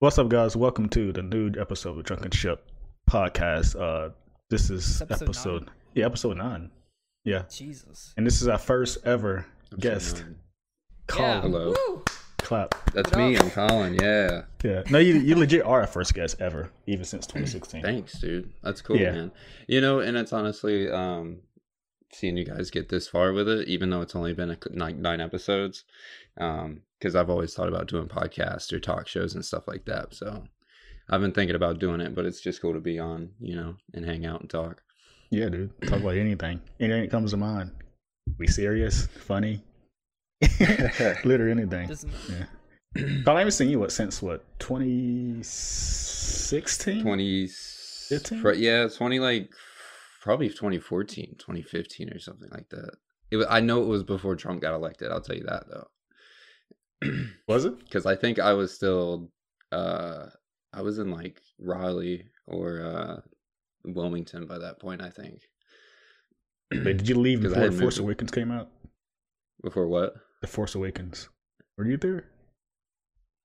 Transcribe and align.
What's 0.00 0.18
up, 0.18 0.28
guys? 0.28 0.56
Welcome 0.56 0.88
to 0.90 1.12
the 1.12 1.22
new 1.22 1.52
episode 1.60 1.98
of 1.98 2.04
Drunken 2.04 2.30
Ship 2.30 2.58
podcast. 3.08 3.78
Uh, 3.78 4.10
this 4.48 4.70
is 4.70 5.02
episode 5.02 5.22
episode, 5.24 5.66
nine? 5.66 5.74
yeah, 5.94 6.06
episode 6.06 6.36
nine. 6.38 6.70
Yeah, 7.24 7.42
Jesus. 7.50 8.14
and 8.16 8.26
this 8.26 8.40
is 8.40 8.48
our 8.48 8.56
first 8.58 8.98
ever 9.04 9.46
guest. 9.78 10.16
Episode 10.16 10.26
nine. 10.26 10.36
Call 11.06 11.20
Yeah. 11.26 11.40
Hello. 11.42 11.74
Woo! 11.88 12.04
clap. 12.38 12.74
That's 12.94 13.14
me. 13.14 13.36
up? 13.36 13.44
I'm 13.44 13.50
Colin. 13.50 13.94
Yeah. 13.94 14.42
Yeah, 14.64 14.82
no, 14.90 14.98
you 14.98 15.14
you 15.18 15.36
legit 15.36 15.64
are 15.64 15.82
our 15.82 15.86
first 15.86 16.14
guest 16.14 16.40
ever, 16.40 16.70
even 16.86 17.04
since 17.04 17.26
2016. 17.26 17.82
Thanks, 17.82 18.18
dude. 18.20 18.50
That's 18.62 18.80
cool, 18.80 18.96
Yeah. 18.96 19.12
man. 19.12 19.32
You 19.68 19.80
know, 19.82 20.00
and 20.00 20.16
it's 20.16 20.32
honestly 20.32 20.90
um 20.90 21.40
seeing 22.14 22.36
you 22.38 22.44
guys 22.46 22.70
get 22.70 22.88
this 22.88 23.06
far 23.06 23.32
with 23.34 23.48
it, 23.48 23.68
even 23.68 23.90
though 23.90 24.00
it's 24.00 24.16
only 24.16 24.32
been 24.32 24.50
a, 24.50 24.54
c- 24.54 24.70
nine, 24.72 25.00
nine 25.02 25.20
episodes. 25.20 25.84
Um, 26.40 26.82
because 27.00 27.16
I've 27.16 27.30
always 27.30 27.52
thought 27.54 27.68
about 27.68 27.88
doing 27.88 28.06
podcasts 28.06 28.72
or 28.72 28.78
talk 28.78 29.08
shows 29.08 29.34
and 29.34 29.44
stuff 29.44 29.66
like 29.66 29.86
that. 29.86 30.14
So 30.14 30.44
I've 31.08 31.20
been 31.22 31.32
thinking 31.32 31.56
about 31.56 31.80
doing 31.80 32.00
it, 32.00 32.14
but 32.14 32.26
it's 32.26 32.40
just 32.40 32.60
cool 32.62 32.74
to 32.74 32.80
be 32.80 33.00
on, 33.00 33.30
you 33.40 33.56
know, 33.56 33.74
and 33.94 34.04
hang 34.04 34.26
out 34.26 34.42
and 34.42 34.50
talk. 34.50 34.82
Yeah, 35.30 35.48
dude, 35.48 35.70
talk 35.82 36.00
about 36.00 36.16
anything, 36.16 36.60
anything 36.78 37.02
that 37.02 37.10
comes 37.10 37.30
to 37.30 37.36
mind. 37.36 37.70
Be 38.38 38.46
serious, 38.46 39.06
funny, 39.06 39.62
literally 41.24 41.50
anything. 41.52 41.88
Doesn't- 41.88 42.12
Yeah. 42.28 42.44
Carl, 43.24 43.36
I 43.36 43.40
haven't 43.40 43.52
seen 43.52 43.70
you 43.70 43.78
what 43.78 43.92
since 43.92 44.20
what 44.20 44.44
2016? 44.58 47.02
20 47.02 47.46
15? 47.46 48.40
fr- 48.40 48.52
yeah 48.54 48.88
20 48.88 49.20
like 49.20 49.48
probably 50.20 50.48
2014 50.48 51.36
2015 51.38 52.10
or 52.12 52.18
something 52.18 52.48
like 52.50 52.68
that 52.70 52.90
it 53.30 53.36
was, 53.36 53.46
i 53.48 53.60
know 53.60 53.80
it 53.82 53.86
was 53.86 54.02
before 54.02 54.34
trump 54.34 54.60
got 54.60 54.74
elected 54.74 55.12
i'll 55.12 55.20
tell 55.20 55.36
you 55.36 55.44
that 55.44 55.68
though 55.70 55.86
Was 57.48 57.64
it? 57.64 57.78
because 57.80 58.06
i 58.06 58.14
think 58.14 58.38
i 58.38 58.52
was 58.52 58.72
still 58.74 59.30
uh 59.72 60.26
i 60.72 60.82
was 60.82 60.98
in 60.98 61.10
like 61.10 61.40
raleigh 61.58 62.26
or 62.46 62.80
uh 62.82 63.20
wilmington 63.84 64.46
by 64.46 64.58
that 64.58 64.78
point 64.80 65.00
i 65.02 65.08
think 65.10 65.40
Wait, 66.72 66.84
did 66.98 67.08
you 67.08 67.16
leave 67.16 67.42
before 67.42 67.62
had 67.62 67.74
Force 67.74 67.96
moved- 67.96 68.00
Awakens 68.06 68.30
came 68.30 68.50
out? 68.50 68.68
before 69.62 69.86
what 69.88 70.14
The 70.40 70.46
Force 70.46 70.74
Awakens. 70.74 71.28
Were 71.76 71.86
you 71.86 71.96
there? 71.98 72.24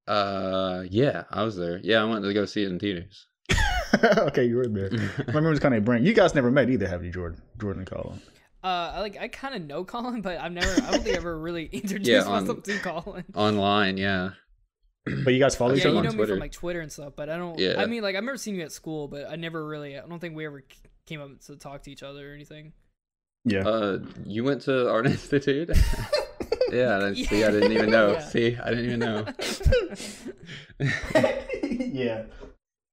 uh 0.08 0.84
yeah 0.90 1.23
i 1.31 1.44
was 1.44 1.56
there 1.56 1.80
yeah 1.84 2.02
i 2.02 2.06
went 2.06 2.23
to 2.23 2.34
go 2.34 2.45
see 2.45 2.64
it 2.64 2.69
in 2.72 2.80
theaters 2.80 3.28
okay, 4.03 4.44
you 4.44 4.58
were 4.58 4.67
there. 4.67 4.90
My 5.28 5.34
memory's 5.36 5.59
kind 5.59 5.73
of 5.73 5.86
brain. 5.86 6.03
You 6.03 6.14
guys 6.14 6.36
never 6.36 6.52
met 6.52 6.69
either, 6.69 6.86
have 6.88 7.06
you, 7.06 7.12
Jordan? 7.12 7.42
Jordan 7.62 7.81
and 7.84 7.90
Colin. 7.90 8.19
Uh, 8.66 8.98
like 9.00 9.16
I 9.18 9.28
kind 9.28 9.54
of 9.56 9.62
know 9.62 9.84
Colin, 9.86 10.22
but 10.22 10.40
I've 10.40 10.52
never. 10.52 10.68
I 10.68 10.92
don't 10.92 11.04
think 11.04 11.16
I 11.16 11.20
ever 11.20 11.38
really 11.38 11.66
introduced 11.72 12.10
Yeah, 12.10 12.24
on- 12.24 12.42
myself 12.48 12.64
to 12.64 12.80
Colin. 12.80 13.24
online 13.36 13.98
yeah 13.98 14.32
But 15.24 15.34
you 15.36 15.40
guys 15.40 15.56
follow 15.56 15.74
Yeah, 15.74 15.78
each 15.78 15.84
yeah, 15.86 15.90
other? 15.92 15.98
you 15.98 16.04
know 16.04 16.10
on 16.10 16.14
me 16.16 16.18
Twitter. 16.18 16.34
from 16.34 16.40
like 16.40 16.52
Twitter 16.52 16.82
and 16.82 16.92
stuff, 16.92 17.14
but 17.16 17.30
I 17.30 17.38
don't. 17.38 17.60
Yeah. 17.60 17.76
I 17.80 17.86
mean, 17.86 18.02
like 18.02 18.16
I 18.16 18.18
remember 18.18 18.38
seeing 18.38 18.56
you 18.58 18.64
at 18.64 18.72
school, 18.72 19.08
but 19.08 19.30
I 19.30 19.36
never 19.36 19.66
really. 19.68 20.00
I 20.00 20.02
don't 20.08 20.18
think 20.20 20.36
we 20.36 20.46
ever 20.48 20.64
came 21.06 21.22
up 21.22 21.40
to 21.46 21.56
talk 21.58 21.84
to 21.84 21.92
each 21.92 22.02
other 22.02 22.32
or 22.32 22.34
anything. 22.34 22.74
yeah. 23.44 23.60
uh 23.68 24.00
you 24.26 24.44
went 24.44 24.62
to 24.64 24.90
art 24.96 25.06
institute 25.06 25.70
yeah 26.72 26.98
that's, 26.98 27.28
see 27.30 27.44
i 27.44 27.52
didn't 27.52 27.72
even 27.74 27.92
know 27.92 28.14
Yeah. 28.14 28.20
see 28.22 28.58
i 28.58 28.70
didn't 28.72 28.86
even 28.86 29.00
know 29.00 29.26
yeah. 31.64 32.24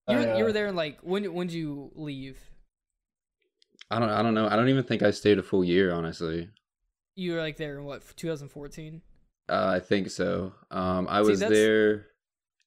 You, 0.08 0.18
I, 0.18 0.30
uh, 0.32 0.36
you 0.36 0.44
were 0.44 0.52
there 0.52 0.66
in 0.66 0.76
like 0.76 0.98
when? 1.02 1.32
When 1.32 1.46
did 1.46 1.54
you 1.56 1.90
leave? 1.94 2.38
I 3.92 3.98
don't 3.98 4.08
I 4.10 4.22
don't 4.22 4.34
know. 4.34 4.48
I 4.48 4.56
don't 4.56 4.68
even 4.68 4.84
think 4.84 5.02
I 5.02 5.10
stayed 5.10 5.38
a 5.38 5.42
full 5.42 5.62
year, 5.64 5.92
honestly. 5.92 6.48
You 7.14 7.32
were 7.34 7.40
like 7.40 7.56
there 7.58 7.78
in 7.78 7.84
what 7.84 8.02
2014? 8.16 9.02
Uh, 9.48 9.72
I 9.76 9.80
think 9.80 10.10
so. 10.10 10.54
Um, 10.70 11.06
I 11.10 11.22
See, 11.22 11.28
was 11.30 11.40
that's- 11.40 11.56
there 11.58 12.06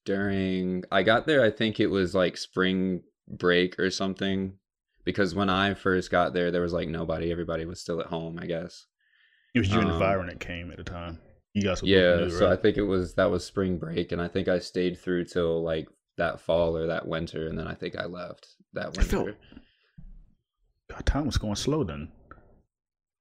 during. 0.04 0.84
I 0.92 1.02
got 1.02 1.26
there. 1.26 1.44
I 1.44 1.50
think 1.50 1.80
it 1.80 1.88
was 1.88 2.14
like 2.14 2.36
spring 2.36 3.02
break 3.28 3.78
or 3.78 3.90
something, 3.90 4.54
because 5.04 5.34
when 5.34 5.50
I 5.50 5.74
first 5.74 6.10
got 6.10 6.32
there, 6.32 6.50
there 6.50 6.62
was 6.62 6.72
like 6.72 6.88
nobody. 6.88 7.32
Everybody 7.32 7.64
was 7.64 7.80
still 7.80 8.00
at 8.00 8.06
home. 8.06 8.38
I 8.40 8.46
guess. 8.46 8.86
It 9.54 9.60
was 9.60 9.70
you 9.70 9.80
and 9.80 9.90
um, 9.90 9.98
Byron 9.98 10.26
that 10.26 10.38
came 10.40 10.70
at 10.70 10.76
the 10.76 10.84
time. 10.84 11.18
You 11.54 11.62
guys 11.62 11.80
were 11.82 11.88
Yeah. 11.88 12.16
new, 12.16 12.30
So 12.30 12.50
I 12.50 12.56
think 12.56 12.76
it 12.76 12.82
was 12.82 13.14
that 13.14 13.30
was 13.30 13.44
spring 13.44 13.78
break, 13.78 14.12
and 14.12 14.20
I 14.20 14.28
think 14.28 14.48
I 14.48 14.58
stayed 14.58 14.98
through 15.00 15.24
till 15.24 15.62
like 15.62 15.88
that 16.18 16.40
fall 16.40 16.76
or 16.76 16.86
that 16.88 17.08
winter, 17.08 17.48
and 17.48 17.58
then 17.58 17.66
I 17.66 17.74
think 17.74 17.96
I 17.96 18.04
left 18.04 18.48
that 18.74 18.96
I 18.98 19.02
felt- 19.02 19.24
winter. 19.24 19.38
God, 20.90 21.04
time 21.06 21.26
was 21.26 21.38
going 21.38 21.56
slow 21.56 21.84
then. 21.84 22.08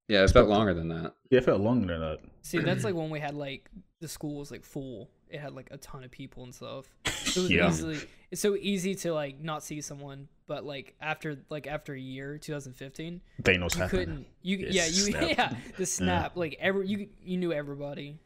Yeah, 0.07 0.23
it 0.23 0.31
felt 0.31 0.47
longer 0.49 0.73
than 0.73 0.89
that. 0.89 1.13
Yeah, 1.31 1.39
it 1.39 1.45
felt 1.45 1.61
longer 1.61 1.87
than 1.87 1.99
that. 2.01 2.19
See, 2.43 2.59
that's 2.59 2.83
like 2.83 2.93
when 2.93 3.09
we 3.09 3.19
had 3.19 3.33
like 3.33 3.69
the 4.01 4.07
school 4.07 4.37
was 4.39 4.51
like 4.51 4.63
full. 4.63 5.09
It 5.29 5.39
had 5.39 5.53
like 5.55 5.69
a 5.71 5.77
ton 5.77 6.03
of 6.03 6.11
people 6.11 6.43
and 6.43 6.53
stuff. 6.53 6.85
So 7.07 7.39
it 7.41 7.43
was 7.43 7.49
Yeah. 7.51 7.67
easily 7.69 7.99
it's 8.31 8.41
so 8.41 8.55
easy 8.55 8.93
to 8.95 9.13
like 9.13 9.41
not 9.41 9.63
see 9.63 9.81
someone, 9.81 10.27
but 10.47 10.63
like 10.63 10.93
after 11.01 11.37
like 11.49 11.65
after 11.65 11.93
a 11.95 11.99
year, 11.99 12.37
2015, 12.37 13.21
Thanos 13.41 13.73
you 13.75 13.81
happened. 13.81 13.89
couldn't. 13.89 14.25
You 14.43 14.57
It 14.67 14.73
yeah 14.73 14.85
you 14.85 14.91
snapped. 15.09 15.27
yeah 15.29 15.53
the 15.77 15.83
mm. 15.83 15.87
snap 15.87 16.37
like 16.37 16.55
every 16.59 16.87
you 16.87 17.09
you 17.23 17.37
knew 17.37 17.51
everybody. 17.51 18.19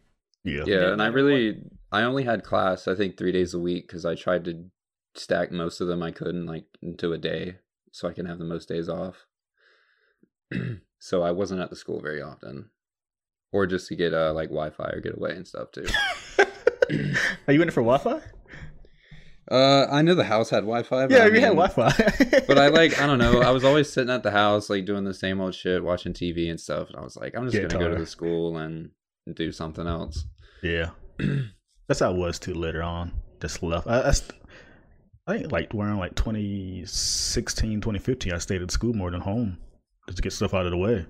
Yeah. 0.44 0.60
yeah 0.60 0.66
didn't 0.66 0.94
and 0.94 1.02
i 1.02 1.06
matter 1.10 1.24
what- 1.24 1.30
really 1.32 1.62
i 1.92 2.02
only 2.04 2.24
had 2.24 2.46
class 2.46 2.88
i 2.88 2.96
think 2.96 3.18
three 3.18 3.34
days 3.34 3.54
a 3.54 3.60
week 3.60 3.86
because 3.88 4.06
i 4.06 4.16
tried 4.16 4.46
to 4.46 4.66
stack 5.14 5.52
most 5.52 5.82
of 5.82 5.90
them 5.90 6.02
i 6.02 6.12
could 6.12 6.30
in 6.30 6.46
like 6.46 6.64
into 6.82 7.12
a 7.12 7.18
day 7.18 7.58
so 7.92 8.08
i 8.08 8.14
can 8.14 8.26
have 8.26 8.40
the 8.40 8.46
most 8.46 8.70
days 8.70 8.88
off 8.88 9.26
so 11.00 11.22
i 11.24 11.32
wasn't 11.32 11.60
at 11.60 11.70
the 11.70 11.76
school 11.76 12.02
very 12.02 12.22
often 12.22 12.70
or 13.52 13.66
just 13.66 13.88
to 13.88 13.96
get 13.96 14.14
uh 14.14 14.34
like 14.34 14.50
wi-fi 14.50 14.90
or 14.90 15.00
get 15.02 15.16
away 15.18 15.32
and 15.32 15.48
stuff 15.48 15.72
too 15.72 15.86
Are 17.48 17.54
you 17.54 17.62
in 17.62 17.68
it 17.68 17.72
for 17.72 17.84
Wi-Fi? 17.84 18.20
uh 19.52 19.88
i 19.92 20.02
know 20.02 20.14
the 20.16 20.24
house 20.24 20.50
had 20.50 20.62
wi-fi 20.62 21.08
Yeah, 21.08 21.26
I 21.26 21.30
we 21.30 21.40
had 21.40 21.56
Wi-Fi. 21.56 22.44
but 22.48 22.58
i 22.58 22.68
like 22.68 23.00
i 23.00 23.08
don't 23.08 23.18
know 23.20 23.42
i 23.42 23.50
was 23.52 23.64
always 23.64 23.92
sitting 23.92 24.12
at 24.14 24.22
the 24.24 24.32
house 24.32 24.70
like 24.70 24.86
doing 24.86 25.04
the 25.04 25.14
same 25.14 25.42
old 25.42 25.56
shit 25.56 25.84
watching 25.84 26.14
tv 26.14 26.50
and 26.50 26.60
stuff 26.60 26.88
and 26.90 26.98
i 26.98 27.02
was 27.02 27.16
like 27.16 27.36
i'm 27.36 27.46
just 27.46 27.54
Get 27.54 27.70
gonna 27.70 27.84
go 27.84 27.90
to 27.94 28.00
the 28.00 28.06
school 28.08 28.58
and 28.58 28.92
do 29.34 29.52
something 29.52 29.86
else 29.88 30.26
Yeah, 30.64 30.90
that's 31.88 32.00
how 32.02 32.10
I 32.10 32.14
was 32.14 32.40
too. 32.40 32.54
Later 32.56 32.82
on, 32.84 33.12
just 33.42 33.62
left. 33.64 33.88
I, 33.88 34.10
I, 34.10 34.14
I 35.28 35.38
think 35.38 35.52
like 35.52 35.74
around 35.74 36.00
like 36.00 36.16
2016, 36.16 37.82
2015, 37.82 38.34
I 38.34 38.38
stayed 38.40 38.62
at 38.62 38.72
school 38.72 38.94
more 38.94 39.12
than 39.12 39.22
home 39.22 39.58
just 40.10 40.18
to 40.18 40.22
get 40.24 40.34
stuff 40.34 40.54
out 40.56 40.66
of 40.66 40.72
the 40.72 40.78
way, 40.78 41.06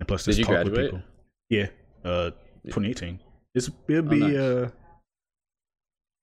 and 0.00 0.08
plus 0.08 0.24
Did 0.24 0.30
just 0.30 0.38
you 0.40 0.44
talk 0.46 0.64
with 0.64 0.74
graduate? 0.74 0.92
people. 0.92 1.06
Yeah, 1.50 1.66
uh, 2.04 2.30
Yeah. 2.64 2.72
2018. 2.72 3.20
It's 3.54 3.70
it'll 3.88 4.06
Oh, 4.06 4.08
be 4.10 4.18
nice. 4.18 4.36
uh, 4.36 4.70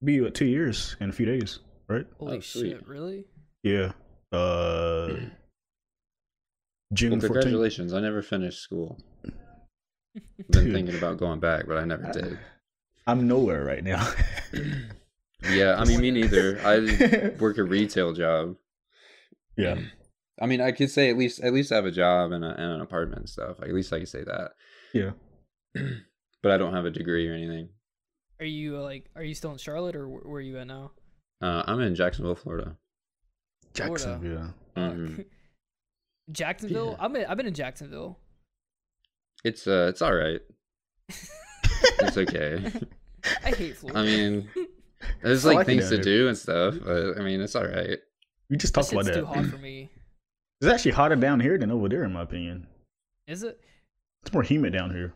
be 0.03 0.25
uh, 0.25 0.30
two 0.31 0.46
years 0.46 0.96
in 1.00 1.09
a 1.09 1.14
few 1.14 1.25
days, 1.28 1.59
right? 1.88 2.08
Holy 2.18 2.38
Oh, 2.38 2.40
shit! 2.40 2.88
Really? 2.88 3.25
Yeah. 3.64 3.92
Uh, 4.31 5.18
June 6.94 7.12
Well, 7.12 7.19
14th. 7.19 7.25
congratulations. 7.25 7.94
I 7.94 8.00
never 8.00 8.22
finished 8.24 8.62
school. 8.62 8.98
I've 9.25 9.31
Been 10.50 10.66
Dude. 10.66 10.74
thinking 10.74 10.96
about 10.98 11.18
going 11.18 11.40
back, 11.40 11.68
but 11.68 11.78
I 11.78 11.86
never 11.86 12.12
did. 12.12 12.40
I'm 13.06 13.28
nowhere 13.28 13.64
right 13.64 13.84
now. 13.84 14.12
Yeah, 15.50 15.75
I 15.78 15.86
mean, 15.86 16.02
me 16.02 16.12
neither. 16.12 16.59
I 16.66 17.30
work 17.40 17.58
a 17.59 17.64
retail 17.64 18.12
job. 18.12 18.58
yeah. 19.56 19.80
I 20.41 20.45
mean, 20.45 20.61
I 20.61 20.72
could 20.72 20.89
say 20.89 21.09
at 21.09 21.17
least 21.17 21.41
at 21.41 21.53
least 21.53 21.72
I 21.72 21.75
have 21.75 21.85
a 21.85 21.91
job 21.91 22.31
and, 22.31 22.44
a, 22.45 22.50
and 22.50 22.73
an 22.73 22.81
apartment 22.81 23.19
and 23.22 23.29
stuff. 23.29 23.59
Like, 23.59 23.69
at 23.69 23.75
least 23.75 23.91
I 23.94 24.00
could 24.00 24.09
say 24.09 24.23
that. 24.23 24.51
Yeah. 24.94 25.11
But 26.41 26.53
I 26.53 26.57
don't 26.57 26.73
have 26.73 26.85
a 26.85 26.89
degree 26.89 27.27
or 27.27 27.33
anything. 27.33 27.67
Are 28.39 28.45
you 28.45 28.77
uh, 28.77 28.81
like 28.81 29.09
are 29.13 29.23
you 29.23 29.35
still 29.35 29.51
in 29.51 29.57
Charlotte 29.57 29.94
or 29.97 30.05
wh- 30.07 30.25
where 30.25 30.38
are 30.38 30.41
you 30.41 30.57
at 30.57 30.67
now? 30.67 30.91
Uh, 31.41 31.63
I'm 31.67 31.81
in 31.81 31.95
Jacksonville, 31.95 32.35
Florida. 32.35 32.77
Florida. 33.73 34.05
Jacksonville. 34.05 34.53
Mhm. 34.77 35.16
Fuck. 35.17 35.25
Jacksonville. 36.31 36.95
Yeah. 36.97 37.06
I've 37.06 37.11
been 37.11 37.25
I've 37.25 37.35
been 37.35 37.45
in 37.47 37.53
Jacksonville. 37.53 38.19
It's 39.44 39.68
uh, 39.68 39.88
it's 39.89 40.01
all 40.01 40.13
right. 40.15 40.39
It's 42.01 42.18
okay. 42.18 42.71
I 43.44 43.50
hate 43.51 43.75
Florida. 43.77 44.00
I 44.00 44.03
mean, 44.03 44.50
there's 45.21 45.44
like 45.45 45.57
like 45.57 45.65
things 45.65 45.89
to 45.89 46.01
do 46.01 46.30
and 46.30 46.38
stuff. 46.38 46.75
But 46.81 47.18
I 47.18 47.21
mean, 47.21 47.42
it's 47.42 47.56
all 47.56 47.65
right. 47.65 47.97
We 48.50 48.56
just 48.57 48.74
that 48.74 48.81
talked 48.83 48.94
about 48.94 49.06
shit's 49.06 49.18
that. 49.18 49.21
too 49.21 49.25
hot 49.25 49.45
for 49.45 49.57
me. 49.57 49.89
It's 50.61 50.69
actually 50.71 50.91
hotter 50.91 51.15
down 51.15 51.39
here 51.39 51.57
than 51.57 51.71
over 51.71 51.88
there, 51.88 52.03
in 52.03 52.13
my 52.13 52.21
opinion. 52.23 52.67
Is 53.27 53.44
it? 53.44 53.59
It's 54.23 54.33
more 54.33 54.44
humid 54.44 54.73
down 54.73 54.91
here. 54.91 55.13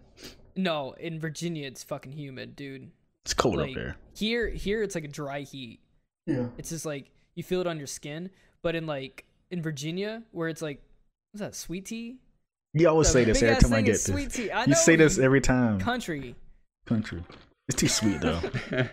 No, 0.56 0.94
in 0.94 1.20
Virginia 1.20 1.68
it's 1.68 1.84
fucking 1.84 2.12
humid, 2.14 2.56
dude. 2.56 2.92
It's 3.26 3.34
cold 3.34 3.58
Like 3.58 3.70
up 3.72 3.76
there. 3.76 3.96
here, 4.16 4.50
here 4.50 4.84
it's 4.84 4.96
like 4.96 5.04
a 5.04 5.10
dry 5.10 5.42
heat. 5.42 5.80
Yeah. 6.28 6.48
It's 6.58 6.70
just 6.70 6.86
like 6.86 7.10
you 7.36 7.44
feel 7.44 7.60
it 7.62 7.68
on 7.68 7.78
your 7.78 7.88
skin. 7.88 8.30
But 8.62 8.76
in 8.76 8.86
like 8.86 9.26
in 9.52 9.62
Virginia, 9.62 10.24
where 10.32 10.48
it's 10.48 10.62
like, 10.62 10.82
what's 11.32 11.42
that? 11.42 11.56
Sweet 11.56 11.86
tea. 11.86 12.18
You 12.74 12.88
always 12.88 13.08
The 13.08 13.14
say 13.14 13.24
this 13.26 13.44
every 13.44 13.62
time 13.62 13.74
I 13.74 13.82
get 13.82 13.96
is 13.96 14.06
this. 14.06 14.14
Sweet 14.16 14.32
tea. 14.32 14.52
I 14.52 14.62
You 14.62 14.68
know 14.70 14.74
say 14.76 14.96
this 14.96 15.20
every 15.20 15.42
time. 15.42 15.80
country. 15.80 16.36
Country. 16.86 17.24
It's 17.68 17.76
too 17.78 17.88
sweet 17.88 18.22
though. 18.22 18.40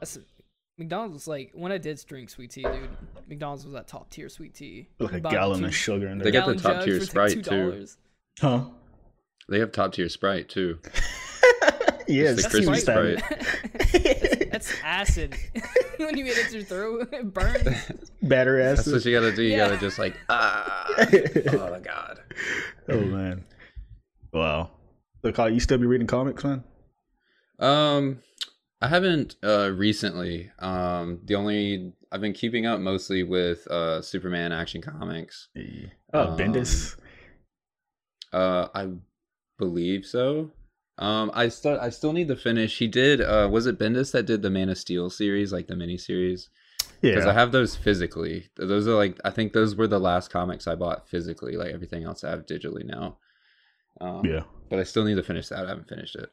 That's 0.00 0.18
McDonald's 0.78 1.14
was 1.14 1.28
like 1.28 1.52
when 1.54 1.72
I 1.72 1.78
did 1.78 2.02
drink 2.06 2.28
sweet 2.30 2.50
tea, 2.50 2.62
dude. 2.62 2.88
McDonald's 3.28 3.64
was 3.64 3.72
that 3.74 3.88
top 3.88 4.10
tier 4.10 4.28
sweet 4.28 4.54
tea. 4.54 4.88
like 4.98 5.12
a 5.12 5.16
You 5.16 5.20
gallon 5.22 5.60
two- 5.60 5.66
of 5.66 5.74
sugar 5.74 6.08
in 6.08 6.18
there. 6.18 6.24
They 6.26 6.30
got 6.30 6.46
the 6.46 6.54
top 6.56 6.84
tier 6.84 6.98
jugs 6.98 7.08
for, 7.08 7.22
like, 7.22 7.30
Sprite, 7.30 7.44
too. 7.44 7.86
huh? 8.40 8.64
they 9.48 9.58
have 9.60 9.72
top 9.72 9.92
tier 9.94 10.08
Sprite 10.08 10.48
too. 10.48 10.78
yes, 12.08 12.36
the 12.36 12.42
That's 12.42 12.46
crispy 12.48 12.66
crispy 12.66 12.80
Sprite. 12.80 13.18
Sprite. 13.20 14.48
That's 14.52 14.72
acid. 14.82 15.36
when 15.98 16.16
you 16.16 16.24
hit 16.26 16.38
it 16.38 16.52
your 16.52 16.62
throat, 16.62 17.08
it 17.12 17.32
burns. 17.32 18.10
Batter 18.22 18.60
acid. 18.60 18.78
That's 18.86 18.92
what 18.92 19.04
you 19.04 19.18
gotta 19.18 19.34
do. 19.34 19.42
You 19.42 19.50
Yeah. 19.52 19.68
gotta 19.68 19.78
just 19.80 19.98
like 19.98 20.14
ah. 20.28 20.86
oh 20.98 21.70
my 21.70 21.80
god. 21.80 22.20
oh 22.90 23.00
man. 23.00 23.44
Wow. 24.32 24.70
So, 25.22 25.32
Kyle, 25.32 25.48
you 25.50 25.60
still 25.60 25.78
be 25.78 25.86
reading 25.86 26.06
comics, 26.06 26.44
man? 26.44 26.62
Um, 27.58 28.20
I 28.80 28.88
haven't 28.88 29.36
uh 29.42 29.70
recently. 29.74 30.50
Um, 30.58 31.20
the 31.24 31.34
only 31.34 31.92
I've 32.12 32.20
been 32.20 32.32
keeping 32.32 32.66
up 32.66 32.80
mostly 32.80 33.22
with 33.22 33.66
uh 33.68 34.02
Superman 34.02 34.52
Action 34.52 34.82
Comics. 34.82 35.48
Yeah. 35.54 35.88
Oh, 36.12 36.28
Um, 36.28 36.38
Bendis. 36.38 36.96
Uh, 38.32 38.68
I 38.74 38.88
believe 39.58 40.04
so. 40.04 40.50
Um, 40.98 41.30
I 41.34 41.48
still 41.48 41.78
I 41.80 41.90
still 41.90 42.12
need 42.12 42.28
to 42.28 42.36
finish. 42.36 42.78
He 42.78 42.86
did. 42.88 43.20
Uh, 43.20 43.48
was 43.50 43.66
it 43.66 43.78
Bendis 43.78 44.12
that 44.12 44.26
did 44.26 44.42
the 44.42 44.50
Man 44.50 44.68
of 44.68 44.78
Steel 44.78 45.10
series, 45.10 45.52
like 45.52 45.66
the 45.68 45.76
mini 45.76 45.96
series? 45.98 46.50
Because 47.02 47.26
I 47.26 47.32
have 47.34 47.52
those 47.52 47.76
physically. 47.76 48.48
Those 48.56 48.88
are 48.88 48.94
like 48.94 49.18
I 49.24 49.30
think 49.30 49.52
those 49.52 49.74
were 49.76 49.86
the 49.86 50.00
last 50.00 50.30
comics 50.30 50.66
I 50.66 50.74
bought 50.74 51.08
physically. 51.08 51.56
Like 51.56 51.72
everything 51.72 52.04
else 52.04 52.24
I 52.24 52.30
have 52.30 52.46
digitally 52.46 52.84
now. 52.84 53.18
Um, 54.00 54.24
yeah. 54.24 54.42
But 54.68 54.78
I 54.78 54.82
still 54.84 55.04
need 55.04 55.16
to 55.16 55.22
finish 55.22 55.48
that. 55.48 55.64
I 55.64 55.68
haven't 55.68 55.88
finished 55.88 56.16
it. 56.16 56.30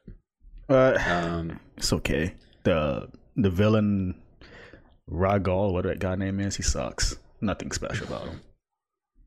Uh, 0.68 0.98
Um, 1.06 1.60
it's 1.76 1.92
okay. 1.92 2.34
The 2.62 3.08
the 3.36 3.50
villain 3.50 4.14
Rogol, 5.10 5.72
what 5.72 5.84
that 5.84 5.98
guy 5.98 6.14
name 6.14 6.40
is, 6.40 6.56
he 6.56 6.62
sucks. 6.62 7.16
Nothing 7.40 7.72
special 7.72 8.06
about 8.06 8.28
him. 8.28 8.40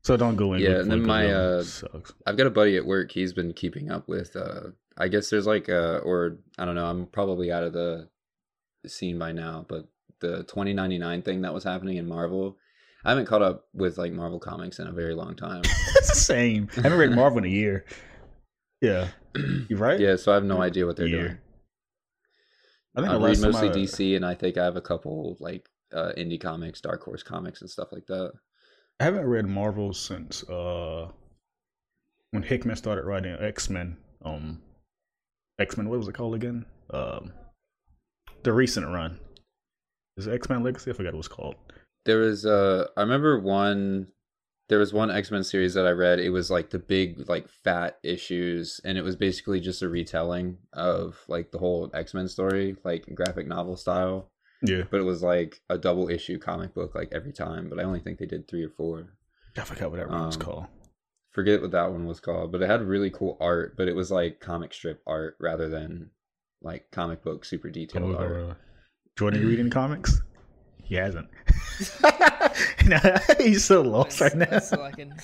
So 0.02 0.16
don't 0.16 0.36
go 0.36 0.54
in. 0.54 0.62
Yeah, 0.62 0.80
and 0.80 0.90
then 0.90 1.02
my, 1.04 1.30
uh, 1.30 1.62
sucks. 1.62 2.12
I've 2.26 2.36
got 2.36 2.46
a 2.46 2.50
buddy 2.50 2.76
at 2.76 2.86
work. 2.86 3.12
He's 3.12 3.32
been 3.32 3.52
keeping 3.52 3.90
up 3.90 4.08
with. 4.08 4.34
Uh, 4.34 4.70
I 4.96 5.08
guess 5.08 5.30
there's 5.30 5.46
like, 5.46 5.68
uh, 5.68 6.00
or 6.02 6.38
I 6.56 6.64
don't 6.64 6.74
know. 6.74 6.86
I'm 6.86 7.06
probably 7.06 7.52
out 7.52 7.62
of 7.62 7.72
the 7.72 8.08
scene 8.86 9.18
by 9.18 9.32
now, 9.32 9.66
but 9.68 9.86
the 10.20 10.38
2099 10.38 11.22
thing 11.22 11.42
that 11.42 11.54
was 11.54 11.64
happening 11.64 11.96
in 11.96 12.08
Marvel. 12.08 12.56
I 13.04 13.10
haven't 13.10 13.26
caught 13.26 13.42
up 13.42 13.66
with 13.72 13.96
like 13.98 14.12
Marvel 14.12 14.40
comics 14.40 14.80
in 14.80 14.88
a 14.88 14.92
very 14.92 15.14
long 15.14 15.36
time. 15.36 15.62
it's 15.64 16.08
the 16.08 16.16
same. 16.16 16.68
I 16.76 16.80
haven't 16.80 16.98
read 16.98 17.12
Marvel 17.12 17.38
in 17.38 17.44
a 17.44 17.48
year. 17.48 17.84
Yeah, 18.80 19.08
you 19.68 19.76
right? 19.76 19.98
yeah, 19.98 20.16
so 20.16 20.32
I 20.32 20.34
have 20.36 20.44
no 20.44 20.60
idea 20.62 20.86
what 20.86 20.96
they're 20.96 21.06
Year. 21.06 21.22
doing. 21.28 21.38
I 22.96 23.00
think 23.00 23.12
I 23.12 23.16
read 23.16 23.40
mostly 23.40 23.68
I- 23.68 23.72
DC, 23.72 24.16
and 24.16 24.24
I 24.24 24.34
think 24.34 24.56
I 24.56 24.64
have 24.64 24.76
a 24.76 24.80
couple 24.80 25.36
like 25.40 25.68
uh, 25.92 26.12
indie 26.16 26.40
comics, 26.40 26.80
Dark 26.80 27.02
Horse 27.02 27.22
comics, 27.22 27.60
and 27.60 27.70
stuff 27.70 27.88
like 27.92 28.06
that. 28.06 28.32
I 29.00 29.04
haven't 29.04 29.26
read 29.26 29.46
Marvel 29.46 29.92
since 29.92 30.42
uh 30.48 31.08
when 32.32 32.42
Hickman 32.42 32.76
started 32.76 33.04
writing 33.04 33.36
X 33.40 33.70
Men. 33.70 33.96
Um, 34.24 34.60
X 35.58 35.76
Men. 35.76 35.88
What 35.88 35.98
was 35.98 36.08
it 36.08 36.14
called 36.14 36.34
again? 36.34 36.64
Um, 36.90 37.32
the 38.42 38.52
recent 38.52 38.86
run. 38.86 39.18
Is 40.16 40.26
X 40.28 40.48
Men 40.48 40.62
Legacy? 40.62 40.90
I 40.90 40.94
forgot 40.94 41.08
what 41.10 41.14
it 41.14 41.16
was 41.18 41.28
called. 41.28 41.54
There 42.04 42.18
was 42.18 42.44
uh 42.46 42.86
I 42.96 43.02
remember 43.02 43.38
one 43.40 44.08
there 44.68 44.78
was 44.78 44.92
one 44.92 45.10
X-Men 45.10 45.44
series 45.44 45.74
that 45.74 45.86
I 45.86 45.90
read. 45.90 46.18
It 46.18 46.30
was 46.30 46.50
like 46.50 46.70
the 46.70 46.78
big 46.78 47.28
like 47.28 47.48
fat 47.48 47.98
issues 48.02 48.80
and 48.84 48.98
it 48.98 49.02
was 49.04 49.16
basically 49.16 49.60
just 49.60 49.82
a 49.82 49.88
retelling 49.88 50.58
of 50.72 51.18
like 51.28 51.50
the 51.50 51.58
whole 51.58 51.90
X-Men 51.94 52.28
story, 52.28 52.76
like 52.84 53.12
graphic 53.14 53.46
novel 53.46 53.76
style. 53.76 54.30
Yeah, 54.60 54.82
But 54.90 55.00
it 55.00 55.04
was 55.04 55.22
like 55.22 55.60
a 55.70 55.78
double 55.78 56.08
issue 56.10 56.38
comic 56.38 56.74
book 56.74 56.94
like 56.94 57.10
every 57.12 57.32
time, 57.32 57.68
but 57.68 57.78
I 57.78 57.84
only 57.84 58.00
think 58.00 58.18
they 58.18 58.26
did 58.26 58.48
3 58.48 58.64
or 58.64 58.70
4. 58.70 59.06
I 59.56 59.60
forgot 59.62 59.90
what 59.90 59.96
that 59.98 60.08
one 60.10 60.26
was 60.26 60.36
Um, 60.36 60.42
called. 60.42 60.66
Forget 61.30 61.62
what 61.62 61.70
that 61.70 61.92
one 61.92 62.06
was 62.06 62.18
called, 62.20 62.50
but 62.52 62.60
it 62.62 62.68
had 62.68 62.82
really 62.82 63.10
cool 63.10 63.36
art, 63.40 63.76
but 63.76 63.86
it 63.88 63.94
was 63.94 64.10
like 64.10 64.40
comic 64.40 64.74
strip 64.74 65.00
art 65.06 65.36
rather 65.38 65.68
than 65.68 66.10
like 66.60 66.90
comic 66.90 67.22
book 67.22 67.44
super 67.44 67.70
detailed 67.70 68.16
Oh, 68.16 68.18
art. 68.18 68.56
Jordan, 69.16 69.42
you 69.42 69.48
reading 69.48 69.70
comics? 69.70 70.20
He 70.88 70.94
hasn't. 70.94 71.28
no, 72.86 72.98
he's 73.38 73.64
so 73.64 73.82
lost 73.82 74.20
right 74.20 74.34
now. 74.34 74.46
That's- 74.46 74.70
that's 74.70 74.82
like 74.82 74.98
an- 74.98 75.14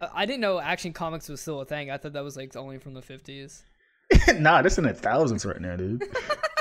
Uh, 0.00 0.08
I 0.14 0.26
didn't 0.26 0.40
know 0.40 0.58
Action 0.60 0.92
Comics 0.92 1.28
was 1.28 1.40
still 1.40 1.60
a 1.60 1.64
thing. 1.64 1.90
I 1.90 1.96
thought 1.98 2.12
that 2.14 2.24
was 2.24 2.36
like 2.36 2.56
only 2.56 2.78
from 2.78 2.94
the 2.94 3.02
fifties. 3.02 3.62
nah, 4.38 4.62
this 4.62 4.78
in 4.78 4.84
the 4.84 4.92
thousands 4.94 5.44
right 5.46 5.60
now, 5.60 5.76
dude. 5.76 6.02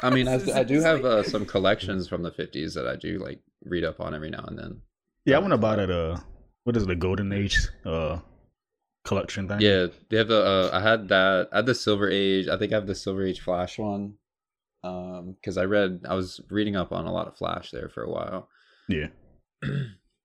I 0.03 0.09
mean, 0.09 0.27
I, 0.27 0.39
I 0.53 0.63
do 0.63 0.79
have 0.81 1.03
uh, 1.05 1.23
some 1.23 1.45
collections 1.45 2.07
from 2.07 2.23
the 2.23 2.31
50s 2.31 2.73
that 2.75 2.87
I 2.87 2.95
do 2.95 3.19
like 3.19 3.39
read 3.65 3.83
up 3.83 3.99
on 3.99 4.15
every 4.15 4.29
now 4.29 4.43
and 4.47 4.57
then. 4.57 4.81
Yeah, 5.25 5.35
I 5.35 5.39
want 5.39 5.51
to 5.51 5.57
buy 5.57 5.75
that. 5.75 5.89
Uh, 5.91 6.17
what 6.63 6.75
is 6.77 6.83
it, 6.83 6.87
the 6.87 6.95
Golden 6.95 7.31
Age 7.33 7.59
uh 7.85 8.19
collection 9.05 9.47
thing? 9.47 9.61
Yeah, 9.61 9.87
they 10.09 10.17
have 10.17 10.27
the. 10.29 10.41
Uh, 10.43 10.69
I 10.73 10.81
had 10.81 11.07
that. 11.09 11.49
I 11.51 11.57
had 11.57 11.65
the 11.65 11.75
Silver 11.75 12.09
Age. 12.09 12.47
I 12.47 12.57
think 12.57 12.71
I 12.71 12.75
have 12.75 12.87
the 12.87 12.95
Silver 12.95 13.23
Age 13.25 13.39
Flash 13.41 13.77
one. 13.77 14.13
Um, 14.83 15.33
because 15.39 15.57
I 15.57 15.65
read, 15.65 16.01
I 16.09 16.15
was 16.15 16.39
reading 16.49 16.75
up 16.75 16.91
on 16.91 17.05
a 17.05 17.11
lot 17.13 17.27
of 17.27 17.37
Flash 17.37 17.71
there 17.71 17.87
for 17.89 18.03
a 18.03 18.09
while, 18.09 18.49
yeah. 18.89 19.07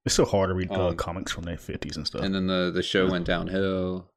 It's 0.07 0.15
so 0.15 0.25
hard 0.25 0.51
to 0.51 0.55
read 0.55 0.71
uh, 0.71 0.89
Um, 0.91 0.97
comics 0.97 1.33
from 1.33 1.43
the 1.43 1.57
fifties 1.57 1.97
and 1.97 2.07
stuff. 2.07 2.23
and 2.23 2.33
then 2.33 2.47
the 2.47 2.71
the 2.73 2.83
show 2.83 3.11
went 3.11 3.27
downhill. 3.27 4.09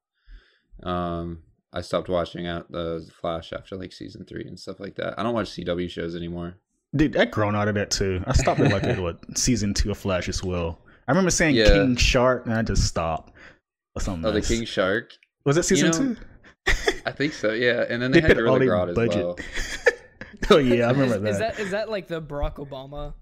Um, 0.83 1.39
I 1.73 1.81
stopped 1.81 2.09
watching 2.09 2.45
out 2.47 2.71
the 2.71 3.09
Flash 3.19 3.51
after 3.53 3.75
like 3.75 3.91
season 3.91 4.23
three 4.25 4.45
and 4.45 4.59
stuff 4.59 4.79
like 4.79 4.95
that. 4.97 5.19
I 5.19 5.23
don't 5.23 5.33
watch 5.33 5.49
CW 5.49 5.89
shows 5.89 6.15
anymore. 6.15 6.57
Dude, 6.95 7.17
I 7.17 7.25
grown 7.25 7.55
out 7.55 7.67
of 7.67 7.73
that 7.75 7.89
too. 7.91 8.23
I 8.27 8.33
stopped 8.33 8.59
at 8.59 8.71
like 8.71 8.83
at, 8.83 8.99
what 8.99 9.17
season 9.37 9.73
two 9.73 9.89
of 9.91 9.97
Flash 9.97 10.29
as 10.29 10.43
well. 10.43 10.79
I 11.07 11.11
remember 11.11 11.31
saying 11.31 11.55
Yeah. 11.55 11.69
King 11.69 11.95
Shark, 11.95 12.45
and 12.45 12.53
I 12.53 12.61
just 12.61 12.85
stopped. 12.85 13.33
Or 13.95 14.01
something. 14.01 14.25
Oh, 14.29 14.31
the. 14.31 14.41
King 14.41 14.65
Shark. 14.65 15.13
was 15.43 15.57
it 15.57 15.63
season 15.63 15.89
know, 15.89 16.15
two? 16.15 16.17
I 17.07 17.11
think 17.11 17.33
so. 17.33 17.51
Yeah, 17.51 17.85
and 17.89 17.99
then 17.99 18.11
they, 18.11 18.19
They 18.21 18.27
had 18.27 18.37
all 18.43 18.59
Gorilla 18.59 18.89
as 18.89 18.95
budget. 18.95 19.25
well. 19.25 19.37
oh 20.49 20.57
yeah, 20.57 20.87
I 20.87 20.91
remember 20.91 21.15
is, 21.15 21.21
that. 21.21 21.29
Is 21.29 21.39
that 21.39 21.59
is 21.59 21.71
that 21.71 21.89
like 21.89 22.07
the 22.07 22.21
Barack 22.21 22.55
Obama? 22.55 23.13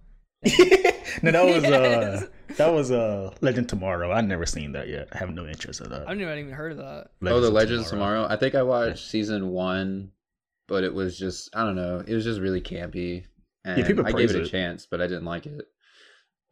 no, 1.23 1.31
that 1.31 1.45
was 1.45 1.63
Yes. 1.63 2.23
uh, 2.23 2.27
that 2.57 2.73
was 2.73 2.91
uh, 2.91 3.33
Legend 3.41 3.67
Tomorrow. 3.69 4.11
I've 4.11 4.25
never 4.25 4.45
seen 4.45 4.73
that 4.73 4.87
yet. 4.87 5.09
I 5.11 5.17
have 5.17 5.31
no 5.31 5.47
interest 5.47 5.81
in 5.81 5.89
that. 5.89 6.07
I've 6.07 6.17
never 6.17 6.35
even 6.37 6.53
heard 6.53 6.73
of 6.73 6.77
that. 6.77 7.07
oh, 7.23 7.41
the 7.41 7.47
of 7.47 7.53
Legends 7.53 7.89
Tomorrow. 7.89 8.27
I 8.29 8.35
think 8.35 8.55
I 8.55 8.63
watched 8.63 9.09
season 9.09 9.49
one, 9.49 10.11
but 10.67 10.83
it 10.83 10.93
was 10.93 11.17
just 11.17 11.49
I 11.55 11.63
don't 11.63 11.75
know. 11.75 12.03
It 12.05 12.13
was 12.13 12.23
just 12.23 12.39
really 12.39 12.61
campy, 12.61 13.25
and 13.65 13.85
people 13.85 14.05
I 14.05 14.11
gave 14.11 14.29
it 14.29 14.35
a 14.35 14.43
it. 14.43 14.49
chance, 14.49 14.87
but 14.89 15.01
I 15.01 15.07
didn't 15.07 15.25
like 15.25 15.45
it. 15.47 15.65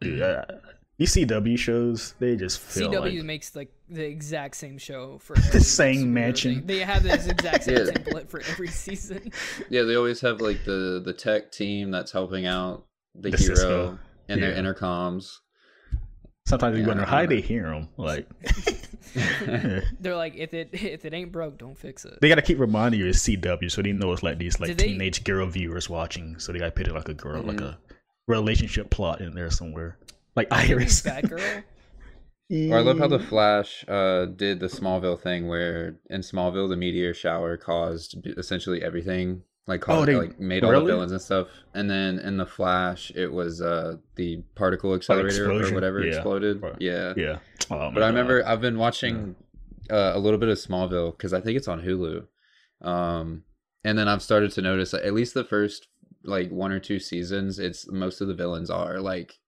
Yeah, 0.02 0.46
these 0.98 1.14
CW 1.14 1.58
shows, 1.60 2.14
they 2.20 2.36
just 2.38 2.60
feel 2.60 2.90
CW 2.92 3.18
like 3.18 3.26
makes 3.26 3.56
like 3.56 3.72
the 3.90 4.06
exact 4.06 4.56
same 4.56 4.78
show 4.78 5.18
for 5.20 5.36
The 5.52 5.60
same 5.60 6.06
superhero 6.06 6.08
mansion. 6.08 6.56
thing. 6.56 6.66
They 6.68 6.80
have 6.80 7.04
this 7.04 7.28
exact 7.28 7.64
same 7.66 7.78
Yeah. 7.78 7.92
template 7.92 8.30
for 8.30 8.42
every 8.50 8.70
season. 8.70 9.32
Yeah, 9.70 9.84
they 9.84 9.96
always 9.96 10.22
have 10.22 10.40
like 10.42 10.64
the 10.66 11.02
the 11.04 11.14
tech 11.14 11.52
team 11.52 11.92
that's 11.92 12.12
helping 12.12 12.46
out 12.46 12.86
the, 13.14 13.32
The 13.32 13.38
hero 13.38 13.56
Cisco. 13.56 14.00
and 14.30 14.42
their 14.42 14.54
intercoms. 14.54 15.40
sometimes 16.48 16.76
you 16.78 16.84
Yeah, 16.84 16.88
wonder 16.88 17.04
I 17.04 17.08
how 17.08 17.26
they 17.26 17.42
hear 17.42 17.64
them. 17.70 17.90
Like 17.98 18.28
They're 20.00 20.16
like, 20.16 20.36
if 20.36 20.54
it 20.54 20.70
if 20.74 21.06
it 21.06 21.14
ain't 21.14 21.32
broke, 21.32 21.58
don't 21.58 21.78
fix 21.78 22.06
it. 22.06 22.20
they 22.22 22.30
got 22.30 22.36
to 22.36 22.42
keep 22.42 22.60
reminding 22.60 23.00
you 23.00 23.08
it's 23.08 23.20
CW, 23.28 23.70
so 23.72 23.82
they 23.82 23.92
know 23.94 24.12
it's 24.14 24.24
like 24.24 24.38
these 24.38 24.60
like 24.60 24.70
Did 24.70 24.78
they- 24.78 24.88
teenage 24.88 25.24
girl 25.24 25.48
viewers 25.48 25.90
watching. 25.90 26.38
So 26.40 26.52
they 26.52 26.60
got 26.60 26.66
to 26.66 26.72
put 26.72 26.88
it 26.88 26.94
like 26.94 27.10
a 27.10 27.14
girl, 27.14 27.42
like 27.42 27.58
Mhm. 27.58 27.64
a 27.74 27.78
relationship 28.28 28.90
plot 28.90 29.22
in 29.22 29.34
there 29.36 29.50
somewhere, 29.52 29.98
like 30.36 30.48
Iris. 30.52 31.02
Batgirl. 31.02 31.64
Or 32.52 32.78
I 32.78 32.82
love 32.82 33.00
how 33.00 33.08
the 33.08 33.18
Flash 33.18 33.84
uh, 33.88 34.26
did 34.26 34.60
the 34.60 34.68
Smallville 34.68 35.20
thing, 35.20 35.48
where 35.48 35.98
in 36.12 36.22
Smallville 36.22 36.70
the 36.70 36.76
meteor 36.78 37.12
shower 37.12 37.58
caused 37.58 38.18
essentially 38.38 38.84
everything, 38.84 39.42
like 39.66 39.82
caused, 39.82 40.04
Oh, 40.04 40.06
they- 40.06 40.16
like 40.16 40.40
made 40.40 40.64
all 40.64 40.72
the 40.72 40.82
villains 40.86 41.12
and 41.12 41.20
stuff. 41.20 41.48
And 41.74 41.90
then 41.90 42.20
in 42.20 42.38
the 42.38 42.46
Flash, 42.46 43.12
it 43.16 43.34
was 43.34 43.64
uh, 43.64 43.96
the 44.16 44.44
particle 44.54 44.94
accelerator 44.94 45.52
or 45.52 45.74
whatever 45.74 46.02
Yeah. 46.04 46.14
exploded. 46.18 46.62
Right. 46.62 46.76
Yeah. 46.80 47.14
yeah. 47.18 47.40
Oh, 47.72 47.80
my 47.90 47.94
But 47.96 48.04
I 48.04 48.06
God. 48.06 48.08
remember 48.10 48.46
I've 48.46 48.62
been 48.62 48.78
watching 48.78 49.36
uh, 49.90 50.12
a 50.14 50.20
little 50.20 50.38
bit 50.40 50.50
of 50.50 50.60
Smallville 50.60 51.18
because 51.18 51.34
I 51.34 51.42
think 51.42 51.58
it's 51.58 51.68
on 51.68 51.82
Hulu, 51.82 52.28
um, 52.88 53.44
and 53.84 53.98
then 53.98 54.08
I've 54.08 54.22
started 54.22 54.52
to 54.52 54.62
notice 54.62 54.94
at 54.94 55.16
least 55.16 55.34
the 55.34 55.44
first 55.44 55.88
like 56.24 56.52
one 56.52 56.72
or 56.72 56.80
two 56.80 57.00
seasons, 57.00 57.58
it's 57.58 57.90
most 57.92 58.22
of 58.22 58.28
the 58.28 58.36
villains 58.36 58.70
are 58.70 59.00
like 59.00 59.40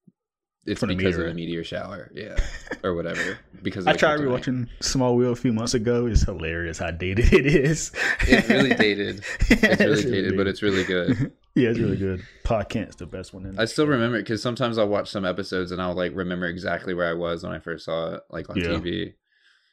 it's 0.67 0.81
because 0.81 0.95
meteor. 0.97 1.21
of 1.21 1.27
the 1.29 1.33
meteor 1.33 1.63
shower, 1.63 2.11
yeah, 2.13 2.35
or 2.83 2.93
whatever. 2.95 3.39
Because 3.63 3.85
of 3.85 3.89
I 3.89 3.93
tried 3.93 4.19
rewatching 4.19 4.67
Smallville 4.81 5.31
a 5.31 5.35
few 5.35 5.53
months 5.53 5.73
ago. 5.73 6.05
It's 6.05 6.23
hilarious 6.23 6.77
how 6.79 6.91
dated 6.91 7.33
it 7.33 7.45
is. 7.45 7.91
It's 8.21 8.49
really 8.49 8.75
dated. 8.75 9.23
It's 9.49 9.79
really 9.79 10.03
dated, 10.11 10.37
but 10.37 10.47
it's 10.47 10.61
really 10.61 10.83
good. 10.83 11.31
yeah, 11.55 11.69
it's 11.69 11.79
really 11.79 11.97
good. 11.97 12.21
Pod 12.43 12.69
Kent's 12.69 12.95
the 12.97 13.05
best 13.05 13.33
one. 13.33 13.45
In 13.45 13.57
I 13.59 13.65
still 13.65 13.87
remember 13.87 14.17
it 14.17 14.23
because 14.23 14.41
sometimes 14.41 14.77
I'll 14.77 14.87
watch 14.89 15.09
some 15.09 15.25
episodes 15.25 15.71
and 15.71 15.81
I'll 15.81 15.95
like 15.95 16.11
remember 16.13 16.45
exactly 16.47 16.93
where 16.93 17.09
I 17.09 17.13
was 17.13 17.43
when 17.43 17.51
I 17.53 17.59
first 17.59 17.85
saw 17.85 18.15
it, 18.15 18.21
like 18.29 18.49
on 18.49 18.57
Yeah. 18.57 18.65
TV. 18.67 19.13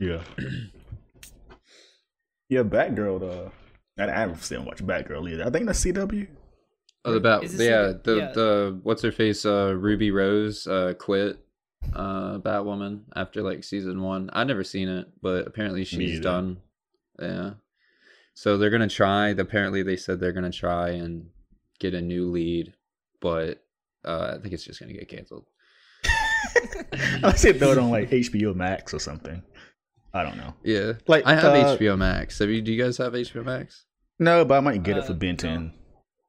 Yeah. 0.01 0.23
yeah, 2.49 2.63
Batgirl. 2.63 3.23
Uh, 3.47 3.51
I 3.99 4.05
I 4.09 4.11
haven't 4.21 4.43
still 4.43 4.65
watched 4.65 4.87
Batgirl 4.87 5.31
either. 5.31 5.47
I 5.47 5.51
think 5.51 5.67
that's 5.67 5.85
CW. 5.85 6.27
Oh, 7.07 7.13
the 7.13 7.21
bat, 7.21 7.43
yeah, 7.53 7.81
like 7.81 7.97
a- 7.97 8.01
the 8.05 8.17
yeah. 8.17 8.33
the 8.33 8.81
what's 8.83 9.03
her 9.03 9.13
face, 9.13 9.45
uh, 9.45 9.75
Ruby 9.77 10.11
Rose, 10.11 10.67
uh, 10.67 10.95
quit, 10.99 11.39
uh, 11.95 12.39
Batwoman 12.39 13.03
after 13.15 13.43
like 13.43 13.63
season 13.65 14.03
one. 14.03 14.31
I've 14.33 14.47
never 14.47 14.65
seen 14.65 14.89
it, 14.89 15.09
but 15.21 15.47
apparently 15.47 15.85
she's 15.85 16.19
done. 16.21 16.59
Yeah, 17.21 17.51
So 18.35 18.57
they're 18.59 18.71
gonna 18.71 18.89
try. 18.89 19.29
Apparently, 19.29 19.83
they 19.83 19.97
said 19.97 20.19
they're 20.19 20.33
gonna 20.33 20.51
try 20.51 20.91
and 20.91 21.29
get 21.79 21.93
a 21.95 22.01
new 22.01 22.31
lead, 22.31 22.73
but 23.21 23.63
uh, 24.05 24.35
I 24.37 24.39
think 24.41 24.55
it's 24.55 24.65
just 24.65 24.81
gonna 24.81 24.93
get 24.95 25.09
canceled. 25.09 25.47
I 27.23 27.35
said 27.37 27.59
throw 27.59 27.73
it 27.73 27.79
on 27.79 27.91
like 27.91 28.11
HBO 28.11 28.55
Max 28.55 28.95
or 28.95 28.99
something. 28.99 29.43
I 30.13 30.23
don't 30.23 30.37
know. 30.37 30.55
Yeah, 30.63 30.93
Like 31.07 31.27
I 31.27 31.35
have 31.35 31.45
uh, 31.45 31.77
HBO 31.77 31.99
Max. 31.99 32.39
Have 32.39 32.49
you? 32.51 32.63
Do 32.63 32.73
you 32.73 32.83
guys 32.83 32.97
have 32.99 33.13
HBO 33.15 33.45
Max? 33.45 33.85
No, 34.19 34.45
but 34.45 34.57
I 34.57 34.61
might 34.61 34.83
get 34.85 34.97
it 34.97 35.03
Uh, 35.05 35.07
for 35.09 35.15
Ben 35.15 35.37
10. 35.37 35.65
no. 35.67 35.71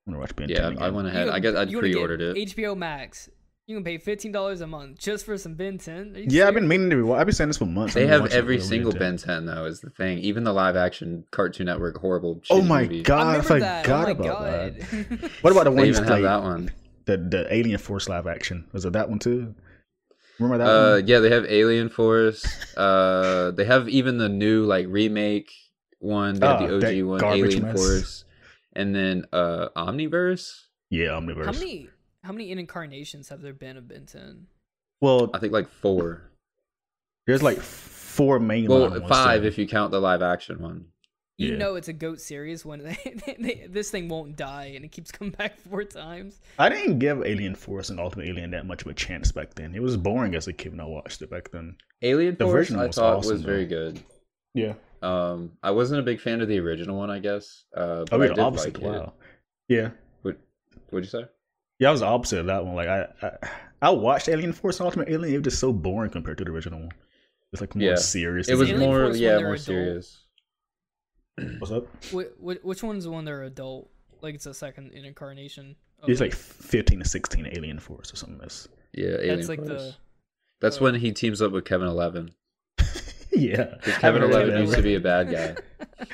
10. 0.05 0.13
I'm 0.13 0.13
gonna 0.13 0.21
watch 0.21 0.35
Ben 0.35 0.47
10. 0.47 0.57
Yeah, 0.57 0.67
I 0.67 0.71
again. 0.87 0.93
went 0.93 1.07
You 1.07 1.13
ahead. 1.13 1.29
I 1.29 1.39
guess 1.39 1.55
I'd 1.55 1.69
you 1.71 1.77
get 1.81 1.91
pre-ordered 1.91 2.21
it. 2.21 2.35
HBO 2.37 2.77
Max. 2.77 3.29
You 3.67 3.75
can 3.75 3.83
pay 3.83 3.97
fifteen 3.97 4.31
dollars 4.31 4.61
a 4.61 4.67
month 4.67 4.99
just 4.99 5.25
for 5.25 5.37
some 5.39 5.55
Ben 5.55 5.79
10. 5.79 6.13
Are 6.15 6.19
you 6.19 6.27
Yeah, 6.29 6.47
I've 6.47 6.53
been 6.53 6.67
meaning 6.67 6.91
to. 6.91 6.97
Rewatch. 6.97 7.17
I've 7.17 7.25
been 7.25 7.33
saying 7.33 7.47
this 7.49 7.57
for 7.57 7.65
months. 7.65 7.95
They 7.95 8.01
I've 8.01 8.05
been 8.05 8.11
have 8.13 8.21
watching 8.21 8.37
every 8.37 8.59
single 8.61 8.91
Ben 8.91 9.17
10. 9.17 9.27
Ben 9.27 9.45
10 9.45 9.45
though. 9.55 9.65
Is 9.65 9.81
the 9.81 9.89
thing. 9.89 10.19
Even 10.19 10.43
the 10.43 10.53
live 10.53 10.75
action 10.75 11.25
Cartoon 11.31 11.65
Network 11.65 11.97
horrible. 11.97 12.41
Oh 12.51 12.61
my 12.61 12.83
movie. 12.83 13.01
God, 13.01 13.21
I, 13.21 13.37
remember 13.37 13.47
forgot. 13.47 13.87
Oh 13.89 14.03
my 14.03 14.09
about 14.11 14.23
god. 14.39 14.75
that. 14.79 15.31
What 15.41 15.51
about 15.51 15.63
the 15.63 15.71
one 15.71 15.85
you 15.85 15.91
even 15.93 16.03
have 16.03 16.21
that 16.21 16.43
one. 16.43 16.71
The 17.05 17.17
the 17.17 17.51
Alien 17.51 17.79
Force 17.79 18.07
live 18.07 18.27
action 18.27 18.67
was 18.71 18.85
it 18.85 18.93
that 18.93 19.09
one 19.09 19.17
too? 19.17 19.55
Remember 20.39 20.63
that 20.63 20.69
Uh, 20.69 20.91
one? 20.97 21.07
yeah, 21.07 21.19
they 21.19 21.31
have 21.31 21.45
Alien 21.45 21.89
Force. 21.89 22.45
uh, 22.77 23.49
they 23.51 23.65
have 23.65 23.89
even 23.89 24.19
the 24.19 24.29
new 24.29 24.63
like 24.65 24.85
remake 24.89 25.51
one. 25.97 26.35
They 26.35 26.45
have 26.45 26.61
Ah, 26.61 26.67
the 26.67 26.77
that 26.79 26.93
OG 26.99 27.01
one, 27.07 27.19
garbage 27.19 27.41
Alien 27.55 27.63
mess. 27.63 27.75
Force, 27.75 28.24
and 28.75 28.93
then 28.95 29.25
uh, 29.33 29.69
Omniverse. 29.75 30.61
Yeah, 30.89 31.07
Omniverse. 31.09 31.45
how 31.45 31.51
many 31.51 31.89
how 32.23 32.31
many 32.31 32.51
incarnations 32.51 33.29
have 33.29 33.41
there 33.41 33.53
been 33.53 33.77
of 33.77 33.87
Ben 33.87 34.05
10? 34.05 34.47
Well, 35.01 35.29
I 35.33 35.39
think 35.39 35.53
like 35.53 35.67
four. 35.67 36.31
there's 37.27 37.43
like 37.43 37.59
four 37.59 38.39
main. 38.39 38.67
Well, 38.67 38.89
ones 38.89 39.07
five 39.07 39.41
too. 39.41 39.47
if 39.47 39.57
you 39.57 39.67
count 39.67 39.91
the 39.91 39.99
live 40.01 40.21
action 40.21 40.61
one. 40.61 40.85
You 41.37 41.49
Yeah. 41.51 41.57
know 41.57 41.75
it's 41.75 41.89
a 41.89 41.93
goat 41.93 42.21
series 42.21 42.63
when 42.63 42.79
they, 42.83 43.35
they, 43.37 43.67
this 43.69 43.91
thing 43.91 44.07
won't 44.07 44.37
die 44.37 44.71
and 44.75 44.85
it 44.85 44.91
keeps 44.93 45.11
coming 45.11 45.33
back 45.33 45.59
four 45.69 45.83
times. 45.83 46.39
I 46.57 46.69
didn't 46.69 46.99
give 46.99 47.23
Alien 47.25 47.55
Force 47.55 47.89
and 47.89 47.99
Ultimate 47.99 48.29
Alien 48.29 48.51
that 48.51 48.65
much 48.65 48.83
of 48.83 48.87
a 48.87 48.93
chance 48.93 49.33
back 49.33 49.53
then. 49.53 49.75
It 49.75 49.81
was 49.81 49.97
boring 49.97 50.33
as 50.33 50.47
a 50.47 50.53
kid 50.53 50.71
when 50.71 50.79
I 50.79 50.85
watched 50.85 51.21
it 51.21 51.29
back 51.29 51.51
then. 51.51 51.75
Alien 52.01 52.37
The 52.39 52.45
Force, 52.45 52.71
I 52.71 52.85
was 52.87 52.95
thought 52.95 53.17
awesome, 53.17 53.31
was 53.33 53.41
very 53.41 53.65
though. 53.65 53.91
good. 53.91 54.03
Yeah. 54.53 54.73
Um, 55.05 55.51
I 55.61 55.71
wasn't 55.71 55.99
a 55.99 56.03
big 56.03 56.19
fan 56.19 56.41
of 56.41 56.47
the 56.47 56.59
original 56.59 56.97
one, 56.97 57.09
I 57.11 57.19
guess. 57.19 57.65
Uh, 57.75 58.05
Oh, 58.11 58.17
but 58.17 58.21
I 58.21 58.27
the 58.27 58.33
did 58.35 58.39
opposite. 58.39 58.73
like 58.81 58.83
it. 58.83 58.99
wow. 58.99 59.13
Yeah. 59.67 59.89
What? 60.23 60.37
What'd 60.89 61.05
you 61.05 61.09
say? 61.19 61.25
Yeah, 61.79 61.89
I 61.89 61.91
was 61.91 61.99
the 62.01 62.07
opposite 62.07 62.39
of 62.39 62.45
that 62.47 62.65
one. 62.65 62.75
Like 62.75 62.87
I, 62.87 63.07
I, 63.21 63.31
I 63.81 63.89
watched 63.91 64.29
Alien 64.29 64.53
Force 64.53 64.79
and 64.79 64.85
Ultimate 64.85 65.09
Alien. 65.09 65.33
It 65.35 65.37
was 65.39 65.43
just 65.53 65.59
so 65.59 65.71
boring 65.73 66.09
compared 66.11 66.37
to 66.39 66.43
the 66.45 66.51
original 66.51 66.79
one. 66.79 66.91
It's 67.51 67.61
like 67.61 67.75
more 67.75 67.89
Yeah. 67.89 67.95
serious. 67.95 68.47
It 68.49 68.55
was 68.55 68.69
Alien 68.69 68.79
more, 68.89 69.05
Force 69.05 69.17
yeah, 69.19 69.37
more 69.39 69.47
adult? 69.53 69.59
serious. 69.59 70.21
What's 71.59 71.71
up? 71.71 71.87
Wh- 72.13 72.31
wh- 72.41 72.65
which 72.65 72.81
one's 72.81 73.03
the 73.03 73.11
one 73.11 73.25
they're 73.25 73.43
adult? 73.43 73.89
Like 74.21 74.35
it's 74.35 74.45
a 74.45 74.53
second 74.53 74.93
incarnation. 74.93 75.75
of 76.01 76.09
It's 76.09 76.21
like 76.21 76.33
15 76.33 76.99
to 76.99 77.05
16 77.05 77.47
Alien 77.57 77.79
Force 77.79 78.11
or 78.13 78.15
something. 78.15 78.37
That's 78.39 78.67
Yeah, 78.93 79.17
Alien 79.19 79.35
that's 79.37 79.49
like 79.49 79.63
the 79.65 79.93
That's 80.61 80.77
uh, 80.77 80.83
when 80.85 80.95
he 80.95 81.11
teams 81.11 81.41
up 81.41 81.51
with 81.51 81.65
Kevin 81.65 81.87
Eleven. 81.87 82.31
Yeah. 83.35 83.75
Because 83.75 83.97
Kevin 83.97 84.23
Eleven 84.23 84.57
used 84.61 84.75
to 84.75 84.81
be 84.81 84.95
a 84.95 84.99
bad 84.99 85.31
guy. 85.31 85.55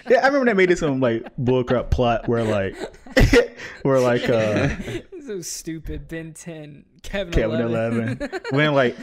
Yeah, 0.07 0.19
I 0.23 0.27
remember 0.27 0.45
they 0.45 0.53
made 0.53 0.69
it 0.69 0.77
some 0.77 0.99
like 0.99 1.23
bullcrap 1.37 1.89
plot 1.89 2.27
where 2.27 2.43
like, 2.43 2.75
where 3.81 3.99
like 3.99 4.29
uh 4.29 4.69
so 5.25 5.41
stupid. 5.41 6.07
Ben 6.07 6.33
10, 6.33 6.85
Kevin, 7.01 7.33
Kevin 7.33 7.61
11. 7.61 8.01
Eleven 8.19 8.39
when 8.51 8.73
like 8.75 8.95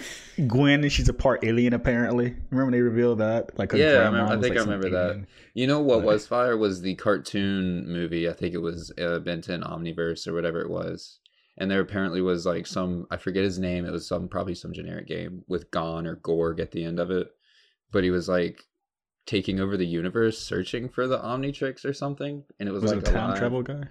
Gwen 0.47 0.83
and 0.85 0.93
she's 0.93 1.09
a 1.09 1.13
part 1.13 1.43
alien 1.45 1.73
apparently. 1.73 2.37
Remember 2.51 2.71
they 2.77 2.81
revealed 2.83 3.19
that? 3.19 3.59
Like 3.59 3.73
Yeah, 3.73 3.87
I 3.87 3.91
grandma 3.93 4.07
remember- 4.11 4.33
I 4.33 4.37
was, 4.37 4.43
think 4.45 4.55
like, 4.57 4.61
I 4.61 4.71
remember 4.71 4.91
that. 4.91 5.07
alien. 5.11 5.27
You 5.55 5.67
know 5.67 5.81
what 5.81 5.99
Right. 5.99 6.07
was 6.07 6.27
fire 6.29 6.57
was 6.57 6.81
the 6.81 6.95
cartoon 6.95 7.89
movie. 7.89 8.29
I 8.29 8.33
think 8.33 8.55
it 8.55 8.59
was 8.63 8.93
uh, 9.01 9.19
Ben 9.19 9.41
10 9.43 9.63
Omniverse 9.63 10.29
or 10.29 10.33
whatever 10.35 10.61
it 10.61 10.71
was. 10.71 11.19
And 11.57 11.69
there 11.69 11.81
apparently 11.81 12.21
was 12.21 12.47
like 12.47 12.69
some 12.69 13.07
I 13.11 13.17
forget 13.17 13.43
his 13.43 13.59
name. 13.59 13.85
It 13.85 13.91
was 13.93 14.07
some 14.07 14.29
probably 14.29 14.55
some 14.55 14.73
generic 14.73 15.09
game 15.09 15.43
with 15.49 15.71
Gon 15.73 16.07
or 16.07 16.17
Gorg 16.17 16.61
at 16.61 16.71
the 16.71 16.85
end 16.85 17.01
of 17.01 17.11
it. 17.11 17.29
But 17.91 18.05
he 18.05 18.11
was 18.11 18.29
like 18.29 18.65
taking 19.27 19.61
over 19.61 19.77
the 19.77 19.87
universe, 19.87 20.39
searching 20.39 20.89
for 20.89 21.07
the 21.07 21.19
Omnitrix 21.19 21.85
or 21.85 21.93
something. 21.93 22.45
And 22.59 22.69
it 22.69 22.73
was, 22.73 22.83
Was 22.83 22.93
like 22.95 23.03
it 23.03 23.09
a 23.09 23.13
time 23.13 23.25
alive. 23.31 23.39
travel 23.39 23.63
guy? 23.63 23.83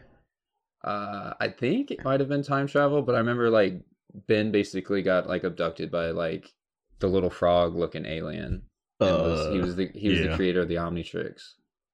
Uh, 0.84 1.34
I 1.40 1.50
think 1.50 1.92
it 1.92 2.04
might 2.04 2.20
have 2.20 2.30
been 2.30 2.44
time 2.44 2.68
travel, 2.68 3.02
but 3.02 3.16
I 3.16 3.20
remember 3.20 3.50
like 3.50 3.82
Ben 4.28 4.52
basically 4.52 5.02
got 5.02 5.28
like 5.28 5.44
abducted 5.44 5.92
by 5.92 6.12
like 6.12 6.54
the 7.00 7.08
little 7.08 7.30
frog 7.30 7.76
looking 7.76 8.06
alien. 8.06 8.64
And 9.00 9.10
was, 9.12 9.54
he 9.54 9.60
Uh, 9.60 9.62
was 9.62 9.76
the 9.76 9.90
he 9.94 10.10
was 10.10 10.20
yeah. 10.20 10.28
the 10.30 10.36
creator 10.36 10.62
of 10.62 10.68
the 10.68 10.76
Omnitrix. 10.76 11.42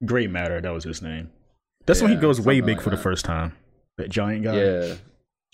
Grey 0.06 0.28
Matter, 0.28 0.62
that 0.62 0.70
was 0.74 0.84
his 0.84 1.02
name. 1.02 1.30
That's 1.86 2.02
when 2.02 2.12
he 2.12 2.18
goes 2.18 2.40
way 2.40 2.62
big 2.62 2.78
like 2.78 2.84
for 2.84 2.90
the 2.90 2.98
first 2.98 3.26
time. 3.26 3.56
That 3.98 4.10
giant 4.10 4.44
guy. 4.44 4.56
Yeah, 4.56 4.96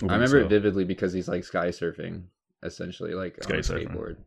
I 0.07 0.13
remember 0.13 0.39
it 0.39 0.49
vividly 0.49 0.85
because 0.85 1.11
he's 1.13 1.27
like 1.27 1.43
sky 1.43 1.69
surfing, 1.69 2.23
essentially, 2.63 3.13
like 3.13 3.37
on 3.45 3.51
a 3.51 3.59
surfing. 3.59 3.87
skateboard. 3.89 4.17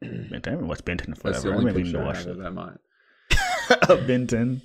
Ben 0.02 0.40
10. 0.42 0.42
I 0.46 0.50
haven't 0.50 0.68
watched 0.68 0.84
Ben 0.84 0.98
10 0.98 1.06
That's 1.10 1.20
forever. 1.22 1.40
the 1.40 1.48
I 1.48 1.52
only 1.56 1.66
haven't 1.70 1.80
even 1.80 1.92
picture 1.92 2.02
I 2.02 2.06
watched 2.06 2.18
have 2.20 2.28
it. 2.28 2.30
of 2.38 2.42
that 2.44 3.96
mind. 3.96 4.06
ben 4.06 4.26
10. 4.26 4.62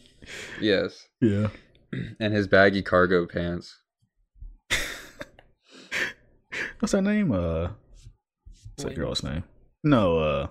Yes, 0.61 1.07
Yeah. 1.21 1.49
and 2.19 2.33
his 2.33 2.47
baggy 2.47 2.81
cargo 2.81 3.25
pants. 3.27 3.75
What's 6.79 6.91
her 6.93 7.01
name? 7.01 7.31
Uh, 7.31 7.69
what's 8.75 8.83
that 8.83 8.95
girl's 8.95 9.23
name? 9.23 9.43
No, 9.83 10.17
uh, 10.19 10.47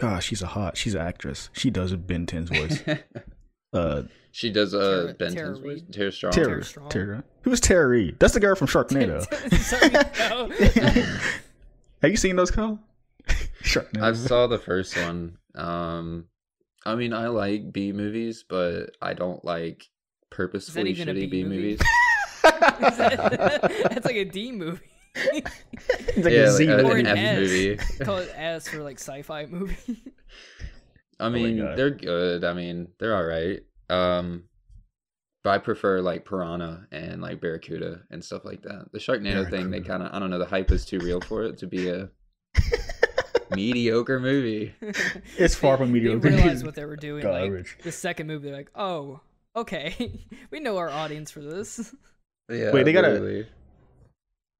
gosh, 0.00 0.26
she's 0.26 0.42
a 0.42 0.46
hot. 0.46 0.76
She's 0.76 0.94
an 0.94 1.00
actress. 1.00 1.50
She 1.52 1.70
does 1.70 1.94
Ben 1.96 2.26
10's 2.26 2.50
voice. 2.50 2.82
Uh, 3.72 4.04
she 4.30 4.52
does 4.52 4.72
uh 4.72 4.78
Tara- 5.02 5.14
Ben 5.14 5.34
Tara 5.34 5.48
10's 5.48 5.58
voice. 5.58 5.66
Reid? 5.66 5.92
Tara 5.92 6.12
Strong. 6.12 6.32
Terror. 6.32 6.62
Strong. 6.62 6.88
Terror. 6.90 7.24
Who's 7.42 7.58
Tara 7.58 7.88
Reid? 7.88 8.20
That's 8.20 8.32
the 8.32 8.38
girl 8.38 8.54
from 8.54 8.68
Sharknado. 8.68 9.26
Sorry, 12.04 12.10
no. 12.10 12.10
Have 12.10 12.10
you 12.10 12.16
seen 12.16 12.36
those, 12.36 12.50
Kyle? 12.50 12.78
Sharknado. 13.62 14.02
I 14.02 14.12
saw 14.12 14.46
the 14.46 14.58
first 14.58 14.96
one. 14.96 15.38
Um, 15.54 16.26
I 16.84 16.94
mean, 16.94 17.12
I 17.12 17.28
like 17.28 17.72
B 17.72 17.92
movies, 17.92 18.44
but 18.48 18.96
I 19.00 19.14
don't 19.14 19.44
like 19.44 19.88
purposefully 20.30 20.94
shitty 20.94 21.14
B 21.14 21.26
B 21.26 21.44
movies. 21.44 21.80
That's 22.42 24.04
like 24.04 24.16
a 24.16 24.24
D 24.24 24.52
movie. 24.52 24.80
It's 25.14 26.18
like 26.18 26.32
yeah, 26.32 26.40
a 26.40 26.48
like 26.48 26.56
Z 26.56 26.66
a- 26.66 26.78
Or 26.78 26.82
movie. 26.82 27.00
an 27.00 27.06
an 27.06 27.18
F 27.18 27.38
S. 27.38 27.38
movie. 27.40 27.76
Call 28.04 28.16
it 28.18 28.32
S 28.34 28.68
for 28.68 28.82
like 28.82 28.98
sci-fi 28.98 29.46
movie. 29.46 30.02
I 31.20 31.28
mean, 31.28 31.58
God. 31.58 31.78
they're 31.78 31.90
good. 31.90 32.44
I 32.44 32.52
mean, 32.52 32.88
they're 32.98 33.16
all 33.16 33.24
right. 33.24 33.60
Um, 33.88 34.44
but 35.44 35.50
I 35.50 35.58
prefer 35.58 36.00
like 36.00 36.24
Piranha 36.24 36.86
and 36.90 37.20
like 37.22 37.40
Barracuda 37.40 38.00
and 38.10 38.24
stuff 38.24 38.44
like 38.44 38.62
that. 38.62 38.86
The 38.92 38.98
Sharknado 38.98 39.48
thing, 39.48 39.70
they 39.70 39.80
kind 39.80 40.02
of, 40.02 40.12
I 40.12 40.18
don't 40.18 40.30
know, 40.30 40.38
the 40.38 40.46
hype 40.46 40.70
is 40.72 40.84
too 40.86 40.98
real 40.98 41.20
for 41.20 41.44
it 41.44 41.58
to 41.58 41.66
be 41.66 41.88
a 41.90 42.08
mediocre 43.54 44.20
movie. 44.20 44.74
It's 45.38 45.54
far 45.54 45.76
from 45.76 45.88
They 45.88 46.00
mediocre. 46.00 46.28
realized 46.28 46.64
what 46.64 46.74
they 46.76 46.84
were 46.84 46.96
doing. 46.96 47.22
Garbage. 47.22 47.74
Like 47.76 47.84
the 47.84 47.92
second 47.92 48.26
movie, 48.26 48.48
they're 48.48 48.56
like, 48.56 48.70
"Oh, 48.74 49.20
okay, 49.56 50.24
we 50.50 50.60
know 50.60 50.76
our 50.78 50.90
audience 50.90 51.30
for 51.30 51.40
this." 51.40 51.94
Yeah, 52.50 52.72
Wait, 52.72 52.84
they 52.84 52.92
gotta- 52.92 53.10
literally. 53.10 53.46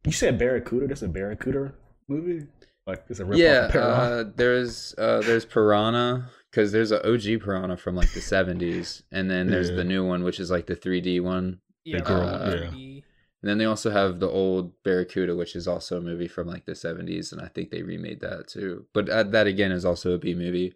You 0.04 0.12
said 0.12 0.38
Barracuda? 0.38 0.86
That's 0.86 1.02
a 1.02 1.08
Barracuda 1.08 1.72
movie? 2.08 2.46
Like, 2.86 3.04
it's 3.08 3.20
a 3.20 3.24
rip 3.24 3.38
Yeah, 3.38 3.60
off 3.60 3.64
of 3.66 3.72
Piranha? 3.72 4.00
uh, 4.02 4.24
there's 4.36 4.94
uh, 4.98 5.20
there's 5.22 5.44
Piranha 5.46 6.28
because 6.54 6.70
there's 6.70 6.92
a 6.92 7.04
OG 7.12 7.42
Piranha 7.42 7.76
from 7.76 7.96
like 7.96 8.12
the 8.12 8.20
70s, 8.34 9.02
and 9.10 9.28
then 9.28 9.48
there's 9.50 9.70
Yeah. 9.70 9.76
the 9.76 9.84
new 9.84 10.06
one, 10.06 10.22
which 10.22 10.38
is 10.38 10.50
like 10.52 10.66
the 10.66 10.76
3D 10.76 11.20
one. 11.20 11.58
Yeah, 11.84 11.98
uh, 12.02 12.68
yeah. 12.72 13.00
And 13.42 13.50
then 13.50 13.58
they 13.58 13.64
also 13.66 13.90
have 13.90 14.20
the 14.20 14.28
old 14.28 14.72
Barracuda, 14.84 15.34
which 15.36 15.54
is 15.56 15.66
also 15.68 15.98
a 15.98 16.00
movie 16.00 16.28
from 16.28 16.46
like 16.46 16.64
the 16.64 16.72
70s, 16.72 17.32
and 17.32 17.40
I 17.42 17.48
think 17.48 17.70
they 17.70 17.82
remade 17.82 18.20
that 18.20 18.46
too. 18.48 18.86
But 18.94 19.08
uh, 19.10 19.24
that 19.24 19.46
again 19.48 19.72
is 19.72 19.84
also 19.84 20.12
a 20.14 20.18
B 20.18 20.34
movie. 20.34 20.74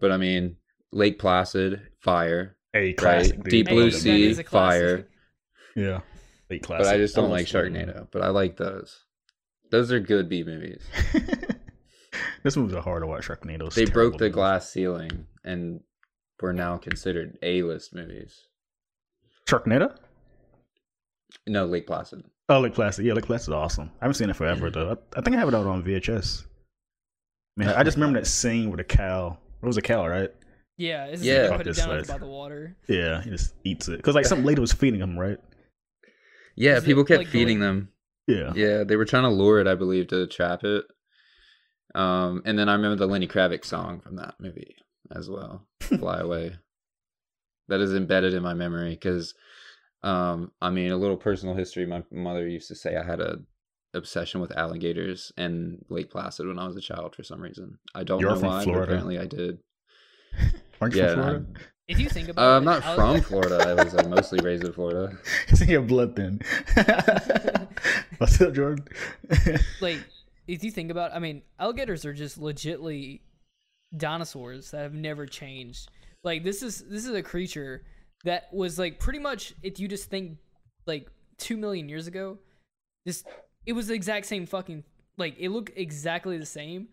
But 0.00 0.10
I 0.12 0.16
mean, 0.18 0.56
Lake 0.92 1.18
Placid, 1.18 1.80
fire. 2.00 2.56
a 2.74 2.92
classic. 2.94 3.36
dude. 3.36 3.44
Deep 3.50 3.68
Hey, 3.68 3.74
Blue 3.74 3.90
Sea, 3.90 4.26
is 4.30 4.38
a 4.38 4.44
classic. 4.44 4.80
fire. 4.82 5.08
Yeah. 5.76 6.00
Late 6.50 6.62
classic. 6.64 6.84
But 6.86 6.94
I 6.94 6.98
just 6.98 7.14
don't 7.14 7.30
like 7.30 7.52
Almost 7.52 7.54
one. 7.54 7.72
Sharknado. 7.86 8.08
But 8.10 8.22
I 8.22 8.28
like 8.28 8.56
those. 8.56 9.04
Those 9.70 9.90
are 9.92 10.00
good 10.00 10.28
B 10.28 10.42
movies. 10.44 10.82
this 12.42 12.56
movie's 12.56 12.74
a 12.74 12.80
hard 12.82 13.02
to 13.02 13.06
watch. 13.06 13.26
Sharknado. 13.28 13.72
They 13.72 13.84
broke 13.84 14.18
the 14.18 14.30
glass 14.30 14.70
ceiling 14.70 15.26
and 15.44 15.80
were 16.40 16.52
now 16.52 16.76
considered 16.76 17.38
A-list 17.42 17.94
movies. 17.94 18.40
Sharknado? 19.48 19.96
No, 21.46 21.66
Lake 21.66 21.86
Placid. 21.86 22.22
Oh, 22.48 22.60
Lake 22.60 22.74
Placid. 22.74 23.04
Yeah, 23.04 23.12
Lake 23.14 23.26
Placid 23.26 23.48
is 23.48 23.54
awesome. 23.54 23.90
I 24.00 24.04
haven't 24.04 24.14
seen 24.14 24.30
it 24.30 24.36
forever 24.36 24.70
though. 24.70 24.90
I, 25.14 25.18
I 25.18 25.22
think 25.22 25.36
I 25.36 25.38
have 25.38 25.48
it 25.48 25.54
out 25.54 25.66
on 25.66 25.82
VHS. 25.82 26.44
Man, 27.56 27.68
I 27.68 27.82
just 27.82 27.96
remember 27.96 28.18
that 28.20 28.26
scene 28.26 28.70
with 28.70 28.78
the 28.78 28.84
cow. 28.84 29.38
It 29.62 29.66
was 29.66 29.76
a 29.76 29.82
cow, 29.82 30.06
right? 30.06 30.30
Yeah, 30.76 31.06
it's 31.06 31.22
Yeah. 31.22 31.44
yeah. 31.50 31.56
Put 31.56 31.66
it 31.66 31.76
down 31.76 31.86
slice. 31.88 32.06
by 32.08 32.18
the 32.18 32.26
water. 32.26 32.76
Yeah, 32.88 33.22
he 33.22 33.30
just 33.30 33.54
eats 33.64 33.88
it 33.88 33.98
because 33.98 34.14
like 34.14 34.24
some 34.24 34.44
lady 34.44 34.60
was 34.60 34.72
feeding 34.72 35.00
him, 35.00 35.18
right? 35.18 35.38
Yeah, 36.56 36.76
Is 36.76 36.82
it, 36.82 36.86
people 36.86 37.04
kept 37.04 37.18
like, 37.18 37.28
feeding 37.28 37.58
going- 37.60 37.76
them. 37.76 37.88
Yeah. 38.26 38.52
Yeah, 38.54 38.84
they 38.84 38.96
were 38.96 39.04
trying 39.04 39.24
to 39.24 39.28
lure 39.30 39.60
it, 39.60 39.66
I 39.66 39.74
believe, 39.74 40.08
to 40.08 40.26
trap 40.26 40.62
it. 40.64 40.84
Um, 41.94 42.42
and 42.44 42.58
then 42.58 42.68
I 42.68 42.74
remember 42.74 42.96
the 42.96 43.06
Lenny 43.10 43.26
Kravitz 43.26 43.64
song 43.66 44.00
from 44.00 44.16
that 44.16 44.34
movie 44.40 44.76
as 45.14 45.28
well, 45.28 45.66
"Fly 45.80 46.18
Away." 46.20 46.56
that 47.68 47.80
is 47.80 47.94
embedded 47.94 48.34
in 48.34 48.42
my 48.42 48.52
memory 48.52 48.90
because, 48.90 49.32
um, 50.02 50.50
I 50.60 50.70
mean, 50.70 50.90
a 50.90 50.96
little 50.96 51.16
personal 51.16 51.54
history. 51.54 51.86
My 51.86 52.02
mother 52.10 52.48
used 52.48 52.66
to 52.68 52.74
say 52.74 52.96
I 52.96 53.04
had 53.04 53.20
a 53.20 53.38
obsession 53.94 54.40
with 54.40 54.56
alligators 54.56 55.30
and 55.36 55.84
Lake 55.88 56.10
Placid 56.10 56.46
when 56.48 56.58
I 56.58 56.66
was 56.66 56.76
a 56.76 56.80
child 56.80 57.14
for 57.14 57.22
some 57.22 57.40
reason. 57.40 57.78
I 57.94 58.02
don't 58.02 58.18
You're 58.20 58.30
know 58.30 58.40
from 58.40 58.48
why, 58.48 58.64
but 58.64 58.74
apparently 58.82 59.18
I 59.20 59.26
did. 59.26 59.58
Aren't 60.80 60.94
you 60.94 61.02
Yeah, 61.02 61.14
from 61.14 61.22
Florida? 61.22 61.44
If 61.86 61.98
you 62.00 62.08
think 62.08 62.28
about 62.28 62.42
Uh, 62.42 62.56
I'm 62.56 62.62
it, 62.62 62.66
not 62.66 62.84
I- 62.84 62.94
from 62.96 63.20
Florida. 63.22 63.68
I 63.68 63.74
was 63.84 63.94
like, 63.94 64.08
mostly 64.08 64.40
raised 64.40 64.64
in 64.64 64.72
Florida. 64.72 65.16
It's 65.48 65.60
in 65.60 65.68
your 65.68 65.82
blood 65.82 66.16
then. 66.16 66.40
What's 68.18 68.40
up, 68.40 68.52
Jordan? 68.54 68.84
like 69.80 69.98
if 70.52 70.64
you 70.64 70.70
think 70.70 70.90
about 70.90 71.12
I 71.14 71.18
mean, 71.18 71.42
alligators 71.58 72.04
are 72.04 72.12
just 72.12 72.40
legitly 72.40 73.20
dinosaurs 73.96 74.70
that 74.70 74.82
have 74.82 74.94
never 74.94 75.26
changed. 75.26 75.88
Like 76.22 76.44
this 76.44 76.62
is 76.62 76.84
this 76.88 77.06
is 77.06 77.14
a 77.14 77.22
creature 77.22 77.84
that 78.24 78.52
was 78.52 78.78
like 78.78 78.98
pretty 78.98 79.18
much 79.18 79.54
if 79.62 79.80
you 79.80 79.88
just 79.88 80.10
think 80.10 80.38
like 80.86 81.08
two 81.38 81.56
million 81.56 81.88
years 81.88 82.06
ago, 82.06 82.38
this 83.06 83.24
it 83.66 83.72
was 83.72 83.86
the 83.88 83.94
exact 83.94 84.26
same 84.26 84.46
fucking 84.46 84.84
like 85.16 85.36
it 85.38 85.48
looked 85.50 85.76
exactly 85.76 86.38
the 86.38 86.46
same, 86.46 86.88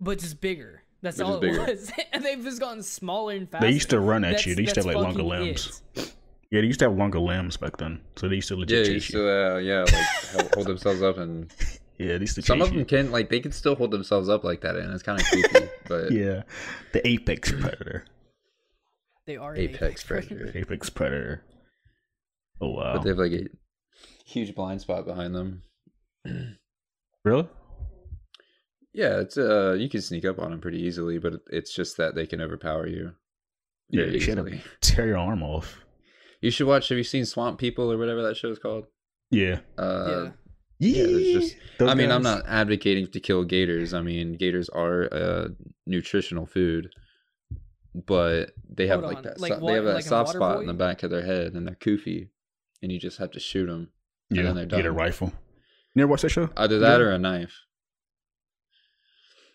but 0.00 0.18
just 0.18 0.40
bigger. 0.40 0.82
That's 1.02 1.16
But 1.18 1.26
all 1.26 1.40
just 1.40 1.44
it 1.44 1.50
bigger. 1.52 1.72
was. 1.72 1.92
and 2.12 2.24
they've 2.24 2.42
just 2.42 2.60
gotten 2.60 2.82
smaller 2.82 3.34
and 3.34 3.48
faster. 3.50 3.66
they 3.66 3.72
used 3.72 3.90
to 3.90 3.98
run 4.00 4.24
at 4.24 4.46
you. 4.46 4.54
They 4.54 4.62
used 4.62 4.74
to 4.74 4.80
have 4.80 4.86
like 4.86 4.96
longer 4.96 5.22
limbs. 5.22 5.82
it. 5.96 6.14
Yeah, 6.52 6.60
they 6.60 6.66
used 6.66 6.78
to 6.80 6.84
have 6.84 6.96
longer 6.96 7.18
limbs 7.18 7.56
back 7.56 7.78
then, 7.78 8.00
so 8.16 8.28
they 8.28 8.36
used 8.36 8.48
to 8.48 8.54
Yeah, 8.54 8.60
legit 8.60 8.84
they 8.84 8.92
chase 8.92 8.94
used 8.94 9.14
you. 9.14 9.20
to, 9.20 9.54
uh, 9.54 9.58
yeah, 9.58 9.84
like 10.36 10.54
hold 10.54 10.66
themselves 10.66 11.02
up, 11.02 11.16
and 11.18 11.50
Yeah, 12.02 12.14
they 12.14 12.20
used 12.22 12.34
to 12.36 12.42
some 12.42 12.60
of 12.60 12.68
them 12.70 12.80
you. 12.80 12.84
can 12.84 13.10
like 13.10 13.28
they 13.30 13.40
can 13.40 13.52
still 13.52 13.74
hold 13.74 13.90
themselves 13.90 14.28
up 14.28 14.44
like 14.44 14.60
that, 14.62 14.76
and 14.76 14.92
it's 14.92 15.02
kind 15.02 15.20
of 15.20 15.26
creepy. 15.26 15.68
But 15.88 16.10
Yeah, 16.12 16.42
the 16.92 17.06
apex 17.06 17.50
predator. 17.52 18.04
They 19.26 19.36
are 19.36 19.52
an 19.52 19.60
apex 19.60 20.02
predator. 20.02 20.36
predator, 20.36 20.58
Apex 20.58 20.90
predator. 20.90 21.44
Oh 22.60 22.70
wow! 22.70 22.94
but 22.94 23.02
they 23.02 23.10
have 23.10 23.18
like 23.18 23.32
a 23.32 23.46
huge 24.26 24.54
blind 24.54 24.80
spot 24.80 25.04
behind 25.04 25.34
them. 25.34 25.62
really? 27.24 27.48
Yeah, 28.94 29.20
it's 29.20 29.36
uh, 29.38 29.72
you 29.72 29.88
can 29.88 30.00
sneak 30.02 30.24
up 30.24 30.38
on 30.38 30.50
them 30.50 30.60
pretty 30.60 30.82
easily, 30.82 31.18
but 31.18 31.34
it's 31.50 31.74
just 31.74 31.96
that 31.96 32.14
they 32.14 32.26
can 32.26 32.40
overpower 32.40 32.86
you. 32.86 33.12
Yeah, 33.90 34.04
you 34.04 34.20
should 34.20 34.38
easily. 34.38 34.62
tear 34.80 35.06
your 35.08 35.18
arm 35.18 35.42
off. 35.42 35.80
You 36.40 36.50
should 36.50 36.66
watch. 36.66 36.88
Have 36.88 36.98
you 36.98 37.04
seen 37.04 37.24
Swamp 37.24 37.58
People 37.58 37.90
or 37.90 37.98
whatever 37.98 38.22
that 38.22 38.36
show 38.36 38.50
is 38.50 38.58
called? 38.58 38.86
Yeah. 39.30 39.60
Uh, 39.78 40.06
Yeah. 40.08 40.30
Yeah, 40.84 41.04
there's 41.06 41.32
just- 41.32 41.56
I 41.80 41.94
mean, 41.94 42.10
I'm 42.10 42.22
not 42.22 42.44
advocating 42.46 43.06
to 43.08 43.20
kill 43.20 43.44
gators. 43.44 43.94
I 43.94 44.02
mean, 44.02 44.34
gators 44.34 44.68
are 44.68 45.02
a 45.04 45.50
nutritional 45.86 46.46
food, 46.46 46.92
but 47.94 48.50
they 48.68 48.86
have 48.88 49.00
Hold 49.00 49.14
like 49.14 49.22
that. 49.24 49.40
like 49.40 49.52
so- 49.54 49.58
wa- 49.60 49.68
they 49.70 49.74
have 49.76 49.84
that 49.84 49.94
like 49.94 50.04
in 50.04 50.08
soft 50.08 50.30
spot 50.32 50.60
in 50.60 50.66
the 50.66 50.74
back 50.74 51.02
of 51.02 51.10
their 51.10 51.24
head, 51.24 51.52
and 51.54 51.66
they're 51.66 51.74
koofy, 51.76 52.28
and 52.82 52.90
you 52.92 52.98
just 52.98 53.18
have 53.18 53.30
to 53.32 53.40
shoot 53.40 53.66
them. 53.66 53.90
Yeah, 54.30 54.42
then 54.42 54.56
they're 54.56 54.66
get 54.66 54.86
a 54.86 54.92
rifle. 54.92 55.28
You 55.94 56.00
never 56.00 56.08
watched 56.10 56.22
that 56.22 56.30
show? 56.30 56.50
Either 56.56 56.78
that 56.78 57.00
Yeah. 57.00 57.06
or 57.06 57.10
a 57.10 57.18
knife. 57.18 57.60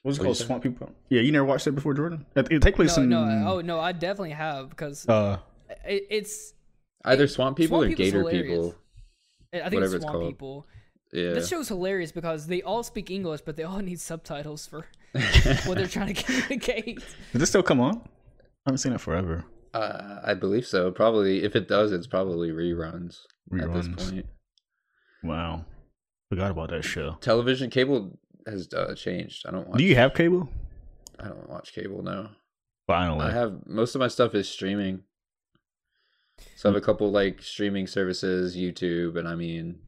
What's 0.03 0.17
it 0.17 0.21
What'd 0.21 0.25
called? 0.25 0.37
Swamp 0.37 0.63
People. 0.63 0.91
Yeah, 1.09 1.21
you 1.21 1.31
never 1.31 1.45
watched 1.45 1.65
that 1.65 1.71
before, 1.73 1.93
Jordan? 1.93 2.25
It, 2.35 2.51
it 2.51 2.61
take 2.61 2.75
place 2.75 2.95
No, 2.97 3.03
in. 3.03 3.09
no, 3.09 3.53
oh 3.55 3.61
no, 3.61 3.79
I 3.79 3.91
definitely 3.91 4.31
have 4.31 4.69
because 4.69 5.07
Uh, 5.09 5.39
it, 5.85 6.03
it's 6.09 6.53
Either 7.03 7.27
swamp 7.27 7.57
people 7.57 7.79
Swamp 7.79 7.93
or 7.93 7.95
gator 7.95 8.19
hilarious. 8.19 8.43
people. 8.47 8.75
I 9.53 9.57
think 9.57 9.73
Whatever 9.75 9.83
it's 9.85 9.93
it's 9.95 10.03
Swamp 10.03 10.17
called. 10.19 10.31
People. 10.33 10.67
Yeah. 11.13 11.31
This 11.33 11.47
show's 11.49 11.67
hilarious 11.69 12.11
because 12.11 12.47
they 12.47 12.61
all 12.61 12.83
speak 12.83 13.09
English, 13.09 13.41
but 13.41 13.55
they 13.55 13.63
all 13.63 13.79
need 13.79 13.99
subtitles 13.99 14.67
for 14.67 14.85
what 15.65 15.77
they're 15.77 15.87
trying 15.87 16.13
to 16.13 16.23
communicate. 16.23 16.97
does 17.31 17.39
this 17.39 17.49
still 17.49 17.63
come 17.63 17.79
on? 17.79 17.97
I 17.97 18.69
haven't 18.69 18.79
seen 18.79 18.91
it 18.93 18.99
forever. 19.01 19.45
uh, 19.73 20.19
I 20.23 20.33
believe 20.33 20.65
so. 20.65 20.91
Probably, 20.91 21.43
if 21.43 21.55
it 21.55 21.67
does, 21.67 21.91
it's 21.93 22.07
probably 22.07 22.49
reruns, 22.49 23.19
at 23.59 23.73
this 23.73 23.87
Reruns. 23.87 23.97
point. 24.11 24.25
Wow, 25.23 25.65
forgot 26.29 26.51
about 26.51 26.69
that 26.71 26.83
show. 26.83 27.17
Television 27.21 27.69
cable 27.69 28.19
has 28.45 28.67
uh, 28.73 28.93
changed. 28.95 29.45
I 29.47 29.51
don't 29.51 29.67
watch. 29.69 29.77
Do 29.77 29.83
you 29.85 29.95
have 29.95 30.13
cable? 30.13 30.49
I 31.19 31.29
don't 31.29 31.49
watch 31.49 31.73
cable 31.73 32.03
now. 32.03 32.31
Finally, 32.85 33.25
I 33.25 33.31
have 33.31 33.65
most 33.65 33.95
of 33.95 33.99
my 33.99 34.07
stuff 34.09 34.35
is 34.35 34.47
streaming. 34.47 35.03
So 36.55 36.69
I 36.69 36.73
have 36.73 36.81
a 36.81 36.85
couple 36.85 37.09
like 37.11 37.41
streaming 37.41 37.87
services, 37.87 38.55
YouTube, 38.55 39.17
and 39.17 39.27
I 39.27 39.35
mean, 39.35 39.79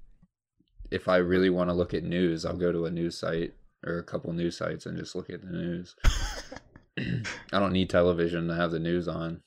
if 0.91 1.07
I 1.07 1.17
really 1.17 1.49
want 1.49 1.69
to 1.69 1.75
look 1.75 1.93
at 1.93 2.03
news, 2.03 2.45
I'll 2.45 2.57
go 2.57 2.71
to 2.71 2.85
a 2.85 2.91
news 2.91 3.17
site 3.17 3.53
or 3.85 3.99
a 3.99 4.03
couple 4.03 4.33
news 4.33 4.57
sites 4.57 4.85
and 4.85 4.97
just 4.97 5.15
look 5.15 5.29
at 5.29 5.41
the 5.41 5.51
news. 5.51 5.95
I 7.53 7.59
don't 7.59 7.73
need 7.73 7.89
television 7.89 8.47
to 8.47 8.55
have 8.55 8.71
the 8.71 8.79
news 8.79 9.07
on. 9.07 9.41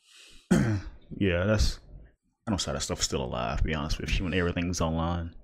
yeah, 0.50 1.44
that's. 1.44 1.78
I 2.46 2.50
don't 2.50 2.60
say 2.60 2.72
that 2.72 2.82
stuff's 2.82 3.04
still 3.04 3.24
alive. 3.24 3.58
To 3.58 3.64
be 3.64 3.74
honest 3.74 4.00
with 4.00 4.16
you, 4.18 4.24
when 4.24 4.34
everything's 4.34 4.80
online. 4.80 5.34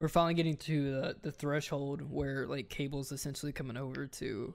We're 0.00 0.08
finally 0.08 0.34
getting 0.34 0.56
to 0.58 0.90
the, 0.90 1.16
the 1.22 1.32
threshold 1.32 2.02
where 2.10 2.46
like 2.46 2.68
cable's 2.68 3.12
essentially 3.12 3.52
coming 3.52 3.78
over 3.78 4.06
to 4.06 4.54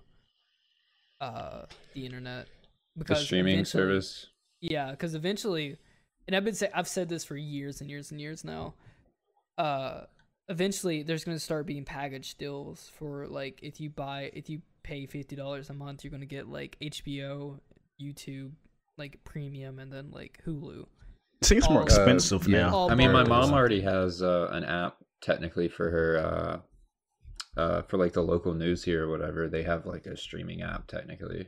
uh 1.20 1.64
the 1.94 2.06
internet 2.06 2.48
The 2.96 3.04
because 3.04 3.26
streaming 3.26 3.66
service. 3.66 4.28
Yeah, 4.60 4.92
because 4.92 5.16
eventually, 5.16 5.78
and 6.28 6.36
I've 6.36 6.46
been 6.46 6.54
say 6.54 6.70
I've 6.74 6.88
said 6.88 7.10
this 7.10 7.24
for 7.24 7.36
years 7.36 7.82
and 7.82 7.90
years 7.90 8.12
and 8.12 8.22
years 8.22 8.44
now. 8.44 8.76
Uh, 9.58 10.02
eventually, 10.52 11.02
there's 11.02 11.24
gonna 11.24 11.40
start 11.40 11.66
being 11.66 11.86
package 11.86 12.36
deals 12.36 12.92
for 12.98 13.28
like 13.28 13.60
if 13.64 13.80
you 13.82 13.90
buy 13.90 14.30
if 14.34 14.50
you 14.50 14.62
pay 14.84 15.06
fifty 15.08 15.36
dollars 15.36 15.70
a 15.70 15.74
month, 15.74 16.04
you're 16.04 16.12
gonna 16.12 16.26
get 16.26 16.48
like 16.48 16.78
HBO, 16.82 17.60
YouTube, 18.00 18.52
like 18.98 19.24
premium, 19.24 19.80
and 19.80 19.92
then 19.92 20.12
like 20.12 20.40
Hulu. 20.46 20.86
It 21.42 21.46
seems 21.46 21.68
more 21.68 21.80
All- 21.80 21.86
expensive 21.86 22.46
Uh, 22.48 22.52
now. 22.52 22.76
All 22.76 22.92
I 22.92 22.96
mean, 22.96 23.12
my 23.12 23.24
mom 23.24 23.54
already 23.54 23.82
has 23.82 24.22
uh, 24.22 24.50
an 24.52 24.64
app 24.64 24.98
technically 25.22 25.68
for 25.70 25.90
her, 25.90 26.62
uh, 27.58 27.60
uh, 27.60 27.82
for 27.84 27.98
like 27.98 28.14
the 28.14 28.22
local 28.22 28.54
news 28.54 28.84
here 28.84 29.06
or 29.06 29.10
whatever. 29.10 29.48
They 29.48 29.64
have 29.64 29.86
like 29.88 30.06
a 30.06 30.16
streaming 30.16 30.62
app 30.62 30.88
technically. 30.88 31.48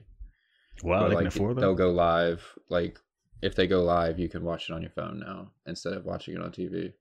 Wow, 0.83 1.01
But, 1.01 1.09
they 1.09 1.15
like 1.15 1.21
can 1.23 1.27
afford 1.27 1.57
they'll 1.57 1.75
go 1.75 1.91
live. 1.91 2.41
Like 2.69 2.99
if 3.43 3.55
they 3.55 3.67
go 3.67 3.83
live, 3.83 4.17
you 4.19 4.29
can 4.29 4.43
watch 4.43 4.69
it 4.69 4.73
on 4.73 4.81
your 4.81 4.91
phone 4.91 5.19
now 5.19 5.51
instead 5.67 5.93
of 5.93 6.05
watching 6.05 6.33
it 6.35 6.41
on 6.41 6.51
TV. 6.51 6.93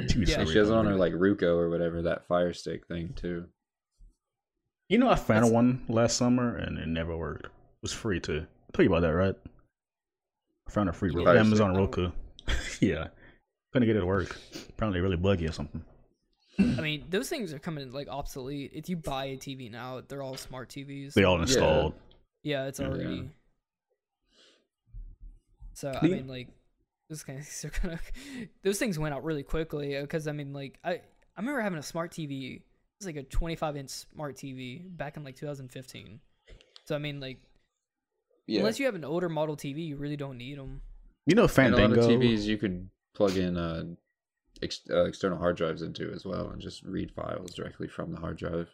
TV 0.00 0.26
Yeah, 0.28 0.40
And 0.40 0.48
she 0.48 0.58
has 0.58 0.68
it 0.70 0.74
on 0.74 0.86
her 0.86 0.96
like 0.96 1.12
Roku 1.14 1.46
or 1.56 1.70
whatever 1.70 2.02
that 2.02 2.26
Fire 2.26 2.52
Stick 2.52 2.86
thing 2.86 3.12
too. 3.14 3.46
You 4.88 4.98
know, 4.98 5.08
I 5.08 5.14
found 5.16 5.44
That's- 5.44 5.52
one 5.52 5.84
last 5.88 6.16
summer 6.16 6.56
and 6.56 6.78
it 6.78 6.88
never 6.88 7.16
worked. 7.16 7.46
It 7.46 7.50
was 7.82 7.92
free 7.92 8.20
too. 8.20 8.46
I 8.68 8.76
told 8.76 8.84
you 8.88 8.94
about 8.94 9.00
that, 9.06 9.14
right? 9.14 9.34
I 10.66 10.70
found 10.70 10.88
a 10.88 10.92
free 10.92 11.10
Yeah. 11.12 11.18
Roku- 11.24 11.38
Amazon 11.38 11.74
Roku. 11.76 12.10
yeah, 12.80 13.08
couldn't 13.72 13.86
get 13.86 13.96
it 13.96 14.00
to 14.00 14.06
work. 14.06 14.36
Apparently, 14.70 15.00
really 15.00 15.16
buggy 15.16 15.46
or 15.46 15.52
something. 15.52 15.84
I 16.58 16.80
mean, 16.80 17.06
those 17.10 17.28
things 17.28 17.52
are 17.52 17.58
coming 17.58 17.90
like 17.92 18.08
obsolete. 18.08 18.70
If 18.74 18.88
you 18.88 18.96
buy 18.96 19.26
a 19.26 19.36
TV 19.36 19.70
now, 19.70 20.02
they're 20.06 20.22
all 20.22 20.36
smart 20.36 20.68
TVs. 20.68 21.14
They 21.14 21.24
all 21.24 21.40
installed. 21.40 21.94
Yeah, 22.42 22.66
it's 22.66 22.78
Yeah. 22.78 22.86
already. 22.86 23.30
So 25.72 25.92
I 26.00 26.06
mean, 26.06 26.28
like, 26.28 26.48
those 27.14 27.22
things 27.22 27.64
are 27.64 27.72
gonna. 27.82 28.00
Those 28.62 28.78
things 28.78 28.98
went 28.98 29.14
out 29.14 29.24
really 29.24 29.42
quickly 29.42 30.00
because 30.00 30.26
I 30.26 30.32
mean, 30.32 30.52
like, 30.52 30.78
I 30.84 30.90
I 30.92 31.00
remember 31.38 31.60
having 31.60 31.78
a 31.78 31.82
smart 31.82 32.10
TV. 32.10 32.56
It 32.56 32.62
was 33.00 33.06
like 33.06 33.16
a 33.16 33.22
25 33.22 33.76
inch 33.76 33.90
smart 33.90 34.36
TV 34.36 34.84
back 34.96 35.16
in 35.16 35.24
like 35.24 35.36
2015. 35.36 36.20
So 36.84 36.94
I 36.94 36.98
mean, 36.98 37.20
like, 37.20 37.38
unless 38.48 38.78
you 38.78 38.86
have 38.86 38.94
an 38.94 39.04
older 39.04 39.28
model 39.28 39.56
TV, 39.56 39.86
you 39.86 39.96
really 39.96 40.16
don't 40.16 40.38
need 40.38 40.58
them. 40.58 40.80
You 41.26 41.34
know, 41.34 41.48
and 41.56 41.74
a 41.74 41.78
lot 41.78 41.92
of 41.92 41.98
TVs 41.98 42.42
you 42.42 42.58
could 42.58 42.88
plug 43.14 43.36
in 43.36 43.56
uh, 43.56 43.84
ex- 44.62 44.82
uh, 44.90 45.04
external 45.04 45.38
hard 45.38 45.56
drives 45.56 45.82
into 45.82 46.12
as 46.12 46.24
well 46.24 46.50
and 46.50 46.60
just 46.60 46.82
read 46.82 47.10
files 47.12 47.54
directly 47.54 47.88
from 47.88 48.12
the 48.12 48.20
hard 48.20 48.36
drive. 48.36 48.68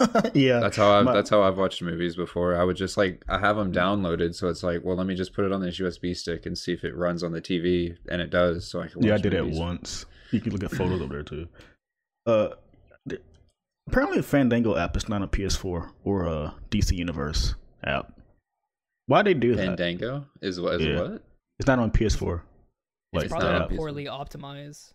yeah, 0.34 0.60
That's 0.60 0.76
how 0.76 0.90
I've 0.98 1.04
my- 1.04 1.12
that's 1.14 1.30
how 1.30 1.42
I've 1.42 1.58
watched 1.58 1.82
movies 1.82 2.16
before. 2.16 2.56
I 2.56 2.64
would 2.64 2.76
just 2.76 2.96
like 2.96 3.24
I 3.28 3.38
have 3.38 3.56
them 3.56 3.72
downloaded, 3.72 4.34
so 4.34 4.48
it's 4.48 4.62
like, 4.62 4.82
well, 4.84 4.96
let 4.96 5.06
me 5.06 5.14
just 5.14 5.32
put 5.34 5.44
it 5.44 5.52
on 5.52 5.60
this 5.60 5.78
USB 5.78 6.16
stick 6.16 6.46
and 6.46 6.56
see 6.56 6.72
if 6.72 6.84
it 6.84 6.96
runs 6.96 7.22
on 7.22 7.32
the 7.32 7.40
TV, 7.42 7.96
and 8.08 8.20
it 8.20 8.30
does. 8.30 8.66
So 8.68 8.80
I 8.80 8.88
can. 8.88 9.00
Watch 9.00 9.06
yeah, 9.06 9.14
I 9.14 9.18
did 9.18 9.32
that 9.32 9.44
movies. 9.44 9.58
once. 9.58 10.06
You 10.30 10.40
can 10.40 10.52
look 10.52 10.64
at 10.64 10.70
photos 10.70 11.00
over 11.00 11.12
there 11.14 11.22
too. 11.22 11.48
Uh, 12.26 12.48
th- 13.08 13.20
apparently, 13.88 14.16
the 14.18 14.22
Fandango 14.24 14.76
app 14.76 14.96
is 14.96 15.08
not 15.08 15.22
a 15.22 15.26
PS4 15.28 15.90
or 16.04 16.24
a 16.26 16.54
DC 16.70 16.96
Universe 16.96 17.54
app. 17.84 18.12
Why 19.06 19.22
they 19.22 19.34
do 19.34 19.54
that? 19.54 19.64
Fandango 19.66 20.26
is 20.40 20.60
what? 20.60 20.80
Is 20.80 20.86
Yeah. 20.86 21.00
what? 21.02 21.22
It's 21.58 21.66
not 21.66 21.78
on 21.78 21.90
PS4. 21.90 22.40
It's 23.12 23.28
probably 23.28 23.46
not 23.48 23.52
not 23.52 23.62
on 23.62 23.68
PS4. 23.68 23.76
poorly 23.76 24.04
optimized. 24.06 24.92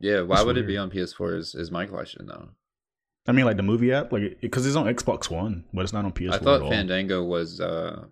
Yeah. 0.00 0.22
Why 0.22 0.36
That's 0.36 0.46
would 0.46 0.56
it 0.58 0.66
be 0.66 0.76
on 0.78 0.90
PS4? 0.90 1.36
Is 1.38 1.54
is 1.54 1.70
my 1.70 1.86
question 1.86 2.26
though. 2.26 2.48
I 3.28 3.32
mean, 3.32 3.44
like 3.44 3.56
the 3.58 3.62
movie 3.62 3.92
app, 3.92 4.10
like 4.12 4.40
because 4.40 4.66
it's 4.66 4.74
on 4.76 4.86
Xbox 4.86 5.30
One, 5.30 5.64
but 5.72 5.82
it's 5.82 5.92
not 5.92 6.04
on 6.04 6.12
PS4 6.12 6.32
I 6.32 6.34
at 6.36 6.42
thought 6.42 6.62
all. 6.62 6.70
Fandango 6.70 7.22
was 7.22 7.60
uh, 7.60 8.04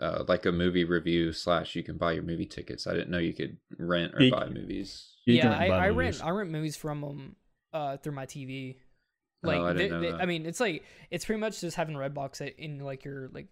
uh, 0.00 0.24
like 0.28 0.46
a 0.46 0.52
movie 0.52 0.84
review 0.84 1.32
slash 1.32 1.74
you 1.74 1.82
can 1.82 1.96
buy 1.96 2.12
your 2.12 2.22
movie 2.22 2.46
tickets. 2.46 2.86
I 2.86 2.92
didn't 2.92 3.10
know 3.10 3.18
you 3.18 3.32
could 3.34 3.56
rent 3.78 4.14
or 4.14 4.22
You- 4.22 4.30
buy 4.32 4.48
movies. 4.48 5.06
You 5.26 5.34
yeah, 5.36 5.56
I, 5.58 5.68
buy 5.68 5.76
I 5.88 5.90
movies. 5.90 6.20
rent 6.20 6.24
I 6.24 6.30
rent 6.30 6.50
movies 6.50 6.76
from 6.76 7.00
them 7.02 7.36
uh, 7.72 7.96
through 7.98 8.12
my 8.12 8.26
TV. 8.26 8.76
Oh, 9.44 9.48
Like, 9.48 9.60
I 9.60 9.72
they- 9.72 9.82
didn't 9.84 9.90
know 9.92 10.00
they- 10.06 10.12
that. 10.12 10.20
I 10.22 10.26
mean, 10.26 10.46
it's 10.46 10.60
like 10.60 10.84
it's 11.10 11.24
pretty 11.24 11.40
much 11.40 11.60
just 11.60 11.76
having 11.76 11.94
Redbox 11.96 12.40
it 12.40 12.56
in 12.58 12.78
like 12.80 13.04
your 13.04 13.28
like 13.32 13.48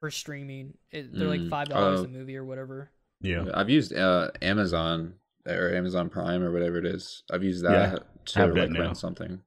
for 0.00 0.10
streaming. 0.10 0.74
It, 0.90 1.12
they're 1.16 1.28
like 1.28 1.40
Mm, 1.40 1.50
five 1.50 1.68
dollars 1.68 2.00
uh, 2.00 2.04
a 2.04 2.08
movie 2.08 2.36
or 2.36 2.44
whatever. 2.44 2.90
Yeah. 3.20 3.46
I've 3.52 3.68
used 3.70 3.92
uh, 3.92 4.30
Amazon 4.42 5.14
or 5.46 5.74
Amazon 5.74 6.08
Prime 6.08 6.42
or 6.42 6.52
whatever 6.52 6.78
it 6.78 6.86
is. 6.86 7.22
I've 7.32 7.42
used 7.42 7.64
that 7.64 7.92
Yeah, 7.92 7.98
to 8.26 8.38
have 8.38 8.54
that 8.54 8.70
now. 8.70 8.80
rent 8.80 8.96
something. 8.96 9.40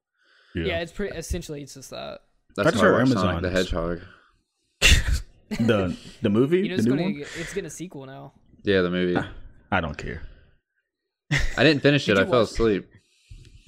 Yeah. 0.56 0.66
Yeah. 0.66 0.80
it's 0.82 0.92
pretty. 0.92 1.16
Essentially, 1.18 1.62
it's 1.64 1.74
just 1.76 1.90
that. 1.92 2.20
That's 2.56 2.66
That's 2.72 2.82
how 2.82 2.88
I 2.88 2.92
where 2.92 3.00
watch 3.00 3.02
Amazon 3.12 3.24
Sonic 3.24 3.42
the. 3.44 3.50
Hedgehog. 3.52 4.02
the 5.50 5.98
the 6.22 6.30
movie, 6.30 6.58
You 6.60 6.64
know, 6.64 6.70
the 6.70 6.74
it's 6.76 6.84
new 6.86 6.90
gonna 6.92 7.02
one. 7.04 7.14
get, 7.14 7.28
it's 7.38 7.54
getting 7.54 7.66
a 7.68 7.70
sequel 7.70 8.06
now. 8.06 8.34
Yeah, 8.64 8.82
the 8.82 8.90
movie. 8.92 9.16
Ah, 9.18 9.30
I 9.72 9.82
don't 9.82 9.98
care. 9.98 10.22
I 11.58 11.64
didn't 11.64 11.82
finish 11.82 12.08
it. 12.10 12.18
I 12.18 12.22
you 12.22 12.28
fell 12.28 12.40
watch- 12.42 12.52
asleep. 12.52 12.90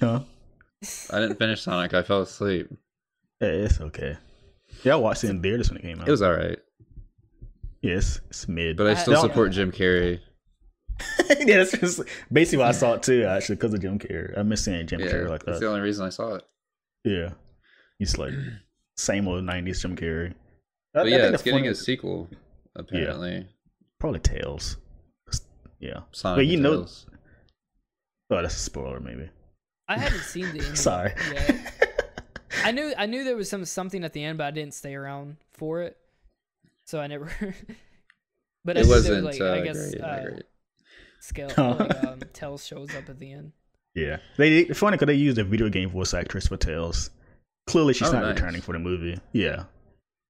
Huh? 0.00 0.20
I 1.10 1.20
didn't 1.20 1.38
finish 1.38 1.62
Sonic. 1.62 1.94
I 1.94 2.02
fell 2.02 2.20
asleep. 2.22 2.68
Yeah, 3.40 3.48
it's 3.48 3.80
okay. 3.80 4.16
Yeah, 4.82 4.94
I 4.94 4.96
watched 4.96 5.24
it 5.24 5.30
in 5.30 5.40
theaters 5.42 5.70
when 5.70 5.78
it 5.78 5.82
came 5.82 6.00
out. 6.00 6.08
It 6.08 6.10
was 6.10 6.20
all 6.22 6.32
right, 6.34 6.58
yes, 7.80 8.20
it's 8.28 8.46
mid. 8.48 8.76
but 8.76 8.86
I 8.86 8.90
I- 8.90 8.94
still 8.94 9.14
Don't- 9.14 9.22
support 9.22 9.52
Jim 9.52 9.72
Carrey. 9.72 10.20
yeah, 11.40 11.56
that's 11.58 11.72
just 11.72 12.02
basically 12.32 12.58
why 12.58 12.68
I 12.68 12.72
saw 12.72 12.94
it 12.94 13.02
too. 13.02 13.24
Actually, 13.24 13.56
because 13.56 13.74
of 13.74 13.80
Jim 13.80 13.98
Carrey. 13.98 14.38
I 14.38 14.42
miss 14.42 14.64
seeing 14.64 14.86
Jim 14.86 15.00
Yeah, 15.00 15.06
Carrey 15.06 15.28
like 15.28 15.40
that. 15.44 15.46
that's 15.52 15.60
the 15.60 15.68
only 15.68 15.80
reason 15.80 16.06
I 16.06 16.10
saw 16.10 16.34
it. 16.36 16.44
Yeah, 17.04 17.30
he's 17.98 18.16
like 18.18 18.32
same 18.96 19.28
old 19.28 19.44
'90s 19.44 19.80
Jim 19.82 19.96
Carrey. 19.96 20.30
I- 20.30 20.34
But 20.94 21.06
I 21.06 21.08
yeah, 21.10 21.18
think 21.22 21.34
it's 21.34 21.42
the 21.42 21.50
getting 21.50 21.68
a 21.68 21.74
sequel 21.74 22.28
apparently. 22.76 23.46
probably 24.00 24.20
Tails. 24.20 24.76
Yeah. 25.80 26.00
Sonic 26.12 26.38
But 26.38 26.46
you 26.46 26.58
know- 26.60 26.76
Tails. 26.76 27.06
Oh, 28.30 28.40
that's 28.42 28.56
a 28.56 28.58
spoiler, 28.58 29.00
maybe. 29.00 29.28
I 29.86 29.98
haven't 29.98 30.22
seen 30.22 30.50
the 30.56 30.64
end. 30.66 30.78
Sorry. 30.78 31.12
Yet. 31.32 31.72
I 32.64 32.70
knew 32.70 32.94
I 32.96 33.04
knew 33.06 33.22
there 33.24 33.36
was 33.36 33.50
some 33.50 33.64
something 33.66 34.02
at 34.04 34.12
the 34.14 34.24
end, 34.24 34.38
but 34.38 34.44
I 34.46 34.50
didn't 34.50 34.72
stay 34.74 34.94
around 34.94 35.36
for 35.52 35.82
it, 35.82 35.96
so 36.86 37.00
I 37.00 37.06
never. 37.06 37.26
but 38.64 38.76
I 38.78 38.80
It 38.80 38.86
knew 38.86 38.88
there 38.88 38.96
wasn't 38.96 39.24
like, 39.24 39.40
uh, 39.40 39.52
I 39.52 39.60
guess 39.60 39.90
great, 39.90 40.00
not 40.00 40.08
uh, 40.10 40.22
great. 40.24 40.42
scale 41.20 41.48
like, 41.48 42.04
um, 42.04 42.20
Tails 42.32 42.64
shows 42.66 42.94
up 42.94 43.08
at 43.10 43.18
the 43.18 43.30
end. 43.32 43.52
Yeah, 43.94 44.18
they 44.36 44.64
funny 44.66 44.96
because 44.96 45.06
they 45.06 45.14
used 45.14 45.38
a 45.38 45.44
video 45.44 45.68
game 45.68 45.90
voice 45.90 46.14
actress 46.14 46.46
for 46.48 46.56
Tails. 46.56 47.10
Clearly, 47.66 47.94
she's 47.94 48.08
Oh, 48.08 48.12
not 48.12 48.22
nice. 48.22 48.34
returning 48.34 48.60
for 48.60 48.72
the 48.72 48.78
movie. 48.78 49.18
Yeah, 49.32 49.64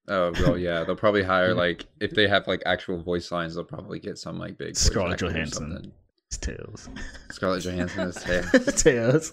Oh 0.08 0.32
well, 0.40 0.56
yeah. 0.58 0.84
They'll 0.84 0.96
probably 0.96 1.22
hire 1.22 1.54
like 1.64 1.84
if 2.00 2.12
they 2.12 2.28
have 2.28 2.46
like 2.46 2.62
actual 2.66 3.02
voice 3.02 3.32
lines, 3.32 3.54
they'll 3.54 3.64
probably 3.64 3.98
get 3.98 4.18
some 4.18 4.38
like 4.38 4.58
big 4.58 4.76
Scarlett 4.76 5.18
Johansson. 5.20 5.92
it's 6.28 6.38
Tails. 6.38 6.88
Scarlett 7.30 7.62
Johansson 7.64 8.08
is 8.08 8.14
Tails. 8.22 8.82
Tails. 8.82 9.32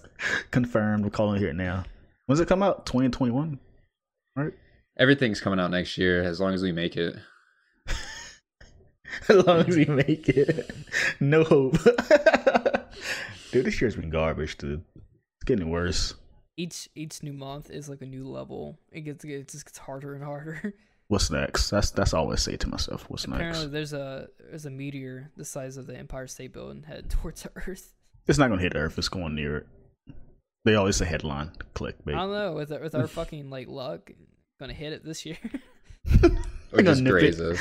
Confirmed. 0.52 1.04
We're 1.04 1.10
calling 1.10 1.36
it 1.38 1.40
here 1.40 1.54
now. 1.54 1.84
When's 2.26 2.40
it 2.40 2.48
come 2.48 2.64
out? 2.64 2.86
2021? 2.86 3.60
Right? 4.36 4.54
Everything's 4.98 5.42
coming 5.42 5.60
out 5.60 5.72
next 5.72 5.98
year 5.98 6.24
as 6.24 6.40
long 6.40 6.54
as 6.54 6.62
we 6.64 6.72
make 6.72 6.96
it. 6.96 7.16
as 9.30 9.46
long 9.46 9.60
as 9.68 9.76
we 9.76 9.86
make 9.86 10.30
it. 10.30 10.72
No 11.20 11.44
hope. 11.44 11.76
Dude, 13.52 13.66
this 13.66 13.82
year's 13.82 13.96
been 13.96 14.10
garbage, 14.10 14.58
dude. 14.58 14.84
It's 14.96 15.46
getting 15.46 15.70
worse. 15.70 16.16
Each 16.58 16.90
each 16.96 17.24
new 17.24 17.34
month 17.34 17.70
is 17.70 17.90
like 17.90 18.02
a 18.02 18.06
new 18.06 18.28
level. 18.28 18.78
It 18.92 19.02
gets 19.02 19.24
it 19.24 19.48
just 19.48 19.66
gets 19.66 19.78
harder 19.78 20.14
and 20.14 20.24
harder. 20.24 20.74
What's 21.08 21.30
next? 21.30 21.70
That's 21.70 21.92
that's 21.92 22.14
all 22.14 22.22
I 22.22 22.24
always 22.24 22.42
say 22.42 22.56
to 22.56 22.70
myself. 22.70 23.06
What's 23.10 23.26
Apparently, 23.26 23.64
next? 23.64 23.72
there's 23.72 23.94
a 23.94 24.28
there's 24.50 24.66
a 24.66 24.70
meteor 24.70 25.32
the 25.36 25.46
size 25.46 25.78
of 25.78 25.88
the 25.88 25.98
Empire 25.98 26.28
State 26.28 26.54
Building 26.54 26.84
headed 26.84 27.10
towards 27.22 27.46
Earth. 27.56 27.94
It's 28.28 28.38
not 28.38 28.50
gonna 28.50 28.62
hit 28.62 28.76
Earth. 28.76 28.98
It's 28.98 29.10
going 29.10 29.36
near 29.36 29.58
it. 29.58 29.68
They 30.64 30.76
always 30.76 30.98
say 30.98 31.06
headline 31.06 31.52
click. 31.74 31.96
I 32.08 32.12
don't 32.12 32.32
know 32.32 32.54
with 32.54 32.70
with 32.70 32.96
our 32.96 33.08
fucking 33.08 33.50
like 33.50 33.68
luck, 33.68 34.12
gonna 34.60 34.74
hit 34.74 34.94
it 34.94 35.04
this 35.04 35.26
year. 35.26 35.38
Or 36.74 36.82
They're 36.82 36.94
just 36.94 37.04
graze 37.04 37.42
us. 37.42 37.60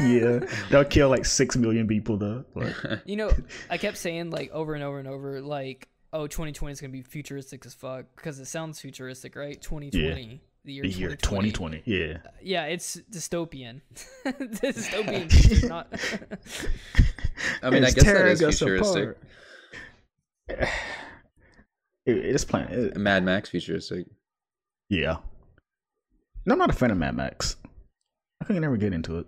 Yeah, 0.00 0.46
they'll 0.70 0.84
kill 0.84 1.08
like 1.08 1.24
six 1.24 1.56
million 1.56 1.86
people 1.86 2.16
though. 2.16 2.44
Like, 2.54 2.74
You 3.06 3.16
know, 3.16 3.30
I 3.70 3.78
kept 3.78 3.96
saying 3.96 4.30
like 4.30 4.50
over 4.52 4.74
and 4.74 4.82
over 4.84 4.98
and 4.98 5.08
over, 5.08 5.40
like, 5.40 5.88
oh, 6.12 6.26
2020 6.26 6.72
is 6.72 6.80
gonna 6.80 6.92
be 6.92 7.02
futuristic 7.02 7.64
as 7.66 7.74
fuck 7.74 8.06
because 8.16 8.38
it 8.38 8.46
sounds 8.46 8.80
futuristic, 8.80 9.36
right? 9.36 9.60
2020, 9.60 10.40
the 10.64 10.72
year 10.72 10.82
the 10.82 10.88
year 10.88 11.08
2020. 11.16 11.52
2020. 11.52 11.82
Yeah. 11.84 12.18
Uh, 12.24 12.30
yeah, 12.42 12.64
it's 12.66 13.00
dystopian. 13.10 13.80
dystopian, 14.26 15.68
not. 15.68 15.88
I 17.62 17.70
mean, 17.70 17.84
I 17.84 17.90
guess 17.90 18.04
that 18.04 18.26
is 18.26 18.42
us 18.42 18.58
futuristic. 18.58 19.16
apart. 20.48 20.68
It, 22.04 22.16
it's 22.16 22.44
playing. 22.44 22.66
It, 22.68 22.96
Mad 22.96 23.22
Max 23.24 23.50
futuristic. 23.50 24.06
yeah. 24.88 25.18
No, 26.44 26.54
I'm 26.54 26.58
not 26.58 26.70
a 26.70 26.72
fan 26.72 26.90
of 26.90 26.96
Mad 26.98 27.14
Max. 27.14 27.54
I 28.40 28.44
can 28.44 28.60
never 28.60 28.76
get 28.76 28.92
into 28.92 29.18
it. 29.18 29.26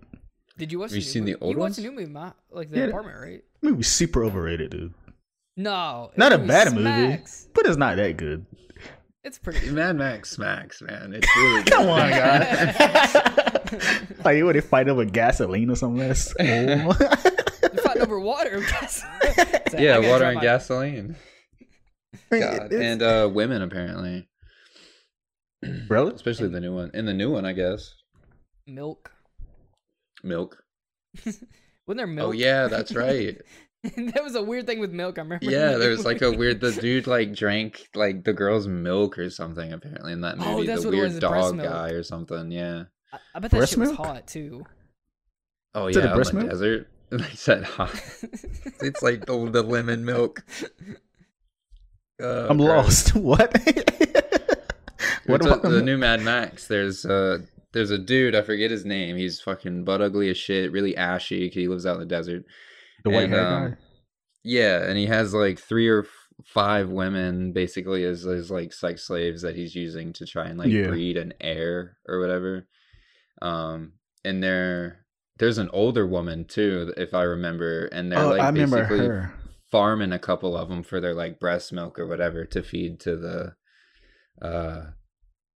Did 0.56 0.70
you 0.72 0.78
watch? 0.78 0.90
Have 0.90 0.96
you 0.96 1.00
new 1.00 1.04
seen 1.10 1.24
the 1.24 1.32
movie? 1.32 1.42
old 1.42 1.54
You 1.54 1.60
watched 1.60 1.76
the 1.76 1.82
new 1.82 1.92
movie, 1.92 2.06
Ma- 2.06 2.32
like 2.50 2.70
the 2.70 2.78
Yeah. 2.78 2.84
apartment, 2.86 3.18
right? 3.20 3.42
Movie's 3.62 3.88
super 3.88 4.22
overrated, 4.24 4.70
dude. 4.70 4.94
No, 5.56 6.10
Not 6.16 6.32
a 6.32 6.38
movie 6.38 6.48
bad 6.48 6.74
movie, 6.74 7.22
but 7.54 7.66
it's 7.66 7.76
not 7.76 7.96
that 7.96 8.16
good. 8.16 8.44
It's 9.22 9.38
pretty. 9.38 9.70
Mad 9.70 9.96
Max 9.96 10.30
smacks, 10.30 10.82
man. 10.82 11.14
It's 11.14 11.28
really 11.36 11.62
good. 11.64 11.72
Come 11.72 11.88
on, 11.88 12.10
guys. 12.10 13.14
like, 14.24 14.44
what, 14.44 14.52
they 14.52 14.60
fight 14.60 14.88
over 14.88 15.04
gasoline 15.04 15.70
or 15.70 15.76
something? 15.76 16.06
That's 16.06 16.34
They're 16.38 16.82
fighting 17.82 18.02
over 18.02 18.20
water. 18.20 18.60
guys. 18.60 19.02
So 19.70 19.78
Yeah, 19.78 19.98
water 19.98 20.24
and 20.26 20.34
my- 20.36 20.42
gasoline. 20.42 21.16
God. 22.30 22.72
And 22.72 23.02
uh 23.02 23.30
women 23.32 23.62
apparently. 23.62 24.28
really? 25.88 26.14
Especially 26.14 26.48
the 26.48 26.60
new 26.60 26.74
one. 26.74 26.90
In 26.94 27.06
the 27.06 27.14
new 27.14 27.30
one, 27.32 27.44
I 27.46 27.52
guess. 27.54 27.94
milk. 28.66 29.10
Milk. 30.24 30.62
Wasn't 31.24 31.48
there 31.86 32.06
milk? 32.06 32.28
Oh 32.28 32.32
yeah, 32.32 32.66
that's 32.68 32.94
right. 32.94 33.38
that 33.84 34.24
was 34.24 34.34
a 34.34 34.42
weird 34.42 34.66
thing 34.66 34.80
with 34.80 34.90
milk. 34.92 35.18
I 35.18 35.22
remember. 35.22 35.44
Yeah, 35.44 35.76
there 35.76 35.90
was 35.90 36.04
like 36.06 36.22
a 36.22 36.32
weird 36.32 36.60
the 36.60 36.72
dude 36.80 37.06
like 37.06 37.34
drank 37.34 37.88
like 37.94 38.24
the 38.24 38.32
girl's 38.32 38.66
milk 38.66 39.18
or 39.18 39.28
something 39.30 39.72
apparently 39.72 40.12
in 40.12 40.22
that 40.22 40.36
Oh, 40.40 40.56
movie. 40.56 40.66
that's 40.66 40.82
the 40.82 40.88
what 40.88 40.94
it 40.94 40.96
weird 40.98 41.12
was, 41.12 41.20
the 41.20 41.28
breast 41.28 41.48
dog 41.48 41.56
milk. 41.56 41.68
guy 41.70 41.88
or 41.90 42.02
something, 42.02 42.50
yeah. 42.50 42.84
I, 43.12 43.18
I 43.34 43.38
bet 43.40 43.50
that 43.50 43.56
Breast 43.58 43.72
shit 43.72 43.80
was 43.80 43.92
hot 43.92 44.26
too. 44.26 44.64
Oh 45.74 45.88
Is 45.88 45.96
yeah, 45.96 46.04
a 46.04 46.08
on 46.08 46.14
breast 46.16 46.30
the 46.32 46.38
milk? 46.38 46.50
desert. 46.50 46.88
They 47.10 47.22
said 47.34 47.64
hot. 47.64 47.92
it's 48.80 49.02
like 49.02 49.26
the, 49.26 49.50
the 49.50 49.62
lemon 49.62 50.04
milk. 50.04 50.42
Oh, 52.20 52.46
I'm 52.48 52.56
gross. 52.56 53.14
lost. 53.14 53.14
What? 53.16 53.52
what 55.26 55.40
It's 55.40 55.46
about 55.46 55.64
a- 55.64 55.68
the 55.68 55.82
new 55.82 55.98
Mad 55.98 56.22
Max? 56.22 56.66
There's 56.66 57.04
uh 57.04 57.38
there's 57.74 57.90
a 57.90 57.98
dude 57.98 58.34
I 58.34 58.40
forget 58.42 58.70
his 58.70 58.86
name. 58.86 59.16
He's 59.16 59.40
fucking 59.42 59.84
butt 59.84 60.00
ugly 60.00 60.30
as 60.30 60.38
shit, 60.38 60.72
really 60.72 60.96
ashy. 60.96 61.48
'cause 61.50 61.54
He 61.56 61.68
lives 61.68 61.84
out 61.84 61.94
in 61.96 62.00
the 62.00 62.06
desert. 62.06 62.44
the 63.04 63.10
white 63.10 63.24
and, 63.24 63.32
hair 63.34 63.46
um, 63.46 63.70
guy? 63.72 63.76
Yeah, 64.44 64.82
and 64.88 64.96
he 64.96 65.06
has 65.06 65.34
like 65.34 65.58
three 65.58 65.88
or 65.88 66.00
f- 66.04 66.08
five 66.44 66.88
women 66.88 67.52
basically 67.52 68.04
as 68.04 68.26
as 68.26 68.50
like 68.50 68.72
sex 68.72 69.06
slaves 69.06 69.42
that 69.42 69.54
he's 69.56 69.74
using 69.74 70.12
to 70.14 70.24
try 70.26 70.46
and 70.46 70.58
like 70.58 70.70
Yeah. 70.70 70.88
breed 70.88 71.16
an 71.18 71.34
heir 71.40 71.98
or 72.08 72.18
whatever. 72.20 72.66
Um, 73.42 73.94
and 74.24 74.42
there 74.42 75.04
there's 75.38 75.58
an 75.58 75.68
older 75.72 76.06
woman 76.06 76.44
too, 76.44 76.92
if 76.96 77.12
I 77.12 77.22
remember, 77.24 77.86
and 77.86 78.10
they're 78.10 78.20
Oh, 78.20 78.28
like 78.30 78.40
I 78.40 78.50
basically 78.52 79.08
farming 79.70 80.12
a 80.12 80.18
couple 80.18 80.56
of 80.56 80.68
them 80.68 80.82
for 80.84 81.00
their 81.00 81.14
like 81.14 81.40
breast 81.40 81.72
milk 81.72 81.98
or 81.98 82.06
whatever 82.06 82.44
to 82.46 82.62
feed 82.62 83.00
to 83.00 83.16
the 83.16 83.54
uh 84.40 84.90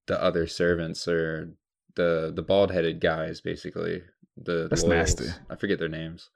the 0.07 0.21
other 0.23 0.47
servants 0.47 1.07
or 1.07 1.53
the 1.99 2.33
the 2.35 2.41
bald 2.43 2.71
headed 2.73 3.01
guys 3.01 3.43
basically 3.43 4.01
the 4.43 4.69
That's 4.71 4.83
loyals. 4.85 5.19
nasty. 5.19 5.29
I 5.51 5.57
forget 5.57 5.79
their 5.79 5.89
names. 5.91 6.31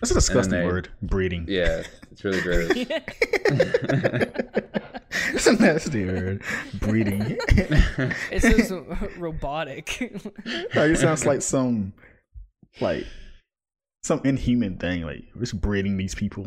That's 0.00 0.10
a 0.12 0.14
disgusting 0.14 0.60
they- 0.60 0.66
word. 0.66 0.88
Breeding. 1.02 1.44
Yeah, 1.48 1.82
it's 2.10 2.24
really 2.24 2.40
gross. 2.42 2.70
it's 5.32 5.46
a 5.46 5.54
nasty 5.54 6.04
word. 6.06 6.42
Breeding. 6.80 7.38
It 8.30 8.42
says 8.42 8.72
robotic. 9.16 9.96
like, 10.74 10.90
it 10.90 10.98
sounds 10.98 11.24
like 11.26 11.40
some, 11.42 11.92
like, 12.80 13.06
some 14.02 14.20
inhuman 14.24 14.76
thing. 14.78 15.02
Like, 15.02 15.24
we're 15.34 15.40
just 15.42 15.60
breeding 15.60 15.96
these 15.96 16.14
people. 16.14 16.46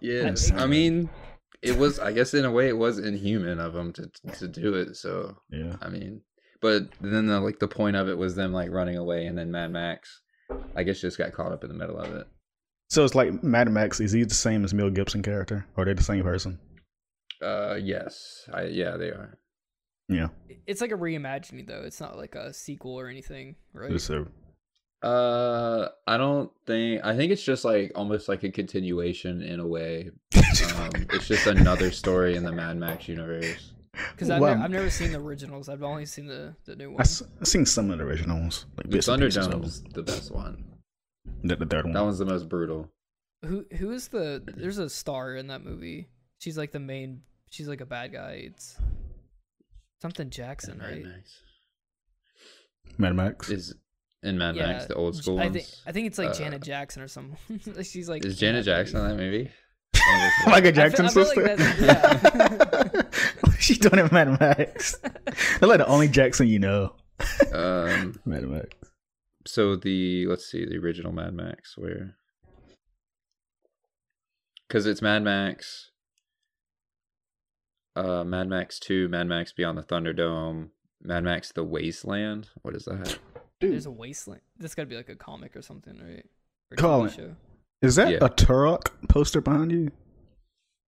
Yes, 0.00 0.50
I 0.52 0.66
mean, 0.66 1.08
it 1.62 1.76
was. 1.76 1.98
I 1.98 2.12
guess 2.12 2.34
in 2.34 2.44
a 2.44 2.50
way, 2.50 2.68
it 2.68 2.76
was 2.76 2.98
inhuman 2.98 3.58
of 3.60 3.72
them 3.72 3.92
to 3.94 4.10
to 4.38 4.46
do 4.48 4.74
it. 4.74 4.96
So 4.96 5.36
Yeah. 5.50 5.76
I 5.82 5.88
mean, 5.88 6.20
but 6.60 6.88
then 7.00 7.26
the 7.26 7.40
like 7.40 7.58
the 7.58 7.68
point 7.68 7.96
of 7.96 8.08
it 8.08 8.18
was 8.18 8.34
them 8.34 8.52
like 8.52 8.70
running 8.70 8.96
away, 8.96 9.26
and 9.26 9.36
then 9.36 9.50
Mad 9.50 9.72
Max, 9.72 10.20
I 10.76 10.82
guess, 10.82 11.00
just 11.00 11.18
got 11.18 11.32
caught 11.32 11.52
up 11.52 11.64
in 11.64 11.68
the 11.68 11.76
middle 11.76 11.98
of 11.98 12.14
it. 12.14 12.26
So 12.88 13.04
it's 13.04 13.14
like 13.14 13.42
Mad 13.42 13.70
Max. 13.70 14.00
Is 14.00 14.12
he 14.12 14.24
the 14.24 14.34
same 14.34 14.64
as 14.64 14.74
Mel 14.74 14.90
Gibson 14.90 15.22
character? 15.22 15.64
Or 15.76 15.82
are 15.82 15.86
they 15.86 15.94
the 15.94 16.02
same 16.02 16.22
person? 16.22 16.58
Uh, 17.40 17.76
yes, 17.80 18.48
I 18.52 18.64
yeah, 18.64 18.96
they 18.96 19.08
are. 19.08 19.38
Yeah. 20.08 20.28
it's 20.66 20.80
like 20.80 20.90
a 20.90 20.96
reimagining 20.96 21.68
though. 21.68 21.82
It's 21.84 22.00
not 22.00 22.16
like 22.18 22.34
a 22.34 22.52
sequel 22.52 22.98
or 22.98 23.06
anything, 23.08 23.54
right? 23.72 23.92
It's 23.92 24.10
a, 24.10 24.26
Uh, 25.02 25.88
I 26.06 26.16
don't 26.18 26.50
think. 26.66 27.04
I 27.04 27.16
think 27.16 27.30
it's 27.32 27.44
just 27.44 27.64
like 27.64 27.92
almost 27.94 28.28
like 28.28 28.42
a 28.42 28.50
continuation 28.50 29.40
in 29.42 29.60
a 29.60 29.66
way. 29.66 30.10
Um, 30.76 30.90
it's 31.12 31.26
just 31.26 31.46
another 31.46 31.90
story 31.90 32.36
in 32.36 32.44
the 32.44 32.52
Mad 32.52 32.76
Max 32.76 33.06
universe. 33.08 33.72
Because 33.92 34.30
I've, 34.30 34.40
Well, 34.40 34.52
never, 34.52 34.64
I've 34.64 34.70
never 34.70 34.90
seen 34.90 35.12
the 35.12 35.18
originals. 35.18 35.68
I've 35.68 35.82
only 35.82 36.06
seen 36.06 36.26
the 36.26 36.54
the 36.64 36.76
new 36.76 36.90
ones. 36.92 37.22
I 37.22 37.24
one. 37.24 37.32
s- 37.32 37.40
I've 37.40 37.48
seen 37.48 37.66
some 37.66 37.90
of 37.90 37.98
the 37.98 38.04
originals, 38.04 38.66
like 38.76 38.86
The 38.86 38.92
bits 38.96 39.08
and 39.08 39.20
pieces 39.22 39.36
of 39.46 39.50
them. 39.50 39.62
Thunderdome's 39.62 39.82
the 39.94 40.02
best 40.02 40.30
one. 40.32 40.64
The, 41.42 41.56
the 41.56 41.66
third 41.66 41.84
one. 41.86 41.94
That 41.94 42.04
one's 42.04 42.18
the 42.18 42.24
most 42.24 42.48
brutal. 42.48 42.88
Who 43.44 43.64
who 43.78 43.90
is 43.92 44.08
the? 44.08 44.42
There's 44.56 44.78
a 44.78 44.88
star 44.88 45.34
in 45.34 45.48
that 45.48 45.64
movie. 45.64 46.08
She's 46.38 46.56
like 46.58 46.72
the 46.72 46.80
main. 46.80 47.22
She's 47.50 47.68
like 47.68 47.80
a 47.80 47.86
bad 47.86 48.12
guy. 48.12 48.42
It's 48.46 48.76
something 50.02 50.30
Jackson, 50.30 50.78
Mad 50.78 50.88
right? 50.90 51.02
Max. 51.04 51.40
Mad 52.98 53.16
Max. 53.16 53.48
Is 53.50 53.74
in 54.22 54.36
Mad 54.38 54.56
Max 54.56 54.84
the 54.86 54.94
old 54.94 55.16
school 55.16 55.38
I 55.40 55.44
ones? 55.44 55.54
think 55.56 55.66
I 55.86 55.92
think 55.92 56.06
it's 56.06 56.18
like 56.18 56.30
Uh, 56.30 56.34
Janet 56.34 56.62
Jackson 56.62 57.02
or 57.02 57.08
something. 57.08 57.38
She's 57.82 58.08
like. 58.08 58.24
Is 58.24 58.38
Janet. 58.38 58.64
Jackson 58.64 58.98
in 59.00 59.08
that 59.08 59.16
movie? 59.16 59.50
Michael 60.46 60.72
Jackson 60.72 61.06
I 61.06 61.08
feel 61.08 61.24
like 61.24 61.34
sister. 61.34 61.56
that's- 61.56 62.94
What's 63.39 63.39
she 63.74 63.80
doing 63.80 63.98
in 64.04 64.08
Mad 64.12 64.38
Max? 64.40 64.96
That's 65.02 65.62
like 65.62 65.78
the 65.78 65.86
only 65.86 66.08
Jackson 66.08 66.46
you 66.48 66.58
know. 66.58 66.94
um, 67.52 68.18
Mad 68.24 68.44
Max. 68.44 68.68
so 69.46 69.76
the 69.76 70.26
let's 70.26 70.46
see 70.50 70.64
the 70.64 70.78
original 70.78 71.12
Mad 71.12 71.34
Max 71.34 71.76
where 71.76 72.16
because 74.68 74.86
it's 74.86 75.02
Mad 75.02 75.22
Max, 75.22 75.90
uh, 77.96 78.24
Mad 78.24 78.48
Max 78.48 78.78
Two, 78.78 79.08
Mad 79.08 79.26
Max 79.26 79.52
Beyond 79.52 79.78
the 79.78 79.82
Thunderdome, 79.82 80.68
Mad 81.02 81.24
Max 81.24 81.52
The 81.52 81.64
Wasteland. 81.64 82.48
What 82.62 82.74
is 82.74 82.84
that? 82.84 83.18
Dude. 83.60 83.72
There's 83.72 83.86
a 83.86 83.90
wasteland. 83.90 84.40
This 84.58 84.74
got 84.74 84.82
to 84.84 84.86
be 84.88 84.96
like 84.96 85.08
a 85.10 85.14
comic 85.16 85.54
or 85.56 85.60
something, 85.62 85.98
right? 85.98 86.24
Or 86.70 86.76
Colin. 86.76 87.10
TV 87.10 87.16
show. 87.16 87.36
Is 87.82 87.96
that 87.96 88.10
Yeah. 88.12 88.18
a 88.22 88.28
Turok 88.30 88.88
poster 89.08 89.40
behind 89.40 89.72
you? 89.72 89.90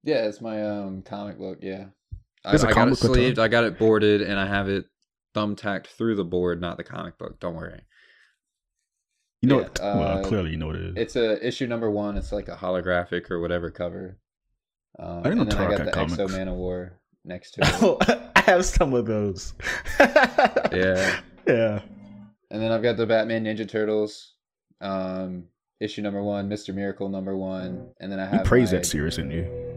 Yeah, 0.05 0.25
it's 0.27 0.41
my 0.41 0.65
um 0.65 1.03
comic 1.03 1.39
book. 1.39 1.59
Yeah, 1.61 1.87
I, 1.87 2.02
There's 2.45 2.65
I 2.65 2.73
got 2.73 2.89
it 2.89 2.97
sleeved. 2.97 3.39
I 3.39 3.49
got 3.49 3.65
it 3.65 3.79
boarded, 3.79 4.21
and 4.23 4.39
I 4.39 4.47
have 4.47 4.69
it 4.69 4.87
thumbtacked 5.35 5.87
through 5.87 6.17
the 6.17 6.25
board, 6.25 6.61
not 6.61 6.77
the 6.77 6.85
comic 6.85 7.17
book. 7.19 7.39
Don't 7.41 7.55
worry. 7.55 7.81
You 9.41 9.49
know 9.49 9.57
Yeah, 9.59 9.63
what? 9.63 9.79
well, 9.81 10.03
uh, 10.19 10.23
clearly 10.25 10.51
you 10.51 10.57
know 10.57 10.67
what 10.69 10.77
it 10.77 10.85
is. 10.85 10.95
It's 10.97 11.17
a 11.17 11.45
issue 11.47 11.67
number 11.67 11.91
one. 11.91 12.17
It's 12.17 12.33
like 12.33 12.49
a 12.49 12.57
holographic 12.57 13.31
or 13.31 13.41
whatever 13.41 13.71
cover. 13.71 14.19
Um, 14.99 15.19
I 15.21 15.23
didn't 15.31 15.37
know 15.37 15.43
and 15.43 15.51
then 15.53 15.59
I 15.61 15.77
got 15.77 15.85
the 15.87 15.91
comics. 15.93 16.13
X-O 16.19 16.27
Manowar 16.27 16.91
next 17.25 17.53
to 17.53 17.61
it. 17.65 17.83
Oh, 17.83 17.99
I 18.37 18.41
have 18.43 18.65
some 18.65 18.93
of 18.95 19.07
those. 19.07 19.55
yeah, 20.01 21.21
Yeah. 21.47 21.81
and 22.51 22.63
then 22.63 22.71
I've 22.73 22.83
got 22.83 22.97
the 22.97 23.07
Batman 23.07 23.45
Ninja 23.45 23.69
Turtles, 23.69 24.35
um, 24.81 25.45
issue 25.81 26.03
number 26.03 26.23
one, 26.23 26.49
Mister 26.49 26.73
Miracle 26.73 27.09
number 27.09 27.37
one, 27.37 27.91
and 28.01 28.13
then 28.13 28.21
I 28.21 28.27
have. 28.27 28.41
You 28.41 28.45
praise 28.45 28.73
my- 28.73 28.79
that 28.79 28.85
series, 28.87 29.17
didn't 29.17 29.31
you? 29.33 29.72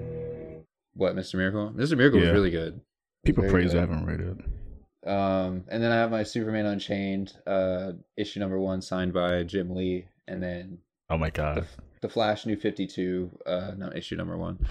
What 0.95 1.15
Mister 1.15 1.37
Miracle? 1.37 1.71
Mister 1.73 1.95
Miracle 1.95 2.19
was 2.19 2.29
really 2.29 2.51
good. 2.51 2.81
People 3.25 3.41
Very 3.43 3.51
praise 3.53 3.73
it. 3.73 3.77
I 3.77 3.81
haven't 3.81 4.05
read 4.05 4.21
it. 4.21 5.09
Um, 5.09 5.63
and 5.67 5.83
then 5.83 5.91
I 5.91 5.95
have 5.95 6.09
my 6.09 6.23
Superman 6.23 6.65
Unchained, 6.65 7.33
uh, 7.45 7.91
issue 8.17 8.39
number 8.39 8.59
one, 8.59 8.81
signed 8.81 9.13
by 9.13 9.43
Jim 9.43 9.75
Lee, 9.75 10.05
and 10.27 10.41
then 10.41 10.79
Oh 11.09 11.17
my 11.17 11.29
god. 11.29 11.67
the 12.01 12.09
Flash 12.09 12.45
New 12.45 12.55
Fifty 12.55 12.87
Two, 12.87 13.29
uh, 13.45 13.71
no, 13.77 13.91
issue 13.95 14.15
number 14.15 14.37
one. 14.37 14.65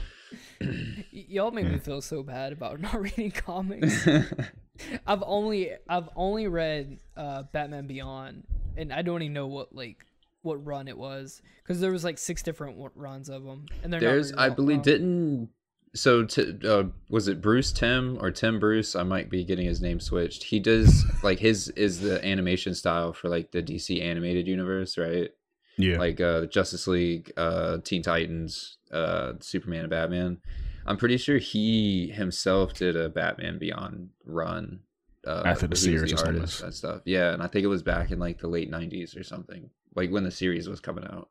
Y'all 1.11 1.51
make 1.53 1.67
me 1.67 1.79
feel 1.79 2.01
so 2.01 2.23
bad 2.23 2.53
about 2.53 2.81
not 2.81 3.01
reading 3.01 3.31
comics. 3.31 4.07
I've 5.07 5.23
only 5.25 5.71
I've 5.89 6.09
only 6.17 6.49
read 6.49 6.99
uh, 7.17 7.45
Batman 7.53 7.87
Beyond, 7.87 8.45
and 8.77 8.93
I 8.93 9.03
don't 9.03 9.23
even 9.23 9.35
know 9.35 9.47
what 9.47 9.75
like 9.75 10.05
what 10.43 10.65
run 10.67 10.89
it 10.89 10.99
was 10.99 11.41
because 11.63 11.81
there 11.81 11.93
was 11.93 12.03
like 12.05 12.19
six 12.19 12.43
different 12.43 12.77
runs 12.97 13.29
of 13.29 13.45
them, 13.45 13.67
and 13.83 13.93
they're 13.93 14.01
There's, 14.01 14.31
not 14.33 14.39
very 14.41 14.51
I 14.51 14.55
believe, 14.55 14.77
long. 14.79 14.83
didn't 14.83 15.49
so 15.95 16.25
t- 16.25 16.59
uh, 16.67 16.85
was 17.09 17.29
it 17.29 17.41
Bruce 17.41 17.73
Timm 17.73 18.19
or 18.21 18.31
Tim 18.31 18.59
Bruce? 18.59 18.95
I 18.97 19.03
might 19.05 19.31
be 19.31 19.45
getting 19.45 19.67
his 19.67 19.81
name 19.81 20.01
switched. 20.01 20.43
He 20.45 20.59
does 20.61 21.05
like 21.23 21.39
his 21.39 21.69
is 21.71 22.01
the 22.01 22.25
animation 22.27 22.75
style 22.75 23.13
for 23.13 23.29
like 23.29 23.53
the 23.53 23.63
DC 23.63 24.03
animated 24.03 24.47
universe, 24.47 24.99
right? 24.99 25.31
Yeah. 25.77 25.99
Like 25.99 26.21
uh, 26.21 26.47
Justice 26.47 26.87
League, 26.87 27.33
uh, 27.37 27.79
Teen 27.85 28.03
Titans, 28.03 28.79
uh, 28.93 29.33
Superman, 29.41 29.81
and 29.81 29.91
Batman. 29.91 30.39
I'm 30.87 30.97
pretty 30.97 31.17
sure 31.17 31.39
he 31.39 32.09
himself 32.09 32.75
did 32.75 32.95
a 32.97 33.09
Batman 33.09 33.59
Beyond 33.59 34.11
run 34.25 34.81
uh, 35.27 35.43
After 35.47 35.67
the 35.67 35.75
where 35.75 35.97
he 35.97 35.99
was 36.01 36.11
series 36.11 36.11
something. 36.21 36.35
artist 36.37 36.63
and 36.63 36.75
stuff. 36.75 37.01
Yeah, 37.07 37.33
and 37.33 37.43
I 37.43 37.47
think 37.47 37.65
it 37.65 37.69
was 37.69 37.83
back 37.83 38.11
in 38.11 38.19
like 38.19 38.39
the 38.39 38.49
late 38.49 38.71
'90s 38.71 39.19
or 39.19 39.25
something, 39.25 39.71
like 39.95 40.11
when 40.11 40.25
the 40.25 40.31
series 40.31 40.69
was 40.69 40.81
coming 40.81 41.05
out. 41.05 41.29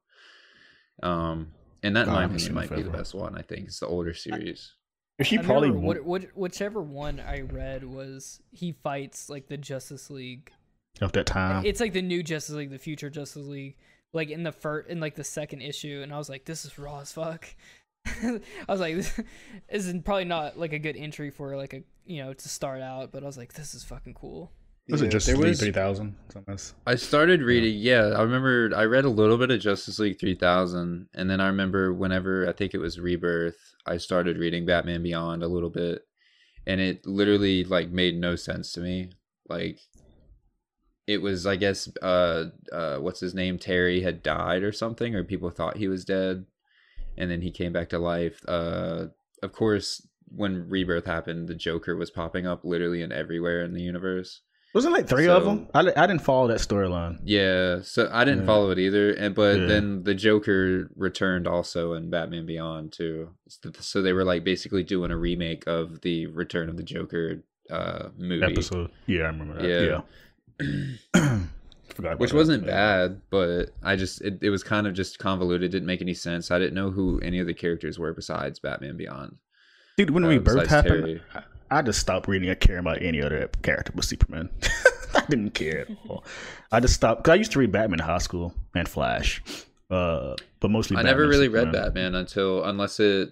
Um, 1.02 1.52
and 1.84 1.96
that, 1.96 2.08
in 2.08 2.14
my 2.14 2.24
opinion, 2.24 2.54
might 2.54 2.72
it 2.72 2.78
be 2.78 2.82
the 2.82 2.90
best 2.90 3.14
one. 3.14 3.38
I 3.38 3.42
think 3.42 3.68
it's 3.68 3.80
the 3.80 3.88
older 3.88 4.14
series. 4.14 4.74
he 5.22 5.38
I 5.38 5.42
probably 5.44 5.70
remember 5.70 6.04
what, 6.04 6.24
what, 6.24 6.38
whichever 6.38 6.82
one 6.82 7.20
I 7.20 7.42
read 7.42 7.84
was 7.84 8.42
he 8.52 8.72
fights 8.72 9.30
like 9.30 9.48
the 9.48 9.58
Justice 9.58 10.10
League. 10.10 10.52
of 11.02 11.12
that 11.12 11.26
time. 11.26 11.66
It's 11.66 11.82
like 11.82 11.94
the 11.94 12.02
new 12.02 12.24
Justice 12.24 12.56
League, 12.56 12.72
the 12.72 12.80
future 12.80 13.10
Justice 13.10 13.46
League, 13.46 13.76
like 14.14 14.30
in 14.30 14.44
the 14.44 14.54
first 14.54 14.90
in 14.90 15.00
like 15.00 15.16
the 15.16 15.24
second 15.24 15.62
issue, 15.62 16.02
and 16.02 16.14
I 16.14 16.18
was 16.18 16.30
like, 16.30 16.46
this 16.46 16.66
is 16.66 16.80
raw 16.80 17.02
as 17.02 17.12
fuck. 17.12 17.48
I 18.06 18.40
was 18.68 18.80
like, 18.80 18.96
this 19.70 19.86
is 19.86 19.94
probably 20.04 20.26
not 20.26 20.58
like 20.58 20.74
a 20.74 20.80
good 20.80 20.96
entry 20.96 21.32
for 21.32 21.58
like 21.58 21.74
a 21.74 21.84
you 22.06 22.24
know 22.24 22.34
to 22.34 22.50
start 22.50 22.82
out, 22.82 23.12
but 23.12 23.24
I 23.24 23.26
was 23.26 23.38
like, 23.38 23.54
this 23.54 23.76
is 23.76 23.84
fucking 23.84 24.14
cool. 24.14 24.52
Was 24.90 25.02
it 25.02 25.10
just 25.10 25.26
there 25.28 25.36
League 25.36 25.50
was- 25.50 25.60
three 25.60 25.72
thousand? 25.72 26.16
I 26.86 26.96
started 26.96 27.42
reading, 27.42 27.78
yeah. 27.78 28.14
I 28.18 28.22
remember 28.24 28.72
I 28.76 28.86
read 28.86 29.06
a 29.06 29.10
little 29.10 29.38
bit 29.38 29.52
of 29.52 29.60
Justice 29.60 30.00
League 30.00 30.20
3000, 30.20 31.08
and 31.14 31.30
then 31.30 31.40
I 31.40 31.48
remember 31.48 31.94
whenever 31.94 32.48
I 32.50 32.54
think 32.54 32.74
it 32.74 32.80
was 32.80 33.00
Rebirth, 33.00 33.76
I 33.86 33.98
started 33.98 34.38
reading 34.38 34.66
Batman 34.66 35.04
Beyond 35.04 35.44
a 35.44 35.48
little 35.48 35.70
bit, 35.70 36.02
and 36.66 36.82
it 36.82 37.06
literally 37.06 37.64
like 37.64 37.90
made 37.90 38.16
no 38.18 38.36
sense 38.36 38.72
to 38.74 38.82
me. 38.82 39.12
Like, 39.48 39.80
it 41.06 41.22
was, 41.22 41.46
I 41.46 41.56
guess, 41.58 41.90
uh, 42.02 42.46
uh, 42.72 42.98
what's 42.98 43.20
his 43.20 43.36
name? 43.36 43.60
Terry 43.60 44.02
had 44.02 44.24
died 44.24 44.64
or 44.64 44.72
something, 44.72 45.16
or 45.16 45.24
people 45.24 45.50
thought 45.50 45.78
he 45.78 45.88
was 45.88 46.06
dead, 46.06 46.46
and 47.18 47.30
then 47.30 47.42
he 47.42 47.52
came 47.52 47.74
back 47.74 47.90
to 47.90 48.00
life. 48.00 48.42
Uh, 48.48 49.08
of 49.44 49.52
course, 49.52 50.08
when 50.30 50.68
Rebirth 50.68 51.06
happened, 51.06 51.48
the 51.48 51.56
Joker 51.56 51.96
was 51.96 52.10
popping 52.10 52.48
up 52.48 52.64
literally 52.64 53.02
in 53.02 53.12
everywhere 53.12 53.64
in 53.64 53.74
the 53.74 53.82
universe. 53.82 54.42
Was 54.74 54.86
it 54.86 54.90
like 54.92 55.08
three 55.08 55.28
of 55.28 55.46
them? 55.46 55.68
I, 55.76 55.82
I 55.82 56.08
didn't 56.08 56.24
follow 56.24 56.48
that 56.48 56.58
storyline. 56.60 57.20
Yeah, 57.24 57.82
so 57.84 58.10
I 58.12 58.26
didn't 58.26 58.42
Yeah. 58.42 58.46
follow 58.48 58.72
it 58.72 58.80
either, 58.80 59.12
and 59.14 59.36
but 59.36 59.60
Yeah. 59.60 59.66
then 59.68 60.04
the 60.04 60.16
Joker 60.16 60.90
returned 60.96 61.48
also 61.48 61.94
in 61.94 62.10
Batman 62.10 62.46
Beyond 62.48 62.92
too. 62.92 63.30
So- 63.48 63.72
So 63.80 64.02
they 64.02 64.14
were 64.14 64.24
like 64.24 64.44
basically 64.44 64.84
doing 64.84 65.12
a 65.12 65.18
remake 65.18 65.66
of 65.68 66.02
the 66.02 66.26
Return 66.28 66.70
of 66.70 66.78
the 66.78 66.84
Joker 66.84 67.44
uh 67.70 68.10
movie, 68.18 68.44
Episode. 68.44 68.90
Yeah, 69.06 69.22
I 69.24 69.28
remember 69.28 69.62
that. 69.62 69.70
Yeah. 69.70 70.02
Yeah. 70.60 71.40
Forgot 71.96 72.18
which 72.20 72.34
wasn't 72.34 72.66
bad, 72.66 73.22
but 73.30 73.70
I 73.84 73.96
just 73.96 74.22
it, 74.22 74.40
it 74.42 74.50
was 74.50 74.64
kind 74.64 74.88
of 74.88 74.96
just 74.96 75.20
convoluted. 75.20 75.70
Didn't 75.72 75.86
make 75.86 76.02
any 76.02 76.16
sense. 76.16 76.50
I 76.50 76.58
didn't 76.58 76.74
know 76.74 76.90
who 76.90 77.20
any 77.20 77.38
of 77.40 77.46
the 77.46 77.54
characters 77.54 78.00
were 78.00 78.12
besides 78.14 78.58
Batman 78.58 78.98
Beyond. 78.98 79.38
Dude, 79.98 80.10
when 80.10 80.24
uh, 80.26 80.30
Rebirth 80.30 80.68
happened, 80.68 81.06
Terry. 81.06 81.22
I, 81.74 81.80
I 81.80 81.82
just 81.82 82.00
stopped 82.00 82.28
reading 82.28 82.50
and 82.50 82.60
caring 82.60 82.80
about 82.80 83.02
any 83.02 83.22
other 83.22 83.50
character 83.62 83.92
but 83.96 84.04
Superman. 84.06 84.50
I 85.16 85.26
didn't 85.30 85.52
care 85.52 85.82
at 85.82 85.88
all. 86.10 86.24
I 86.72 86.80
just 86.80 86.96
stopped 86.96 87.24
because 87.24 87.34
I 87.34 87.36
used 87.36 87.52
to 87.54 87.60
read 87.60 87.72
Batman 87.72 88.00
in 88.00 88.06
high 88.06 88.18
school 88.18 88.54
and 88.76 88.90
Flash, 88.90 89.42
uh, 89.92 90.36
but 90.60 90.72
mostly. 90.72 90.96
I 90.98 91.00
Batman 91.04 91.12
never 91.18 91.28
really 91.30 91.48
read 91.50 91.72
Batman 91.72 92.16
until 92.16 92.64
unless 92.64 93.00
it 93.00 93.30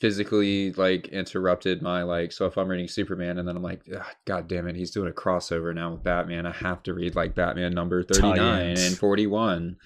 physically 0.00 0.72
like 0.72 1.08
interrupted 1.08 1.82
my 1.82 2.02
like 2.02 2.32
so 2.32 2.46
if 2.46 2.56
I'm 2.56 2.68
reading 2.68 2.88
Superman 2.88 3.36
and 3.38 3.46
then 3.46 3.54
I'm 3.56 3.62
like 3.62 3.82
god 4.26 4.48
damn 4.48 4.66
it 4.66 4.74
he's 4.74 4.90
doing 4.92 5.08
a 5.10 5.12
crossover 5.12 5.74
now 5.74 5.92
with 5.92 6.02
Batman 6.02 6.46
I 6.46 6.52
have 6.52 6.82
to 6.84 6.94
read 6.94 7.14
like 7.14 7.34
Batman 7.34 7.74
number 7.74 8.02
39 8.02 8.78
and 8.78 8.96
41 8.96 9.76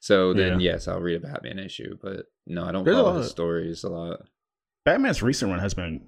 so 0.00 0.32
then 0.32 0.60
Yeah. 0.60 0.72
yes 0.72 0.86
I'll 0.86 1.00
read 1.00 1.16
a 1.16 1.26
Batman 1.26 1.58
issue 1.58 1.98
but 2.00 2.26
no 2.46 2.64
I 2.64 2.70
don't 2.70 2.84
There's 2.84 2.96
follow 2.96 3.16
of- 3.18 3.26
stories 3.26 3.82
a 3.82 3.88
lot 3.88 4.20
Batman's 4.84 5.20
recent 5.20 5.50
run 5.50 5.58
has 5.58 5.74
been 5.74 6.06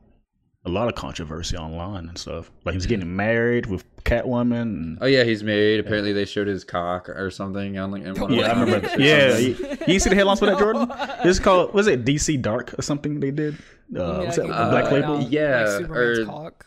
a 0.64 0.68
lot 0.71 0.88
of 0.88 0.94
controversy 0.97 1.57
online 1.57 2.09
and 2.09 2.18
stuff. 2.18 2.51
Like 2.64 2.75
he's 2.75 2.87
getting 2.87 3.14
married 3.16 3.66
with 3.66 3.85
Catwoman. 4.05 4.62
And, 4.62 4.99
oh 5.01 5.07
yeah 5.07 5.25
he's 5.25 5.42
married 5.42 5.81
apparently 5.81 6.12
they 6.12 6.25
showed 6.25 6.47
his 6.47 6.64
cock 6.64 7.09
or 7.09 7.31
something 7.31 7.79
on 7.79 7.90
like 7.90 8.03
in 8.03 8.14
Yeah, 8.35 8.47
I 8.49 8.61
remember 8.61 8.81
comics 8.81 8.88
that. 8.88 8.99
or 8.99 9.03
Yeah, 9.03 9.37
you, 9.38 9.79
you 9.87 9.99
see 10.01 10.11
the 10.11 10.16
headlines 10.16 10.40
for 10.40 10.47
that, 10.47 10.59
Jordan? 10.59 10.88
No. 11.25 11.31
It's 11.31 11.38
called 11.38 11.73
was 11.75 11.87
it 11.87 12.05
DC 12.05 12.40
Dark 12.42 12.79
or 12.79 12.83
something 12.83 13.21
they 13.21 13.31
did? 13.31 13.55
Uh, 13.97 14.25
was 14.27 14.37
that 14.37 14.51
Uh, 14.51 14.71
Black 14.71 14.90
Label? 14.92 15.18
Like 15.18 15.31
yeah, 15.31 15.79
Superman's 15.79 16.18
or- 16.21 16.25
cock. 16.27 16.66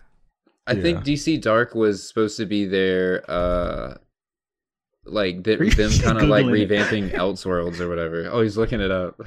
I 0.68 0.76
think 0.76 1.00
DC 1.00 1.42
Dark 1.42 1.76
was 1.76 2.08
supposed 2.08 2.38
to 2.38 2.46
be 2.46 2.66
their 2.66 3.30
uh 3.30 3.96
like 5.06 5.44
th- 5.44 5.60
them 5.76 5.92
kind 6.02 6.18
of 6.22 6.30
like 6.30 6.46
Googling 6.46 6.62
it? 6.62 6.70
revamping 6.70 7.12
Elseworlds 7.14 7.80
or 7.80 7.90
whatever. 7.90 8.30
Oh, 8.32 8.42
he's 8.42 8.56
looking 8.58 8.80
it 8.80 8.92
up. 8.92 9.20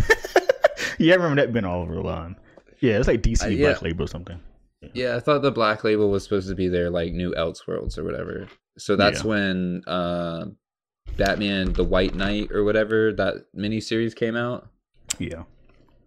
yeah, 0.98 1.14
I 1.14 1.16
remember 1.16 1.42
that 1.42 1.52
being 1.52 1.64
all 1.64 1.82
over 1.82 1.94
the 1.94 2.00
line. 2.00 2.36
Yeah, 2.80 2.98
it's 2.98 3.08
like 3.08 3.22
DC 3.22 3.44
Uh, 3.44 3.48
yeah. 3.48 3.66
Black 3.70 3.82
Label 3.82 4.04
or 4.04 4.08
something. 4.08 4.40
Yeah, 4.94 5.16
I 5.16 5.20
thought 5.20 5.42
the 5.42 5.50
Black 5.50 5.84
Label 5.84 6.10
was 6.10 6.24
supposed 6.24 6.48
to 6.48 6.54
be 6.54 6.68
their 6.68 6.88
like 6.90 7.12
new 7.12 7.32
Elseworlds 7.34 7.98
or 7.98 8.04
whatever. 8.04 8.46
So 8.78 8.96
that's 8.96 9.22
Yeah. 9.22 9.28
when 9.28 9.82
uh 9.86 10.46
Batman 11.16 11.72
the 11.72 11.84
White 11.84 12.14
Knight 12.14 12.50
or 12.52 12.64
whatever 12.64 13.12
that 13.12 13.46
miniseries 13.56 14.14
came 14.16 14.36
out. 14.36 14.68
Yeah. 15.18 15.44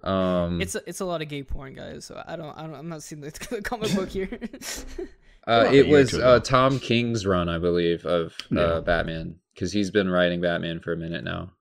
Um, 0.04 0.62
It's 0.62 0.76
a, 0.76 0.82
it's 0.88 1.00
a 1.02 1.06
lot 1.06 1.22
of 1.22 1.28
gay 1.28 1.44
porn, 1.44 1.74
guys. 1.74 2.06
So 2.06 2.22
I 2.26 2.36
don't 2.36 2.58
I 2.58 2.62
don't 2.64 2.76
I'm 2.76 2.90
not 2.90 3.04
seeing 3.04 3.22
the, 3.22 3.32
the 3.50 3.62
comic 3.62 3.94
book 3.96 4.10
here. 4.10 4.30
uh, 5.48 5.66
it 5.68 5.70
a 5.70 5.74
year 5.74 5.86
or 5.86 5.90
was 6.00 6.14
uh. 6.14 6.40
Tom 6.40 6.80
King's 6.80 7.26
run, 7.26 7.50
I 7.50 7.58
believe, 7.58 8.06
of 8.06 8.36
Yeah. 8.50 8.62
uh, 8.62 8.82
Batman 8.82 9.36
because 9.54 9.72
he's 9.72 9.92
been 9.92 10.10
writing 10.10 10.42
Batman 10.42 10.80
for 10.80 10.94
a 10.94 10.98
minute 10.98 11.24
now. 11.24 11.52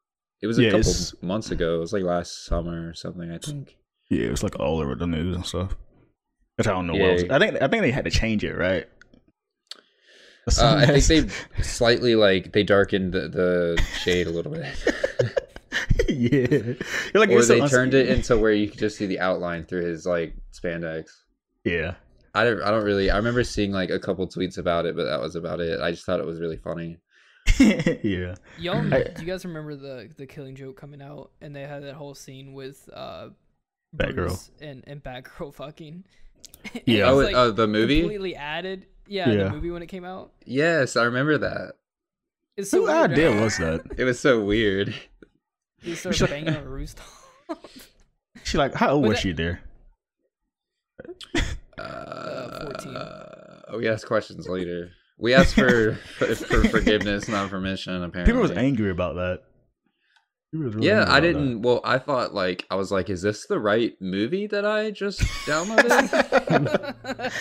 It 0.43 0.47
was 0.47 0.59
a 0.59 0.63
Yeah, 0.65 0.69
couple 0.71 0.81
it's- 0.81 1.15
months 1.23 1.51
ago. 1.51 1.77
It 1.77 1.81
was 1.81 1.93
like 1.93 2.03
last 2.05 2.45
summer 2.45 2.89
or 2.89 2.95
something, 2.95 3.31
I 3.31 3.39
think. 3.39 3.77
Yeah, 4.11 4.27
it 4.27 4.31
was 4.31 4.43
like 4.43 4.59
all 4.61 4.81
over 4.81 4.95
the 4.95 5.07
news 5.07 5.35
and 5.35 5.45
stuff. 5.47 5.75
Which 6.57 6.67
I 6.67 6.73
don't 6.73 6.87
know. 6.87 6.95
Yeah. 6.95 7.03
What 7.05 7.13
was, 7.15 7.25
I 7.25 7.39
think 7.39 7.63
I 7.63 7.69
think 7.69 7.83
they 7.83 7.91
had 7.91 8.05
to 8.05 8.11
change 8.11 8.45
it, 8.45 8.55
right? 8.57 8.87
Uh, 10.59 10.77
I 10.77 11.01
think 11.01 11.29
they 11.29 11.63
slightly 11.63 12.15
like 12.15 12.53
they 12.53 12.63
darkened 12.63 13.13
the, 13.13 13.29
the 13.29 13.83
shade 13.99 14.29
a 14.29 14.31
little 14.31 14.53
bit, 14.53 14.65
yeah. 16.09 16.47
You're 16.49 16.77
like, 17.15 17.31
or 17.31 17.39
it's 17.39 17.49
so 17.49 17.55
they 17.55 17.61
uns- 17.61 17.71
turned 17.71 17.95
it 17.95 18.09
into 18.09 18.37
where 18.39 18.53
you 18.53 18.69
could 18.69 18.79
just 18.79 18.97
see 18.97 19.07
the 19.07 19.19
outline 19.19 19.65
through 19.65 19.85
his 19.87 20.07
like 20.07 20.35
spandex. 20.53 21.07
Yeah. 21.65 21.95
I 22.33 22.45
don't, 22.45 22.63
I 22.63 22.71
don't 22.71 22.85
really. 22.85 23.11
I 23.11 23.17
remember 23.17 23.43
seeing 23.43 23.73
like 23.73 23.91
a 23.91 23.99
couple 23.99 24.27
tweets 24.29 24.57
about 24.59 24.87
it, 24.87 24.95
but 24.95 25.05
that 25.05 25.21
was 25.21 25.35
about 25.35 25.61
it. 25.61 25.81
I 25.81 25.91
just 25.91 26.05
thought 26.05 26.21
it 26.21 26.27
was 26.27 26.39
really 26.39 26.59
funny. 26.59 26.99
yeah. 27.59 28.37
Y'all, 28.59 28.95
I- 28.95 29.03
do 29.03 29.23
you 29.23 29.27
guys 29.27 29.45
remember 29.45 29.75
the 29.75 30.11
the 30.17 30.27
Killing 30.27 30.55
Joke 30.55 30.77
coming 30.77 31.03
out 31.03 31.33
and 31.41 31.57
they 31.57 31.63
had 31.63 31.83
that 31.83 31.95
whole 31.95 32.15
scene 32.15 32.53
with 32.53 32.89
uh, 32.95 33.31
Batgirl. 33.97 34.15
Bruce 34.15 34.51
and 34.61 34.85
and 34.87 35.03
Batgirl 35.03 35.55
fucking. 35.55 36.05
And 36.75 36.83
Yeah. 36.87 37.11
Oh, 37.11 37.17
was, 37.17 37.29
it- 37.29 37.35
uh, 37.35 37.51
the 37.51 37.67
movie? 37.67 38.01
completely 38.01 38.35
added. 38.37 38.87
Yeah, 39.09 39.31
Yeah. 39.31 39.45
the 39.45 39.51
movie 39.51 39.71
when 39.71 39.83
it 39.83 39.87
came 39.87 40.05
out. 40.05 40.33
Yes, 40.45 40.97
I 40.97 41.05
remember 41.05 41.39
that. 41.39 41.75
It's 42.57 42.71
so 42.71 42.79
Who 42.81 42.85
weird. 42.93 43.11
idea 43.13 43.31
was 43.41 43.59
that? 43.59 43.83
It 43.99 44.05
was 44.05 44.19
so 44.19 44.43
weird. 44.43 44.95
He 45.83 45.95
started 45.95 46.29
banging 46.29 46.57
on 46.57 46.65
a 46.65 46.69
rooftop. 46.69 47.07
She 48.45 48.59
like, 48.59 48.75
how 48.75 48.91
old 48.93 49.03
Was 49.03 49.09
was 49.11 49.17
that- 49.19 49.23
she 49.23 49.33
there? 49.33 49.61
Uh, 51.79 52.71
14. 52.73 53.79
we 53.79 53.89
ask 53.89 54.07
questions 54.07 54.49
later. 54.49 54.91
We 55.19 55.35
asked 55.35 55.55
for 55.55 55.95
for, 56.19 56.35
for 56.35 56.69
forgiveness, 56.69 57.29
not 57.29 57.51
permission. 57.51 58.03
Apparently, 58.03 58.33
People 58.33 58.43
was 58.43 58.51
angry 58.53 58.91
about 58.91 59.15
that. 59.17 59.43
People 60.53 60.67
was 60.67 60.75
really 60.77 60.89
Yeah, 60.89 61.05
I 61.09 61.21
didn't. 61.21 61.63
Well, 61.63 61.81
I 61.85 61.99
thought 61.99 62.33
like 62.35 62.67
I 62.71 62.77
was 62.77 62.93
like, 62.93 63.11
is 63.11 63.23
this 63.23 63.47
the 63.47 63.59
right 63.59 63.95
movie 64.01 64.47
that 64.47 64.65
I 64.65 64.91
just 64.91 65.21
downloaded? 65.45 65.89
that. 65.89 67.33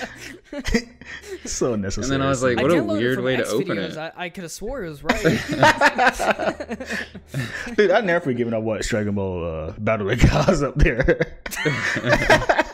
so 1.46 1.74
unnecessary. 1.74 2.06
And 2.06 2.12
then 2.14 2.22
I 2.22 2.30
was 2.30 2.42
like, 2.42 2.58
what 2.58 2.72
a 2.72 2.84
weird 2.84 3.18
from 3.18 3.26
way 3.26 3.36
to 3.38 3.46
open 3.46 3.78
videos. 3.78 3.92
it. 3.92 3.98
I, 3.98 4.12
I 4.18 4.30
could 4.30 4.44
have 4.44 4.52
swore 4.52 4.84
it 4.84 4.90
was 4.90 5.04
right. 5.04 5.22
dude, 7.76 7.92
I 7.92 8.02
never 8.02 8.24
forgiven 8.24 8.54
I 8.54 8.58
watched 8.58 8.90
Dragon 8.90 9.14
Ball 9.16 9.46
uh, 9.46 9.74
Battle 9.78 10.10
of 10.10 10.20
the 10.20 10.28
Gods 10.28 10.64
up 10.64 10.76
there. 10.76 11.42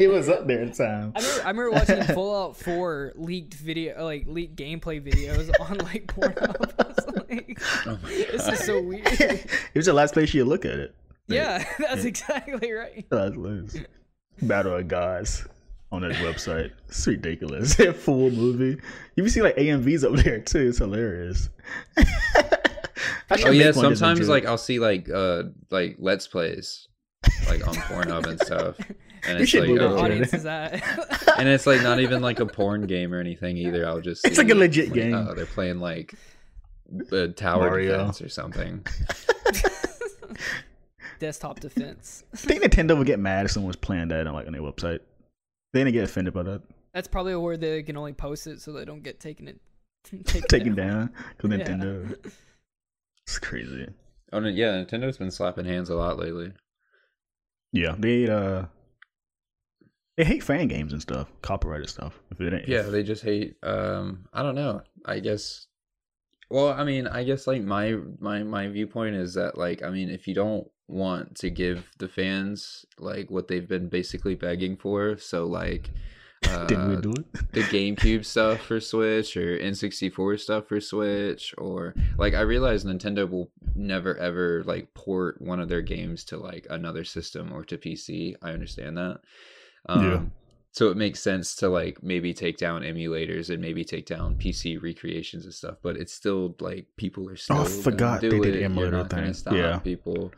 it 0.00 0.08
was 0.08 0.28
up 0.28 0.46
there 0.46 0.62
at 0.62 0.74
the 0.74 0.84
time. 0.84 1.12
I 1.14 1.20
remember, 1.20 1.42
I 1.44 1.50
remember 1.50 1.70
watching 1.70 2.14
Fallout 2.14 2.56
4 2.56 3.12
leaked 3.16 3.54
video, 3.54 4.02
like 4.04 4.26
leaked 4.26 4.56
gameplay 4.56 5.00
videos 5.00 5.50
on 5.70 5.78
like 5.78 6.06
Pornhub. 6.06 6.86
Like, 7.30 7.60
Oh 7.86 7.98
this 8.06 8.48
is 8.48 8.64
so 8.64 8.80
weird. 8.82 9.06
it 9.06 9.46
was 9.74 9.86
the 9.86 9.92
last 9.92 10.14
place 10.14 10.34
you 10.34 10.44
look 10.44 10.64
at 10.64 10.78
it. 10.78 10.94
Yeah, 11.28 11.64
that's 11.78 12.04
exactly 12.04 12.72
right. 12.72 13.06
That's 13.08 13.36
loose. 13.36 13.76
Battle 14.42 14.76
of 14.76 14.88
Gods 14.88 15.46
on 15.92 16.02
that 16.02 16.12
website. 16.16 16.72
It's 16.88 17.06
ridiculous. 17.06 17.74
Full 17.74 18.30
movie. 18.30 18.80
You 19.14 19.22
can 19.22 19.30
see 19.30 19.42
like 19.42 19.56
AMVs 19.56 20.04
up 20.04 20.24
there 20.24 20.40
too. 20.40 20.68
It's 20.68 20.78
hilarious. 20.78 21.50
Oh 23.30 23.50
yeah, 23.50 23.72
sometimes 23.72 24.28
like 24.28 24.44
I'll 24.44 24.58
see 24.58 24.78
like 24.80 25.08
uh 25.08 25.44
like 25.70 25.96
let's 25.98 26.26
plays 26.26 26.88
like 27.48 27.66
on 27.66 27.74
Pornhub 27.74 28.26
and 28.26 28.40
stuff, 28.40 28.76
and 29.26 29.38
You 29.38 29.42
it's 29.44 29.54
like 29.54 29.68
What 29.68 29.80
oh, 29.82 29.98
audience 29.98 30.32
is 30.34 30.42
that? 30.44 30.82
and 31.38 31.48
it's 31.48 31.66
like 31.66 31.82
not 31.82 32.00
even 32.00 32.22
like 32.22 32.40
a 32.40 32.46
porn 32.46 32.86
game 32.86 33.12
or 33.12 33.20
anything 33.20 33.56
either. 33.56 33.86
I'll 33.86 34.00
just 34.00 34.26
It's 34.26 34.38
like 34.38 34.50
a 34.50 34.54
legit 34.54 34.86
like, 34.86 34.94
game. 34.94 35.14
Oh, 35.14 35.34
they're 35.34 35.46
playing 35.46 35.80
like 35.80 36.14
the 36.88 37.28
tower 37.28 37.68
Mario. 37.70 37.98
defense 37.98 38.22
or 38.22 38.28
something. 38.28 38.84
Desktop 41.18 41.60
defense. 41.60 42.24
I 42.32 42.36
think 42.36 42.62
Nintendo 42.62 42.96
would 42.96 43.06
get 43.06 43.18
mad 43.18 43.44
if 43.44 43.52
someone 43.52 43.68
was 43.68 43.76
playing 43.76 44.08
that 44.08 44.26
on 44.26 44.34
like 44.34 44.46
on 44.46 44.52
their 44.52 44.62
website. 44.62 45.00
They 45.72 45.80
didn't 45.80 45.92
get 45.92 46.04
offended 46.04 46.34
by 46.34 46.42
that. 46.44 46.62
That's 46.94 47.08
probably 47.08 47.36
where 47.36 47.56
they 47.56 47.82
can 47.82 47.96
only 47.96 48.12
post 48.12 48.46
it 48.46 48.60
so 48.60 48.72
they 48.72 48.84
don't 48.84 49.02
get 49.02 49.20
taken 49.20 49.46
it 49.46 49.60
taken, 50.04 50.42
Taken 50.48 50.74
down 50.74 51.12
because 51.36 51.50
Yeah. 51.58 51.64
Nintendo. 51.64 52.32
It's 53.26 53.38
crazy. 53.38 53.86
Oh 54.32 54.40
yeah, 54.40 54.82
Nintendo's 54.82 55.18
been 55.18 55.30
slapping 55.30 55.66
hands 55.66 55.90
a 55.90 55.94
lot 55.94 56.18
lately. 56.18 56.52
Yeah, 57.72 57.94
they 57.98 58.28
uh 58.28 58.64
they 60.20 60.26
hate 60.26 60.42
fan 60.42 60.68
games 60.68 60.92
and 60.92 61.00
stuff, 61.00 61.32
copyrighted 61.40 61.88
stuff. 61.88 62.20
If 62.30 62.42
it 62.42 62.52
ain't, 62.52 62.68
Yeah, 62.68 62.82
they 62.82 63.02
just 63.02 63.22
hate. 63.22 63.56
Um, 63.62 64.26
I 64.34 64.42
don't 64.42 64.54
know. 64.54 64.82
I 65.06 65.18
guess. 65.18 65.66
Well, 66.50 66.68
I 66.68 66.84
mean, 66.84 67.06
I 67.06 67.24
guess 67.24 67.46
like 67.46 67.62
my 67.62 67.96
my 68.18 68.42
my 68.42 68.68
viewpoint 68.68 69.16
is 69.16 69.32
that 69.34 69.56
like 69.56 69.82
I 69.82 69.88
mean, 69.88 70.10
if 70.10 70.28
you 70.28 70.34
don't 70.34 70.68
want 70.88 71.36
to 71.36 71.48
give 71.48 71.88
the 71.98 72.08
fans 72.08 72.84
like 72.98 73.30
what 73.30 73.48
they've 73.48 73.66
been 73.66 73.88
basically 73.88 74.34
begging 74.34 74.76
for, 74.76 75.16
so 75.16 75.46
like. 75.46 75.90
Uh, 76.48 76.66
didn't 76.66 76.88
we 76.88 76.96
do 76.96 77.12
it? 77.12 77.32
the 77.52 77.62
GameCube 77.62 78.24
stuff 78.24 78.60
for 78.60 78.80
Switch 78.80 79.36
or 79.36 79.58
N64 79.58 80.40
stuff 80.40 80.66
for 80.68 80.80
Switch 80.80 81.54
or 81.58 81.94
like 82.16 82.34
I 82.34 82.40
realize 82.40 82.84
Nintendo 82.84 83.28
will 83.28 83.50
never 83.74 84.16
ever 84.16 84.64
like 84.64 84.92
port 84.94 85.40
one 85.40 85.60
of 85.60 85.68
their 85.68 85.82
games 85.82 86.24
to 86.24 86.38
like 86.38 86.66
another 86.70 87.04
system 87.04 87.52
or 87.52 87.62
to 87.64 87.76
PC. 87.78 88.36
I 88.42 88.52
understand 88.52 88.96
that. 88.96 89.20
Um 89.88 90.04
Yeah. 90.04 90.22
so 90.72 90.90
it 90.90 90.96
makes 90.96 91.20
sense 91.20 91.54
to 91.56 91.68
like 91.68 92.02
maybe 92.02 92.32
take 92.32 92.56
down 92.58 92.82
emulators 92.82 93.50
and 93.50 93.60
maybe 93.60 93.84
take 93.84 94.06
down 94.06 94.36
PC 94.36 94.80
recreations 94.82 95.44
and 95.44 95.54
stuff, 95.54 95.76
but 95.82 95.96
it's 95.96 96.12
still 96.12 96.54
like 96.60 96.86
people 96.96 97.28
are 97.28 97.36
still 97.36 97.58
Oh, 97.58 97.62
I 97.62 97.82
forgot 97.82 98.20
do 98.20 98.30
they 98.30 98.40
did 98.40 98.56
it. 98.56 98.62
emulator 98.62 98.90
You're 98.96 99.02
not 99.02 99.10
gonna 99.10 99.32
thing. 99.34 99.54
Yeah. 99.56 99.78
people. 99.78 100.32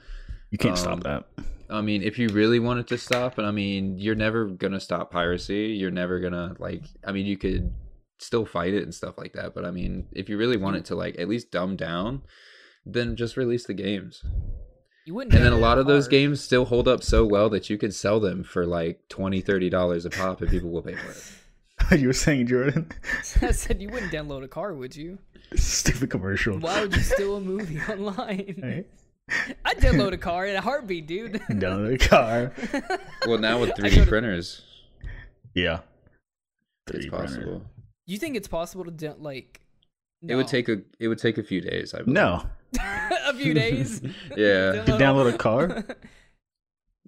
You 0.50 0.59
can't 0.59 0.72
um, 0.72 0.76
stop 0.76 1.02
that. 1.05 1.24
I 1.70 1.81
mean, 1.81 2.02
if 2.02 2.18
you 2.18 2.28
really 2.28 2.61
wanted 2.61 2.87
to 2.88 2.98
stop, 2.98 3.38
and 3.38 3.46
I 3.46 3.50
mean, 3.50 3.98
you're 3.98 4.14
never 4.14 4.46
gonna 4.46 4.81
stop 4.81 5.11
piracy. 5.11 5.68
You're 5.68 5.90
never 5.90 6.20
gonna 6.20 6.55
like. 6.59 6.85
I 7.07 7.12
mean, 7.12 7.24
you 7.24 7.38
could 7.38 7.72
still 8.18 8.44
fight 8.44 8.74
it 8.74 8.83
and 8.83 8.94
stuff 8.94 9.16
like 9.16 9.33
that. 9.33 9.55
But 9.55 9.64
I 9.64 9.70
mean, 9.70 10.07
if 10.12 10.28
you 10.28 10.37
really 10.37 10.59
want 10.59 10.76
it 10.76 10.85
to 10.87 10.94
like 10.94 11.18
at 11.18 11.28
least 11.28 11.50
dumb 11.50 11.76
down, 11.76 12.22
then 12.85 13.16
just 13.16 13.37
release 13.38 13.64
the 13.66 13.74
games. 13.74 14.22
You 15.04 15.14
wouldn't. 15.14 15.34
And 15.34 15.44
then 15.44 15.52
a 15.52 15.56
lot 15.58 15.78
of 15.78 15.86
those 15.86 16.06
games 16.08 16.40
still 16.40 16.64
hold 16.64 16.86
up 16.86 17.02
so 17.02 17.24
well 17.24 17.48
that 17.50 17.68
you 17.68 17.76
could 17.76 17.94
sell 17.94 18.20
them 18.20 18.44
for 18.44 18.64
like 18.66 19.08
20 19.08 19.40
30 19.40 19.68
dollars 19.70 20.04
a 20.04 20.10
pop, 20.10 20.40
and 20.40 20.50
people 20.50 20.70
will 20.70 20.82
pay 20.82 20.94
for 20.94 21.10
it. 21.10 22.00
you 22.00 22.06
were 22.06 22.12
saying 22.12 22.46
Jordan, 22.46 22.90
I 23.42 23.50
said 23.50 23.82
you 23.82 23.88
wouldn't 23.88 24.12
download 24.12 24.44
a 24.44 24.48
car, 24.48 24.74
would 24.74 24.94
you? 24.94 25.18
stupid 25.56 26.08
commercial. 26.10 26.58
Why 26.58 26.80
would 26.82 26.94
you 26.94 27.02
steal 27.02 27.36
a 27.36 27.40
movie 27.40 27.80
online? 27.80 28.54
Right? 28.62 28.86
I'd 29.64 29.78
download 29.78 30.12
a 30.12 30.18
car 30.18 30.46
in 30.46 30.54
a 30.56 30.60
heartbeat, 30.60 31.06
dude. 31.06 31.40
Down 31.58 31.86
the 31.86 31.98
car. 31.98 32.52
Well, 33.26 33.38
now 33.38 33.60
with 33.60 33.70
3D 33.70 34.06
printers, 34.06 34.62
Yeah, 35.54 35.80
it's 36.86 37.06
3D 37.06 37.10
printer. 37.10 37.26
possible. 37.26 37.62
You 38.06 38.18
think 38.18 38.36
it's 38.36 38.48
possible 38.48 38.84
to 38.84 38.90
do, 38.90 39.14
like? 39.18 39.60
It 40.26 40.36
would 40.36 40.48
take 40.48 40.68
a 40.68 40.80
it 41.00 41.08
would 41.08 41.18
take 41.18 41.36
a 41.38 41.42
few 41.42 41.60
days. 41.60 41.94
I 41.94 41.98
believe. 41.98 42.14
No, 42.14 42.44
a 43.32 43.38
few 43.38 43.54
days. 43.54 44.00
Yeah. 44.36 44.82
To 44.84 44.92
download 44.92 45.32
a 45.34 45.38
car? 45.38 45.84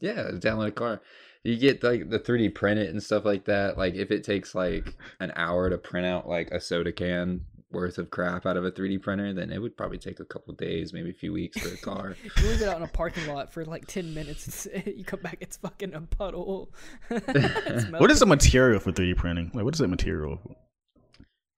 Yeah, 0.01 0.31
download 0.33 0.69
a 0.69 0.73
car. 0.73 1.01
You 1.45 1.57
get 1.57 1.83
like 1.83 2.11
the 2.11 2.19
3D 2.19 2.55
print 2.55 2.79
it 2.81 2.91
and 2.91 3.03
stuff 3.03 3.25
like 3.25 3.45
that. 3.47 3.79
Like 3.79 3.95
if 3.95 4.11
it 4.11 4.25
takes 4.25 4.55
like 4.55 4.95
an 5.21 5.33
hour 5.37 5.71
to 5.71 5.79
print 5.79 6.07
out 6.07 6.29
like 6.29 6.51
a 6.51 6.61
soda 6.61 6.93
can 6.93 7.43
worth 7.71 7.97
of 7.99 8.11
crap 8.11 8.45
out 8.45 8.57
of 8.57 8.65
a 8.65 8.71
3D 8.71 9.01
printer, 9.03 9.33
then 9.33 9.51
it 9.51 9.59
would 9.63 9.77
probably 9.77 9.99
take 9.99 10.21
a 10.21 10.25
couple 10.25 10.53
days, 10.55 10.93
maybe 10.93 11.11
a 11.11 11.15
few 11.15 11.33
weeks 11.33 11.59
for 11.61 11.73
a 11.73 11.77
car. 11.79 12.17
you 12.23 12.31
leave 12.49 12.61
it 12.63 12.69
out 12.69 12.77
in 12.77 12.83
a 12.83 12.89
parking 12.89 13.27
lot 13.29 13.53
for 13.53 13.65
like 13.65 13.87
ten 13.87 14.13
minutes. 14.13 14.47
It's, 14.67 14.87
you 14.87 15.05
come 15.05 15.21
back, 15.21 15.39
it's 15.41 15.57
fucking 15.59 15.95
a 15.95 16.01
puddle. 16.03 16.73
It's 17.11 17.87
what 17.91 18.11
is 18.11 18.21
the 18.21 18.27
material 18.27 18.79
for 18.81 18.93
3D 18.93 19.17
printing? 19.17 19.51
Like, 19.55 19.65
what 19.65 19.75
is 19.75 19.79
that 19.81 19.89
material? 19.89 20.39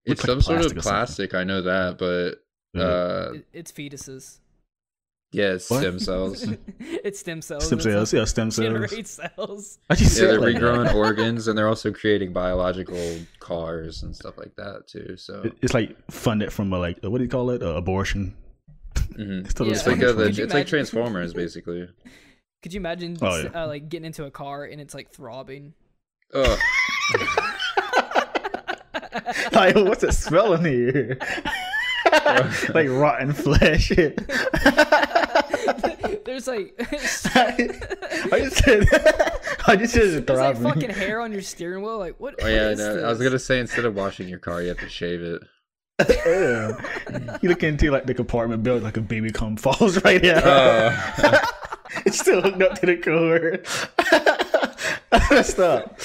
it's 0.04 0.20
like 0.22 0.26
some 0.26 0.40
sort 0.40 0.64
of 0.64 0.76
plastic, 0.76 1.34
I 1.34 1.42
know 1.42 1.62
that, 1.62 1.98
but 1.98 2.80
uh 2.80 3.32
It- 3.34 3.46
it's 3.52 3.72
fetuses. 3.72 4.38
Yeah, 5.32 5.52
it's 5.54 5.64
stem 5.66 5.98
cells. 5.98 6.46
it's 6.80 7.18
stem 7.20 7.42
cells. 7.42 7.66
Stem 7.66 7.80
cells, 7.80 8.12
yeah, 8.12 8.24
stem 8.24 8.50
cells. 8.50 8.66
Generate 8.66 9.06
cells. 9.06 9.78
Why'd 9.88 10.00
you 10.00 10.06
Yeah, 10.06 10.22
they're 10.28 10.40
like 10.40 10.56
regrowing 10.56 10.94
organs 11.06 11.48
and 11.48 11.56
they're 11.58 11.68
also 11.68 11.92
creating 11.92 12.32
biological 12.32 12.96
cars 13.40 14.02
and 14.02 14.14
stuff 14.16 14.38
like 14.38 14.54
that 14.56 14.86
too. 14.88 15.16
So 15.16 15.50
It's 15.62 15.74
like 15.74 15.96
funded 16.10 16.52
from 16.52 16.72
a, 16.72 16.78
like 16.78 16.98
what 17.02 17.18
do 17.18 17.24
you 17.24 17.30
call 17.30 17.50
it? 17.50 17.62
Uh, 17.62 17.74
abortion. 17.74 18.34
mhm. 18.94 19.44
It's 19.50 19.60
Yeah. 19.60 19.66
it's 19.72 19.86
like 19.86 20.00
a, 20.02 20.14
from- 20.14 20.16
Could 20.24 20.38
you 20.38 20.44
it's 20.44 20.54
like 20.54 20.66
Transformers 20.66 21.34
basically. 21.34 21.88
Could 22.62 22.72
you 22.72 22.80
imagine 22.80 23.16
Oh, 23.20 23.36
yeah. 23.42 23.62
uh, 23.64 23.66
like 23.66 23.88
getting 23.88 24.06
into 24.06 24.24
a 24.24 24.30
car 24.30 24.64
and 24.64 24.80
it's 24.80 24.94
like 24.94 25.10
throbbing? 25.12 25.74
Ugh. 26.34 26.58
like, 29.52 29.74
what's 29.76 30.02
it 30.02 30.12
smelling 30.12 30.64
here? 30.64 31.18
like 32.74 32.88
rotten 32.88 33.32
flesh. 33.32 33.90
There's 36.24 36.46
like 36.46 36.74
I 36.80 38.40
just 38.40 38.64
said, 38.64 38.86
I 39.66 39.76
just 39.76 39.94
said 39.94 40.26
there's 40.26 40.38
like 40.38 40.56
fucking 40.58 40.90
hair 40.90 41.20
on 41.20 41.32
your 41.32 41.42
steering 41.42 41.82
wheel. 41.82 41.98
Like 41.98 42.18
what? 42.18 42.34
Oh 42.42 42.46
yeah, 42.46 42.64
what 42.64 42.72
is 42.72 42.78
no, 42.78 43.04
I 43.04 43.08
was 43.08 43.20
gonna 43.20 43.38
say 43.38 43.60
instead 43.60 43.84
of 43.84 43.94
washing 43.94 44.28
your 44.28 44.38
car, 44.38 44.62
you 44.62 44.68
have 44.68 44.78
to 44.78 44.88
shave 44.88 45.22
it. 45.22 45.42
Yeah. 46.08 47.38
You 47.40 47.48
look 47.48 47.62
into 47.62 47.90
like 47.90 48.06
the 48.06 48.14
compartment 48.14 48.62
built 48.62 48.82
like 48.82 48.96
a 48.96 49.00
baby 49.00 49.30
cum 49.30 49.56
falls 49.56 50.02
right 50.04 50.22
here. 50.22 50.42
Oh. 50.44 51.40
it's 52.04 52.18
still 52.18 52.42
hooked 52.42 52.62
up 52.62 52.78
to 52.80 52.86
the 52.86 52.96
cord. 52.96 53.66
Stop. 55.44 55.98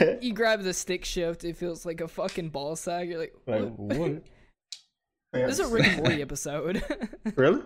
you, 0.00 0.28
you 0.28 0.32
grab 0.32 0.62
the 0.62 0.74
stick 0.74 1.04
shift, 1.04 1.44
it 1.44 1.56
feels 1.56 1.86
like 1.86 2.00
a 2.00 2.08
fucking 2.08 2.48
ball 2.48 2.74
sack. 2.76 3.06
You're 3.08 3.18
like, 3.20 3.34
Like 3.46 3.72
what? 3.76 3.98
what? 3.98 4.22
This 5.32 5.58
is 5.58 5.60
a 5.60 5.68
Rick 5.68 5.86
and 5.86 5.96
Morty 5.98 6.22
episode. 6.22 6.82
Really? 7.36 7.62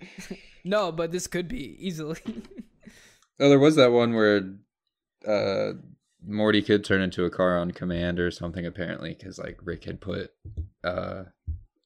no, 0.64 0.92
but 0.92 1.12
this 1.12 1.26
could 1.26 1.48
be 1.48 1.76
easily. 1.78 2.20
Oh, 3.40 3.48
there 3.48 3.58
was 3.60 3.76
that 3.76 3.92
one 3.92 4.14
where 4.14 4.52
uh, 5.24 5.74
Morty 6.26 6.60
could 6.60 6.84
turn 6.84 7.00
into 7.02 7.24
a 7.24 7.30
car 7.30 7.56
on 7.56 7.70
command 7.70 8.18
or 8.18 8.32
something 8.32 8.66
apparently 8.66 9.14
because 9.16 9.38
like 9.38 9.60
Rick 9.62 9.84
had 9.84 10.00
put 10.00 10.32
uh 10.82 11.22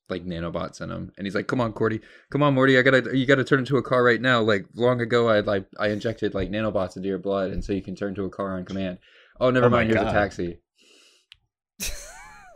like 0.08 0.24
nanobots 0.24 0.80
in 0.80 0.90
him, 0.90 1.12
and 1.18 1.26
he's 1.26 1.34
like, 1.34 1.48
"Come 1.48 1.60
on, 1.60 1.74
Cordy, 1.74 2.00
come 2.30 2.42
on, 2.42 2.54
Morty, 2.54 2.78
I 2.78 2.82
gotta 2.82 3.14
you 3.14 3.26
gotta 3.26 3.44
turn 3.44 3.58
into 3.58 3.76
a 3.76 3.82
car 3.82 4.02
right 4.02 4.18
now." 4.20 4.40
Like 4.40 4.64
long 4.74 5.02
ago, 5.02 5.28
I 5.28 5.40
like 5.40 5.66
I 5.78 5.88
injected 5.88 6.32
like 6.32 6.50
nanobots 6.50 6.96
into 6.96 7.10
your 7.10 7.18
blood, 7.18 7.50
and 7.50 7.62
so 7.62 7.74
you 7.74 7.82
can 7.82 7.96
turn 7.96 8.10
into 8.10 8.24
a 8.24 8.30
car 8.30 8.56
on 8.56 8.64
command. 8.64 8.96
Oh, 9.38 9.50
never 9.50 9.66
Oh 9.66 9.68
mind. 9.68 9.90
Here's 9.90 10.00
God. 10.02 10.08
a 10.08 10.12
taxi. 10.12 10.58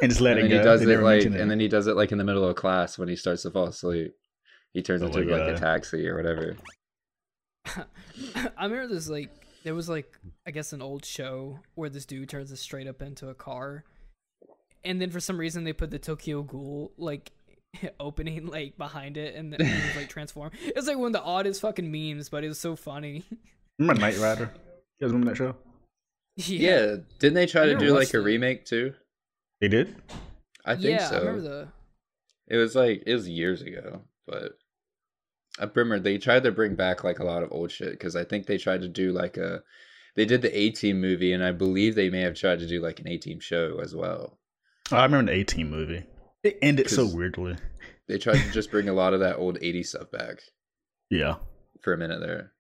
And 0.00 0.10
just 0.10 0.20
let 0.20 0.38
and 0.38 0.44
then 0.44 0.50
go. 0.50 0.58
he 0.58 0.64
does 0.64 0.80
They 0.84 0.94
it 0.94 1.02
like, 1.02 1.22
it. 1.24 1.34
and 1.34 1.50
then 1.50 1.58
he 1.60 1.68
does 1.68 1.86
it 1.86 1.96
like 1.96 2.12
in 2.12 2.18
the 2.18 2.24
middle 2.24 2.44
of 2.44 2.54
class 2.56 2.96
when 2.98 3.08
he 3.08 3.16
starts 3.16 3.42
to 3.42 3.50
fall 3.50 3.66
asleep. 3.66 4.14
He 4.76 4.82
turns 4.82 5.02
Oh 5.02 5.06
into 5.06 5.24
my 5.24 5.38
like 5.38 5.56
a 5.56 5.58
taxi 5.58 6.06
or 6.06 6.16
whatever. 6.16 6.54
I 7.66 8.64
remember 8.64 8.88
this 8.88 9.08
like 9.08 9.30
there 9.64 9.74
was 9.74 9.88
like 9.88 10.12
I 10.46 10.50
guess 10.50 10.74
an 10.74 10.82
old 10.82 11.02
show 11.02 11.60
where 11.76 11.88
this 11.88 12.04
dude 12.04 12.28
turns 12.28 12.52
it 12.52 12.58
straight 12.58 12.86
up 12.86 13.00
into 13.00 13.30
a 13.30 13.34
car, 13.34 13.84
and 14.84 15.00
then 15.00 15.10
for 15.10 15.18
some 15.18 15.38
reason 15.38 15.64
they 15.64 15.72
put 15.72 15.90
the 15.90 15.98
Tokyo 15.98 16.42
Ghoul 16.42 16.92
like 16.98 17.32
opening 18.00 18.48
like 18.48 18.76
behind 18.76 19.16
it, 19.16 19.34
and 19.34 19.50
then 19.50 19.62
it 19.62 19.86
was 19.86 19.96
like 19.96 20.08
transform. 20.10 20.50
It 20.62 20.76
was 20.76 20.86
like 20.86 20.98
one 20.98 21.06
of 21.06 21.12
the 21.14 21.22
oddest 21.22 21.62
fucking 21.62 21.90
memes, 21.90 22.28
but 22.28 22.44
it 22.44 22.48
was 22.48 22.60
so 22.60 22.76
funny. 22.76 23.24
Remember 23.78 23.98
Knight 23.98 24.18
Rider? 24.18 24.52
You 25.00 25.06
guys 25.06 25.12
remember 25.14 25.30
that 25.30 25.36
show? 25.38 25.56
Yeah, 26.36 26.96
didn't 27.18 27.32
they 27.32 27.46
try 27.46 27.64
to 27.64 27.78
do 27.78 27.94
like 27.94 28.12
a 28.12 28.18
it. 28.18 28.24
remake 28.24 28.66
too? 28.66 28.92
They 29.62 29.68
did? 29.68 29.96
I 30.66 30.74
think 30.74 31.00
yeah, 31.00 31.08
so. 31.08 31.16
I 31.16 31.18
remember 31.20 31.40
the. 31.40 31.68
It 32.48 32.58
was 32.58 32.74
like 32.74 33.04
it 33.06 33.14
was 33.14 33.26
years 33.26 33.62
ago, 33.62 34.02
but 34.26 34.58
I 35.58 35.64
remember 35.74 35.98
they 35.98 36.18
tried 36.18 36.42
to 36.44 36.52
bring 36.52 36.74
back 36.74 37.02
like 37.04 37.18
a 37.18 37.24
lot 37.24 37.42
of 37.42 37.50
old 37.52 37.70
shit 37.70 37.90
because 37.92 38.14
I 38.16 38.24
think 38.24 38.46
they 38.46 38.58
tried 38.58 38.82
to 38.82 38.88
do 38.88 39.12
like 39.12 39.36
a 39.36 39.62
they 40.14 40.24
did 40.24 40.42
the 40.42 40.56
A 40.56 40.70
Team 40.70 41.00
movie 41.00 41.32
and 41.32 41.42
I 41.44 41.52
believe 41.52 41.94
they 41.94 42.10
may 42.10 42.20
have 42.20 42.34
tried 42.34 42.58
to 42.60 42.66
do 42.66 42.80
like 42.80 43.00
an 43.00 43.08
A 43.08 43.16
Team 43.18 43.40
show 43.40 43.78
as 43.82 43.94
well. 43.94 44.38
Oh, 44.92 44.96
I 44.96 45.04
remember 45.04 45.32
the 45.32 45.38
18 45.38 45.70
movie. 45.70 46.04
It 46.42 46.58
ended 46.62 46.88
so 46.90 47.06
weirdly. 47.06 47.56
They 48.08 48.18
tried 48.18 48.38
to 48.38 48.50
just 48.52 48.70
bring 48.70 48.88
a 48.88 48.92
lot 48.94 49.14
of 49.14 49.20
that 49.20 49.36
old 49.36 49.58
80s 49.60 49.86
stuff 49.88 50.10
back 50.10 50.40
Yeah. 51.10 51.36
for 51.82 51.92
a 51.92 51.98
minute 51.98 52.20
there. 52.20 52.52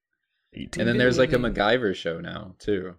18. 0.54 0.80
And 0.80 0.88
then 0.88 0.98
there's 0.98 1.18
like 1.18 1.32
a 1.32 1.38
movie. 1.38 1.54
MacGyver 1.60 1.94
show 1.94 2.18
now 2.20 2.54
too. 2.58 2.94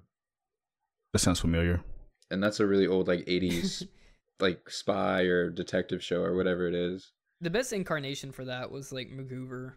that 1.13 1.19
sounds 1.19 1.39
familiar. 1.39 1.81
And 2.29 2.41
that's 2.43 2.59
a 2.59 2.67
really 2.67 2.87
old 2.87 3.07
like 3.07 3.25
80s 3.25 3.83
like 4.39 4.69
spy 4.69 5.21
or 5.23 5.49
detective 5.49 6.03
show 6.03 6.21
or 6.21 6.35
whatever 6.35 6.67
it 6.67 6.75
is. 6.75 7.11
The 7.41 7.49
best 7.49 7.73
incarnation 7.73 8.31
for 8.31 8.45
that 8.45 8.71
was 8.71 8.91
like 8.91 9.09
MacGyver. 9.09 9.73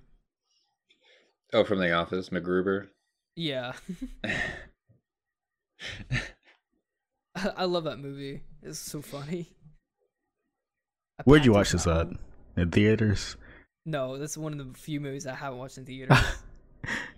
Oh, 1.52 1.64
from 1.64 1.78
The 1.80 1.92
Office, 1.92 2.28
MacGruber. 2.28 2.88
Yeah, 3.36 3.72
I 7.56 7.64
love 7.64 7.84
that 7.84 7.98
movie. 7.98 8.42
It's 8.62 8.78
so 8.78 9.00
funny. 9.00 9.48
I 11.18 11.22
Where'd 11.24 11.44
you 11.44 11.52
watch 11.52 11.72
this 11.72 11.86
at? 11.86 12.08
In 12.56 12.70
theaters? 12.70 13.36
No, 13.86 14.18
that's 14.18 14.36
one 14.36 14.58
of 14.58 14.72
the 14.72 14.78
few 14.78 15.00
movies 15.00 15.26
I 15.26 15.34
haven't 15.34 15.58
watched 15.58 15.78
in 15.78 15.84
theaters. 15.86 16.18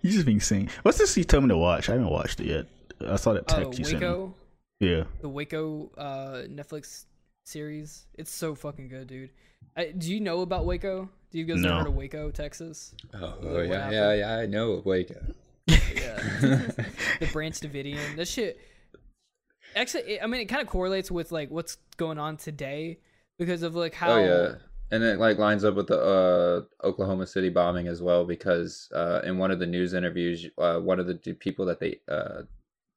You 0.01 0.11
just 0.11 0.25
being 0.25 0.41
seen. 0.41 0.69
What's 0.81 0.97
this 0.97 1.15
you 1.15 1.23
told 1.23 1.43
me 1.45 1.49
to 1.49 1.57
watch? 1.57 1.87
I 1.87 1.93
haven't 1.93 2.09
watched 2.09 2.41
it 2.41 2.47
yet. 2.47 2.65
I 3.07 3.15
saw 3.15 3.31
that 3.31 3.45
oh, 3.53 3.63
text 3.63 3.79
you 3.79 3.85
sent 3.85 4.01
me. 4.01 4.31
Yeah. 4.81 5.05
the 5.21 5.29
Waco 5.29 5.89
uh, 5.97 6.43
Netflix 6.49 7.05
series. 7.45 8.05
It's 8.15 8.31
so 8.31 8.55
fucking 8.55 8.87
good, 8.89 9.07
dude. 9.07 9.29
I, 9.75 9.91
do 9.97 10.11
you 10.13 10.19
know 10.19 10.41
about 10.41 10.65
Waco? 10.65 11.09
Do 11.31 11.37
you 11.39 11.45
guys 11.45 11.61
No. 11.61 11.69
ever 11.69 11.77
heard 11.79 11.87
of 11.87 11.95
Waco, 11.95 12.31
Texas? 12.31 12.93
Oh, 13.13 13.35
What 13.41 13.67
yeah, 13.67 13.73
happened? 13.75 13.93
yeah, 13.93 14.13
yeah, 14.13 14.35
I 14.37 14.45
know 14.45 14.71
of 14.73 14.85
Waco. 14.85 15.21
Yeah, 15.67 16.17
the 17.19 17.29
Branch 17.31 17.55
Davidian. 17.59 18.15
That 18.17 18.27
shit. 18.27 18.59
Actually, 19.75 20.03
it, 20.03 20.23
I 20.23 20.27
mean, 20.27 20.41
it 20.41 20.45
kind 20.45 20.61
of 20.61 20.67
correlates 20.67 21.09
with 21.09 21.31
like 21.31 21.49
what's 21.49 21.77
going 21.97 22.19
on 22.19 22.37
today 22.37 22.99
because 23.39 23.63
of 23.63 23.75
like 23.75 23.93
how. 23.95 24.11
Oh 24.13 24.23
yeah, 24.23 24.55
and 24.91 25.03
it 25.03 25.17
like 25.19 25.37
lines 25.39 25.63
up 25.63 25.73
with 25.75 25.87
the 25.87 25.99
uh, 25.99 26.85
Oklahoma 26.85 27.25
City 27.25 27.49
bombing 27.49 27.87
as 27.87 28.01
well 28.01 28.25
because 28.25 28.89
uh, 28.93 29.21
in 29.23 29.37
one 29.37 29.49
of 29.51 29.59
the 29.59 29.65
news 29.65 29.93
interviews, 29.93 30.45
uh, 30.57 30.79
one 30.79 30.99
of 30.99 31.07
the 31.07 31.15
people 31.15 31.65
that 31.65 31.79
they 31.79 31.99
uh, 32.07 32.43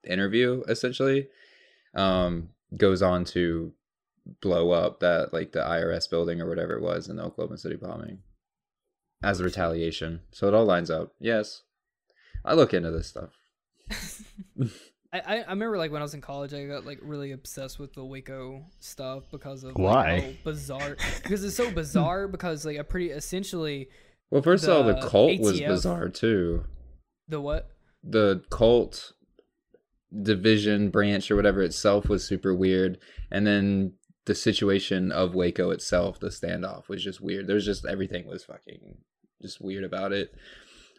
interview 0.04 0.62
essentially 0.68 1.28
um, 1.94 2.50
goes 2.76 3.00
on 3.00 3.24
to 3.26 3.72
blow 4.42 4.70
up 4.72 5.00
that 5.00 5.32
like 5.32 5.52
the 5.52 5.60
IRS 5.60 6.08
building 6.10 6.40
or 6.40 6.48
whatever 6.48 6.74
it 6.74 6.82
was 6.82 7.08
in 7.08 7.16
the 7.16 7.22
Oklahoma 7.24 7.58
City 7.58 7.76
bombing 7.76 8.18
as 9.22 9.40
a 9.40 9.44
retaliation. 9.44 10.20
So 10.32 10.48
it 10.48 10.54
all 10.54 10.64
lines 10.64 10.90
up. 10.90 11.12
Yes, 11.20 11.62
I 12.44 12.54
look 12.54 12.74
into 12.74 12.90
this 12.90 13.06
stuff. 13.08 13.30
I, 15.12 15.20
I 15.20 15.36
I 15.42 15.50
remember 15.50 15.78
like 15.78 15.92
when 15.92 16.02
I 16.02 16.04
was 16.04 16.14
in 16.14 16.20
college, 16.20 16.52
I 16.52 16.64
got 16.66 16.84
like 16.84 16.98
really 17.02 17.32
obsessed 17.32 17.78
with 17.78 17.94
the 17.94 18.04
Waco 18.04 18.64
stuff 18.80 19.24
because 19.30 19.62
of 19.64 19.76
like, 19.76 19.78
Why? 19.78 20.20
how 20.20 20.50
bizarre. 20.50 20.96
Because 21.22 21.44
it's 21.44 21.56
so 21.56 21.70
bizarre. 21.70 22.26
because 22.28 22.64
like 22.64 22.76
a 22.78 22.84
pretty 22.84 23.10
essentially 23.10 23.88
Well, 24.30 24.42
first 24.42 24.64
of 24.64 24.70
all, 24.70 24.82
the 24.82 24.94
The 24.94 25.08
cult 25.08 25.40
was 25.40 25.60
bizarre 25.60 26.08
too. 26.08 26.64
the 27.28 27.40
what? 27.40 27.68
the 28.08 28.42
cult 28.50 29.12
division 30.22 30.90
branch 30.90 31.28
or 31.30 31.36
whatever 31.36 31.60
itself 31.62 32.08
was 32.08 32.24
super 32.24 32.54
weird 32.54 32.98
and 33.32 33.44
then 33.46 33.92
the 34.26 34.34
situation 34.34 35.10
of 35.12 35.34
waco 35.34 35.70
itself 35.70 36.18
the 36.20 36.28
standoff 36.28 36.88
was 36.88 37.02
just 37.02 37.20
weird 37.20 37.46
there's 37.46 37.64
just 37.64 37.84
everything 37.86 38.26
was 38.26 38.44
fucking 38.44 38.98
just 39.42 39.60
weird 39.60 39.84
about 39.84 40.12
it 40.12 40.34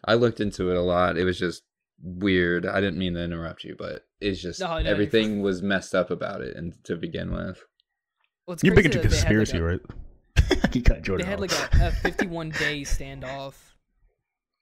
i 0.05 0.13
looked 0.13 0.39
into 0.39 0.69
it 0.71 0.77
a 0.77 0.81
lot 0.81 1.17
it 1.17 1.23
was 1.25 1.37
just 1.39 1.63
weird 2.01 2.65
i 2.65 2.79
didn't 2.79 2.97
mean 2.97 3.13
to 3.13 3.23
interrupt 3.23 3.63
you 3.63 3.75
but 3.77 4.05
it's 4.21 4.41
just 4.41 4.59
No, 4.59 4.67
no, 4.67 4.77
you're 4.79 4.87
everything 4.87 5.41
was 5.41 5.61
messed 5.61 5.93
up 5.95 6.09
about 6.11 6.41
it 6.41 6.55
and 6.55 6.73
to 6.85 6.95
begin 6.95 7.31
with 7.31 7.63
Well, 8.47 8.57
You're 8.63 8.75
big 8.75 8.85
crazy 8.91 8.99
into 8.99 9.09
that 9.09 9.15
they 9.15 9.17
had, 9.27 9.37
like, 9.37 9.47
conspiracy, 9.47 9.57
a- 9.57 9.63
right? 9.63 9.81
you 10.75 10.81
cut 10.81 11.03
They 11.03 11.23
had 11.23 11.33
off. 11.35 11.39
like 11.41 11.81
a, 11.81 11.87
a 11.87 11.91
51 11.91 12.49
day 12.51 12.81
standoff, 12.81 13.55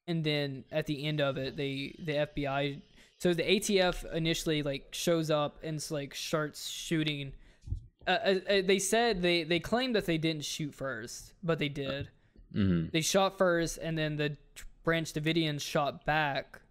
and 0.07 0.23
then 0.23 0.63
at 0.71 0.85
the 0.87 1.05
end 1.05 1.19
of 1.21 1.37
it, 1.37 1.55
they 1.57 1.93
the 2.03 2.13
FBI. 2.13 2.81
So 3.19 3.33
the 3.33 3.43
ATF 3.43 4.11
initially 4.13 4.63
like 4.63 4.87
shows 4.91 5.29
up 5.29 5.57
and 5.63 5.75
s- 5.77 5.91
like 5.91 6.15
starts 6.15 6.69
shooting. 6.69 7.33
Uh, 8.07 8.11
uh, 8.11 8.39
uh, 8.49 8.61
they 8.63 8.79
said 8.79 9.21
they 9.21 9.43
they 9.43 9.59
claimed 9.59 9.95
that 9.95 10.05
they 10.05 10.17
didn't 10.17 10.45
shoot 10.45 10.73
first, 10.73 11.33
but 11.43 11.59
they 11.59 11.69
did. 11.69 12.09
hmm 12.53 12.85
They 12.91 13.01
shot 13.01 13.37
first, 13.37 13.77
and 13.77 13.97
then 13.97 14.15
the 14.17 14.37
Branch 14.83 15.11
Davidians 15.11 15.61
shot 15.61 16.05
back, 16.05 16.61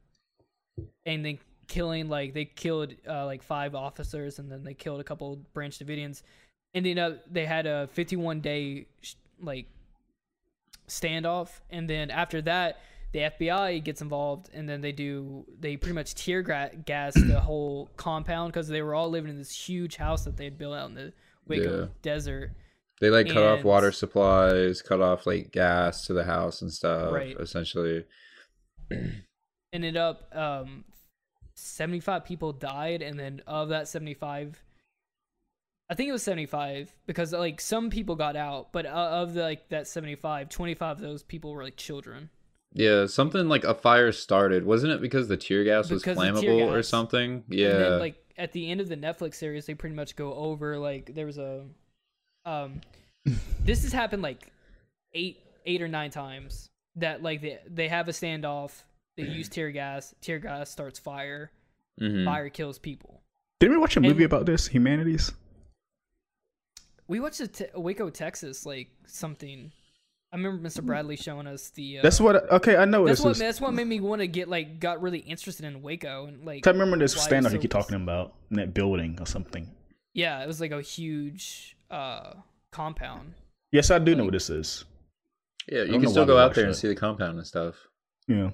and 1.04 1.24
then 1.24 1.38
killing 1.66 2.08
like 2.08 2.34
they 2.34 2.44
killed 2.44 2.94
uh, 3.08 3.24
like 3.26 3.42
five 3.42 3.74
officers, 3.74 4.38
and 4.38 4.50
then 4.50 4.62
they 4.62 4.74
killed 4.74 5.00
a 5.00 5.04
couple 5.04 5.36
Branch 5.52 5.76
Davidians, 5.76 6.22
and 6.72 6.86
then 6.86 6.98
uh, 6.98 7.16
they 7.30 7.46
had 7.46 7.66
a 7.66 7.88
51 7.88 8.40
day 8.40 8.86
sh- 9.00 9.14
like 9.40 9.66
standoff, 10.88 11.60
and 11.70 11.88
then 11.88 12.10
after 12.10 12.42
that. 12.42 12.78
The 13.14 13.20
FBI 13.20 13.84
gets 13.84 14.02
involved, 14.02 14.50
and 14.52 14.68
then 14.68 14.80
they 14.80 14.90
do. 14.90 15.46
They 15.60 15.76
pretty 15.76 15.94
much 15.94 16.16
tear 16.16 16.42
gas 16.42 17.14
the 17.14 17.40
whole 17.48 17.88
compound 17.96 18.52
because 18.52 18.66
they 18.66 18.82
were 18.82 18.92
all 18.92 19.08
living 19.08 19.30
in 19.30 19.38
this 19.38 19.52
huge 19.52 19.94
house 19.94 20.24
that 20.24 20.36
they 20.36 20.42
had 20.42 20.58
built 20.58 20.74
out 20.74 20.88
in 20.88 20.94
the 20.96 21.12
Waco 21.46 21.80
Yeah. 21.82 21.86
desert. 22.02 22.50
they 23.00 23.10
like 23.10 23.28
cut 23.28 23.44
off 23.44 23.62
water 23.64 23.92
supplies 23.92 24.82
cut 24.82 25.00
off 25.00 25.26
like 25.28 25.52
gas 25.52 26.06
to 26.06 26.12
the 26.12 26.24
house 26.24 26.60
and 26.60 26.72
stuff 26.72 27.12
Right. 27.12 27.36
essentially 27.38 28.04
ended 29.72 29.96
up 29.96 30.34
um 30.34 30.84
75 31.54 32.24
people 32.24 32.52
died 32.52 33.00
and 33.02 33.18
then 33.18 33.42
of 33.46 33.68
that 33.68 33.86
75 33.88 34.62
i 35.90 35.94
think 35.94 36.08
it 36.08 36.12
was 36.12 36.22
75 36.22 36.94
because 37.06 37.32
like 37.32 37.60
some 37.60 37.90
people 37.90 38.16
got 38.16 38.36
out 38.36 38.72
but 38.72 38.86
of 38.86 39.34
the, 39.34 39.42
like 39.42 39.68
that 39.68 39.86
75 39.86 40.48
25 40.48 40.96
of 40.96 41.00
those 41.02 41.22
people 41.22 41.52
were 41.52 41.62
like 41.62 41.76
children 41.76 42.30
Yeah, 42.74 43.06
something 43.06 43.48
like 43.48 43.64
a 43.64 43.72
fire 43.74 44.10
started. 44.12 44.66
Wasn't 44.66 44.92
it 44.92 45.00
because 45.00 45.28
the 45.28 45.36
tear 45.36 45.62
gas 45.64 45.90
was 45.90 46.02
Because 46.02 46.18
of 46.18 46.40
tear 46.40 46.50
flammable 46.52 46.72
or 46.72 46.82
something? 46.82 47.44
Yeah. 47.48 47.68
and 47.68 47.80
then 47.84 47.98
like 48.00 48.16
at 48.36 48.50
the 48.52 48.68
end 48.70 48.80
of 48.80 48.88
the 48.88 48.96
netflix 48.96 49.36
series 49.36 49.64
they 49.66 49.74
pretty 49.74 49.94
much 49.94 50.16
go 50.16 50.34
over 50.34 50.76
like 50.76 51.14
there 51.14 51.24
was 51.24 51.38
a 51.38 51.62
um 52.44 52.80
this 53.64 53.84
has 53.84 53.92
happened 53.92 54.22
like 54.22 54.50
eight 55.12 55.38
eight 55.66 55.80
or 55.80 55.86
nine 55.86 56.10
times 56.10 56.68
that 56.96 57.22
like 57.22 57.40
they 57.42 57.58
they 57.68 57.88
have 57.88 58.08
a 58.08 58.12
standoff. 58.12 58.82
They 59.16 59.22
use 59.22 59.48
tear 59.48 59.70
gas. 59.70 60.12
Tear 60.20 60.40
gas 60.40 60.68
starts 60.70 60.98
fire. 60.98 61.52
Mhm. 62.02 62.24
Fire 62.24 62.48
kills 62.48 62.80
people. 62.80 63.22
Didn't 63.60 63.76
we 63.76 63.80
watch 63.80 63.96
a 63.96 64.00
And- 64.00 64.08
movie 64.08 64.24
about 64.24 64.46
this? 64.46 64.66
Humanities. 64.66 65.32
We 67.06 67.20
watched 67.20 67.40
a 67.40 67.46
te- 67.46 67.66
Waco, 67.76 68.10
Texas, 68.10 68.66
like 68.66 68.88
something. 69.06 69.70
I 70.34 70.36
remember 70.36 70.68
Mr. 70.68 70.82
Bradley 70.82 71.14
showing 71.14 71.46
us 71.46 71.68
the. 71.70 72.00
Uh, 72.00 72.02
That's 72.02 72.20
what. 72.20 72.50
Okay, 72.50 72.74
I 72.76 72.86
know 72.86 73.02
what 73.02 73.06
that's 73.06 73.20
this 73.20 73.24
what 73.24 73.30
is. 73.32 73.38
that's 73.38 73.60
what 73.60 73.72
made 73.72 73.86
me 73.86 74.00
want 74.00 74.20
to 74.20 74.26
get 74.26 74.48
like 74.48 74.80
got 74.80 75.00
really 75.00 75.20
interested 75.20 75.64
in 75.64 75.80
Waco 75.80 76.26
and 76.26 76.44
like 76.44 76.66
I 76.66 76.70
remember 76.70 76.98
this 76.98 77.14
why 77.16 77.22
it's 77.22 77.32
standoff 77.32 77.52
you 77.52 77.58
so- 77.58 77.62
keep 77.62 77.70
talking 77.70 77.94
about 77.94 78.34
in 78.50 78.56
that 78.56 78.74
building 78.74 79.16
or 79.20 79.26
something. 79.26 79.70
yeah, 80.12 80.42
it 80.42 80.48
was 80.48 80.60
like 80.60 80.72
a 80.72 80.82
huge 80.82 81.76
uh 81.88 82.32
compound. 82.72 83.34
Yes, 83.70 83.92
I 83.92 84.00
do 84.00 84.16
know 84.16 84.24
what 84.24 84.32
this 84.32 84.50
is. 84.50 84.84
Yeah, 85.70 85.84
you 85.84 86.00
can 86.00 86.08
still 86.10 86.26
go 86.26 86.36
out 86.36 86.46
watched 86.48 86.56
there 86.56 86.64
and 86.64 86.74
that. 86.74 86.78
see 86.78 86.88
the 86.88 86.96
compound 86.96 87.38
and 87.38 87.46
stuff. 87.46 87.76
Yeah, 88.26 88.50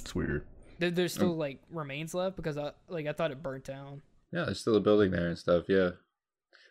it's 0.00 0.14
weird. 0.14 0.44
There, 0.78 0.90
there's 0.90 1.12
still 1.14 1.32
Um, 1.32 1.38
like 1.38 1.58
remains 1.70 2.14
left 2.14 2.36
because 2.36 2.56
I 2.56 2.70
like 2.88 3.06
I 3.08 3.12
thought 3.12 3.30
it 3.32 3.42
burnt 3.42 3.64
down. 3.64 4.02
Yeah, 4.32 4.44
there's 4.44 4.60
still 4.60 4.76
a 4.76 4.80
building 4.80 5.10
there 5.10 5.28
and 5.28 5.38
stuff. 5.38 5.64
Yeah, 5.68 5.90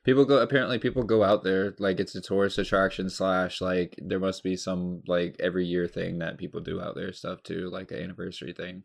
people 0.04 0.26
go. 0.26 0.38
Apparently, 0.38 0.80
people 0.80 1.04
go 1.04 1.24
out 1.24 1.44
there 1.44 1.74
like 1.80 2.00
it's 2.00 2.16
a 2.16 2.22
tourist 2.22 2.58
attraction 2.58 3.10
slash 3.10 3.62
like 3.62 3.96
there 3.98 4.20
must 4.20 4.44
be 4.44 4.56
some 4.56 5.02
like 5.08 5.36
every 5.40 5.66
year 5.66 5.88
thing 5.88 6.20
that 6.20 6.38
people 6.38 6.62
do 6.62 6.82
out 6.82 6.96
there 6.96 7.14
stuff 7.14 7.44
too, 7.44 7.70
like 7.70 7.92
an 7.92 8.00
anniversary 8.00 8.54
thing. 8.54 8.84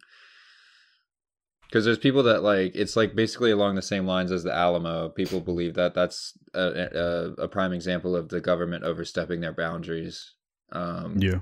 Because 1.67 1.85
there's 1.85 1.99
people 1.99 2.23
that 2.23 2.43
like 2.43 2.73
it's 2.75 2.97
like 2.97 3.15
basically 3.15 3.51
along 3.51 3.75
the 3.75 3.83
same 3.83 4.07
lines 4.07 4.33
as 4.33 4.43
the 4.43 4.55
Alamo. 4.55 5.11
People 5.11 5.41
believe 5.41 5.75
that 5.75 5.95
that's 5.95 6.33
a, 6.55 6.61
a, 6.61 7.43
a 7.43 7.49
prime 7.49 7.73
example 7.73 8.17
of 8.17 8.29
the 8.29 8.41
government 8.41 8.85
overstepping 8.85 9.41
their 9.41 9.53
boundaries. 9.53 10.35
Um, 10.73 11.17
Yeah, 11.19 11.41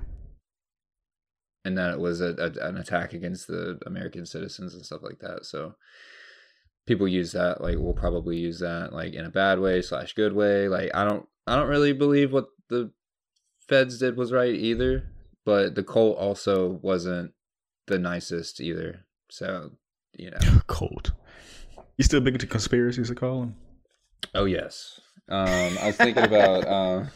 and 1.67 1.77
that 1.77 1.91
it 1.91 1.99
was 1.99 2.21
a, 2.21 2.33
a, 2.39 2.67
an 2.67 2.77
attack 2.77 3.13
against 3.13 3.47
the 3.47 3.77
American 3.85 4.25
citizens 4.25 4.73
and 4.73 4.85
stuff 4.85 5.03
like 5.03 5.19
that. 5.19 5.45
So 5.45 5.75
people 6.87 7.07
use 7.07 7.33
that 7.33 7.61
like 7.61 7.77
we'll 7.77 7.93
probably 7.93 8.37
use 8.37 8.59
that 8.59 8.93
like 8.93 9.13
in 9.13 9.25
a 9.25 9.29
bad 9.29 9.59
way 9.59 9.81
slash 9.81 10.13
good 10.13 10.33
way. 10.33 10.67
Like 10.67 10.89
I 10.95 11.05
don't 11.05 11.27
I 11.45 11.55
don't 11.55 11.69
really 11.69 11.93
believe 11.93 12.33
what 12.33 12.47
the 12.69 12.91
feds 13.59 13.99
did 13.99 14.17
was 14.17 14.31
right 14.31 14.55
either, 14.55 15.03
but 15.45 15.75
the 15.75 15.83
cult 15.83 16.17
also 16.17 16.79
wasn't 16.81 17.33
the 17.85 17.99
nicest 17.99 18.59
either. 18.59 19.05
So 19.29 19.71
you 20.17 20.31
know. 20.31 20.37
cold. 20.67 21.13
You 21.97 22.03
still 22.03 22.21
big 22.21 22.35
into 22.35 22.47
conspiracies? 22.47 23.11
I 23.11 23.13
call 23.13 23.41
them. 23.41 23.55
Oh 24.33 24.45
yes. 24.45 24.99
Um, 25.29 25.77
I 25.81 25.87
was 25.87 25.97
thinking 25.97 26.23
about. 26.23 26.67
Um, 26.77 27.09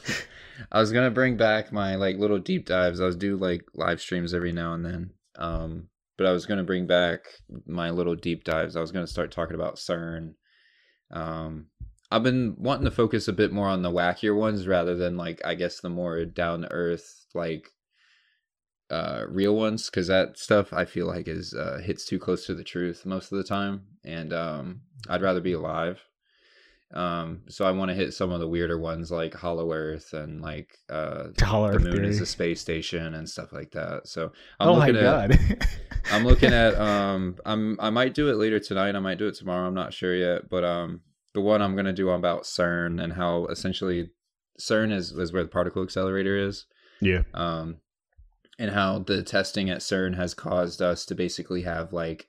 I 0.71 0.79
was 0.79 0.91
gonna 0.91 1.09
bring 1.09 1.37
back 1.37 1.71
my 1.71 1.95
like 1.95 2.17
little 2.17 2.37
deep 2.37 2.67
dives. 2.67 3.01
I 3.01 3.05
was 3.05 3.15
do 3.15 3.37
like 3.37 3.63
live 3.73 3.99
streams 3.99 4.33
every 4.33 4.51
now 4.51 4.73
and 4.73 4.85
then. 4.85 5.11
Um, 5.37 5.87
but 6.17 6.27
I 6.27 6.31
was 6.31 6.45
gonna 6.45 6.63
bring 6.63 6.87
back 6.87 7.25
my 7.65 7.89
little 7.89 8.15
deep 8.15 8.43
dives. 8.43 8.75
I 8.75 8.81
was 8.81 8.91
gonna 8.91 9.07
start 9.07 9.31
talking 9.31 9.55
about 9.55 9.75
CERN. 9.75 10.35
Um, 11.11 11.67
I've 12.11 12.23
been 12.23 12.55
wanting 12.57 12.85
to 12.85 12.91
focus 12.91 13.27
a 13.27 13.33
bit 13.33 13.53
more 13.53 13.67
on 13.67 13.81
the 13.81 13.91
wackier 13.91 14.35
ones 14.35 14.67
rather 14.67 14.95
than 14.95 15.15
like 15.15 15.41
I 15.45 15.55
guess 15.55 15.79
the 15.79 15.89
more 15.89 16.25
down 16.25 16.61
to 16.61 16.71
earth 16.71 17.25
like 17.33 17.69
uh 18.89 19.23
real 19.29 19.55
ones 19.55 19.89
because 19.89 20.07
that 20.07 20.37
stuff 20.37 20.73
I 20.73 20.83
feel 20.83 21.07
like 21.07 21.29
is 21.29 21.53
uh 21.53 21.79
hits 21.81 22.05
too 22.05 22.19
close 22.19 22.45
to 22.47 22.53
the 22.53 22.63
truth 22.63 23.05
most 23.05 23.31
of 23.31 23.37
the 23.37 23.45
time 23.45 23.85
and 24.03 24.33
um 24.33 24.81
I'd 25.07 25.21
rather 25.21 25.39
be 25.39 25.53
alive 25.53 26.01
um 26.93 27.41
so 27.47 27.65
I 27.65 27.71
want 27.71 27.89
to 27.89 27.95
hit 27.95 28.13
some 28.13 28.31
of 28.31 28.39
the 28.39 28.47
weirder 28.47 28.77
ones 28.77 29.11
like 29.11 29.33
Hollow 29.33 29.71
Earth 29.71 30.13
and 30.13 30.41
like 30.41 30.77
uh 30.89 31.27
Hollow 31.41 31.71
the 31.71 31.77
Earth 31.77 31.83
moon 31.83 32.05
is 32.05 32.19
a 32.19 32.25
space 32.25 32.59
station 32.61 33.13
and 33.13 33.29
stuff 33.29 33.53
like 33.53 33.71
that 33.71 34.07
so 34.07 34.31
I'm 34.59 34.69
oh 34.69 34.75
my 34.77 34.87
looking 34.87 35.01
at 35.01 35.29
god! 35.29 35.67
I'm 36.11 36.25
looking 36.25 36.53
at 36.53 36.75
um 36.75 37.37
I'm 37.45 37.77
I 37.79 37.89
might 37.89 38.13
do 38.13 38.29
it 38.29 38.35
later 38.35 38.59
tonight. 38.59 38.95
I 38.95 38.99
might 38.99 39.17
do 39.19 39.27
it 39.27 39.35
tomorrow. 39.35 39.67
I'm 39.67 39.73
not 39.73 39.93
sure 39.93 40.15
yet. 40.15 40.49
But 40.49 40.63
um 40.63 41.01
the 41.33 41.41
one 41.41 41.61
I'm 41.61 41.75
gonna 41.75 41.93
do 41.93 42.09
about 42.09 42.43
CERN 42.43 43.01
and 43.01 43.13
how 43.13 43.45
essentially 43.45 44.09
CERN 44.59 44.91
is, 44.91 45.11
is 45.11 45.31
where 45.31 45.43
the 45.43 45.49
particle 45.49 45.83
accelerator 45.83 46.35
is. 46.37 46.65
yeah, 46.99 47.21
Um 47.33 47.77
and 48.59 48.71
how 48.71 48.99
the 48.99 49.23
testing 49.23 49.69
at 49.69 49.79
CERN 49.79 50.15
has 50.17 50.33
caused 50.33 50.81
us 50.81 51.05
to 51.05 51.15
basically 51.15 51.61
have 51.61 51.93
like 51.93 52.27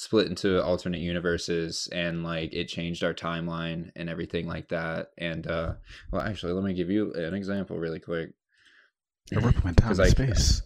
split 0.00 0.28
into 0.28 0.62
alternate 0.62 1.00
universes 1.00 1.88
and 1.90 2.22
like 2.22 2.52
it 2.54 2.68
changed 2.68 3.02
our 3.02 3.12
timeline 3.12 3.90
and 3.96 4.08
everything 4.08 4.46
like 4.46 4.68
that. 4.68 5.08
And 5.18 5.44
uh 5.48 5.74
well 6.12 6.22
actually 6.22 6.52
let 6.52 6.62
me 6.62 6.72
give 6.72 6.88
you 6.88 7.12
an 7.14 7.34
example 7.34 7.76
really 7.78 7.98
quick. 7.98 8.30
a 9.34 9.40
ripple 9.40 9.62
went 9.64 9.76
down 9.78 9.88
'Cause 9.88 9.98
in 9.98 10.04
I- 10.04 10.08
space. 10.10 10.62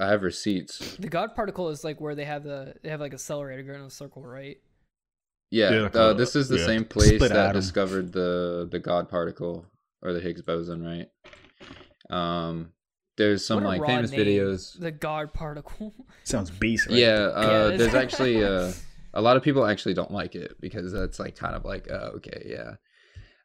I 0.00 0.08
have 0.08 0.22
receipts. 0.24 0.96
The 0.96 1.06
God 1.08 1.36
particle 1.36 1.68
is 1.68 1.84
like 1.84 2.00
where 2.00 2.16
they 2.16 2.24
have 2.24 2.42
the 2.42 2.74
they 2.82 2.88
have 2.88 2.98
like 3.00 3.12
accelerator 3.12 3.62
going 3.62 3.78
in 3.80 3.86
a 3.86 3.90
circle, 3.90 4.24
right? 4.26 4.56
Yeah, 5.52 5.70
Yeah, 5.70 5.88
uh, 5.94 6.12
this 6.14 6.34
is 6.34 6.48
the 6.48 6.58
yeah, 6.58 6.66
same 6.66 6.84
place 6.84 7.14
split 7.14 7.28
that 7.30 7.50
atom. 7.50 7.60
discovered 7.60 8.10
the 8.12 8.66
the 8.68 8.80
God 8.80 9.08
particle 9.08 9.64
or 10.02 10.12
the 10.12 10.20
Higgs 10.20 10.42
boson, 10.42 10.82
right? 10.82 11.08
Um, 12.10 12.72
there's 13.16 13.44
some 13.46 13.62
like 13.64 13.84
famous 13.84 14.10
name, 14.10 14.20
videos. 14.20 14.78
The 14.78 14.90
God 14.90 15.32
particle. 15.34 15.94
Sounds 16.24 16.50
beast. 16.50 16.86
Right? 16.88 16.96
Yeah, 16.98 17.08
uh, 17.34 17.68
Yeah, 17.70 17.76
there's 17.76 17.94
actually 17.94 18.42
uh, 18.44 18.72
a 19.14 19.20
lot 19.20 19.36
of 19.36 19.42
people 19.42 19.64
actually 19.66 19.94
don't 19.94 20.10
like 20.10 20.34
it 20.34 20.60
because 20.60 20.92
that's 20.92 21.18
like 21.18 21.36
kind 21.36 21.54
of 21.54 21.64
like 21.64 21.90
uh, 21.90 22.10
okay, 22.16 22.46
yeah. 22.46 22.74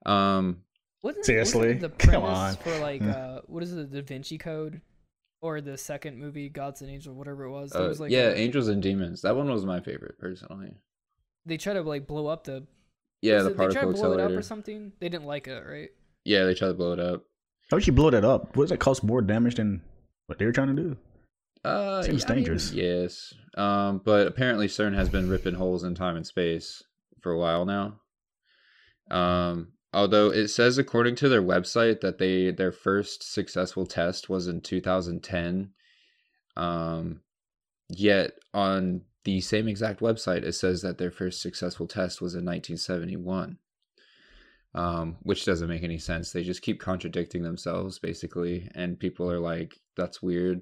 Um, 0.06 0.62
Wasn't, 1.04 1.26
Seriously? 1.26 1.76
wasn't 1.76 1.82
the 1.82 1.90
Come 2.06 2.22
premise 2.22 2.38
on. 2.38 2.56
for 2.58 2.78
like 2.80 3.02
uh 3.02 3.42
what 3.48 3.64
is 3.64 3.74
it, 3.74 3.92
the 3.92 4.02
Da 4.02 4.06
Vinci 4.08 4.38
Code, 4.38 4.82
or 5.42 5.60
the 5.62 5.78
second 5.78 6.18
movie, 6.18 6.50
Gods 6.50 6.82
and 6.82 6.90
Angels, 6.90 7.16
whatever 7.16 7.44
it 7.44 7.52
was? 7.52 7.72
That 7.72 7.84
uh, 7.86 7.88
was 7.90 8.00
like 8.00 8.12
yeah, 8.12 8.30
a- 8.30 8.36
Angels 8.36 8.68
and 8.70 8.82
Demons. 8.82 9.22
That 9.22 9.36
one 9.36 9.50
was 9.50 9.66
my 9.66 9.80
favorite 9.82 10.18
personally. 10.20 10.78
they 11.46 11.58
try 11.58 11.74
to 11.74 11.82
like 11.82 12.08
blow 12.08 12.28
up 12.28 12.46
the 12.46 12.66
Yeah, 13.22 13.36
was 13.36 13.44
the 13.46 13.50
it- 13.52 13.58
they 13.58 13.68
try 13.68 13.82
to 13.82 13.92
blow 13.92 14.14
it 14.14 14.20
up 14.22 14.32
or 14.32 14.42
something. 14.42 14.94
They 15.00 15.10
didn't 15.10 15.26
like 15.28 15.48
it, 15.48 15.64
right? 15.68 15.90
Yeah, 16.24 16.46
they 16.46 16.54
try 16.54 16.70
to 16.70 16.74
blow 16.74 16.94
it 16.94 17.00
up. 17.00 17.24
How 17.70 17.78
would 17.78 17.88
you 17.88 17.94
blow 17.94 18.10
that 18.10 18.24
up? 18.24 18.56
What 18.56 18.64
does 18.64 18.70
that 18.70 18.80
cause 18.80 19.04
more 19.04 19.22
damage 19.22 19.56
than 19.56 19.82
what 20.28 20.40
they 20.40 20.46
were 20.46 20.52
trying 20.54 20.76
to 20.76 20.82
do? 20.82 20.98
Uh, 21.66 22.02
Seems 22.02 22.24
yeah, 22.24 22.28
I 22.28 22.36
mean, 22.36 22.44
dangerous. 22.44 22.72
yes. 22.72 23.34
Um, 23.58 24.02
but 24.04 24.28
apparently 24.28 24.68
CERN 24.68 24.96
has 24.96 25.10
been 25.10 25.30
ripping 25.30 25.56
holes 25.56 25.84
in 25.84 25.96
time 25.96 26.16
and 26.16 26.26
space 26.26 26.84
for 27.22 27.32
a 27.32 27.38
while 27.38 27.66
now. 27.66 28.00
Um, 29.10 29.74
although 29.94 30.32
it 30.32 30.48
says 30.50 30.78
according 30.78 31.16
to 31.16 31.30
their 31.30 31.42
website 31.42 32.02
that 32.02 32.20
they 32.20 32.52
their 32.52 32.72
first 32.72 33.34
successful 33.34 33.86
test 33.86 34.30
was 34.30 34.48
in 34.48 34.62
2010. 34.62 35.72
Um, 36.56 37.22
yet 37.90 38.32
on 38.54 39.02
the 39.24 39.42
same 39.42 39.68
exact 39.68 40.00
website 40.00 40.44
it 40.44 40.54
says 40.54 40.82
that 40.82 40.98
their 40.98 41.12
first 41.12 41.42
successful 41.42 41.88
test 41.88 42.22
was 42.22 42.34
in 42.34 42.46
1971. 42.46 43.58
Um, 44.78 45.18
which 45.24 45.44
doesn't 45.46 45.68
make 45.70 45.84
any 45.84 45.98
sense. 45.98 46.32
They 46.32 46.44
just 46.44 46.62
keep 46.62 46.80
contradicting 46.80 47.42
themselves 47.44 48.00
basically, 48.00 48.70
and 48.76 49.00
people 49.00 49.30
are 49.32 49.40
like, 49.40 49.80
"That's 49.96 50.22
weird." 50.22 50.62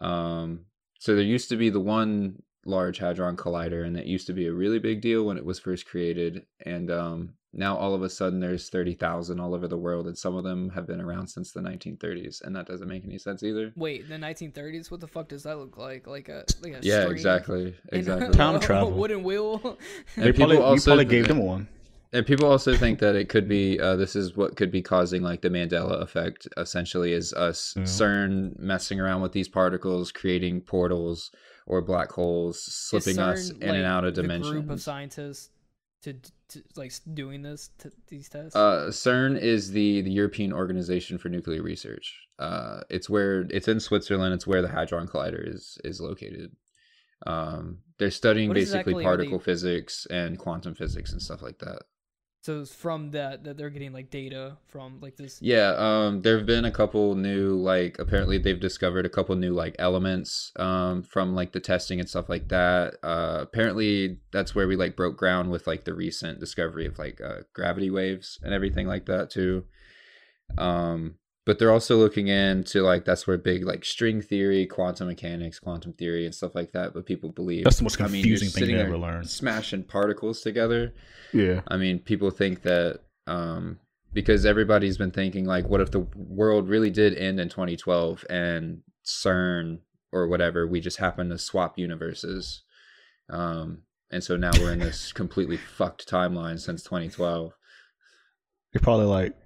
Um, 0.00 0.66
so 0.98 1.14
there 1.14 1.24
used 1.24 1.48
to 1.50 1.56
be 1.56 1.70
the 1.70 1.80
one 1.80 2.42
large 2.64 2.98
hadron 2.98 3.36
collider, 3.36 3.84
and 3.86 3.94
that 3.96 4.06
used 4.06 4.26
to 4.26 4.32
be 4.32 4.46
a 4.46 4.52
really 4.52 4.78
big 4.78 5.00
deal 5.00 5.24
when 5.24 5.36
it 5.36 5.44
was 5.44 5.58
first 5.60 5.86
created. 5.86 6.44
And 6.64 6.90
um, 6.90 7.34
now 7.52 7.76
all 7.76 7.94
of 7.94 8.02
a 8.02 8.10
sudden 8.10 8.40
there's 8.40 8.68
thirty 8.68 8.94
thousand 8.94 9.38
all 9.40 9.54
over 9.54 9.68
the 9.68 9.78
world, 9.78 10.06
and 10.08 10.18
some 10.18 10.34
of 10.36 10.42
them 10.44 10.70
have 10.70 10.86
been 10.86 11.00
around 11.00 11.28
since 11.28 11.52
the 11.52 11.60
1930s, 11.60 12.42
and 12.42 12.54
that 12.56 12.66
doesn't 12.66 12.88
make 12.88 13.04
any 13.04 13.18
sense 13.18 13.42
either. 13.42 13.72
Wait, 13.76 14.08
the 14.08 14.16
1930s. 14.16 14.90
What 14.90 15.00
the 15.00 15.06
fuck 15.08 15.28
does 15.28 15.44
that 15.44 15.56
look 15.58 15.76
like? 15.76 16.06
Like 16.06 16.28
a 16.28 16.44
like 16.62 16.74
a 16.74 16.80
Yeah, 16.82 17.08
exactly, 17.08 17.74
exactly. 17.92 18.30
Time 18.34 18.56
a 18.60 18.60
travel. 18.60 18.90
wooden 18.90 19.22
wheel. 19.22 19.60
And 20.16 20.24
They 20.24 20.32
people 20.32 20.46
probably, 20.46 20.56
you 20.56 20.62
also- 20.64 20.90
probably 20.90 21.04
gave 21.04 21.28
them 21.28 21.38
one. 21.38 21.68
And 22.12 22.24
people 22.26 22.46
also 22.46 22.76
think 22.76 22.98
that 23.00 23.16
it 23.16 23.28
could 23.28 23.48
be 23.48 23.78
uh, 23.80 23.96
this 23.96 24.14
is 24.16 24.36
what 24.36 24.56
could 24.56 24.70
be 24.70 24.80
causing 24.82 25.22
like 25.22 25.42
the 25.42 25.48
Mandela 25.50 26.00
effect. 26.02 26.46
Essentially, 26.56 27.12
is 27.12 27.32
us 27.34 27.74
Yeah. 27.76 27.82
CERN 27.82 28.58
messing 28.58 29.00
around 29.00 29.22
with 29.22 29.32
these 29.32 29.48
particles, 29.48 30.12
creating 30.12 30.62
portals 30.62 31.30
or 31.66 31.82
black 31.82 32.12
holes, 32.12 32.56
Is 32.58 32.74
slipping 32.74 33.18
us 33.18 33.50
CERN, 33.50 33.62
in 33.62 33.74
and 33.74 33.84
out 33.84 34.04
of 34.04 34.14
dimensions. 34.14 34.50
group 34.52 34.70
of 34.70 34.80
scientists 34.80 35.50
to, 36.02 36.12
to 36.50 36.62
like 36.76 36.92
doing 37.14 37.42
this 37.42 37.70
to 37.78 37.90
these 38.08 38.28
tests. 38.28 38.54
Uh, 38.54 38.86
CERN 38.90 39.36
is 39.38 39.72
the 39.72 40.00
the 40.02 40.10
European 40.12 40.52
Organization 40.52 41.18
for 41.18 41.28
Nuclear 41.28 41.62
Research. 41.62 42.14
Uh, 42.38 42.80
it's 42.88 43.10
where 43.10 43.40
it's 43.50 43.66
in 43.66 43.80
Switzerland. 43.80 44.32
It's 44.32 44.46
where 44.46 44.62
the 44.62 44.68
Hadron 44.68 45.08
Collider 45.08 45.42
is 45.54 45.76
is 45.84 46.00
located. 46.00 46.52
Um, 47.26 47.78
they're 47.98 48.10
studying 48.10 48.48
What 48.50 48.54
basically 48.54 48.78
exactly 48.80 48.94
are 48.94 48.98
they- 48.98 49.04
particle 49.24 49.38
physics 49.40 50.06
and 50.10 50.38
quantum 50.38 50.74
physics 50.74 51.12
and 51.12 51.20
stuff 51.20 51.42
like 51.42 51.58
that. 51.58 51.82
So 52.46 52.60
it's 52.60 52.72
from 52.72 53.10
that 53.10 53.42
that 53.42 53.56
they're 53.56 53.70
getting 53.70 53.92
like 53.92 54.08
data 54.08 54.56
from 54.68 55.00
like 55.00 55.16
this. 55.16 55.42
Yeah, 55.42 55.74
um, 55.76 56.22
there 56.22 56.36
have 56.36 56.46
been 56.46 56.64
a 56.64 56.70
couple 56.70 57.16
new 57.16 57.56
like 57.56 57.98
apparently 57.98 58.38
they've 58.38 58.60
discovered 58.60 59.04
a 59.04 59.08
couple 59.08 59.34
new 59.34 59.52
like 59.52 59.74
elements 59.80 60.52
um 60.54 61.02
from 61.02 61.34
like 61.34 61.50
the 61.50 61.58
testing 61.58 61.98
and 61.98 62.08
stuff 62.08 62.28
like 62.28 62.46
that. 62.50 62.98
Uh, 63.02 63.38
apparently 63.40 64.20
that's 64.30 64.54
where 64.54 64.68
we 64.68 64.76
like 64.76 64.94
broke 64.94 65.16
ground 65.16 65.50
with 65.50 65.66
like 65.66 65.82
the 65.82 65.92
recent 65.92 66.38
discovery 66.38 66.86
of 66.86 67.00
like 67.00 67.20
uh, 67.20 67.38
gravity 67.52 67.90
waves 67.90 68.38
and 68.44 68.54
everything 68.54 68.86
like 68.86 69.06
that 69.06 69.28
too. 69.28 69.64
Um, 70.56 71.16
but 71.46 71.60
they're 71.60 71.70
also 71.70 71.96
looking 71.96 72.26
into 72.26 72.82
like 72.82 73.04
that's 73.04 73.26
where 73.26 73.38
big 73.38 73.64
like 73.64 73.84
string 73.84 74.20
theory, 74.20 74.66
quantum 74.66 75.06
mechanics, 75.06 75.60
quantum 75.60 75.92
theory, 75.92 76.26
and 76.26 76.34
stuff 76.34 76.56
like 76.56 76.72
that. 76.72 76.92
But 76.92 77.06
people 77.06 77.30
believe 77.30 77.64
That's 77.64 77.78
the 77.78 77.84
most 77.84 78.00
I 78.00 78.08
mean, 78.08 78.26
you're 78.26 78.36
confusing 78.36 78.48
thing 78.48 78.60
sitting 78.60 78.74
to 78.74 78.82
ever 78.82 78.98
learn. 78.98 79.24
Smashing 79.24 79.84
particles 79.84 80.40
together. 80.40 80.92
Yeah. 81.32 81.60
I 81.68 81.76
mean, 81.76 82.00
people 82.00 82.30
think 82.30 82.62
that 82.62 82.98
um, 83.28 83.78
because 84.12 84.44
everybody's 84.44 84.98
been 84.98 85.12
thinking 85.12 85.44
like, 85.44 85.68
what 85.68 85.80
if 85.80 85.92
the 85.92 86.00
world 86.16 86.68
really 86.68 86.90
did 86.90 87.14
end 87.14 87.38
in 87.38 87.48
2012 87.48 88.24
and 88.28 88.82
CERN 89.04 89.78
or 90.12 90.26
whatever, 90.26 90.66
we 90.66 90.80
just 90.80 90.96
happen 90.96 91.28
to 91.28 91.38
swap 91.38 91.78
universes, 91.78 92.62
um, 93.30 93.82
and 94.10 94.22
so 94.22 94.36
now 94.36 94.50
we're 94.58 94.72
in 94.72 94.80
this 94.80 95.12
completely 95.12 95.56
fucked 95.56 96.08
timeline 96.08 96.58
since 96.58 96.82
2012. 96.82 97.52
You're 98.72 98.80
probably 98.80 99.06
like 99.06 99.36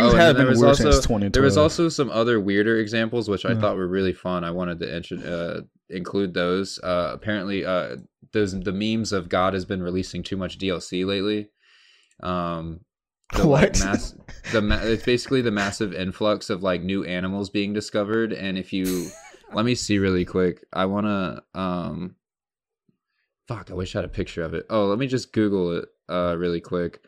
things 0.00 0.12
Oh, 0.12 0.16
have 0.16 0.36
been 0.36 0.46
there 0.46 0.54
weird 0.56 0.68
was 0.68 0.78
since 0.78 0.86
also- 0.96 1.00
2012. 1.08 1.32
There 1.32 1.42
was 1.42 1.56
also 1.56 1.88
some 1.88 2.10
other 2.10 2.40
weirder 2.40 2.78
examples 2.78 3.28
which 3.28 3.44
I 3.44 3.52
Yeah. 3.52 3.60
thought 3.60 3.76
were 3.76 3.88
really 3.88 4.12
fun. 4.12 4.44
I 4.44 4.50
wanted 4.50 4.80
to 4.80 4.96
intro- 4.96 5.18
uh, 5.18 5.60
include 5.90 6.34
those. 6.34 6.78
Uh, 6.82 7.10
apparently, 7.12 7.64
uh, 7.64 7.96
those 8.32 8.58
the 8.58 8.72
memes 8.72 9.12
of 9.12 9.28
God 9.28 9.54
has 9.54 9.64
been 9.64 9.82
releasing 9.82 10.22
too 10.22 10.36
much 10.36 10.58
DLC 10.58 11.04
lately. 11.04 11.50
Um, 12.22 12.80
the, 13.32 13.46
like, 13.46 13.70
What? 13.74 13.80
mass, 13.80 14.14
the 14.52 14.60
ma- 14.62 14.80
it's 14.82 15.04
basically 15.04 15.40
the 15.42 15.50
massive 15.50 15.92
influx 15.94 16.50
of 16.50 16.62
like 16.62 16.82
new 16.82 17.04
animals 17.04 17.50
being 17.50 17.72
discovered, 17.72 18.32
and 18.32 18.56
if 18.58 18.72
you 18.72 19.06
let 19.54 19.64
me 19.64 19.74
see 19.74 19.98
really 19.98 20.24
quick, 20.24 20.64
I 20.72 20.84
want 20.86 21.06
to 21.06 21.42
um, 21.60 22.16
fuck, 23.48 23.70
I 23.70 23.74
wish 23.74 23.94
I 23.94 23.98
had 23.98 24.04
a 24.04 24.08
picture 24.08 24.42
of 24.42 24.54
it. 24.54 24.66
Oh, 24.70 24.86
let 24.86 24.98
me 24.98 25.06
just 25.06 25.32
Google 25.32 25.78
it 25.78 25.84
uh 26.08 26.36
really 26.38 26.60
quick. 26.60 27.00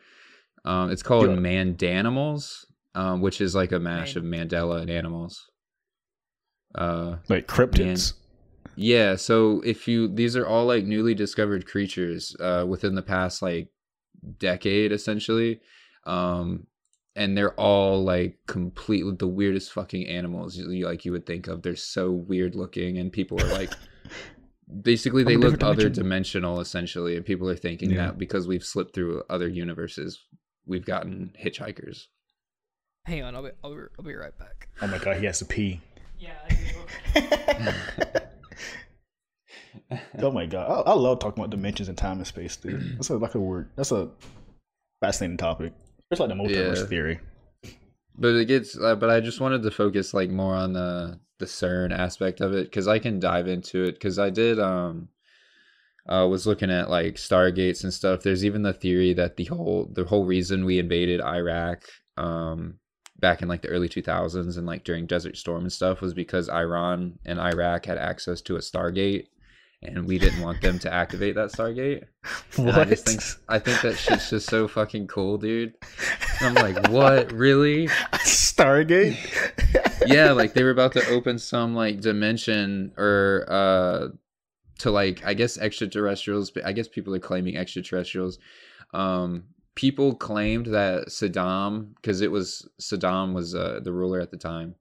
Um, 0.65 0.91
it's 0.91 1.03
called 1.03 1.27
Mandanimals, 1.29 2.65
um, 2.97 3.21
which 3.21 3.39
is 3.41 3.53
like 3.53 3.71
a 3.71 3.79
mash 3.79 4.15
of 4.15 4.23
Mandela 4.23 4.81
and 4.81 4.89
animals. 4.89 5.45
Uh, 6.75 7.17
like 7.29 7.47
cryptids. 7.47 8.13
yeah. 8.75 9.15
So 9.15 9.61
if 9.61 9.87
you, 9.87 10.07
these 10.07 10.35
are 10.35 10.45
all 10.47 10.65
like 10.65 10.83
newly 10.83 11.13
discovered 11.13 11.65
creatures 11.67 12.35
uh, 12.39 12.65
within 12.67 12.95
the 12.95 13.01
past 13.01 13.41
like 13.41 13.69
decade, 14.39 14.91
essentially, 14.91 15.61
um, 16.05 16.67
and 17.15 17.35
they're 17.37 17.53
all 17.55 18.03
like 18.03 18.37
completely 18.47 19.13
the 19.17 19.27
weirdest 19.27 19.71
fucking 19.73 20.07
animals 20.07 20.57
you, 20.57 20.85
like 20.85 21.05
you 21.05 21.11
would 21.11 21.25
think 21.25 21.47
of. 21.47 21.61
They're 21.61 21.75
so 21.75 22.11
weird 22.11 22.55
looking, 22.55 22.97
and 22.97 23.11
people 23.11 23.41
are 23.41 23.53
like. 23.53 23.71
Basically, 24.81 25.23
they 25.23 25.37
look 25.37 25.59
different 25.59 25.79
other 25.79 25.89
dimensional, 25.89 26.59
essentially, 26.59 27.15
and 27.15 27.25
people 27.25 27.49
are 27.49 27.55
thinking 27.55 27.89
Yeah. 27.91 28.07
that 28.07 28.17
because 28.17 28.49
we've 28.49 28.65
slipped 28.65 28.93
through 28.93 29.23
other 29.29 29.47
universes, 29.47 30.19
we've 30.65 30.83
gotten 30.85 31.31
hitchhikers. 31.41 32.07
Hang 33.07 33.23
on, 33.23 33.35
I'll 33.35 33.43
be, 33.43 33.49
I'll 33.63 33.73
be, 33.73 33.81
I'll 33.97 34.05
be 34.05 34.13
right 34.15 34.37
back. 34.37 34.67
Oh 34.81 34.87
my 34.87 34.97
god, 34.99 35.17
he 35.17 35.25
has 35.25 35.39
to 35.39 35.45
pee. 35.45 35.79
Yeah, 36.19 36.33
I 36.49 36.53
do. 37.15 38.19
Oh 40.19 40.31
my 40.31 40.45
god, 40.45 40.83
I, 40.85 40.91
I 40.91 40.93
love 40.95 41.19
talking 41.19 41.41
about 41.41 41.51
dimensions 41.51 41.87
and 41.87 41.97
time 41.97 42.17
and 42.17 42.27
space, 42.27 42.57
dude. 42.57 42.81
That's 42.97 43.09
a, 43.09 43.17
like 43.17 43.35
a 43.35 43.39
word. 43.39 43.69
That's 43.77 43.91
a 43.93 44.09
fascinating 45.01 45.37
topic. 45.37 45.71
It's 46.11 46.19
like 46.19 46.27
the 46.29 46.35
multiverse 46.35 46.81
Yeah. 46.81 46.85
theory. 46.87 47.19
but 48.17 48.35
it 48.35 48.45
gets 48.45 48.77
uh, 48.77 48.95
but 48.95 49.09
i 49.11 49.19
just 49.19 49.39
wanted 49.39 49.61
to 49.63 49.69
focus 49.71 50.13
like 50.13 50.29
more 50.29 50.55
on 50.55 50.73
the 50.73 51.19
the 51.39 51.45
cern 51.45 51.91
aspect 51.97 52.41
of 52.41 52.51
it 52.53 52.63
because 52.65 52.87
i 52.87 52.97
can 52.97 53.19
dive 53.19 53.47
into 53.47 53.83
it 53.83 53.91
because 53.93 54.17
i 54.17 54.29
did 54.29 54.59
um 54.59 55.07
uh 56.09 56.25
was 56.27 56.47
looking 56.47 56.71
at 56.71 56.89
like 56.89 57.13
stargates 57.15 57.83
and 57.83 57.93
stuff 57.93 58.23
there's 58.23 58.43
even 58.43 58.63
the 58.63 58.73
theory 58.73 59.13
that 59.13 59.35
the 59.37 59.43
whole 59.45 59.87
the 59.93 60.03
whole 60.05 60.25
reason 60.25 60.65
we 60.65 60.79
invaded 60.79 61.21
iraq 61.21 61.83
um 62.17 62.79
back 63.19 63.41
in 63.41 63.47
like 63.47 63.61
the 63.61 63.69
early 63.69 63.89
2000s 63.89 64.57
and 64.57 64.65
like 64.67 64.83
during 64.83 65.05
desert 65.05 65.37
storm 65.37 65.61
and 65.61 65.73
stuff 65.73 66.01
was 66.01 66.13
because 66.13 66.49
iran 66.49 67.17
and 67.25 67.39
iraq 67.39 67.85
had 67.85 67.97
access 67.97 68.41
to 68.41 68.55
a 68.55 68.59
stargate 68.59 69.27
and 69.83 70.07
we 70.07 70.17
didn't 70.17 70.41
want 70.41 70.59
them 70.61 70.79
to 70.79 70.91
activate 70.91 71.35
that 71.35 71.51
stargate 71.51 72.03
and 72.57 72.65
What? 72.67 72.77
I 72.79 72.85
just 72.85 73.05
think 73.05 73.21
I 73.47 73.59
think 73.59 73.81
that 73.81 73.95
shit's 73.97 74.29
just 74.29 74.49
so 74.49 74.67
fucking 74.67 75.07
cool, 75.07 75.37
dude. 75.37 75.75
And 76.41 76.57
I'm 76.57 76.73
like, 76.73 76.87
what? 76.91 77.31
Really? 77.31 77.87
Stargate? 77.87 79.17
Yeah, 80.05 80.31
like 80.31 80.53
they 80.53 80.63
were 80.63 80.69
about 80.69 80.93
to 80.93 81.05
open 81.09 81.37
some 81.37 81.75
like 81.75 81.99
dimension 81.99 82.93
or 82.97 83.45
uh 83.49 84.07
to 84.79 84.91
like 84.91 85.25
I 85.25 85.33
guess 85.33 85.57
extraterrestrials, 85.57 86.49
but 86.51 86.65
I 86.65 86.71
guess 86.71 86.87
people 86.87 87.13
are 87.13 87.19
claiming 87.19 87.57
extraterrestrials. 87.57 88.37
Um 88.93 89.45
people 89.77 90.15
claimed 90.15 90.65
that 90.65 91.07
Saddam 91.07 91.93
because 91.95 92.21
it 92.21 92.31
was 92.31 92.67
Saddam 92.81 93.33
was 93.33 93.53
uh, 93.53 93.79
the 93.83 93.93
ruler 93.93 94.19
at 94.19 94.31
the 94.31 94.37
time. 94.37 94.75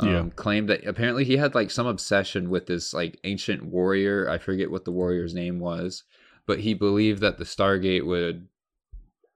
Um, 0.00 0.08
Yeah. 0.08 0.24
claimed 0.36 0.68
that 0.68 0.86
apparently 0.86 1.24
he 1.24 1.38
had 1.38 1.54
like 1.54 1.70
some 1.70 1.86
obsession 1.86 2.50
with 2.50 2.66
this 2.66 2.92
like 2.92 3.18
ancient 3.24 3.64
warrior. 3.64 4.28
I 4.28 4.36
forget 4.38 4.70
what 4.70 4.84
the 4.84 4.92
warrior's 4.92 5.34
name 5.34 5.58
was, 5.58 6.04
but 6.46 6.60
he 6.60 6.74
believed 6.74 7.20
that 7.22 7.38
the 7.38 7.44
Stargate 7.44 8.06
would 8.06 8.46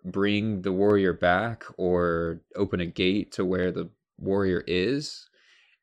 bring 0.04 0.60
the 0.60 0.72
warrior 0.72 1.14
back 1.14 1.64
or 1.78 2.40
open 2.54 2.80
a 2.80 2.86
gate 2.86 3.32
to 3.32 3.44
where 3.46 3.72
the 3.72 3.88
warrior 4.18 4.62
is 4.66 5.28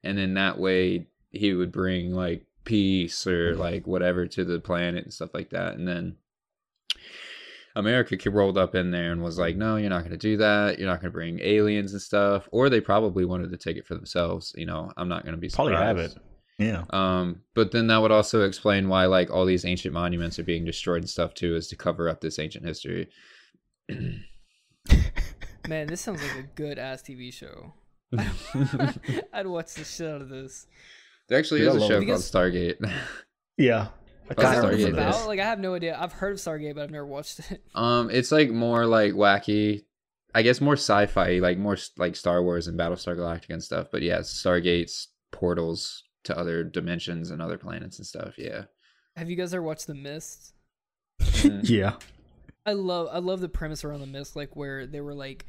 and 0.04 0.20
in 0.20 0.36
that 0.36 0.60
way 0.60 1.08
he 1.32 1.54
would 1.54 1.72
bring 1.72 2.14
like 2.14 2.46
peace 2.64 3.26
or 3.26 3.56
like 3.56 3.88
whatever 3.88 4.28
to 4.28 4.46
the 4.46 4.60
planet 4.60 5.04
and 5.04 5.14
stuff 5.14 5.34
like 5.34 5.50
that 5.50 5.76
and 5.76 5.88
then 5.88 6.16
america 7.80 8.16
ca- 8.18 8.30
rolled 8.30 8.58
up 8.58 8.76
in 8.76 8.92
there 8.92 9.12
and 9.12 9.24
was 9.24 9.40
like 9.40 9.56
no 9.56 9.76
you're 9.76 9.90
not 9.90 10.00
going 10.00 10.12
to 10.12 10.18
do 10.18 10.38
that 10.38 10.78
you're 10.78 10.88
not 10.88 11.02
going 11.02 11.12
to 11.12 11.16
bring 11.16 11.40
aliens 11.42 11.94
and 11.94 12.02
stuff 12.02 12.48
or 12.52 12.70
they 12.70 12.82
probably 12.82 13.26
wanted 13.26 13.50
to 13.50 13.58
take 13.58 13.78
it 13.78 13.88
for 13.88 13.96
themselves 13.96 14.54
you 14.56 14.66
know 14.66 14.92
i'm 14.98 15.10
not 15.10 15.24
going 15.24 15.36
to 15.36 15.42
be 15.42 15.50
surprised. 15.50 15.76
Probably 15.76 15.88
have 15.88 15.98
it. 15.98 16.18
Yeah. 16.60 16.84
Um, 16.90 17.42
but 17.56 17.72
then 17.72 17.88
that 17.88 18.02
would 18.02 18.12
also 18.12 18.42
explain 18.42 18.90
why 18.90 19.06
like 19.06 19.32
all 19.32 19.46
these 19.46 19.64
ancient 19.66 19.94
monuments 19.94 20.38
are 20.38 20.44
being 20.44 20.66
destroyed 20.66 21.02
and 21.02 21.10
stuff 21.10 21.34
too, 21.34 21.56
is 21.56 21.70
to 21.70 21.78
cover 21.78 22.10
up 22.10 22.20
this 22.20 22.38
ancient 22.38 22.66
history. 22.66 23.08
Man, 25.68 25.88
this 25.88 26.02
sounds 26.02 26.22
like 26.22 26.38
a 26.38 26.48
good 26.56 26.78
ass 26.78 27.02
TV 27.02 27.34
show. 27.34 27.74
I'd 29.34 29.48
watch 29.48 29.74
the 29.76 29.86
shit 29.86 30.10
out 30.10 30.22
of 30.22 30.30
this. 30.30 30.68
There 31.30 31.40
actually 31.40 31.62
Dude, 31.62 31.76
is 31.76 31.84
a 31.84 31.88
show 31.88 32.06
called 32.06 32.20
Stargate. 32.20 32.76
Yeah. 33.58 33.88
I 34.30 34.34
What's 34.34 34.44
kinda 34.52 34.68
remember 34.70 34.98
about? 35.02 35.14
this. 35.14 35.26
Like 35.26 35.40
I 35.40 35.46
have 35.46 35.60
no 35.60 35.74
idea. 35.74 35.98
I've 36.00 36.14
heard 36.14 36.34
of 36.34 36.38
Stargate, 36.38 36.76
but 36.76 36.84
I've 36.84 36.92
never 36.92 37.06
watched 37.06 37.40
it. 37.52 37.64
um, 37.76 38.10
it's 38.10 38.32
like 38.32 38.52
more 38.52 38.86
like 38.86 39.14
wacky, 39.14 39.84
I 40.36 40.44
guess 40.44 40.62
more 40.62 40.74
sci-fi, 40.76 41.40
like 41.40 41.58
more 41.58 41.78
like 41.98 42.16
Star 42.16 42.42
Wars 42.44 42.68
and 42.68 42.78
Battlestar 42.80 43.16
Galactica 43.18 43.50
and 43.52 43.64
stuff. 43.64 43.88
But 43.92 44.02
yeah, 44.04 44.20
Stargates, 44.20 45.08
portals 45.32 46.04
to 46.26 46.38
other 46.38 46.64
dimensions 46.64 47.32
and 47.32 47.42
other 47.42 47.58
planets 47.58 47.98
and 47.98 48.06
stuff. 48.06 48.36
Yeah. 48.38 48.66
Have 49.16 49.30
you 49.30 49.36
guys 49.36 49.54
ever 49.54 49.64
watched 49.64 49.88
The 49.88 49.96
Mist? 49.96 50.54
Mhm. 51.22 51.62
Yeah. 51.70 51.96
I 52.66 52.74
love 52.74 53.08
I 53.12 53.18
love 53.20 53.40
the 53.42 53.50
premise 53.50 53.84
around 53.84 54.02
The 54.02 54.06
Mist, 54.08 54.36
like 54.36 54.56
where 54.56 54.86
they 54.86 55.02
were 55.02 55.16
like. 55.16 55.46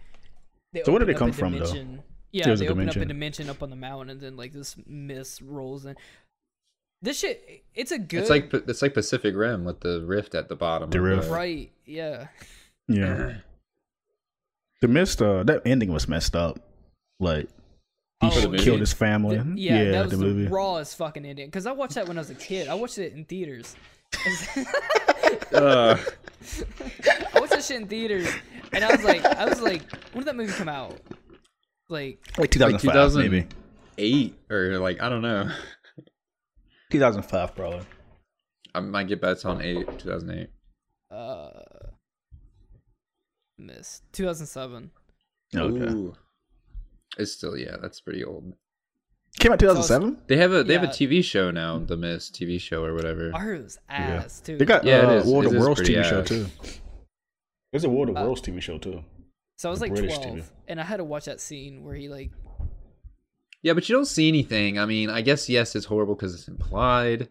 They 0.73 0.83
So 0.85 0.93
where 0.93 1.01
did 1.01 1.09
open 1.11 1.17
it 1.17 1.19
come 1.19 1.31
a 1.31 1.33
from, 1.33 1.53
though? 1.53 1.59
dimension. 1.67 2.03
Yeah, 2.33 2.45
There's 2.47 2.61
they 2.61 2.67
a 2.67 2.71
open 2.71 2.85
up 2.89 2.91
a 2.91 2.95
dimension. 2.95 3.09
dimension 3.09 3.51
up 3.51 3.63
on 3.63 3.71
the 3.71 3.77
mountain, 3.77 4.11
and 4.11 4.21
then 4.21 4.37
like 4.37 4.53
this 4.53 4.77
mist 4.87 5.43
rolls 5.43 5.85
in. 5.85 5.97
This 7.03 7.19
shit, 7.19 7.65
it's 7.75 7.93
a 7.93 7.99
good. 7.99 8.21
It's 8.21 8.31
like 8.31 8.53
it's 8.53 8.83
like 8.83 8.95
Pacific 8.95 9.35
Rim 9.35 9.65
with 9.65 9.81
the 9.81 10.05
rift 10.07 10.35
at 10.35 10.49
the 10.49 10.57
bottom. 10.57 10.91
The 10.91 10.99
of 10.99 11.05
rift. 11.05 11.31
right, 11.31 11.71
yeah. 11.87 12.29
Yeah. 12.89 13.37
The 14.83 14.89
mist, 14.89 15.23
uh, 15.23 15.43
that 15.45 15.63
ending 15.67 15.93
was 15.93 16.09
messed 16.09 16.35
up. 16.37 16.59
Like, 17.19 17.49
he 18.21 18.27
Oh, 18.29 18.31
For 18.31 18.49
movie? 18.49 18.65
killed 18.65 18.81
his 18.81 18.93
family. 18.93 19.37
The- 19.39 19.55
yeah, 19.61 19.91
that 19.93 20.03
was 20.05 20.11
the 20.13 20.17
the, 20.19 20.25
movie. 20.25 20.47
rawest 20.49 20.97
fucking 20.97 21.25
ending. 21.25 21.47
Because 21.47 21.67
I 21.67 21.73
watched 21.73 21.95
that 21.95 22.09
when 22.09 22.17
I 22.17 22.21
was 22.21 22.31
a 22.31 22.35
kid. 22.35 22.67
I 22.69 22.75
watched 22.75 22.99
it 22.99 23.13
in 23.15 23.25
theaters. 23.25 23.77
Uh, 25.53 25.97
I 27.35 27.39
watched 27.41 27.51
that 27.53 27.65
shit 27.65 27.81
in 27.81 27.87
theaters, 27.89 28.29
and 28.73 28.85
I 28.85 28.91
was 28.95 29.03
like, 29.05 29.25
I 29.25 29.45
was 29.47 29.61
like, 29.61 29.83
when 30.13 30.25
did 30.25 30.27
that 30.27 30.37
movie 30.37 30.53
come 30.53 30.69
out? 30.69 30.97
Like, 31.89 32.21
Like 32.39 32.51
2005, 32.51 32.81
2000. 32.83 33.21
maybe. 33.23 33.47
eight 33.99 34.35
or 34.49 34.79
like 34.79 35.03
I 35.03 35.09
don't 35.09 35.23
know. 35.23 35.51
2005, 36.91 37.55
probably. 37.55 37.81
I 38.75 38.81
might 38.81 39.09
get 39.09 39.21
bets 39.21 39.45
on 39.45 39.61
eight, 39.63 39.87
2008. 39.99 40.49
uh, 41.11 41.51
miss 43.59 44.03
2007. 44.13 44.91
Okay. 45.55 45.93
Ooh. 45.93 46.15
It's 47.19 47.33
still 47.33 47.57
yeah, 47.57 47.77
that's 47.83 48.01
pretty 48.01 48.25
old. 48.25 48.53
Came 49.39 49.53
out 49.53 49.59
2007? 49.61 50.23
They 50.27 50.37
have 50.37 50.53
a 50.53 50.63
they 50.65 50.75
have 50.75 50.83
a 50.85 50.89
TV 50.89 51.23
show 51.25 51.51
now, 51.51 51.79
the 51.79 51.97
Miss 51.97 52.31
TV 52.31 52.61
show 52.61 52.85
or 52.85 52.95
whatever. 52.95 53.31
I 53.35 53.41
heard 53.41 53.61
it 53.61 53.65
was 53.65 53.79
ass 53.89 54.41
too. 54.41 54.57
They 54.59 54.65
got 54.65 54.85
Yeah, 54.85 55.03
it 55.03 55.05
uh, 55.05 55.13
is. 55.21 55.27
World 55.27 55.47
of 55.47 55.55
is 55.55 55.61
Worlds 55.61 55.81
pretty 55.81 55.95
TV 55.95 56.05
show, 56.05 56.23
too. 56.23 56.47
There's 57.73 57.85
a 57.85 57.89
World 57.91 58.11
of 58.11 58.17
Uh, 58.17 58.23
Worlds 58.23 58.41
TV 58.43 58.61
show, 58.61 58.79
too. 58.79 59.05
so 59.59 59.69
I 59.69 59.71
was 59.71 59.79
the 59.81 59.87
like 59.87 59.95
British 59.95 60.19
12, 60.19 60.37
TV. 60.39 60.45
and 60.69 60.81
I 60.81 60.85
had 60.85 60.97
to 60.99 61.05
watch 61.05 61.25
that 61.27 61.41
scene 61.41 61.85
where 61.85 61.95
he 61.95 62.09
like, 62.09 62.31
Yeah, 63.63 63.75
but 63.75 63.89
you 63.89 63.95
don't 63.95 64.07
see 64.07 64.29
anything. 64.29 64.79
I 64.79 64.87
mean, 64.87 65.11
I 65.11 65.21
guess 65.21 65.49
yes, 65.49 65.77
it's 65.77 65.87
horrible 65.87 66.15
because 66.15 66.35
it's 66.35 66.49
implied. 66.49 67.29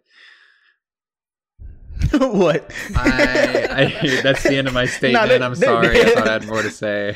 what? 2.12 2.72
I, 2.96 3.68
I 3.72 4.22
that's 4.24 4.44
the 4.44 4.56
end 4.56 4.68
of 4.68 4.74
my 4.74 4.86
statement. 4.98 5.28
they're- 5.30 5.42
I'm 5.44 5.54
they're 5.56 5.70
sorry. 5.70 6.02
I 6.02 6.10
thought 6.16 6.28
I 6.28 6.34
had 6.34 6.48
more 6.48 6.62
to 6.62 6.72
say. 6.72 7.16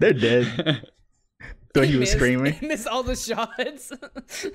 They're 0.00 0.12
dead. 0.12 0.88
So 1.76 1.82
he 1.82 1.92
was 1.92 2.00
missed- 2.00 2.12
screaming. 2.12 2.52
He 2.54 2.66
missed 2.66 2.86
all 2.88 3.02
the 3.02 3.14
shots. 3.16 3.92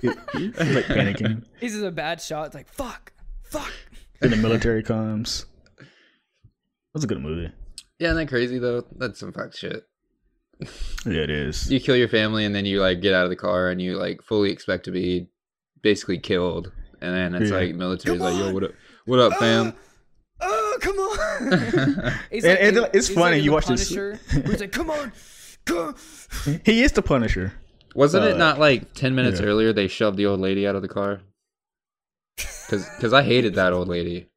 He, 0.02 0.08
he 0.38 0.48
like 0.48 0.86
panicking. 0.86 1.44
this 1.62 1.74
is 1.74 1.84
a 1.84 1.92
bad 1.92 2.20
shot. 2.22 2.48
It's 2.48 2.56
like 2.56 2.68
fuck, 2.68 3.14
fuck. 3.44 3.72
Then 4.20 4.32
the 4.32 4.38
military 4.38 4.82
comes. 4.84 5.46
That 5.78 5.88
was 6.96 7.04
a 7.04 7.08
good 7.08 7.22
movie. 7.22 7.52
Yeah, 8.00 8.08
isn't 8.10 8.18
that 8.18 8.28
crazy 8.30 8.60
though? 8.60 8.86
That's 8.98 9.20
some 9.20 9.32
fuck 9.34 9.56
shit. 9.56 9.84
Yeah, 11.06 11.22
it 11.22 11.30
is. 11.30 11.70
You 11.72 11.80
kill 11.80 11.96
your 11.96 12.08
family 12.08 12.46
and 12.46 12.54
then 12.56 12.66
you 12.66 12.80
like 12.80 13.02
get 13.02 13.14
out 13.14 13.24
of 13.26 13.30
the 13.30 13.36
car 13.36 13.70
and 13.70 13.82
you 13.82 13.98
like 13.98 14.22
fully 14.22 14.52
expect 14.52 14.86
to 14.86 14.92
be 14.92 15.28
basically 15.82 16.18
killed, 16.20 16.72
and 17.02 17.14
then 17.14 17.36
it's 17.42 17.52
Yeah. 17.52 17.58
like 17.58 17.76
military's 17.76 18.20
Come 18.20 18.34
like, 18.34 18.38
yo, 18.40 18.54
what 18.54 18.64
up, 18.64 18.72
what 19.06 19.20
up, 19.20 19.34
fam? 19.40 19.74
Oh 20.40 20.78
come 20.82 20.98
on. 20.98 22.14
It's, 22.32 22.46
And- 22.46 22.78
and 22.78 22.90
it's 22.94 23.08
he's 23.08 23.16
funny, 23.18 23.40
in 23.40 23.44
you 23.44 23.52
watch 23.52 23.66
this- 23.68 23.90
Punisher, 23.90 24.20
where 24.32 24.42
He's 24.44 24.62
like, 24.62 24.72
come 24.72 24.90
on, 24.92 25.12
go. 25.66 25.94
He 26.66 26.84
is 26.84 26.92
the 26.94 27.02
Punisher. 27.02 27.54
Wasn't 27.96 28.24
it 28.26 28.34
Uh, 28.36 28.38
not 28.38 28.60
like 28.60 28.94
ten 28.94 29.14
minutes 29.16 29.40
yeah. 29.40 29.46
earlier 29.48 29.74
they 29.74 29.88
shoved 29.88 30.18
the 30.18 30.26
old 30.26 30.40
lady 30.40 30.66
out 30.68 30.76
of 30.76 30.82
the 30.82 30.88
car? 30.88 31.22
Because 32.38 32.88
because 32.96 33.14
I 33.14 33.24
hated 33.24 33.56
that 33.56 33.74
old 33.74 33.88
lady. 33.88 34.30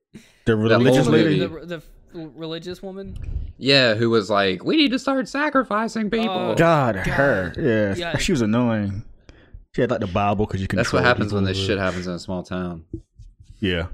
The 0.45 0.57
religious 0.57 1.07
lady. 1.07 1.39
The, 1.39 1.49
the, 1.49 1.67
the 1.67 1.83
religious 2.17 2.83
woman. 2.83 3.17
Yeah, 3.59 3.95
who 3.95 4.11
was 4.11 4.29
like, 4.29 4.64
we 4.64 4.77
need 4.77 4.91
to 4.93 4.99
start 4.99 5.29
sacrificing 5.29 6.11
people. 6.11 6.29
Oh, 6.31 6.55
God, 6.55 6.97
her. 6.97 7.53
Yeah, 7.59 7.95
Yeah. 7.97 8.19
she 8.19 8.33
was 8.33 8.43
annoying. 8.43 9.05
She 9.75 9.81
had 9.83 9.91
like 9.91 10.01
the 10.01 10.07
Bible 10.07 10.47
because 10.47 10.61
you 10.61 10.69
can. 10.69 10.77
That's 10.79 10.93
what 10.93 11.05
happens 11.05 11.33
when 11.33 11.45
this 11.45 11.57
shit 11.59 11.79
happens 11.79 12.07
in 12.07 12.14
a 12.14 12.19
small 12.19 12.43
town. 12.43 12.85
Yeah, 13.61 13.87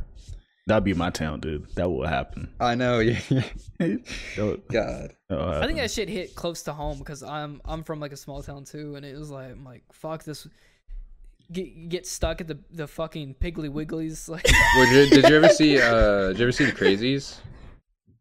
that'd 0.66 0.84
be 0.84 0.94
my 0.94 1.10
town, 1.10 1.40
dude. 1.40 1.66
That 1.74 1.90
would 1.90 2.08
happen. 2.08 2.52
I 2.60 2.74
know. 2.76 3.00
Yeah. 3.00 3.18
That 3.78 4.02
would- 4.38 4.62
God. 4.72 5.14
I 5.30 5.66
think 5.66 5.78
that 5.78 5.90
shit 5.90 6.08
hit 6.08 6.34
close 6.36 6.62
to 6.64 6.72
home 6.72 6.98
because 6.98 7.22
I'm 7.24 7.60
I'm 7.64 7.82
from 7.82 7.98
like 8.00 8.12
a 8.12 8.16
small 8.16 8.42
town 8.42 8.64
too, 8.64 8.94
and 8.96 9.04
it 9.04 9.16
was 9.18 9.30
like 9.30 9.50
I'm 9.50 9.64
like 9.64 9.82
fuck 9.92 10.22
this. 10.24 10.46
Get 11.50 11.88
get 11.88 12.06
stuck 12.06 12.40
at 12.40 12.46
the 12.48 12.58
the 12.70 12.86
fucking 12.86 13.34
Piggly 13.40 13.68
Wigglies 13.68 14.28
like 14.28 14.46
Would 14.76 14.88
you, 14.90 15.06
did 15.10 15.28
you 15.28 15.36
ever 15.36 15.48
see? 15.48 15.80
uh 15.80 16.28
Did 16.28 16.38
you 16.38 16.44
ever 16.44 16.52
see 16.52 16.64
the 16.64 16.72
Crazies? 16.72 17.38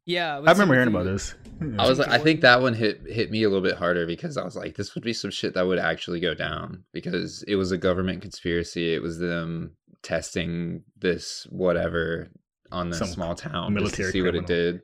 Yeah. 0.06 0.38
I 0.38 0.52
remember 0.52 0.74
hearing 0.74 0.90
about 0.90 1.06
this. 1.06 1.36
I 1.78 1.88
was 1.88 2.00
like, 2.00 2.10
I 2.10 2.18
think 2.18 2.42
that 2.42 2.62
one 2.62 2.74
hit 2.74 3.02
hit 3.08 3.30
me 3.30 3.44
a 3.44 3.50
little 3.50 3.64
bit 3.64 3.78
harder 3.78 4.06
because 4.08 4.36
I 4.38 4.44
was 4.44 4.56
like, 4.56 4.76
this 4.76 4.96
would 4.96 5.04
be 5.04 5.14
some 5.14 5.30
shit 5.32 5.54
that 5.54 5.68
would 5.68 5.78
actually 5.80 6.20
go 6.20 6.34
down 6.34 6.84
because 6.92 7.44
it 7.48 7.56
was 7.56 7.72
a 7.72 7.78
government 7.78 8.22
conspiracy. 8.22 8.94
It 8.94 9.02
was 9.02 9.20
them 9.20 9.76
testing 10.02 10.84
this 10.98 11.46
whatever 11.50 12.32
on 12.72 12.90
this 12.90 13.00
Some 13.00 13.10
small 13.10 13.36
town 13.36 13.74
just 13.78 13.96
to 13.96 14.02
military 14.02 14.12
see 14.12 14.22
what 14.22 14.36
it 14.36 14.48
did. 14.48 14.82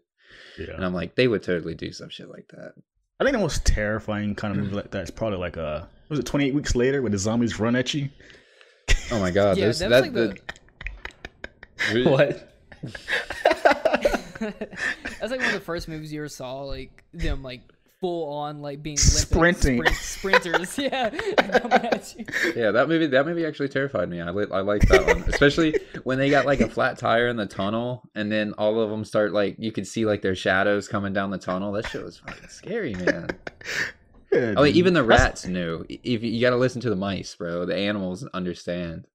Yeah. 0.60 0.76
And 0.76 0.86
I'm 0.86 0.94
like, 0.94 1.16
they 1.16 1.28
would 1.28 1.42
totally 1.42 1.74
do 1.74 1.92
some 1.92 2.10
shit 2.10 2.30
like 2.30 2.48
that. 2.50 2.74
I 3.20 3.24
think 3.24 3.34
the 3.36 3.40
most 3.42 3.66
terrifying 3.66 4.36
kind 4.36 4.56
of 4.56 4.64
movie 4.64 4.76
like 4.76 4.92
that 4.92 5.04
is 5.04 5.12
probably 5.12 5.40
like 5.40 5.58
uh 5.58 5.86
was 6.10 6.20
it 6.20 6.26
28 6.26 6.54
weeks 6.54 6.76
later 6.76 7.02
when 7.02 7.12
the 7.12 7.18
zombies 7.18 7.60
run 7.60 7.76
at 7.76 7.94
you? 7.94 8.10
Oh 9.12 9.20
my 9.20 9.32
god, 9.32 9.58
Yeah, 9.58 9.66
there's 9.66 9.80
that 9.80 9.90
was 9.90 10.12
that. 10.12 10.30
like 10.30 10.44
the, 11.94 12.10
What? 12.10 12.54
That's 15.20 15.32
like 15.32 15.40
one 15.40 15.48
of 15.48 15.54
the 15.54 15.60
first 15.60 15.88
movies 15.88 16.12
you 16.14 16.20
ever 16.22 16.30
saw, 16.30 16.62
like 16.62 17.04
them 17.14 17.44
like 17.44 17.62
full 18.00 18.32
on 18.32 18.62
like 18.62 18.84
being 18.84 18.96
Olympic 19.00 19.58
Sprinting. 19.58 19.84
sprint- 19.84 19.96
sprinters. 20.44 20.78
Yeah, 20.78 21.10
coming 21.10 21.72
at 21.72 22.16
you. 22.18 22.26
yeah, 22.56 22.70
that 22.72 22.88
movie 22.88 23.08
that 23.08 23.26
movie 23.26 23.46
actually 23.46 23.70
terrified 23.70 24.08
me. 24.10 24.22
I 24.22 24.30
li- 24.30 24.46
I 24.52 24.60
like 24.62 24.84
that 24.90 25.08
one, 25.08 25.24
especially 25.28 25.76
when 26.04 26.18
they 26.20 26.30
got 26.30 26.46
like 26.46 26.62
a 26.62 26.70
flat 26.70 26.98
tire 27.00 27.28
in 27.28 27.38
the 27.38 27.46
tunnel, 27.48 28.04
and 28.16 28.32
then 28.32 28.54
all 28.54 28.80
of 28.80 28.90
them 28.92 29.04
start 29.04 29.34
like 29.34 29.56
you 29.58 29.72
could 29.72 29.88
see 29.88 30.06
like 30.06 30.22
their 30.22 30.36
shadows 30.36 30.88
coming 30.88 31.12
down 31.14 31.32
the 31.32 31.38
tunnel. 31.40 31.72
That 31.72 31.88
shit 31.88 32.04
was 32.04 32.18
fucking 32.20 32.50
scary, 32.50 32.94
man. 32.96 33.30
Yeah, 34.30 34.56
Oh, 34.58 34.64
wait, 34.64 34.72
dude. 34.72 34.78
even 34.80 34.94
the 34.94 35.04
That's- 35.06 35.22
rats 35.22 35.46
knew. 35.48 35.86
If 35.88 36.22
you 36.22 36.42
got 36.42 36.50
to 36.50 36.58
listen 36.58 36.82
to 36.82 36.90
the 36.90 36.98
mice, 36.98 37.34
bro, 37.34 37.66
the 37.66 37.78
animals 37.78 38.28
understand. 38.34 39.08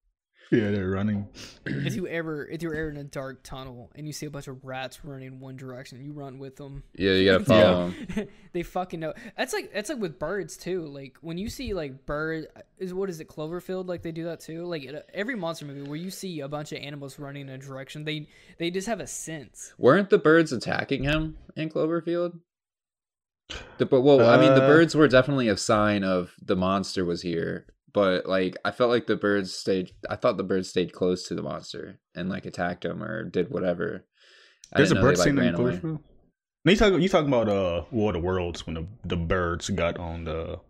Yeah, 0.52 0.70
they're 0.70 0.90
running. 0.90 1.28
If 1.64 1.96
you 1.96 2.06
ever 2.06 2.46
if 2.46 2.60
you're 2.60 2.74
ever 2.74 2.90
in 2.90 2.98
a 2.98 3.04
dark 3.04 3.42
tunnel 3.42 3.90
and 3.94 4.06
you 4.06 4.12
see 4.12 4.26
a 4.26 4.30
bunch 4.30 4.48
of 4.48 4.62
rats 4.62 5.02
running 5.02 5.40
one 5.40 5.56
direction, 5.56 6.04
you 6.04 6.12
run 6.12 6.38
with 6.38 6.56
them. 6.56 6.82
Yeah, 6.94 7.12
you 7.12 7.32
gotta 7.32 7.44
follow 7.46 7.90
them. 7.90 8.28
they 8.52 8.62
fucking 8.62 9.00
know. 9.00 9.14
That's 9.34 9.54
like 9.54 9.72
that's 9.72 9.88
like 9.88 9.98
with 9.98 10.18
birds 10.18 10.58
too. 10.58 10.84
Like 10.84 11.16
when 11.22 11.38
you 11.38 11.48
see 11.48 11.72
like 11.72 12.04
bird 12.04 12.48
is 12.78 12.92
what 12.92 13.08
is 13.08 13.18
it 13.18 13.28
Cloverfield? 13.28 13.88
Like 13.88 14.02
they 14.02 14.12
do 14.12 14.24
that 14.24 14.40
too. 14.40 14.66
Like 14.66 14.84
in 14.84 15.00
every 15.14 15.36
monster 15.36 15.64
movie 15.64 15.88
where 15.88 15.96
you 15.96 16.10
see 16.10 16.40
a 16.40 16.48
bunch 16.48 16.70
of 16.72 16.78
animals 16.78 17.18
running 17.18 17.48
in 17.48 17.54
a 17.54 17.58
direction, 17.58 18.04
they 18.04 18.28
they 18.58 18.70
just 18.70 18.88
have 18.88 19.00
a 19.00 19.06
sense. 19.06 19.72
Weren't 19.78 20.10
the 20.10 20.18
birds 20.18 20.52
attacking 20.52 21.04
him 21.04 21.38
in 21.56 21.70
Cloverfield? 21.70 22.40
The, 23.78 23.86
but 23.86 24.02
well, 24.02 24.28
I 24.28 24.36
mean, 24.38 24.54
the 24.54 24.64
Uh, 24.64 24.68
birds 24.68 24.94
were 24.94 25.08
definitely 25.08 25.48
a 25.48 25.56
sign 25.56 26.04
of 26.04 26.34
the 26.42 26.56
monster 26.56 27.04
was 27.06 27.22
here. 27.22 27.66
But 27.94 28.26
like, 28.26 28.56
I 28.64 28.70
felt 28.70 28.90
like 28.90 29.06
the 29.06 29.16
birds 29.16 29.52
stayed. 29.54 29.90
I 30.08 30.16
thought 30.16 30.36
the 30.38 30.42
birds 30.44 30.68
stayed 30.70 30.92
close 30.92 31.28
to 31.28 31.34
the 31.34 31.42
monster 31.42 31.98
and 32.14 32.28
like 32.30 32.46
attacked 32.46 32.84
him 32.84 33.02
or 33.02 33.24
did 33.24 33.50
whatever. 33.50 34.04
I 34.72 34.78
There's 34.78 34.92
a 34.92 34.94
didn't 34.94 35.06
bird 35.06 35.16
they, 35.18 35.22
scene 35.24 35.36
like, 35.36 35.46
in 35.46 35.52
ran 35.56 35.60
away. 35.60 35.76
Cloverfield. 35.78 36.00
No, 36.64 36.70
you 36.72 36.76
talking 36.78 37.00
you 37.02 37.08
talking 37.08 37.28
about 37.28 37.48
uh 37.48 37.84
War 37.90 38.10
of 38.10 38.14
the 38.14 38.20
Worlds 38.20 38.66
when 38.66 38.74
the, 38.74 38.86
the 39.04 39.16
birds 39.16 39.68
got 39.70 39.98
on 39.98 40.24
the 40.24 40.60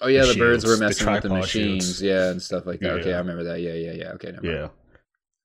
Oh 0.00 0.08
yeah, 0.08 0.24
the, 0.24 0.34
birds 0.36 0.64
were 0.64 0.76
shields, 0.76 0.78
the 0.78 0.84
messing 1.06 1.12
with 1.12 1.22
the 1.22 1.28
machines, 1.28 1.84
shields. 1.84 2.02
yeah, 2.02 2.30
and 2.30 2.40
stuff 2.42 2.66
like 2.66 2.80
that. 2.80 2.92
Okay, 3.00 3.10
Yeah. 3.10 3.16
I 3.16 3.18
remember 3.18 3.44
that. 3.44 3.60
Yeah, 3.60 3.72
yeah, 3.74 3.92
yeah. 3.92 4.10
Okay, 4.12 4.32
never 4.32 4.46
mind. 4.46 4.58
yeah. 4.58 4.68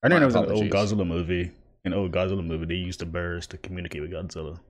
I 0.02 0.08
know 0.08 0.14
My 0.16 0.18
there 0.20 0.26
was 0.28 0.34
an 0.36 0.42
old 0.50 0.66
apologies. 0.66 0.92
Godzilla 0.92 1.06
movie. 1.06 1.50
An 1.84 1.92
old 1.92 2.12
Godzilla 2.12 2.44
movie. 2.44 2.66
They 2.66 2.74
used 2.74 3.00
the 3.00 3.06
birds 3.06 3.46
to 3.48 3.58
communicate 3.58 4.02
with 4.02 4.10
Godzilla. 4.12 4.54
It 4.54 4.60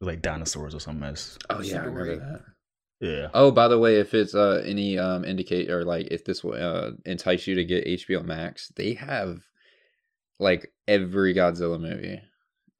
was 0.00 0.06
like 0.08 0.22
dinosaurs 0.22 0.74
or 0.74 0.80
some 0.80 1.00
mess. 1.00 1.38
Oh 1.48 1.60
yeah, 1.62 1.76
I 1.82 1.84
remember 1.84 2.16
that. 2.16 2.40
Yeah. 3.00 3.28
Oh, 3.32 3.50
by 3.50 3.66
the 3.68 3.78
way, 3.78 3.96
if 3.98 4.12
it's 4.14 4.34
uh 4.34 4.62
any 4.66 4.98
um 4.98 5.24
indicate 5.24 5.70
or 5.70 5.84
like 5.84 6.08
if 6.10 6.24
this 6.24 6.44
will 6.44 6.54
uh 6.54 6.90
entice 7.06 7.46
you 7.46 7.54
to 7.54 7.64
get 7.64 7.86
HBO 7.86 8.24
Max, 8.24 8.72
they 8.76 8.94
have 8.94 9.40
like 10.38 10.72
every 10.88 11.34
Godzilla 11.34 11.80
movie 11.80 12.20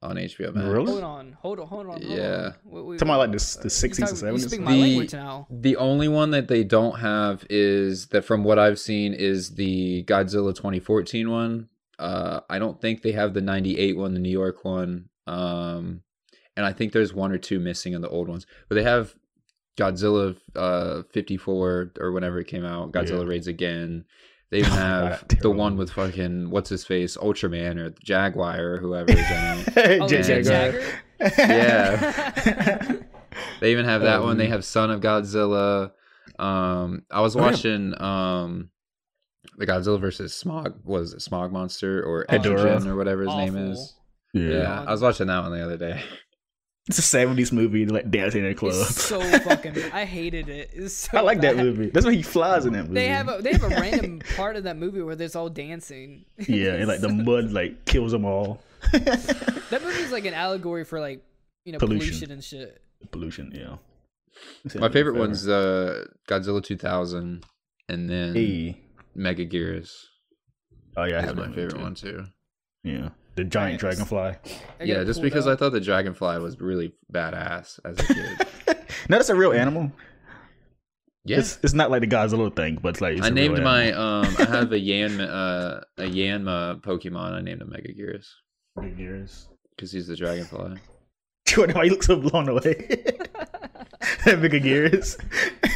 on 0.02 0.16
HBO 0.16 0.54
Max. 0.54 0.66
Really? 0.66 0.92
Hold 0.92 1.04
on, 1.04 1.32
hold 1.40 1.60
on, 1.60 1.66
hold 1.66 1.86
on. 1.86 2.02
Hold 2.02 2.18
Yeah. 2.18 2.46
on. 2.46 2.54
Wait, 2.64 2.84
wait, 2.84 2.98
Talking 2.98 3.10
about 3.10 3.18
like 3.18 3.32
this 3.32 3.56
the 3.56 3.70
sixties 3.70 4.10
talk- 4.10 4.22
and 4.22 4.32
You 4.32 4.38
seventies. 4.38 4.46
speak 4.46 4.60
my 4.60 4.72
The- 4.74 4.80
language 4.80 5.12
now. 5.12 5.46
The 5.50 5.76
only 5.76 6.08
one 6.08 6.30
that 6.32 6.48
they 6.48 6.64
don't 6.64 6.98
have 7.00 7.44
is 7.50 8.06
that 8.08 8.24
from 8.24 8.44
what 8.44 8.58
I've 8.58 8.78
seen 8.78 9.12
is 9.14 9.54
the 9.56 10.04
Godzilla 10.04 10.54
2014 10.54 11.30
one. 11.30 11.68
Uh 11.98 12.40
I 12.48 12.58
don't 12.58 12.80
think 12.80 13.02
they 13.02 13.12
have 13.12 13.34
the 13.34 13.42
98 13.42 13.96
one, 13.96 14.14
the 14.14 14.20
New 14.20 14.30
York 14.30 14.64
one. 14.64 15.08
Um 15.26 16.02
and 16.56 16.66
I 16.66 16.72
think 16.72 16.92
there's 16.92 17.14
one 17.14 17.32
or 17.32 17.38
two 17.38 17.58
missing 17.60 17.92
in 17.92 18.00
the 18.02 18.08
old 18.08 18.28
ones. 18.28 18.46
But 18.68 18.74
they 18.76 18.82
have 18.82 19.14
Godzilla 19.78 20.36
uh 20.56 21.02
54 21.12 21.92
or 21.98 22.12
whenever 22.12 22.38
it 22.40 22.46
came 22.46 22.64
out, 22.64 22.92
Godzilla 22.92 23.22
Yeah. 23.22 23.28
Raids 23.28 23.46
Again. 23.46 24.04
They 24.50 24.58
even 24.60 24.72
have 24.72 25.28
God, 25.28 25.38
the 25.40 25.50
one 25.50 25.76
with 25.76 25.92
fucking 25.92 26.50
what's 26.50 26.68
his 26.70 26.84
face, 26.84 27.16
Ultraman 27.16 27.78
or 27.78 27.94
Jaguar 28.04 28.60
or 28.60 28.78
whoever 28.78 29.10
is 29.12 29.18
in 29.18 29.24
it. 29.76 30.00
Oh, 30.02 30.08
J- 30.08 30.22
Jagger. 30.22 30.42
Jagger. 30.42 30.84
Yeah. 31.38 32.92
They 33.60 33.70
even 33.72 33.84
have 33.84 34.02
that 34.02 34.20
Oh, 34.20 34.24
one. 34.24 34.38
They 34.38 34.48
have 34.48 34.64
Son 34.64 34.90
of 34.90 35.00
Godzilla. 35.00 35.92
Um, 36.38 37.02
I 37.10 37.20
was 37.20 37.36
Oh, 37.36 37.38
yeah. 37.40 37.44
watching 37.46 38.02
um, 38.02 38.70
the 39.56 39.66
Godzilla 39.66 40.00
versus 40.00 40.34
Smog. 40.34 40.80
Was 40.84 41.12
it 41.14 41.22
Smog 41.22 41.52
Monster 41.52 42.02
or 42.02 42.24
Hedorah. 42.24 42.34
Edgerton 42.34 42.88
or 42.88 42.96
whatever 42.96 43.22
his 43.26 43.34
name 43.36 43.56
is? 43.56 43.94
yeah. 44.34 44.48
Yeah, 44.62 44.84
I 44.86 44.90
was 44.90 45.00
watching 45.02 45.28
that 45.28 45.42
one 45.42 45.52
the 45.52 45.62
other 45.64 45.76
day. 45.76 46.02
It's 46.88 46.98
a 46.98 47.02
seventies 47.02 47.52
movie 47.52 47.86
like 47.86 48.10
dancing 48.10 48.44
in 48.44 48.50
a 48.50 48.54
club. 48.54 48.72
It's 48.74 49.04
so 49.04 49.20
fucking. 49.40 49.76
I 49.92 50.04
hated 50.04 50.48
it. 50.48 50.70
It's 50.72 50.94
so 50.94 51.18
I 51.18 51.20
like 51.20 51.40
that 51.42 51.56
movie. 51.56 51.90
That's 51.90 52.04
why 52.06 52.14
he 52.14 52.22
flies 52.22 52.64
in 52.66 52.72
that 52.72 52.84
movie. 52.84 52.94
They 52.94 53.08
have 53.08 53.28
a 53.28 53.40
they 53.42 53.52
have 53.52 53.62
a 53.62 53.68
random 53.68 54.20
part 54.36 54.56
of 54.56 54.64
that 54.64 54.76
movie 54.76 55.00
where 55.02 55.14
there's 55.14 55.36
all 55.36 55.48
dancing. 55.50 56.24
yeah, 56.48 56.72
and 56.74 56.88
like 56.88 57.00
the 57.00 57.08
mud 57.10 57.52
like 57.52 57.84
kills 57.84 58.12
them 58.12 58.24
all. 58.24 58.62
That 59.70 59.82
movie's 59.84 60.10
like 60.10 60.24
an 60.24 60.34
allegory 60.34 60.84
for 60.84 60.98
like 60.98 61.22
you 61.64 61.72
know 61.72 61.78
pollution, 61.78 62.08
Pollution. 62.08 62.30
and 62.32 62.42
shit. 62.42 62.82
Pollution, 63.12 63.52
yeah. 63.54 63.76
My 64.80 64.88
favorite 64.88 65.16
one's 65.16 65.46
uh, 65.46 66.06
Godzilla 66.28 66.62
2000, 66.62 67.44
and 67.88 68.10
then 68.10 68.34
Hey. 68.34 68.80
Megaguirus. 69.16 69.92
Oh 70.96 71.04
yeah, 71.04 71.18
I 71.18 71.22
have 71.22 71.36
my 71.36 71.46
favorite 71.48 71.76
too. 71.76 71.80
one 71.80 71.94
too. 71.94 72.24
Yeah, 72.82 73.10
the 73.36 73.44
giant 73.44 73.74
Nice. 73.74 73.80
dragonfly. 73.80 74.36
Yeah, 74.82 75.04
just 75.04 75.22
because 75.22 75.46
up. 75.46 75.52
I 75.54 75.56
thought 75.56 75.72
the 75.72 75.80
dragonfly 75.80 76.38
was 76.38 76.60
really 76.60 76.92
badass 77.12 77.78
as 77.84 77.98
a 78.00 78.04
kid. 78.14 78.46
no, 79.08 79.16
that's 79.16 79.28
a 79.28 79.34
real 79.34 79.52
animal. 79.52 79.92
Yeah, 81.24 81.38
It's 81.38 81.58
it's 81.62 81.74
not 81.74 81.90
like 81.90 82.00
the 82.00 82.06
Godzilla 82.06 82.54
thing, 82.54 82.78
but 82.82 82.88
it's 82.90 83.00
like 83.00 83.18
it's 83.18 83.26
I 83.26 83.28
a 83.28 83.32
real 83.32 83.48
named 83.52 83.62
my 83.62 83.82
animal. 83.84 84.02
um. 84.24 84.36
I 84.38 84.44
have 84.44 84.72
a 84.72 84.78
Yan 84.90 85.20
uh 85.20 85.82
a 85.98 86.02
Yanma 86.02 86.80
Pokemon. 86.82 87.32
I 87.32 87.40
named 87.40 87.60
him 87.62 87.68
Megaguirus 87.68 88.26
Big 88.80 88.98
ears. 88.98 89.48
because 89.76 89.92
he's 89.92 90.06
the 90.06 90.16
dragonfly. 90.16 90.78
Why 91.56 91.84
you 91.84 91.90
look 91.90 92.02
so 92.04 92.16
blown 92.16 92.48
away? 92.48 92.86
Bigger 94.24 94.58
gears. 94.60 95.16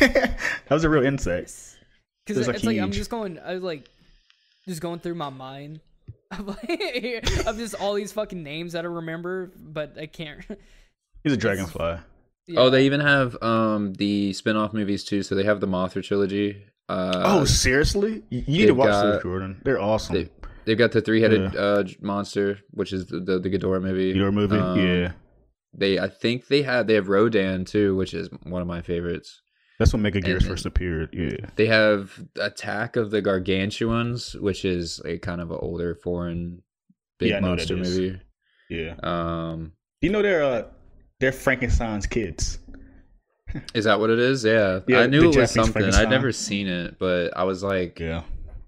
that 0.00 0.36
was 0.70 0.84
a 0.84 0.88
real 0.88 1.04
insect. 1.04 1.52
Because 2.24 2.46
Those 2.46 2.48
it's 2.56 2.64
like 2.64 2.78
I'm 2.78 2.92
just 2.92 3.10
going, 3.10 3.38
I 3.38 3.54
was 3.54 3.62
like, 3.62 3.88
just 4.68 4.80
going 4.80 5.00
through 5.00 5.16
my 5.16 5.30
mind 5.30 5.80
of 6.40 6.46
like, 6.48 7.46
of 7.46 7.56
just 7.58 7.74
all 7.76 7.94
these 7.94 8.12
fucking 8.12 8.42
names 8.42 8.72
that 8.72 8.84
I 8.84 8.88
remember, 8.88 9.52
but 9.58 9.96
I 9.98 10.06
can't. 10.06 10.40
He's 11.24 11.32
a 11.32 11.36
dragonfly. 11.36 11.98
Oh, 12.56 12.68
they 12.70 12.84
even 12.86 13.00
have 13.00 13.42
um 13.42 13.94
the 13.94 14.32
spin-off 14.34 14.72
movies 14.74 15.04
too. 15.04 15.22
So 15.22 15.34
they 15.34 15.44
have 15.44 15.60
the 15.60 15.66
Mothra 15.68 16.02
trilogy. 16.04 16.62
Uh, 16.88 17.22
oh, 17.24 17.44
seriously? 17.46 18.22
You, 18.28 18.40
you 18.40 18.44
need 18.46 18.58
to 18.58 18.66
they've 18.66 18.76
watch 18.76 18.88
got- 18.90 19.02
those, 19.04 19.22
Jordan. 19.22 19.60
They're 19.64 19.80
awesome. 19.80 20.16
They- 20.16 20.28
they've 20.66 20.78
got 20.78 20.92
the 20.92 21.00
three-headed 21.00 21.56
uh, 21.56 21.84
monster, 22.00 22.58
which 22.72 22.92
is 22.92 23.06
the 23.06 23.20
the, 23.20 23.38
the 23.38 23.50
Ghidorah 23.50 23.82
movie. 23.82 24.10
Your 24.16 24.32
movie? 24.32 24.56
Um, 24.58 24.78
yeah. 24.78 25.12
They, 25.76 25.98
I 25.98 26.08
think 26.08 26.46
they 26.48 26.62
have 26.62 26.86
they 26.86 26.94
have 26.94 27.08
Rodan 27.08 27.64
too, 27.64 27.96
which 27.96 28.14
is 28.14 28.28
one 28.44 28.62
of 28.62 28.68
my 28.68 28.80
favorites. 28.82 29.40
That's 29.78 29.92
when 29.92 30.02
Megaguirus 30.02 30.46
first 30.46 30.66
appeared. 30.66 31.10
Yeah. 31.12 31.48
They 31.56 31.66
have 31.66 32.18
Attack 32.40 32.96
of 32.96 33.10
the 33.10 33.20
Gargantuans, 33.20 34.34
which 34.34 34.64
is 34.64 35.00
a 35.04 35.18
kind 35.18 35.40
of 35.40 35.50
an 35.50 35.58
older 35.60 35.94
foreign 35.96 36.62
big 37.18 37.30
Yeah, 37.30 37.36
I 37.38 37.40
know 37.40 37.50
what 37.50 37.56
monster 37.58 37.74
that 37.76 37.82
is. 37.82 37.98
movie. 37.98 38.20
Yeah. 38.70 38.94
Um, 39.02 39.72
You 40.00 40.10
know 40.10 40.22
they're 40.22 40.44
uh 40.44 40.64
they're 41.20 41.32
Frankenstein's 41.32 42.06
kids. 42.06 42.58
is 43.74 43.84
that 43.84 43.98
what 44.00 44.10
it 44.10 44.18
is? 44.18 44.44
Yeah, 44.44 44.80
Yeah, 44.86 45.00
I 45.00 45.06
knew 45.06 45.20
the 45.20 45.24
it 45.24 45.26
was 45.40 45.52
Japanese 45.54 45.72
something. 45.72 45.94
I'd 45.94 46.10
never 46.10 46.32
seen 46.32 46.66
it, 46.68 46.98
but 46.98 47.36
I 47.36 47.44
was 47.44 47.62
like, 47.62 47.98
Yeah. 47.98 48.22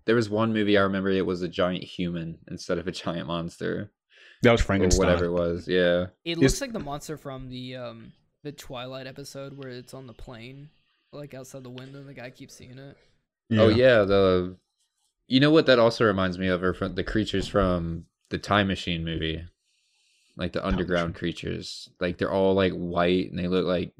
there 0.06 0.14
was 0.16 0.28
one 0.30 0.52
movie 0.52 0.76
I 0.78 0.82
remember. 0.82 1.10
It 1.10 1.24
was 1.26 1.42
a 1.42 1.48
giant 1.48 1.84
human 1.84 2.38
instead 2.50 2.78
of 2.78 2.86
a 2.88 2.92
giant 2.92 3.26
monster 3.26 3.90
That 4.42 4.52
was 4.52 4.60
or 4.60 4.64
Frankenstein. 4.64 5.06
whatever 5.06 5.24
it 5.26 5.32
was. 5.32 5.66
Yeah, 5.68 6.06
It 6.24 6.32
It's- 6.32 6.38
looks 6.42 6.60
like 6.60 6.72
the 6.72 6.78
monster 6.80 7.16
from 7.16 7.48
the 7.48 7.76
um 7.76 8.12
the 8.42 8.52
Twilight 8.52 9.06
episode 9.08 9.56
where 9.56 9.70
it's 9.70 9.92
on 9.94 10.06
the 10.06 10.12
plane, 10.12 10.68
like 11.12 11.34
outside 11.34 11.64
the 11.64 11.70
window, 11.70 11.98
and 12.00 12.08
the 12.08 12.14
guy 12.14 12.30
keeps 12.30 12.54
seeing 12.54 12.78
it. 12.78 12.96
Oh 13.52 13.68
yeah, 13.68 14.02
the 14.04 14.56
you 15.28 15.40
know 15.40 15.50
what 15.50 15.66
that 15.66 15.78
also 15.78 16.04
reminds 16.04 16.38
me 16.38 16.48
of 16.48 16.62
are 16.62 16.74
from 16.74 16.94
the 16.94 17.04
creatures 17.04 17.46
from 17.48 18.06
the 18.30 18.38
Time 18.38 18.68
Machine 18.68 19.04
movie, 19.04 19.44
like 20.36 20.52
the 20.52 20.66
underground 20.66 21.14
creatures. 21.14 21.88
Like 22.00 22.18
they're 22.18 22.32
all 22.32 22.54
like 22.54 22.72
white 22.72 23.30
and 23.30 23.38
they 23.38 23.48
look 23.48 23.66
like 23.66 23.92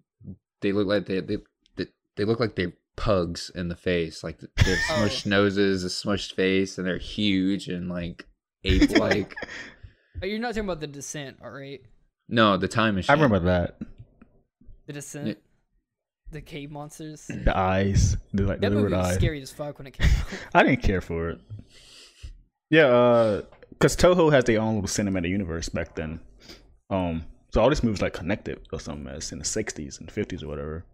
they 0.60 0.72
look 0.72 0.86
like 0.86 1.06
they 1.06 1.20
they 1.20 1.38
they, 1.76 1.86
they 2.16 2.24
look 2.24 2.40
like 2.40 2.56
they're 2.56 2.72
pugs 2.96 3.50
in 3.54 3.68
the 3.68 3.76
face. 3.76 4.24
Like 4.24 4.38
they 4.40 4.46
have 4.70 4.78
Oh. 4.90 5.06
smushed 5.06 5.26
noses, 5.26 5.84
a 5.84 5.88
smushed 5.88 6.34
face, 6.34 6.78
and 6.78 6.86
they're 6.86 6.98
huge 6.98 7.68
and 7.68 7.88
like 7.88 8.26
ape 8.64 8.90
like. 8.98 9.34
Oh, 10.22 10.26
you're 10.26 10.38
not 10.38 10.48
talking 10.48 10.64
about 10.64 10.80
the 10.80 10.86
Descent, 10.86 11.36
all 11.42 11.50
right? 11.50 11.80
no, 12.28 12.56
the 12.56 12.68
Time 12.68 12.94
Machine. 12.94 13.10
I 13.10 13.14
remember 13.22 13.38
that. 13.40 13.78
The 14.86 14.94
Descent, 14.94 15.38
the 16.32 16.40
cave 16.40 16.70
monsters. 16.70 17.26
The 17.26 17.56
eyes. 17.56 18.16
They're 18.32 18.46
like 18.46 18.60
That 18.60 18.70
the 18.70 18.76
movie 18.76 18.94
eye. 18.94 19.06
was 19.08 19.14
scary 19.16 19.40
as 19.42 19.52
fuck 19.52 19.78
when 19.78 19.86
it 19.86 19.92
came 19.98 20.08
out. 20.08 20.26
I 20.54 20.62
didn't 20.62 20.82
care 20.82 21.00
for 21.00 21.30
it. 21.30 21.40
Yeah, 22.70 22.86
uh, 22.86 23.42
cause 23.78 23.96
Toho 23.96 24.32
has 24.32 24.44
their 24.44 24.60
own 24.60 24.74
little 24.80 24.88
cinematic 24.88 25.28
universe 25.28 25.68
back 25.68 25.94
then. 25.94 26.20
Um, 26.90 27.24
so 27.52 27.60
all 27.62 27.68
these 27.68 27.82
movies 27.84 28.02
like 28.02 28.12
connected 28.12 28.60
or 28.72 28.80
something 28.80 29.06
as 29.08 29.30
in 29.32 29.38
the 29.38 29.44
'60s 29.44 30.00
and 30.00 30.08
'50s 30.08 30.42
or 30.42 30.48
whatever. 30.48 30.84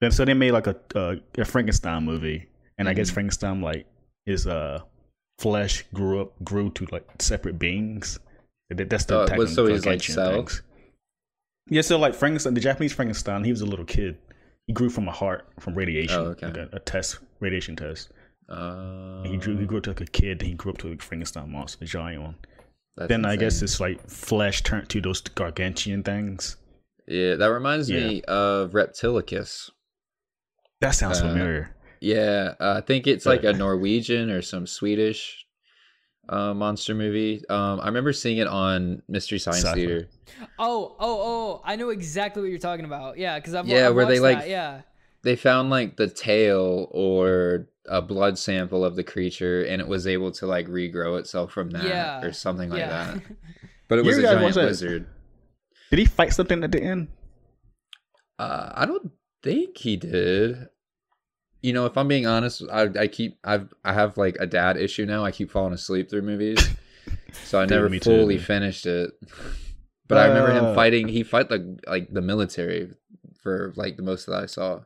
Then 0.00 0.12
so 0.12 0.24
they 0.24 0.34
made 0.34 0.52
like 0.52 0.66
a 0.68 0.76
uh, 0.94 1.16
a 1.36 1.44
Frankenstein 1.44 2.04
movie, 2.04 2.48
and 2.78 2.88
I 2.88 2.94
guess 2.94 3.10
Mhm. 3.10 3.14
Frankenstein 3.14 3.60
like 3.60 3.86
his 4.24 4.46
uh 4.46 4.80
flesh 5.40 5.84
grew 5.94 6.20
up 6.20 6.32
grew 6.44 6.70
to 6.70 6.86
like 6.92 7.06
separate 7.18 7.58
beings. 7.58 8.18
That's 8.70 9.04
the 9.06 9.24
attack 9.24 9.36
was- 9.38 9.50
on 9.50 9.54
so 9.56 9.66
he's, 9.66 9.84
like, 9.84 10.00
gargantuan 10.00 10.14
cell? 10.14 10.32
things. 10.36 10.62
Yeah, 11.68 11.82
so 11.82 11.98
like 11.98 12.14
Frankenstein, 12.14 12.54
the 12.54 12.60
Japanese 12.60 12.92
Frankenstein, 12.92 13.42
he 13.44 13.50
was 13.50 13.60
a 13.62 13.66
little 13.66 13.84
kid. 13.84 14.16
He 14.70 14.74
grew 14.74 14.88
from 14.88 15.08
a 15.08 15.10
heart 15.10 15.48
from 15.58 15.74
radiation, 15.74 16.16
Oh, 16.20 16.24
okay. 16.26 16.46
like 16.46 16.56
a, 16.56 16.68
a 16.74 16.78
test, 16.78 17.18
radiation 17.40 17.74
test. 17.74 18.12
Uh, 18.48 19.20
He 19.24 19.36
grew. 19.36 19.56
He 19.56 19.66
grew 19.66 19.78
up 19.78 19.82
to 19.84 19.90
like 19.90 20.00
a 20.00 20.04
kid. 20.06 20.38
Then 20.38 20.48
he 20.50 20.54
grew 20.54 20.70
up 20.70 20.78
to 20.78 20.92
a 20.92 20.96
Frankenstein 20.96 21.50
monster, 21.50 21.80
the 21.80 21.86
giant 21.86 22.22
one. 22.22 22.36
then 23.08 23.24
I 23.24 23.34
guess 23.34 23.62
it's 23.62 23.80
like 23.80 23.98
flesh 24.08 24.62
turned 24.62 24.88
to 24.90 25.00
those 25.00 25.22
gargantuan 25.22 26.04
things. 26.04 26.56
yeah. 27.08 27.34
That 27.34 27.46
reminds 27.46 27.90
Yeah. 27.90 28.06
me 28.06 28.22
of 28.28 28.70
Reptilicus. 28.70 29.70
That 30.80 30.92
sounds 30.92 31.18
Uh, 31.18 31.22
familiar. 31.30 31.74
Yeah, 32.00 32.54
uh, 32.60 32.74
I 32.78 32.80
think 32.80 33.08
it's 33.08 33.26
like 33.26 33.42
a 33.42 33.52
Norwegian 33.52 34.30
or 34.30 34.40
some 34.40 34.68
Swedish 34.68 35.39
uh, 36.28 36.54
monster 36.54 36.94
movie. 36.94 37.42
Um, 37.48 37.80
I 37.80 37.86
remember 37.86 38.12
seeing 38.12 38.38
it 38.38 38.46
on 38.46 39.02
Mystery 39.08 39.38
Science 39.38 39.62
Sci-fi. 39.62 39.74
Theater. 39.74 40.08
Oh, 40.58 40.94
oh, 40.98 41.20
oh! 41.22 41.62
I 41.64 41.76
know 41.76 41.88
exactly 41.90 42.42
what 42.42 42.50
you're 42.50 42.58
talking 42.58 42.84
about. 42.84 43.18
Yeah, 43.18 43.38
because 43.38 43.54
I've 43.54 43.66
Yeah, 43.66 43.88
I've 43.88 43.94
where 43.94 44.06
they, 44.06 44.20
watched 44.20 44.40
like, 44.40 44.48
yeah. 44.48 44.82
They 45.22 45.36
found 45.36 45.70
like 45.70 45.96
the 45.96 46.08
tail 46.08 46.88
or 46.92 47.66
a 47.86 48.00
blood 48.00 48.38
sample 48.38 48.84
of 48.84 48.96
the 48.96 49.04
creature, 49.04 49.64
and 49.64 49.80
it 49.80 49.88
was 49.88 50.06
able 50.06 50.30
to 50.32 50.46
like 50.46 50.66
regrow 50.68 51.18
itself 51.18 51.52
from 51.52 51.70
that 51.70 51.84
Yeah, 51.84 52.22
or 52.22 52.32
something 52.32 52.70
like 52.70 52.78
yeah. 52.80 53.14
that. 53.14 53.22
But 53.88 53.98
it 53.98 54.04
You 54.04 54.10
was 54.10 54.18
a 54.18 54.22
guys 54.22 54.30
giant 54.34 54.44
watch 54.44 54.54
lizard. 54.54 55.06
Did 55.90 55.98
he 55.98 56.04
fight 56.04 56.32
something 56.32 56.62
at 56.62 56.70
the 56.70 56.80
end? 56.80 57.08
Uh, 58.38 58.70
I 58.72 58.86
don't 58.86 59.10
think 59.42 59.76
he 59.78 59.96
did. 59.96 60.68
You 61.62 61.72
know, 61.72 61.84
if 61.86 61.96
I'm 61.98 62.08
being 62.08 62.26
honest, 62.26 62.62
I 62.72 62.88
I 62.98 63.06
keep 63.06 63.38
I've 63.44 63.72
I 63.84 63.92
have 63.92 64.16
like 64.16 64.36
a 64.40 64.46
dad 64.46 64.76
issue 64.76 65.04
now. 65.06 65.24
I 65.24 65.30
keep 65.30 65.50
falling 65.50 65.74
asleep 65.74 66.08
through 66.10 66.22
movies, 66.22 66.58
so 67.44 67.58
I 67.58 67.62
Dude, 67.66 67.70
never 67.70 67.88
me 67.88 67.98
too, 68.00 68.10
fully 68.10 68.38
finished 68.38 68.86
it. 68.86 69.12
But 70.08 70.18
I 70.18 70.26
remember 70.28 70.52
him 70.52 70.64
Uh, 70.64 70.74
fighting. 70.74 71.08
He 71.08 71.22
fight 71.22 71.50
like 71.50 71.62
like 71.86 72.12
the 72.12 72.22
military 72.22 72.90
for 73.42 73.72
like 73.76 73.96
the 73.96 74.02
most 74.02 74.26
that 74.26 74.34
I 74.34 74.46
saw. 74.46 74.80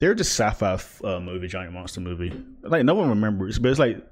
They're 0.00 0.14
just 0.14 0.32
sci-fi 0.38 0.80
uh, 1.04 1.20
movie, 1.20 1.46
giant 1.46 1.72
monster 1.72 2.00
movie. 2.00 2.32
Like 2.62 2.84
no 2.84 2.94
one 2.94 3.08
remembers, 3.08 3.58
but 3.60 3.70
it's 3.70 3.78
like 3.78 4.04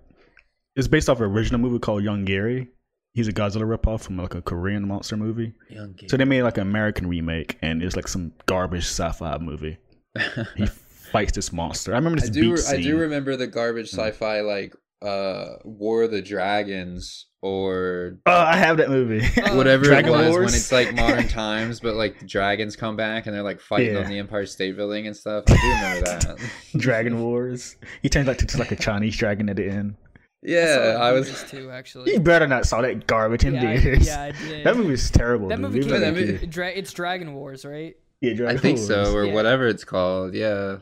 it's 0.76 0.86
based 0.86 1.10
off 1.10 1.18
an 1.18 1.24
original 1.26 1.60
movie 1.60 1.80
called 1.80 2.04
Yonggary. 2.04 2.68
He's 3.12 3.26
a 3.26 3.32
Godzilla 3.32 3.76
ripoff 3.76 4.02
from 4.02 4.16
like 4.16 4.36
a 4.36 4.40
Korean 4.42 4.86
monster 4.86 5.16
movie. 5.16 5.52
Young 5.68 5.96
So 6.06 6.16
they 6.16 6.24
made 6.24 6.44
like 6.44 6.58
an 6.58 6.62
American 6.62 7.08
remake, 7.08 7.58
and 7.60 7.82
it's 7.82 7.96
like 7.96 8.06
some 8.06 8.32
garbage 8.46 8.84
sci-fi 8.84 9.38
movie. 9.38 9.78
He 10.56 10.66
fights 11.10 11.32
this 11.32 11.52
monster. 11.52 11.92
I 11.92 11.96
remember 11.96 12.18
I 12.18 12.22
this 12.22 12.30
do. 12.30 12.54
beat 12.54 12.64
I 12.68 12.80
do 12.80 12.96
remember 12.98 13.36
the 13.36 13.46
garbage 13.46 13.90
Hmm. 13.90 14.00
sci-fi 14.00 14.40
like 14.40 14.74
uh 15.02 15.56
War 15.64 16.02
of 16.02 16.10
the 16.10 16.20
Dragons 16.22 17.26
or 17.42 18.18
Oh, 18.26 18.32
I 18.32 18.56
have 18.56 18.76
that 18.76 18.90
movie. 18.90 19.26
Uh, 19.42 19.54
whatever 19.56 19.84
Dragon 19.84 20.12
it 20.12 20.16
was 20.16 20.28
Wars? 20.30 20.44
when 20.46 20.54
it's 20.54 20.70
like 20.72 20.94
modern 20.94 21.26
times, 21.42 21.80
but 21.80 21.94
like 21.94 22.18
the 22.18 22.26
dragons 22.26 22.76
come 22.76 22.96
back 22.96 23.26
and 23.26 23.34
they're 23.34 23.42
like 23.42 23.60
fighting 23.60 23.94
Yeah. 23.94 24.00
on 24.02 24.08
the 24.10 24.18
Empire 24.18 24.44
State 24.44 24.76
Building 24.76 25.06
and 25.06 25.16
stuff. 25.16 25.44
I 25.48 25.54
do 25.54 25.68
remember 25.68 26.04
that. 26.36 26.50
Dragon 26.76 27.22
Wars. 27.22 27.76
He 28.02 28.08
turns 28.10 28.26
like 28.28 28.38
to 28.38 28.46
just 28.46 28.58
like 28.58 28.72
a 28.72 28.76
Chinese 28.76 29.16
dragon 29.16 29.48
at 29.48 29.56
the 29.56 29.68
end. 29.70 29.94
yeah, 30.42 30.98
I 31.00 31.12
was. 31.12 31.44
too 31.50 31.70
actually 31.70 32.12
You 32.12 32.20
better 32.20 32.46
not 32.46 32.66
saw 32.66 32.82
that 32.82 33.06
garbage 33.06 33.44
in 33.44 33.54
Yeah, 33.54 33.60
theaters. 33.78 34.06
yeah, 34.06 34.22
I 34.24 34.32
did. 34.32 34.64
That 34.66 34.76
movie 34.76 34.92
is 34.94 35.10
terrible. 35.10 35.48
That 35.48 35.56
dude. 35.56 35.62
movie 35.62 35.80
Leave 35.80 35.86
came 35.92 35.96
it 35.96 36.00
that 36.00 36.14
movie- 36.14 36.46
Dra- 36.46 36.68
it's 36.68 36.92
Dragon 36.92 37.32
Wars, 37.34 37.64
right? 37.64 37.94
Yeah, 38.20 38.48
I 38.48 38.56
think 38.58 38.76
Wars. 38.76 38.86
so, 38.86 39.14
or 39.14 39.24
Yeah. 39.24 39.32
whatever 39.32 39.66
it's 39.66 39.84
called. 39.84 40.34
Yeah. 40.34 40.78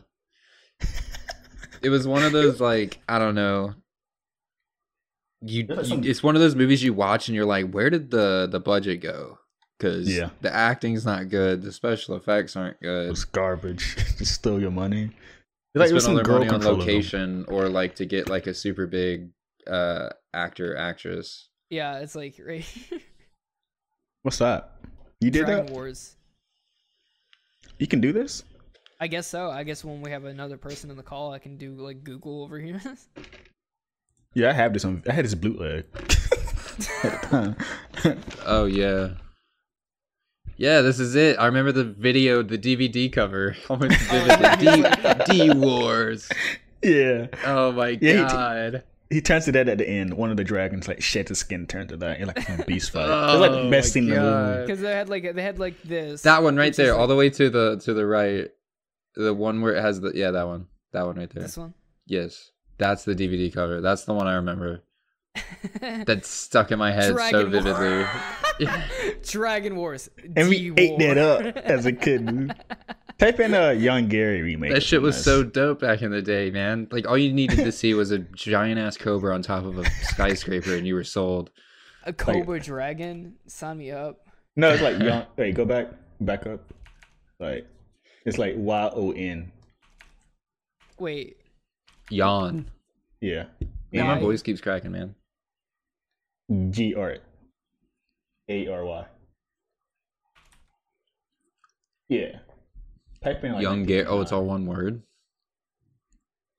It 1.82 1.88
was 1.90 2.06
one 2.06 2.24
of 2.24 2.32
those 2.32 2.60
like 2.60 2.98
I 3.08 3.18
don't 3.18 3.34
know. 3.34 3.74
You, 5.40 5.64
There's 5.66 5.90
you 5.90 6.00
it's 6.02 6.22
one 6.22 6.34
of 6.34 6.40
those 6.40 6.56
movies 6.56 6.82
you 6.82 6.92
watch 6.92 7.28
and 7.28 7.34
you're 7.36 7.44
like, 7.46 7.70
where 7.70 7.90
did 7.90 8.10
the 8.10 8.48
the 8.50 8.58
budget 8.60 9.00
go? 9.00 9.38
Because 9.78 10.08
Yeah. 10.08 10.30
the 10.40 10.52
acting's 10.52 11.04
not 11.06 11.28
good, 11.28 11.62
the 11.62 11.70
special 11.72 12.16
effects 12.16 12.56
aren't 12.56 12.76
It 12.80 12.84
good. 12.84 13.10
was 13.10 13.24
garbage. 13.24 13.94
Just 14.18 14.34
steal 14.34 14.60
your 14.60 14.72
money. 14.72 15.10
They 15.74 15.80
Like, 15.80 15.90
it 15.90 15.94
was 15.94 16.02
spend 16.02 16.16
all 16.18 16.24
some 16.24 16.24
their 16.24 16.24
girl 16.24 16.38
money 16.38 16.48
on 16.48 16.54
controlling 16.60 16.80
them. 16.80 16.88
location 16.88 17.44
or 17.48 17.68
like 17.68 17.94
to 17.96 18.06
get 18.06 18.28
like 18.28 18.46
a 18.48 18.54
super 18.54 18.86
big 18.86 19.30
uh 19.68 20.08
actor 20.34 20.76
actress. 20.76 21.48
Yeah, 21.70 21.98
it's 21.98 22.16
like 22.16 22.40
right. 22.44 22.64
What's 24.22 24.38
that? 24.38 24.72
You 25.20 25.30
did 25.30 25.46
Dragon 25.46 25.66
that? 25.66 25.72
Wars. 25.72 26.16
You 27.78 27.86
can 27.86 28.00
do 28.00 28.12
this? 28.12 28.42
I 29.00 29.06
guess 29.06 29.26
so. 29.26 29.50
I 29.50 29.62
guess 29.64 29.84
when 29.84 30.00
we 30.02 30.10
have 30.10 30.24
another 30.24 30.56
person 30.56 30.90
in 30.90 30.96
the 30.96 31.02
call, 31.02 31.32
I 31.32 31.38
can 31.38 31.56
do 31.56 31.72
like 31.74 32.02
Google 32.04 32.42
over 32.42 32.58
here. 32.58 32.80
Yeah, 34.34 34.50
I 34.50 34.52
have 34.52 34.74
this 34.74 34.84
on. 34.84 35.02
I 35.08 35.12
had 35.14 35.24
this 35.24 35.34
bootleg. 35.34 35.86
At 35.94 36.08
the 37.22 37.56
time. 38.02 38.20
Oh 38.44 38.66
yeah. 38.66 39.14
Yeah, 40.58 40.82
this 40.82 41.00
is 41.00 41.14
it. 41.16 41.38
I 41.38 41.46
remember 41.46 41.72
the 41.72 41.84
video, 41.84 42.42
the 42.42 42.58
DVD 42.58 43.10
cover. 43.10 43.56
Almost 43.70 43.96
Oh, 44.12 44.24
vividly. 44.60 44.82
D, 45.26 45.48
D 45.48 45.50
Wars. 45.58 46.28
yeah, 46.82 47.28
Oh 47.46 47.72
my 47.72 47.88
Yeah, 47.88 47.96
he 48.00 48.12
t- 48.12 48.22
god. 48.22 48.82
he 49.08 49.20
turns 49.22 49.46
to 49.46 49.52
that 49.52 49.66
at 49.68 49.78
the 49.78 49.88
end. 49.88 50.12
One 50.14 50.30
of 50.30 50.36
the 50.36 50.44
dragons 50.44 50.86
like 50.86 51.00
sheds 51.02 51.30
his 51.30 51.38
skin, 51.38 51.66
turns 51.66 51.88
to 51.88 51.96
that, 51.96 52.18
and 52.18 52.26
like 52.28 52.40
some 52.42 52.62
beast 52.66 52.90
fight. 52.90 53.04
It's 53.04 53.40
like 53.40 53.50
oh, 53.50 53.54
the 53.54 53.60
Oh 53.62 53.70
best 53.70 53.88
my 53.96 54.00
scene 54.00 54.08
in 54.12 54.14
the 54.14 54.20
movie. 54.20 54.66
Because 54.66 54.80
they 54.82 54.92
had 54.92 55.08
like 55.08 55.34
they 55.34 55.42
had 55.42 55.58
like 55.58 55.82
this. 55.82 56.22
that 56.22 56.42
one 56.42 56.54
right 56.54 56.66
which 56.66 56.72
is, 56.72 56.76
there, 56.76 56.92
all 56.94 57.00
like, 57.00 57.08
the 57.08 57.16
way 57.16 57.30
to 57.30 57.48
the 57.50 57.76
to 57.84 57.94
the 57.94 58.04
right. 58.06 58.50
The 59.18 59.34
one 59.34 59.60
where 59.60 59.74
it 59.74 59.82
has 59.82 60.00
the 60.00 60.12
yeah, 60.14 60.30
that 60.30 60.46
one. 60.46 60.66
That 60.92 61.04
one 61.04 61.16
right 61.16 61.28
there. 61.28 61.42
This 61.42 61.56
one. 61.58 61.74
Yes. 62.06 62.52
That's 62.78 63.04
the 63.04 63.14
DVD 63.14 63.52
cover. 63.52 63.80
That's 63.80 64.04
the 64.04 64.14
one 64.14 64.26
I 64.26 64.34
remember. 64.34 64.82
That's 65.80 66.28
stuck 66.28 66.70
in 66.72 66.78
my 66.78 66.92
head 66.92 67.08
so 67.08 67.14
Dragon 67.14 67.50
War- 67.52 67.60
vividly. 67.62 68.06
Yeah. 68.60 68.82
Dragon 69.22 69.76
Wars. 69.76 70.10
And 70.36 70.48
we 70.48 70.72
ate 70.76 70.98
D-War. 70.98 71.14
that 71.14 71.18
up 71.18 71.56
as 71.58 71.86
a 71.86 71.92
kid. 71.92 72.52
Type 73.18 73.38
in 73.38 73.54
a 73.54 73.74
Yonggary 73.76 74.42
remake. 74.42 74.72
That 74.72 74.82
shit 74.82 75.00
was 75.02 75.14
Nice. 75.16 75.24
so 75.24 75.42
dope 75.44 75.80
back 75.80 76.02
in 76.02 76.10
the 76.10 76.22
day, 76.22 76.50
man. 76.50 76.88
Like 76.90 77.06
all 77.06 77.16
you 77.18 77.32
needed 77.32 77.58
to 77.58 77.70
see 77.72 77.94
was 77.94 78.10
a 78.10 78.18
giant 78.18 78.80
ass 78.80 78.96
cobra 78.96 79.32
on 79.34 79.42
top 79.42 79.64
of 79.64 79.78
a 79.78 79.84
skyscraper, 80.02 80.74
and 80.74 80.86
you 80.88 80.94
were 80.94 81.04
sold. 81.04 81.50
A 82.04 82.12
Cobra 82.12 82.58
Dragon. 82.58 83.34
Sign 83.46 83.78
me 83.78 83.90
up. 83.92 84.26
No, 84.56 84.70
it's 84.70 84.82
like 84.82 84.98
young. 85.00 85.24
Wait, 85.36 85.54
go 85.54 85.64
back, 85.64 85.88
back 86.20 86.46
up. 86.46 86.72
Like 87.38 87.66
it's 88.24 88.38
like 88.38 88.54
Y 88.56 88.90
O 88.94 89.12
N. 89.12 89.52
Wait, 90.98 91.36
Yawn. 92.10 92.66
Yeah. 93.20 93.44
Yeah, 93.90 94.04
my 94.04 94.18
voice 94.20 94.42
keeps 94.42 94.60
cracking, 94.60 94.92
man. 94.92 95.14
G 96.70 96.94
R 96.94 97.16
A 98.48 98.68
R 98.68 98.84
Y. 98.84 99.06
Yeah. 102.08 102.38
Type 103.22 103.44
in 103.44 103.52
like 103.52 103.62
Young 103.62 103.84
Gary. 103.84 104.06
Oh, 104.06 104.20
it's 104.20 104.32
all 104.32 104.44
one 104.44 104.66
word. 104.66 105.02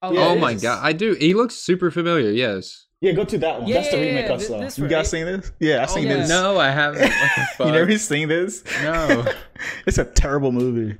oh, 0.02 0.12
Yeah, 0.14 0.28
oh 0.28 0.38
my 0.38 0.52
is. 0.54 0.62
god, 0.62 0.80
I 0.84 0.94
do. 0.94 1.14
He 1.14 1.34
looks 1.34 1.56
super 1.56 1.90
familiar. 1.92 2.32
Yes. 2.32 2.86
Yeah, 3.02 3.14
go 3.14 3.24
to 3.24 3.38
that 3.38 3.60
one. 3.62 3.68
Yeah, 3.70 3.76
That's 3.76 3.92
the 3.92 3.98
remake 3.98 4.28
yeah, 4.28 4.34
I 4.34 4.38
thi- 4.38 4.44
saw. 4.44 4.60
this 4.60 4.78
you 4.78 4.84
right. 4.84 4.92
guys 4.92 5.10
seen 5.10 5.26
this? 5.26 5.52
Yeah, 5.60 5.84
I've 5.84 5.90
oh, 5.90 5.96
seen 5.96 6.08
yeah. 6.08 6.18
this. 6.18 6.30
No, 6.30 6.60
I 6.60 6.70
haven't. 6.70 7.02
What 7.02 7.10
the 7.10 7.16
you 7.42 7.46
fuck? 7.58 7.74
never 7.74 7.98
seen 7.98 8.28
this? 8.28 8.64
No. 8.84 9.26
it's 9.88 9.98
a 9.98 10.04
terrible 10.06 10.52
movie. 10.52 10.98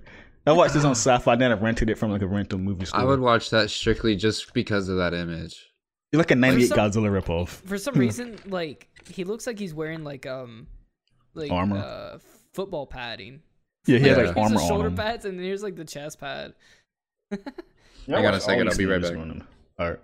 I 0.50 0.54
watched 0.54 0.74
this 0.74 0.84
on 0.84 0.92
Sci-Fi. 0.92 1.36
Then 1.36 1.52
I 1.52 1.56
rented 1.56 1.90
it 1.90 1.96
from 1.98 2.12
like 2.12 2.22
a 2.22 2.28
rental 2.28 2.58
movie 2.60 2.86
store. 2.86 3.00
I 3.00 3.04
would 3.04 3.20
watch 3.20 3.50
that 3.52 3.70
strictly 3.70 4.16
just 4.16 4.54
because 4.54 4.90
of 4.90 4.98
that 4.98 5.14
image. 5.14 5.68
It's 6.12 6.18
like 6.18 6.32
a 6.32 6.36
'98 6.36 6.68
some- 6.70 6.78
Godzilla 6.78 7.22
ripoff. 7.22 7.50
For 7.50 7.78
some 7.78 7.94
reason, 7.96 8.40
like 8.48 8.88
he 9.10 9.24
looks 9.24 9.46
like 9.46 9.60
he's 9.60 9.74
wearing 9.74 10.04
like 10.04 10.26
um, 10.26 10.68
like 11.36 11.52
Armor. 11.52 11.78
uh, 11.78 12.18
football 12.54 12.88
padding. 12.88 13.42
Yeah, 13.86 14.00
he 14.00 14.08
has 14.08 14.18
Yeah. 14.18 14.24
like 14.24 14.36
Here's 14.36 14.46
armor 14.46 14.60
the 14.60 14.68
shoulder 14.68 14.86
on 14.88 14.92
him. 14.92 14.98
pads, 14.98 15.26
and 15.26 15.38
then 15.38 15.46
here's 15.46 15.62
like 15.64 15.76
the 15.76 15.86
chest 15.86 16.20
pad. 16.20 16.54
Yeah, 17.32 17.38
Hang 18.08 18.26
I 18.26 18.28
on 18.30 18.34
a 18.34 18.40
second, 18.42 18.70
I'll 18.70 18.76
be 18.78 18.86
right 18.88 19.02
back. 19.02 19.12
on 19.18 19.28
them. 19.30 19.48
All 19.78 19.90
right. 19.92 20.00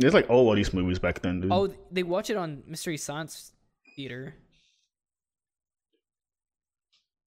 There's 0.00 0.14
like 0.14 0.28
all 0.28 0.50
of 0.50 0.56
these 0.56 0.74
movies 0.74 0.98
back 0.98 1.20
then, 1.22 1.40
dude. 1.40 1.52
Oh, 1.52 1.72
they 1.92 2.02
watch 2.02 2.28
it 2.28 2.36
on 2.36 2.64
Mystery 2.66 2.96
Science 2.96 3.52
Theater. 3.94 4.34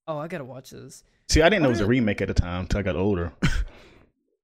Oh, 0.08 0.18
I 0.18 0.28
gotta 0.28 0.46
watch 0.46 0.70
this. 0.72 1.04
See, 1.30 1.42
I 1.42 1.50
didn't 1.50 1.64
know 1.64 1.70
it 1.70 1.74
was 1.74 1.82
a 1.82 1.86
remake 1.88 2.22
at 2.22 2.28
the 2.30 2.34
time 2.34 2.62
until 2.62 2.80
I 2.80 2.84
got 2.84 2.96
older. 2.96 3.34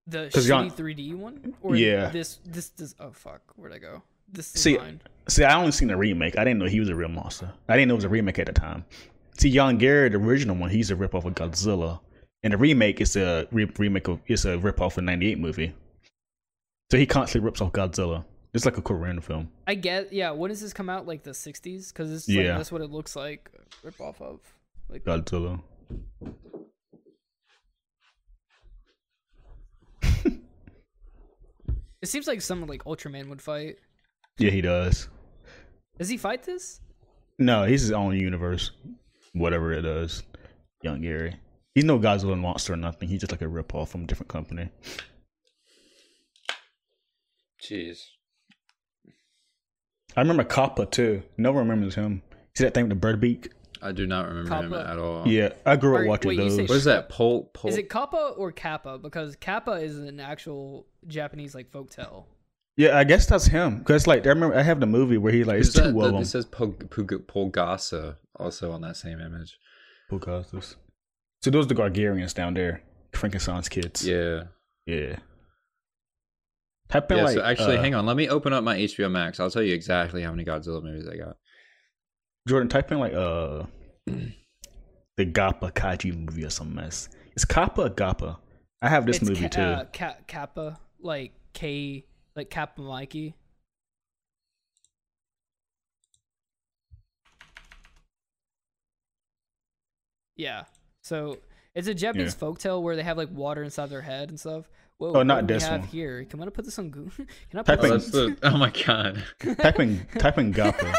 The 0.06 0.28
shitty 0.34 0.54
on- 0.54 0.70
3D 0.70 1.16
one? 1.16 1.54
Or 1.62 1.78
Yeah. 1.78 2.10
This 2.10 2.40
this 2.46 2.70
this 2.72 2.94
oh 3.00 3.12
fuck, 3.12 3.42
where'd 3.56 3.72
I 3.74 3.78
go? 3.78 4.04
This 4.30 4.48
See, 4.48 4.74
design. 4.74 5.00
See, 5.30 5.46
I 5.46 5.56
only 5.58 5.72
seen 5.72 5.88
the 5.88 5.96
remake. 5.96 6.38
I 6.38 6.44
didn't 6.44 6.60
know 6.60 6.66
he 6.66 6.82
was 6.82 6.90
a 6.90 6.96
real 6.96 7.08
monster. 7.08 7.50
I 7.70 7.78
didn't 7.78 7.88
know 7.88 7.94
it 7.94 8.00
was 8.00 8.04
a 8.04 8.10
remake 8.10 8.38
at 8.38 8.48
the 8.48 8.52
time. 8.52 8.84
See, 9.38 9.50
Yonggary, 9.50 10.12
the 10.12 10.18
original 10.18 10.58
one, 10.58 10.70
he's 10.70 10.92
a 10.92 10.96
ripoff 10.98 11.24
of 11.24 11.36
Godzilla, 11.36 12.02
and 12.44 12.52
the 12.52 12.58
remake 12.58 13.00
is 13.00 13.16
a 13.16 13.48
re- 13.54 13.72
remake 13.78 14.10
of 14.10 14.20
it's 14.28 14.44
a 14.44 14.58
ripoff 14.58 14.98
of 14.98 15.06
'98 15.06 15.40
movie. 15.40 15.74
So 16.92 16.98
he 16.98 17.06
constantly 17.06 17.46
rips 17.46 17.62
off 17.62 17.72
Godzilla. 17.72 18.26
It's 18.54 18.66
like 18.66 18.78
a 18.78 18.82
Korean 18.82 19.22
film. 19.22 19.50
I 19.68 19.76
get 19.76 20.12
yeah, 20.12 20.32
when 20.32 20.50
does 20.50 20.60
this 20.60 20.74
come 20.74 20.90
out? 20.90 21.08
Like 21.08 21.24
the 21.24 21.32
60s? 21.32 21.94
Because 21.94 22.28
Yeah. 22.28 22.50
like, 22.50 22.58
that's 22.58 22.72
what 22.74 22.82
it 22.82 22.92
looks 22.92 23.16
like. 23.16 23.50
Rip 23.84 24.02
off 24.02 24.22
of. 24.22 24.42
Like 24.94 25.04
Godzilla. 25.06 25.60
it 32.00 32.08
seems 32.08 32.28
like 32.28 32.42
someone 32.42 32.70
like 32.70 32.84
Ultraman 32.84 33.28
would 33.30 33.42
fight. 33.42 33.78
Yeah, 34.38 34.52
he 34.52 34.62
does. 34.62 35.10
Does 35.98 36.10
he 36.10 36.18
fight 36.18 36.44
this? 36.44 36.80
No, 37.40 37.64
he's 37.64 37.82
his 37.82 37.92
own 37.92 38.16
universe. 38.16 38.70
Whatever 39.34 39.74
it 39.74 39.84
is, 39.84 40.22
Yonggary. 40.86 41.38
He's 41.74 41.86
no 41.86 41.98
Godzilla 41.98 42.38
monster 42.40 42.74
or 42.74 42.78
nothing. 42.78 43.10
He's 43.10 43.22
just 43.22 43.32
like 43.32 43.42
a 43.42 43.46
ripoff 43.46 43.88
from 43.88 44.04
a 44.04 44.06
different 44.06 44.30
company. 44.30 44.70
Jeez. 47.60 47.98
I 50.16 50.22
remember 50.22 50.44
Kappa 50.44 50.86
too. 50.86 51.24
No 51.40 51.52
one 51.52 51.68
remembers 51.68 51.96
him. 51.96 52.22
See 52.56 52.64
that 52.64 52.76
thing 52.76 52.84
with 52.84 52.90
the 52.90 52.96
bird 52.96 53.20
beak? 53.20 53.50
I 53.84 53.92
do 53.92 54.08
not 54.08 54.28
remember 54.28 54.56
him 54.56 54.74
at 54.74 54.98
all. 54.98 55.28
Yeah, 55.28 55.50
I 55.66 55.76
grew 55.76 55.96
up 55.98 56.02
Or- 56.04 56.08
watching 56.08 56.30
wait, 56.30 56.38
those. 56.38 56.58
What 56.70 56.72
is 56.72 56.84
that? 56.86 57.10
Pol. 57.10 57.46
Pol- 57.54 57.70
Is 57.72 57.78
it 57.78 57.90
Kappa 57.90 58.34
or 58.38 58.52
Kappa? 58.52 58.98
Because 58.98 59.36
Kappa 59.36 59.74
is 59.74 60.00
an 60.00 60.20
actual 60.20 60.88
Japanese 61.08 61.54
like 61.54 61.72
folktale. 61.72 62.26
Yeah, 62.76 62.98
I 62.98 63.04
guess 63.04 63.28
that's 63.28 63.46
him. 63.46 63.84
Cause 63.84 64.08
like 64.08 64.26
I 64.26 64.30
remember 64.30 64.56
I 64.56 64.64
have 64.64 64.80
the 64.80 64.88
movie 64.88 65.18
where 65.18 65.32
he 65.32 65.44
like 65.44 65.60
it's 65.60 65.68
Is 65.70 65.74
two 65.76 65.82
that, 65.82 65.90
of 65.90 65.96
them. 66.14 66.16
It 66.16 66.26
says 66.26 66.46
Pog- 66.46 66.90
Pug- 66.90 67.28
Polgasa 67.28 68.16
also 68.36 68.72
on 68.72 68.82
that 68.82 68.96
same 68.98 69.20
image. 69.20 69.58
Pocahontas. 70.10 70.76
So 71.44 71.52
those 71.52 71.66
are 71.66 71.70
the 71.70 71.76
Gargarians 71.76 72.34
down 72.34 72.54
there, 72.56 72.82
Frankenstein's 73.14 73.70
kids. 73.70 74.08
Yeah. 74.08 74.44
yeah. 74.86 75.18
Type 76.90 77.12
in 77.12 77.18
Yeah. 77.18 77.24
like 77.24 77.34
so 77.36 77.44
actually, 77.44 77.78
uh, 77.78 77.82
hang 77.82 77.96
on. 77.96 78.06
Let 78.06 78.16
me 78.18 78.30
open 78.30 78.54
up 78.54 78.64
my 78.64 78.78
HBO 78.78 79.10
Max. 79.12 79.40
I'll 79.40 79.50
tell 79.52 79.64
you 79.64 79.74
exactly 79.74 80.22
how 80.24 80.32
many 80.32 80.46
Godzilla 80.46 80.82
movies 80.84 81.08
I 81.08 81.18
got. 81.18 81.38
Jordan. 82.48 82.68
Type 82.70 82.92
in 82.92 83.00
like 83.00 83.14
uh 83.14 83.64
the 84.06 85.26
Gappa 85.26 85.72
Kaiju 85.72 86.26
movie 86.26 86.46
or 86.46 86.50
some 86.50 86.74
mess. 86.76 87.10
It's 87.34 87.46
Kappa 87.46 87.84
or 87.84 87.90
Gappa. 87.90 88.38
I 88.82 88.90
have 88.90 89.06
this 89.06 89.18
it's 89.18 89.30
movie 89.30 89.44
Ka- 89.44 89.48
too. 89.50 89.62
Uh, 89.62 89.86
Ka- 89.94 90.18
Kappa, 90.28 90.80
like 91.00 91.32
K, 91.54 92.06
like 92.36 92.50
Kappa 92.50 92.82
Mikey. 92.82 93.36
Yeah. 100.36 100.64
So 101.02 101.38
it's 101.76 101.88
a 101.88 101.94
Japanese 101.94 102.36
folktale 102.36 102.82
where 102.82 102.96
they 102.96 103.04
have 103.04 103.18
like 103.18 103.30
water 103.32 103.64
inside 103.64 103.90
their 103.90 104.02
head 104.02 104.30
and 104.30 104.40
stuff. 104.40 104.66
Whoa, 105.04 105.20
Oh, 105.20 105.24
not 105.24 105.48
do 105.48 105.54
we 105.54 105.58
this 105.58 105.68
have 105.68 105.82
one. 105.82 105.90
here? 105.90 106.24
Can 106.26 106.42
I 106.42 106.50
put 106.50 106.64
this 106.66 106.80
on 106.80 106.90
Google? 106.90 107.12
Can 107.50 107.60
I 107.60 107.64
put 107.64 107.66
Type 107.66 107.80
Oh, 107.82 107.86
in- 107.86 107.92
this 107.94 108.06
that's 108.10 108.12
the. 108.12 108.38
Oh 108.44 108.58
my 108.58 108.70
god. 108.86 109.24
type 109.58 109.80
in 109.80 110.06
type 110.18 110.38
in 110.38 110.54
Gappa. 110.54 110.94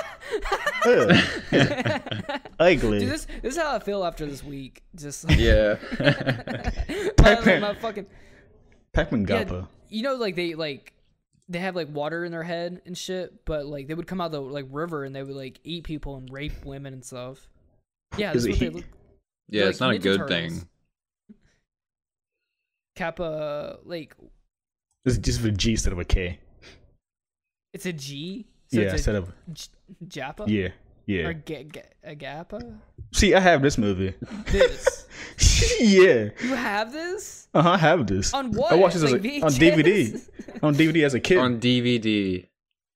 Ugh. 0.86 2.40
Ugly. 2.58 3.00
Dude, 3.00 3.08
this, 3.10 3.26
this 3.42 3.56
is 3.56 3.60
how 3.60 3.74
I 3.74 3.78
feel 3.78 4.04
after 4.04 4.26
this 4.26 4.44
week. 4.44 4.82
Just 4.94 5.30
Yeah. 5.30 5.76
my, 5.98 7.12
Type 7.16 7.46
in- 7.46 7.60
my 7.62 7.74
fucking 7.74 8.06
type 8.92 9.12
in 9.12 9.26
Yeah, 9.26 9.44
Gappa. 9.44 9.68
you 9.88 10.02
know, 10.02 10.14
like 10.16 10.36
they 10.36 10.54
like 10.54 10.92
they 11.48 11.58
have 11.58 11.74
like 11.76 11.88
water 11.92 12.24
in 12.24 12.32
their 12.32 12.42
head 12.42 12.82
and 12.86 12.96
shit, 12.96 13.44
but 13.44 13.66
like 13.66 13.86
they 13.88 13.94
would 13.94 14.06
come 14.06 14.20
out 14.20 14.26
of 14.26 14.32
the 14.32 14.40
like 14.42 14.66
river 14.70 15.04
and 15.04 15.14
they 15.14 15.22
would 15.22 15.34
like 15.36 15.60
eat 15.64 15.84
people 15.84 16.16
and 16.16 16.30
rape 16.32 16.64
women 16.64 16.92
and 16.92 17.04
stuff. 17.04 17.48
Yeah, 18.16 18.32
Is 18.32 18.44
that's 18.44 18.46
it 18.46 18.50
what 18.50 18.58
they 18.60 18.68
look. 18.80 18.84
yeah, 19.48 19.60
they're 19.62 19.70
it's 19.70 19.80
not 19.80 19.92
a 19.94 19.98
good 19.98 20.18
Turtles. 20.18 20.30
thing. 20.30 20.68
Kappa, 22.96 23.78
like 23.84 24.14
It's 25.04 25.18
just 25.18 25.42
with 25.42 25.54
a 25.54 25.56
G 25.56 25.72
instead 25.72 25.92
of 25.92 25.98
a 25.98 26.04
K. 26.04 26.38
it's 27.72 27.86
a 27.86 27.92
G. 27.92 28.46
yeah, 28.70 28.92
instead 28.92 29.16
of 29.16 29.32
J- 29.52 29.68
Jappa. 30.06 30.44
yeah, 30.48 30.68
yeah. 31.06 31.26
Or 31.26 31.32
ga- 31.34 31.64
ga- 31.64 31.82
a 32.04 32.14
Gappa. 32.16 32.78
See, 33.12 33.34
I 33.34 33.40
have 33.40 33.62
this 33.62 33.78
movie. 33.78 34.14
This. 34.46 35.06
yeah. 35.80 36.30
you 36.42 36.54
have 36.54 36.92
this 36.92 37.48
Uh 37.54 37.62
huh. 37.62 37.70
I 37.70 37.78
have 37.78 38.06
this. 38.06 38.32
on 38.34 38.52
what? 38.52 38.72
I 38.72 38.76
watched 38.76 38.94
this 38.98 39.10
Like 39.10 39.24
a, 39.24 39.40
on 39.42 39.50
DVD. 39.52 40.20
on 40.62 40.74
DVD 40.74 41.04
as 41.04 41.14
a 41.14 41.20
kid. 41.20 41.38
On 41.38 41.60
DVD. 41.60 42.46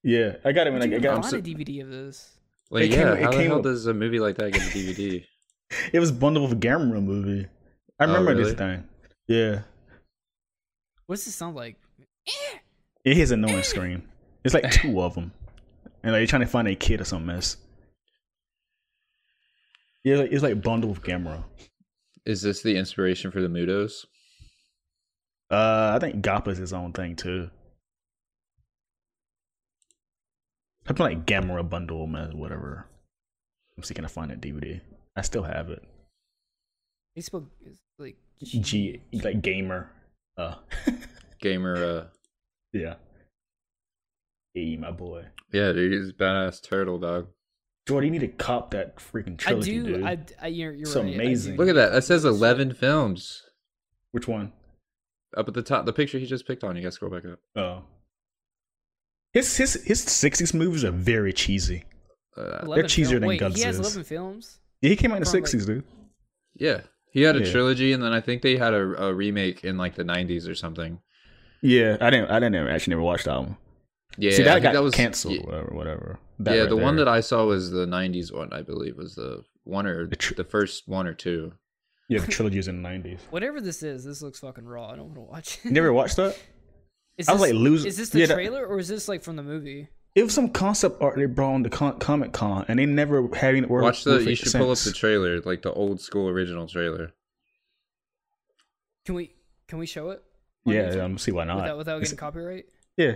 yeah, 0.04 0.36
I 0.44 0.52
got 0.52 0.66
it 0.66 0.70
when 0.70 0.80
Where'd 0.80 0.82
I, 0.82 0.86
you 0.86 0.96
I 0.96 1.00
got 1.00 1.22
find 1.22 1.24
so- 1.30 1.36
a 1.38 1.42
DVD 1.42 1.82
of 1.82 1.90
this? 1.90 2.34
Like, 2.70 2.84
It 2.84 2.88
came- 2.90 2.98
yeah, 3.00 3.14
it 3.14 3.22
how 3.22 3.30
the 3.30 3.36
came 3.36 3.46
hell 3.48 3.58
up- 3.58 3.64
does 3.64 3.86
a 3.86 3.94
movie 3.94 4.20
like 4.20 4.36
that 4.36 4.52
get 4.52 4.62
a 4.62 4.64
DVD? 4.66 5.24
it. 5.92 5.98
was 6.00 6.12
bundled 6.12 6.50
with 6.50 6.58
a 6.62 6.66
Gamera 6.66 7.02
movie. 7.02 7.46
I 7.98 8.04
Oh, 8.04 8.08
remember 8.08 8.32
really? 8.34 8.44
this 8.44 8.54
thing. 8.54 8.84
Yeah, 9.26 9.60
What 11.08 11.16
does 11.16 11.24
this 11.24 11.36
sound 11.36 11.56
like? 11.56 11.76
it 13.02 13.16
has 13.16 13.30
a 13.30 13.34
annoying 13.34 13.62
scream. 13.62 14.02
It's 14.44 14.52
like 14.52 14.70
two 14.70 15.00
of 15.00 15.14
them, 15.14 15.32
and 16.02 16.12
like, 16.12 16.20
you're 16.20 16.26
trying 16.26 16.42
to 16.42 16.46
find 16.46 16.68
a 16.68 16.74
kid 16.74 17.00
or 17.00 17.04
some 17.04 17.24
mess. 17.24 17.56
Yeah, 20.04 20.16
like, 20.16 20.32
it's 20.32 20.42
like 20.42 20.60
bundled 20.60 20.98
with 20.98 21.02
Gamera. 21.02 21.42
Is 22.26 22.42
this 22.42 22.60
the 22.60 22.76
inspiration 22.76 23.30
for 23.30 23.40
the 23.40 23.48
MUTOs? 23.48 24.04
Uh, 25.50 25.92
I 25.96 25.98
think 25.98 26.22
Gappa's 26.22 26.58
his 26.58 26.74
own 26.74 26.92
thing 26.92 27.16
too. 27.16 27.48
Something 30.86 31.04
like 31.06 31.24
Gamera 31.24 31.66
bundle, 31.68 32.06
man, 32.06 32.36
whatever. 32.36 32.86
I'm 33.78 33.82
see 33.82 33.94
can 33.94 34.04
I 34.04 34.08
find 34.08 34.30
that 34.30 34.42
DVD. 34.42 34.78
I 35.16 35.22
still 35.22 35.44
have 35.44 35.70
it. 35.70 35.82
He 37.14 37.22
spoke 37.22 37.46
it's 37.64 37.80
like 37.98 38.16
G 38.42 39.00
like 39.22 39.40
gamer. 39.40 39.90
Uh, 40.38 40.54
Gamer, 41.40 41.84
uh, 41.84 42.04
yeah. 42.72 42.94
Hey, 44.54 44.76
my 44.76 44.90
boy. 44.90 45.24
yeah, 45.52 45.72
dude, 45.72 45.92
he's 45.92 46.10
a 46.10 46.12
badass 46.12 46.62
turtle, 46.62 46.98
dog. 46.98 47.26
Jordy, 47.86 48.06
you 48.06 48.10
need 48.12 48.20
to 48.20 48.28
cop 48.28 48.70
that 48.72 48.96
freaking 48.96 49.32
I 49.34 49.36
trilogy, 49.36 49.78
do. 49.78 49.84
dude. 49.84 50.04
I, 50.04 50.18
I 50.42 50.46
you're, 50.48 50.72
you're 50.72 50.82
It's 50.82 50.94
right. 50.96 51.12
Amazing. 51.14 51.56
Look 51.56 51.68
at 51.68 51.74
that. 51.74 51.92
That 51.92 52.02
says 52.04 52.24
11 52.24 52.74
films. 52.74 53.42
Which 54.12 54.28
one? 54.28 54.52
Up 55.36 55.48
at 55.48 55.54
the 55.54 55.62
top, 55.62 55.86
the 55.86 55.92
picture 55.92 56.18
he 56.18 56.26
just 56.26 56.46
picked 56.46 56.64
on. 56.64 56.76
You 56.76 56.82
guys 56.82 56.94
scroll 56.94 57.10
back 57.10 57.24
up. 57.24 57.38
Oh. 57.56 57.82
His 59.34 59.54
his 59.58 59.74
his 59.84 60.04
'60s 60.06 60.54
movies 60.54 60.84
are 60.84 60.90
very 60.90 61.34
cheesy. 61.34 61.84
Uh, 62.36 62.60
11 62.62 62.86
cheesier 62.86 63.08
film- 63.08 63.20
than 63.20 63.28
Wait, 63.28 63.40
Guts 63.40 63.56
he 63.56 63.62
has 63.62 63.74
is. 63.78 63.80
11 63.94 64.04
films. 64.04 64.58
Yeah, 64.80 64.88
he 64.90 64.96
came 64.96 65.10
out 65.12 65.16
in 65.18 65.24
the 65.24 65.30
From, 65.30 65.40
like- 65.40 65.50
'60s, 65.50 65.66
dude. 65.66 65.84
yeah, 66.54 66.80
he 67.10 67.22
had 67.22 67.36
a 67.36 67.40
Yeah. 67.44 67.50
trilogy, 67.52 67.92
and 67.92 68.02
then 68.02 68.12
I 68.12 68.20
think 68.20 68.42
they 68.42 68.56
had 68.56 68.74
a, 68.74 69.06
a 69.06 69.14
remake 69.14 69.64
in 69.64 69.76
like 69.78 69.94
the 69.94 70.04
90s 70.04 70.48
or 70.48 70.54
something. 70.54 71.00
Yeah, 71.62 71.96
I 72.00 72.10
didn't. 72.10 72.30
I 72.30 72.34
didn't 72.38 72.54
ever, 72.54 72.70
actually 72.70 72.92
never 72.92 73.02
watch 73.02 73.24
that 73.24 73.38
one. 73.38 73.56
Yeah, 74.16 74.30
See, 74.32 74.42
that 74.42 74.54
think 74.54 74.62
got 74.64 74.72
that 74.74 74.82
was 74.82 74.94
canceled. 74.94 75.34
Yeah, 75.36 75.42
Whatever, 75.46 75.70
whatever. 75.74 76.18
yeah, 76.44 76.60
right 76.60 76.68
the 76.68 76.76
one 76.76 76.96
that 76.96 77.08
I 77.08 77.20
saw 77.20 77.44
was 77.44 77.70
the 77.70 77.86
90s 77.86 78.32
one, 78.32 78.52
I 78.52 78.62
believe, 78.62 78.96
was 78.96 79.14
the 79.14 79.42
one 79.64 79.86
or 79.86 80.06
The 80.06 80.16
tr- 80.16 80.34
the 80.34 80.44
first 80.44 80.88
one 80.88 81.06
or 81.06 81.14
two. 81.14 81.52
Yeah, 82.08 82.20
the 82.20 82.26
trilogies 82.32 82.68
in 82.68 82.82
the 82.82 82.88
nineties. 82.88 83.20
Whatever 83.30 83.60
this 83.60 83.82
is, 83.82 84.04
this 84.04 84.22
looks 84.22 84.38
fucking 84.40 84.64
raw. 84.64 84.88
I 84.90 84.96
don't 84.96 85.06
want 85.06 85.14
to 85.16 85.20
watch. 85.22 85.58
You 85.64 85.72
never 85.72 85.92
watched 85.92 86.16
that? 86.16 86.36
Is 87.18 87.28
I 87.28 87.32
was 87.32 87.42
this, 87.42 87.50
like 87.52 87.58
losing. 87.60 87.88
is 87.88 87.96
this 87.96 88.08
the 88.10 88.20
yeah, 88.20 88.26
that- 88.26 88.34
trailer 88.34 88.64
or 88.66 88.78
is 88.78 88.88
this 88.88 89.08
like 89.08 89.22
from 89.22 89.36
the 89.36 89.42
movie? 89.42 89.88
It 90.18 90.24
was 90.24 90.34
some 90.34 90.48
concept 90.48 91.00
art 91.00 91.16
they 91.16 91.26
brought 91.26 91.52
on 91.54 91.62
the 91.62 91.70
con- 91.70 91.98
Comic 92.00 92.32
Con, 92.32 92.64
and 92.66 92.78
they 92.78 92.86
never 92.86 93.28
had 93.36 93.54
any 93.54 93.66
word. 93.66 93.82
Watch 93.82 94.02
the. 94.02 94.18
You 94.20 94.30
it 94.30 94.36
should 94.36 94.52
pull 94.52 94.72
up 94.72 94.78
the 94.78 94.90
trailer, 94.92 95.40
like 95.42 95.62
the 95.62 95.72
old 95.72 96.00
school 96.00 96.28
original 96.28 96.66
trailer. 96.66 97.12
Can 99.06 99.14
we 99.14 99.32
can 99.68 99.78
we 99.78 99.86
show 99.86 100.10
it? 100.10 100.22
on 100.66 100.74
Yeah, 100.74 100.90
YouTube 100.90 101.04
um, 101.04 101.18
see 101.18 101.30
why 101.30 101.44
not? 101.44 101.56
without 101.58 101.78
without 101.78 101.96
It's- 101.98 102.08
getting 102.10 102.18
copyright. 102.18 102.64
Yeah. 102.96 103.14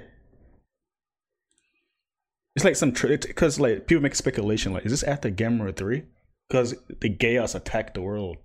It's 2.54 2.64
like 2.64 2.76
some 2.76 2.92
because 2.92 3.58
like 3.58 3.86
people 3.88 4.02
make 4.02 4.14
speculation 4.14 4.72
like 4.72 4.84
is 4.86 4.92
this 4.92 5.02
after 5.02 5.28
Gamera 5.30 5.74
three? 5.74 6.04
Because 6.48 6.74
the 7.00 7.10
Gyaos 7.10 7.54
attacked 7.54 7.94
the 7.94 8.02
world. 8.02 8.36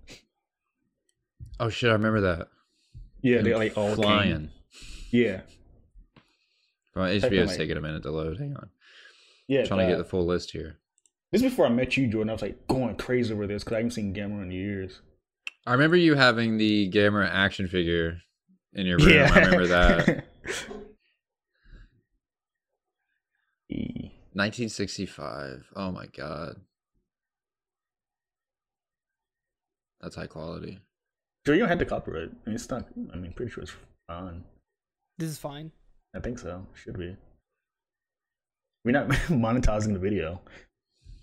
Oh 1.60 1.68
shit! 1.68 1.90
I 1.90 1.92
remember 1.92 2.22
that. 2.22 2.48
Yeah, 3.22 3.42
they 3.42 3.54
like 3.54 3.76
all 3.78 3.94
flying. 3.94 4.32
Came. 4.32 4.50
Yeah, 5.12 5.40
Well, 6.98 7.08
HBO's 7.08 7.56
taking 7.56 7.76
a 7.76 7.80
minute 7.80 8.02
to 8.02 8.10
load. 8.10 8.38
Hang 8.38 8.56
on. 8.56 8.70
yeah. 9.46 9.64
trying 9.64 9.80
to 9.80 9.86
get 9.86 9.94
uh, 9.94 9.98
the 9.98 10.08
full 10.08 10.26
list 10.26 10.50
here. 10.50 10.78
This 11.30 11.42
is 11.42 11.50
before 11.50 11.66
I 11.66 11.68
met 11.68 11.96
you, 11.96 12.08
Jordan. 12.08 12.30
I 12.30 12.32
was 12.32 12.42
like 12.42 12.66
going 12.66 12.96
crazy 12.96 13.32
over 13.32 13.46
this 13.46 13.62
because 13.62 13.74
I 13.74 13.78
haven't 13.78 13.92
seen 13.92 14.14
Gamera 14.14 14.42
in 14.42 14.50
years. 14.50 15.00
I 15.66 15.72
remember 15.72 15.96
you 15.96 16.14
having 16.14 16.58
the 16.58 16.90
Gamera 16.90 17.28
action 17.30 17.68
figure 17.68 18.20
in 18.72 18.86
your 18.86 18.98
room. 18.98 19.10
Yeah. 19.10 19.30
I 19.32 19.38
remember 19.40 19.66
that. 19.68 20.24
E- 23.70 24.10
1965. 24.32 25.66
Oh 25.76 25.92
my 25.92 26.06
god. 26.06 26.56
That's 30.00 30.16
high 30.16 30.26
quality. 30.26 30.80
Sure, 31.44 31.54
you 31.54 31.60
don't 31.60 31.68
have 31.68 31.78
to 31.78 31.84
copyright. 31.84 32.30
I 32.30 32.48
mean, 32.48 32.54
it's 32.54 32.70
not. 32.70 32.86
I 33.12 33.16
mean, 33.16 33.32
pretty 33.34 33.52
sure 33.52 33.62
it's 33.62 33.72
fine. 34.06 34.44
This 35.18 35.28
is 35.28 35.36
fine. 35.38 35.70
I 36.18 36.20
think 36.20 36.40
so. 36.40 36.66
Should 36.74 36.98
be. 36.98 37.16
We're 38.84 38.90
not 38.90 39.08
monetizing 39.28 39.92
the 39.92 40.00
video. 40.00 40.40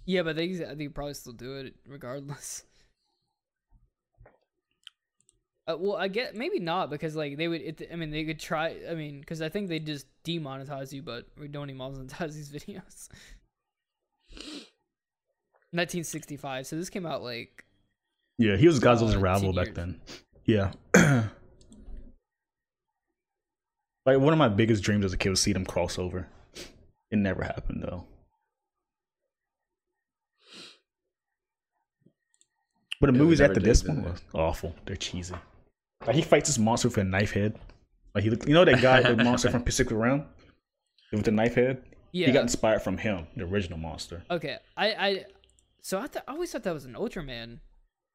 Yeah, 0.05 0.23
but 0.23 0.37
they 0.37 0.45
I 0.65 0.73
think 0.75 0.95
probably 0.95 1.15
still 1.15 1.33
do 1.33 1.57
it 1.57 1.75
regardless. 1.85 2.63
Uh, 5.67 5.75
well, 5.77 5.97
I 5.97 6.07
get 6.07 6.35
maybe 6.35 6.59
not 6.59 6.89
because 6.89 7.13
like 7.15 7.35
they 7.35 7.49
would. 7.49 7.61
It, 7.61 7.89
I 7.91 7.97
mean, 7.97 8.11
they 8.11 8.23
could 8.23 8.39
try. 8.39 8.77
I 8.89 8.93
mean, 8.93 9.19
because 9.19 9.41
I 9.41 9.49
think 9.49 9.67
they 9.67 9.79
just 9.79 10.05
demonetize 10.23 10.93
you, 10.93 11.01
but 11.01 11.25
we 11.37 11.49
don't 11.49 11.69
demonetize 11.69 12.33
these 12.35 12.51
videos. 12.51 13.09
1965. 15.71 16.67
So 16.67 16.77
this 16.77 16.89
came 16.89 17.05
out 17.05 17.21
like 17.21 17.65
Yeah, 18.37 18.55
he 18.55 18.67
was 18.67 18.79
Godzilla's 18.79 19.15
Uh, 19.15 19.19
rival 19.19 19.51
back 19.51 19.73
then. 19.73 19.99
Yeah. 20.45 20.71
like 24.05 24.19
one 24.19 24.33
of 24.33 24.39
my 24.39 24.49
biggest 24.49 24.83
dreams 24.83 25.05
as 25.05 25.13
a 25.13 25.17
kid 25.17 25.29
was 25.29 25.41
see 25.41 25.53
them 25.53 25.65
crossover. 25.65 26.25
It 27.11 27.17
never 27.17 27.43
happened 27.43 27.83
though. 27.83 28.05
But 33.01 33.07
the 33.07 33.13
Yeah, 33.13 33.19
movies 33.23 33.39
never 33.39 33.51
after 33.51 33.59
did, 33.61 33.69
this 33.69 33.83
one 33.83 34.01
they? 34.03 34.09
was 34.09 34.21
awful. 34.33 34.75
They're 34.85 34.95
cheesy. 34.95 35.35
Like 36.05 36.15
he 36.15 36.21
fights 36.21 36.49
this 36.49 36.57
monster 36.57 36.87
with 36.87 36.97
a 36.97 37.03
knife 37.03 37.31
head. 37.31 37.57
Like 38.13 38.23
he, 38.23 38.29
look- 38.29 38.47
you 38.47 38.53
know 38.53 38.65
that 38.65 38.81
guy, 38.81 39.01
the 39.01 39.21
monster 39.23 39.49
from 39.51 39.63
Pacific 39.63 39.95
Rim, 39.97 40.25
with 41.11 41.25
the 41.25 41.31
knife 41.31 41.55
head. 41.55 41.83
yeah. 42.13 42.27
He 42.27 42.31
got 42.33 42.43
inspired 42.43 42.81
from 42.81 42.97
him, 42.97 43.27
the 43.35 43.43
original 43.43 43.77
monster. 43.77 44.23
okay, 44.31 44.57
I 44.77 44.87
I 44.93 45.25
so 45.81 45.99
I, 45.99 46.07
th- 46.07 46.23
I 46.27 46.31
always 46.31 46.51
thought 46.51 46.63
that 46.63 46.73
was 46.73 46.85
an 46.85 46.93
Ultraman 46.93 47.59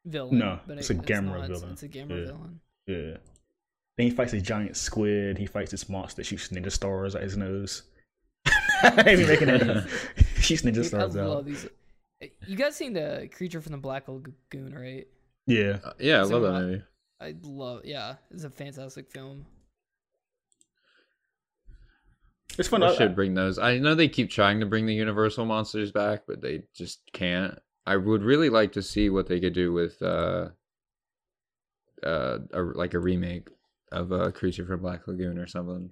villain. 0.06 0.38
No, 0.38 0.58
but 0.66 0.78
it's 0.78 0.90
it- 0.90 0.98
a 0.98 1.02
Gamera 1.02 1.24
not. 1.26 1.44
It's- 1.44 1.60
villain. 1.60 1.72
It's 1.72 1.82
a 1.82 1.88
Gamera 1.88 2.08
Yeah. 2.18 2.24
villain. 2.26 2.60
Yeah. 2.86 3.16
Then 4.00 4.08
he 4.08 4.14
fights 4.16 4.32
a 4.32 4.40
giant 4.40 4.78
squid. 4.78 5.36
He 5.36 5.44
fights 5.44 5.72
this 5.72 5.86
monster 5.86 6.22
that 6.22 6.24
shoots 6.24 6.48
ninja 6.48 6.72
stars 6.72 7.14
at 7.14 7.22
his 7.22 7.36
nose. 7.36 7.82
I 8.46 9.04
ain't 9.06 9.28
making 9.28 9.48
that. 9.48 9.86
Shoots 10.36 10.62
ninja 10.62 10.76
Dude, 10.76 10.84
I 10.86 10.88
stars 10.88 11.16
love 11.16 11.36
out. 11.36 11.44
these. 11.44 11.68
You 12.46 12.56
guys 12.56 12.76
seen 12.76 12.94
the 12.94 13.28
creature 13.30 13.60
from 13.60 13.72
the 13.72 13.78
Black 13.78 14.08
Lagoon, 14.08 14.74
right? 14.74 15.06
Yeah. 15.46 15.80
Uh, 15.84 15.92
yeah, 15.98 16.20
I 16.20 16.22
love 16.22 16.40
that 16.40 16.54
uh, 16.54 16.60
movie. 16.60 16.82
I 17.20 17.34
love. 17.42 17.82
Yeah, 17.84 18.14
it's 18.30 18.44
a 18.44 18.48
fantastic 18.48 19.10
film. 19.10 19.44
It's 22.58 22.68
fun. 22.68 22.82
I 22.82 22.86
I, 22.86 22.94
should 22.94 23.14
bring 23.14 23.34
those. 23.34 23.58
I 23.58 23.76
know 23.76 23.94
they 23.94 24.08
keep 24.08 24.30
trying 24.30 24.60
to 24.60 24.66
bring 24.66 24.86
the 24.86 24.94
Universal 24.94 25.44
monsters 25.44 25.92
back, 25.92 26.22
but 26.26 26.40
they 26.40 26.62
just 26.74 27.02
can't. 27.12 27.58
I 27.86 27.98
would 27.98 28.22
really 28.22 28.48
like 28.48 28.72
to 28.72 28.82
see 28.82 29.10
what 29.10 29.26
they 29.26 29.40
could 29.40 29.52
do 29.52 29.74
with 29.74 30.00
uh 30.00 30.48
uh 32.02 32.38
a, 32.54 32.62
like 32.62 32.94
a 32.94 32.98
remake 32.98 33.50
of 33.92 34.12
a 34.12 34.30
Creature 34.32 34.66
from 34.66 34.80
Black 34.80 35.06
Lagoon 35.06 35.38
or 35.38 35.46
something. 35.46 35.90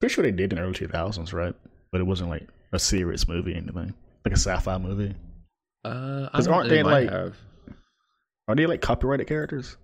pretty 0.00 0.14
sure 0.14 0.22
they 0.22 0.30
did 0.30 0.52
in 0.52 0.58
the 0.58 0.62
early 0.64 0.74
2000s, 0.74 1.32
right? 1.32 1.54
But 1.90 2.00
it 2.00 2.04
wasn't 2.04 2.30
like 2.30 2.46
a 2.72 2.78
serious 2.78 3.26
movie 3.26 3.54
or 3.54 3.56
anything. 3.56 3.94
Like 4.24 4.32
a 4.34 4.38
sci-fi 4.38 4.76
movie. 4.78 5.14
Uh, 5.84 6.28
I 6.32 6.36
'Cause 6.36 6.46
don't- 6.46 6.54
aren't 6.54 6.68
they, 6.68 6.82
might 6.82 7.04
like- 7.04 7.10
have. 7.10 7.36
Are 8.48 8.54
they 8.54 8.66
like 8.66 8.80
copyrighted 8.80 9.26
characters? 9.26 9.76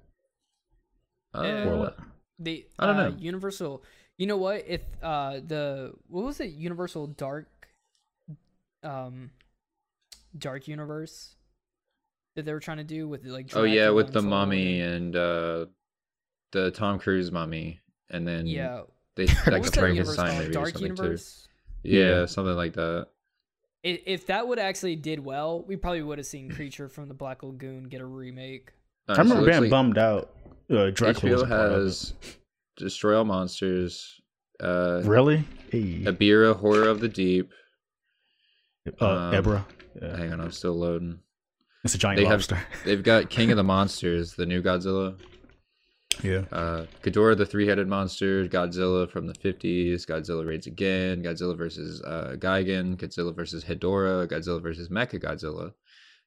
Yeah. 1.34 1.64
Or 1.68 1.74
Uh, 1.74 1.78
what? 1.78 1.98
The 2.38 2.66
I 2.78 2.86
don't 2.86 2.96
uh, 2.96 3.08
know. 3.10 3.16
Universal. 3.18 3.82
You 4.18 4.26
know 4.26 4.36
what? 4.36 4.64
If 4.66 4.82
uh 5.02 5.40
the 5.46 5.94
what 6.08 6.24
was 6.24 6.38
it? 6.40 6.50
Universal 6.52 7.08
Dark, 7.08 7.48
um, 8.82 9.30
Dark 10.36 10.68
Universe 10.68 11.36
that 12.36 12.44
they 12.44 12.52
were 12.52 12.60
trying 12.60 12.78
to 12.78 12.84
do 12.84 13.08
with 13.08 13.24
like. 13.24 13.50
oh 13.56 13.64
yeah, 13.64 13.90
with 13.90 14.12
the 14.12 14.20
so 14.20 14.28
mummy 14.28 14.80
and 14.80 15.16
uh 15.16 15.66
the 16.52 16.70
Tom 16.70 16.98
Cruise 16.98 17.30
mummy, 17.32 17.80
and 18.10 18.26
then 18.26 18.46
Yeah. 18.46 18.82
they 19.16 19.26
What 19.26 19.46
like 19.48 19.62
was 19.62 19.68
a 19.68 19.80
that 19.80 19.94
universe 19.94 20.14
Frankenstein 20.16 20.26
called? 20.26 20.38
movie 20.38 20.48
or 20.48 20.52
Dark 20.52 20.68
something 20.68 20.82
Universe. 20.96 21.48
too. 21.82 21.88
Yeah, 21.90 22.04
Yeah. 22.20 22.26
something 22.26 22.54
like 22.54 22.74
that. 22.74 23.08
If 23.84 24.26
that 24.28 24.46
would 24.46 24.60
actually 24.60 24.94
did 24.94 25.18
well, 25.18 25.62
we 25.66 25.74
probably 25.76 26.02
would 26.02 26.18
have 26.18 26.26
seen 26.26 26.48
Creature 26.52 26.88
from 26.88 27.08
the 27.08 27.14
Black 27.14 27.42
Lagoon 27.42 27.84
get 27.84 28.00
a 28.00 28.06
remake. 28.06 28.70
Uh, 29.08 29.14
I 29.14 29.18
remember 29.18 29.42
looks 29.42 29.50
being 29.50 29.62
like 29.62 29.70
bummed 29.70 29.98
out. 29.98 30.30
Uh, 30.70 30.90
Dracula 30.90 31.38
HBO 31.38 31.42
a 31.42 31.46
part 31.48 31.72
of 31.72 31.82
has 31.82 32.14
Destroy 32.76 33.18
All 33.18 33.24
Monsters, 33.24 34.20
uh. 34.60 35.02
Really? 35.04 35.44
Hey. 35.70 36.04
Ebirah 36.04 36.54
Horror 36.56 36.86
of 36.88 37.00
the 37.00 37.08
Deep. 37.08 37.50
Uh, 39.00 39.06
um, 39.06 39.34
Ebra. 39.34 39.64
Yeah. 40.00 40.16
Hang 40.16 40.32
on, 40.32 40.40
I'm 40.40 40.52
still 40.52 40.74
loading. 40.78 41.18
It's 41.84 41.94
a 41.96 41.98
giant 41.98 42.18
they 42.18 42.24
have- 42.24 42.38
lobster. 42.38 42.58
They've 42.84 43.02
got 43.02 43.30
King 43.30 43.50
of 43.50 43.56
the 43.56 43.64
Monsters, 43.74 44.34
the 44.34 44.46
new 44.46 44.62
Godzilla. 44.62 45.18
Yeah. 46.22 46.44
Uh, 46.52 46.86
Ghidorah, 47.02 47.36
the 47.36 47.46
three-headed 47.46 47.88
monster. 47.88 48.46
Godzilla 48.48 49.10
from 49.10 49.26
the 49.26 49.32
50s. 49.34 50.06
Godzilla 50.06 50.46
Raids 50.46 50.66
Again. 50.66 51.22
Godzilla 51.22 51.56
versus 51.56 52.02
uh, 52.02 52.34
Gigan. 52.38 52.96
Godzilla 52.96 53.34
versus 53.34 53.64
Hedorah. 53.64 54.26
Godzilla 54.28 54.62
versus 54.62 54.88
Mecha 54.88 55.22
Godzilla. 55.22 55.72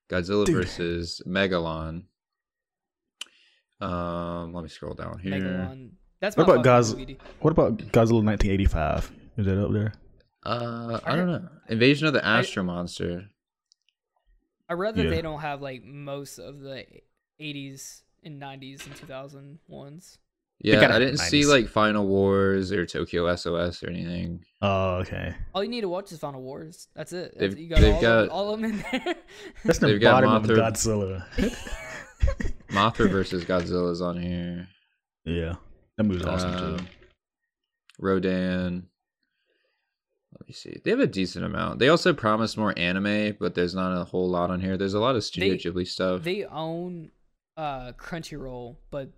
Godzilla 0.10 0.46
Dude. 0.46 0.56
versus 0.56 1.22
Megalon. 1.28 2.04
Um, 3.82 4.54
let 4.54 4.64
me 4.64 4.70
scroll 4.70 4.94
down 4.94 5.20
here. 5.20 5.34
Megalon. 5.34 5.90
That's 6.22 6.38
What 6.38 6.44
about 6.44 6.58
fucking 6.58 6.64
Goz- 6.64 6.96
movie. 6.96 7.18
What 7.42 7.52
about 7.52 7.78
Godzilla 7.78 8.24
1985? 8.24 9.12
Is 9.38 9.46
that 9.46 9.62
up 9.64 9.72
there? 9.74 9.94
Uh, 10.46 11.00
I 11.04 11.14
I 11.14 11.16
don't 11.16 11.28
know. 11.28 11.48
Invasion 11.70 12.08
of 12.08 12.14
the 12.14 12.26
I- 12.26 12.40
Astro 12.40 12.64
Monster. 12.64 13.26
I 14.70 14.74
read 14.74 14.96
that 14.96 15.04
Yeah. 15.06 15.10
they 15.12 15.22
don't 15.22 15.42
have 15.42 15.62
like 15.62 15.84
most 15.84 16.40
of 16.40 16.60
the 16.60 16.86
80s 17.40 18.02
and 18.26 18.42
90s 18.42 18.86
and 18.86 18.96
2001s. 19.70 20.18
Yeah, 20.62 20.80
I 20.96 21.00
didn't 21.00 21.18
see 21.18 21.46
like 21.46 21.68
Final 21.68 22.08
Wars 22.08 22.72
or 22.72 22.86
Tokyo 22.86 23.34
SOS 23.36 23.84
or 23.84 23.90
anything. 23.90 24.44
Oh, 24.62 24.96
okay. 25.02 25.36
All 25.54 25.62
you 25.64 25.70
need 25.70 25.82
to 25.82 25.90
watch 25.90 26.12
is 26.14 26.20
Final 26.20 26.42
Wars. 26.42 26.88
That's 26.96 27.12
it. 27.12 27.38
They've- 27.38 27.52
That's, 27.52 27.62
you 27.62 27.70
got, 27.70 27.82
they've 27.82 27.94
all, 27.96 28.02
got- 28.02 28.24
of, 28.26 28.30
all 28.30 28.54
of 28.54 28.62
them 28.62 28.72
in 28.72 28.78
there. 28.92 29.16
That's 29.66 29.80
the 29.80 29.88
They've 29.88 30.00
got 30.02 30.24
bottom 30.24 30.32
of 30.32 30.44
Mothra- 30.44 30.72
Godzilla. 30.72 31.26
Mothra 32.70 33.12
versus 33.12 33.44
Godzilla's 33.44 34.02
on 34.02 34.20
here. 34.22 34.68
yeah. 35.26 35.56
That 35.98 36.04
movie's 36.06 36.26
awesome 36.26 36.58
too. 36.58 36.66
Um, 36.84 36.88
Rodan. 38.00 38.88
Let 40.40 40.48
me 40.48 40.54
see. 40.54 40.82
They 40.84 40.92
have 40.92 41.00
a 41.00 41.08
decent 41.08 41.46
amount. 41.46 41.80
They 41.80 41.88
also 41.88 42.14
promised 42.14 42.58
more 42.58 42.74
anime, 42.78 43.38
but 43.40 43.56
there's 43.56 43.74
not 43.76 43.98
a 43.98 44.04
whole 44.04 44.30
lot 44.30 44.50
on 44.52 44.60
here. 44.60 44.76
There's 44.76 44.94
a 44.94 45.00
lot 45.00 45.16
of 45.16 45.24
Studio 45.24 45.54
They- 45.54 45.58
Ghibli 45.60 45.88
stuff. 45.88 46.24
they 46.24 46.44
own 46.46 47.12
uh 47.58 47.92
Crunchyroll, 47.94 48.76
but 48.92 49.10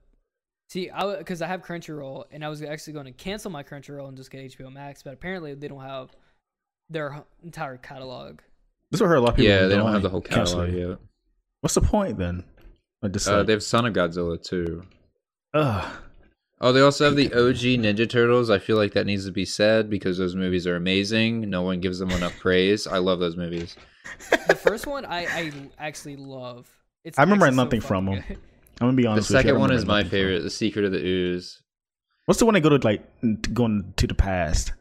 see, 0.69 0.89
I 0.89 1.17
because 1.17 1.41
I 1.41 1.47
have 1.47 1.61
Crunchyroll 1.63 2.25
and 2.31 2.43
I 2.45 2.49
was 2.49 2.61
actually 2.61 2.93
going 2.93 3.05
to 3.05 3.11
cancel 3.11 3.51
my 3.51 3.63
Crunchyroll 3.63 4.07
and 4.07 4.17
just 4.17 4.31
get 4.31 4.41
HBO 4.57 4.71
Max, 4.71 5.03
but 5.03 5.13
apparently 5.13 5.53
they 5.53 5.67
don't 5.67 5.81
have 5.83 6.11
their 6.89 7.23
entire 7.43 7.77
catalog. 7.77 8.39
This 8.91 8.99
is 8.99 9.01
what 9.01 9.07
I 9.07 9.09
heard 9.09 9.17
a 9.17 9.21
lot 9.21 9.29
of 9.31 9.35
people. 9.35 9.49
yeah, 9.51 9.63
they 9.63 9.75
don't 9.75 9.81
doing, 9.81 9.93
have 9.93 10.01
the 10.01 10.09
whole 10.09 10.21
catalog 10.21 10.67
canceling. 10.69 10.89
yet. 10.91 10.97
What's 11.61 11.75
the 11.75 11.81
point 11.81 12.17
then? 12.17 12.43
Like 13.01 13.11
just 13.11 13.27
Uh, 13.27 13.37
like, 13.39 13.47
they 13.47 13.53
have 13.53 13.63
Son 13.63 13.85
of 13.85 13.93
Godzilla 13.93 14.41
too. 14.41 14.83
ugh. 15.53 15.97
Oh, 16.59 16.71
they 16.71 16.81
also 16.81 17.05
have 17.05 17.15
the 17.15 17.31
OG 17.33 17.77
Ninja 17.83 18.09
Turtles. 18.09 18.49
I 18.49 18.57
feel 18.57 18.77
like 18.77 18.93
that 18.93 19.05
needs 19.05 19.25
to 19.27 19.31
be 19.31 19.45
said 19.45 19.91
because 19.91 20.17
those 20.17 20.35
movies 20.35 20.65
are 20.65 20.75
amazing. 20.75 21.47
No 21.49 21.61
one 21.61 21.79
gives 21.81 21.99
them 21.99 22.09
enough 22.09 22.39
praise. 22.39 22.87
I 22.87 22.97
love 22.97 23.19
those 23.19 23.35
movies. 23.37 23.75
The 24.47 24.55
first 24.55 24.87
one 24.87 25.05
I 25.05 25.25
I 25.25 25.51
actually 25.77 26.15
love. 26.15 26.67
It's 27.07 27.17
I 27.17 27.23
remember 27.23 27.45
actually 27.45 27.57
so 27.57 27.63
nothing 27.63 27.81
from 27.81 28.05
fucking 28.07 28.21
them. 28.29 28.37
I'm 28.81 28.87
gonna 28.87 28.93
be 28.97 29.03
The 29.03 29.09
honest. 29.09 29.29
with 29.29 29.35
you, 29.35 29.41
second 29.41 29.59
one 29.59 29.71
is 29.71 29.85
my 29.85 29.97
nothing 29.99 30.09
from 30.09 30.17
it. 30.17 30.21
favorite, 30.21 30.39
The 30.43 30.49
Secret 30.49 30.85
of 30.85 30.91
the 30.91 31.03
Ooze. 31.03 31.61
What's 32.25 32.39
the 32.39 32.45
one 32.45 32.53
they 32.53 32.59
go 32.61 32.69
to 32.69 32.85
like 32.85 33.03
going 33.53 33.93
to 33.97 34.07
the 34.07 34.13
past? 34.13 34.73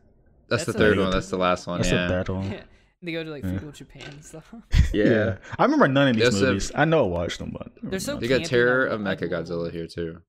That's, 0.49 0.65
That's 0.65 0.77
the 0.77 0.79
third 0.85 0.99
a- 0.99 1.03
one. 1.03 1.11
That's 1.11 1.31
the 1.31 1.39
last 1.39 1.67
one. 1.67 1.79
That's 1.81 1.91
yeah. 1.93 2.07
the 2.09 2.15
that 2.15 2.29
one. 2.29 2.51
Yeah. 2.53 2.61
They 3.03 3.13
go 3.13 3.23
to 3.23 3.31
like 3.31 3.45
Yeah. 3.45 3.51
feudal 3.53 3.73
Japan 3.73 4.03
and 4.09 4.25
stuff. 4.25 4.53
yeah. 4.93 5.37
I 5.59 5.65
remember 5.65 5.87
none 5.87 6.09
of 6.09 6.17
these 6.17 6.25
There's 6.31 6.43
movies. 6.43 6.73
I 6.75 6.87
know 6.87 7.05
I 7.05 7.09
watched 7.09 7.39
them, 7.39 7.51
but 7.57 7.71
They're 7.83 8.01
so. 8.01 8.17
They 8.17 8.27
got 8.27 8.45
Terror 8.45 8.87
of 8.87 9.01
Mecha 9.01 9.31
Godzilla 9.31 9.71
here 9.71 9.87
too. 9.87 10.23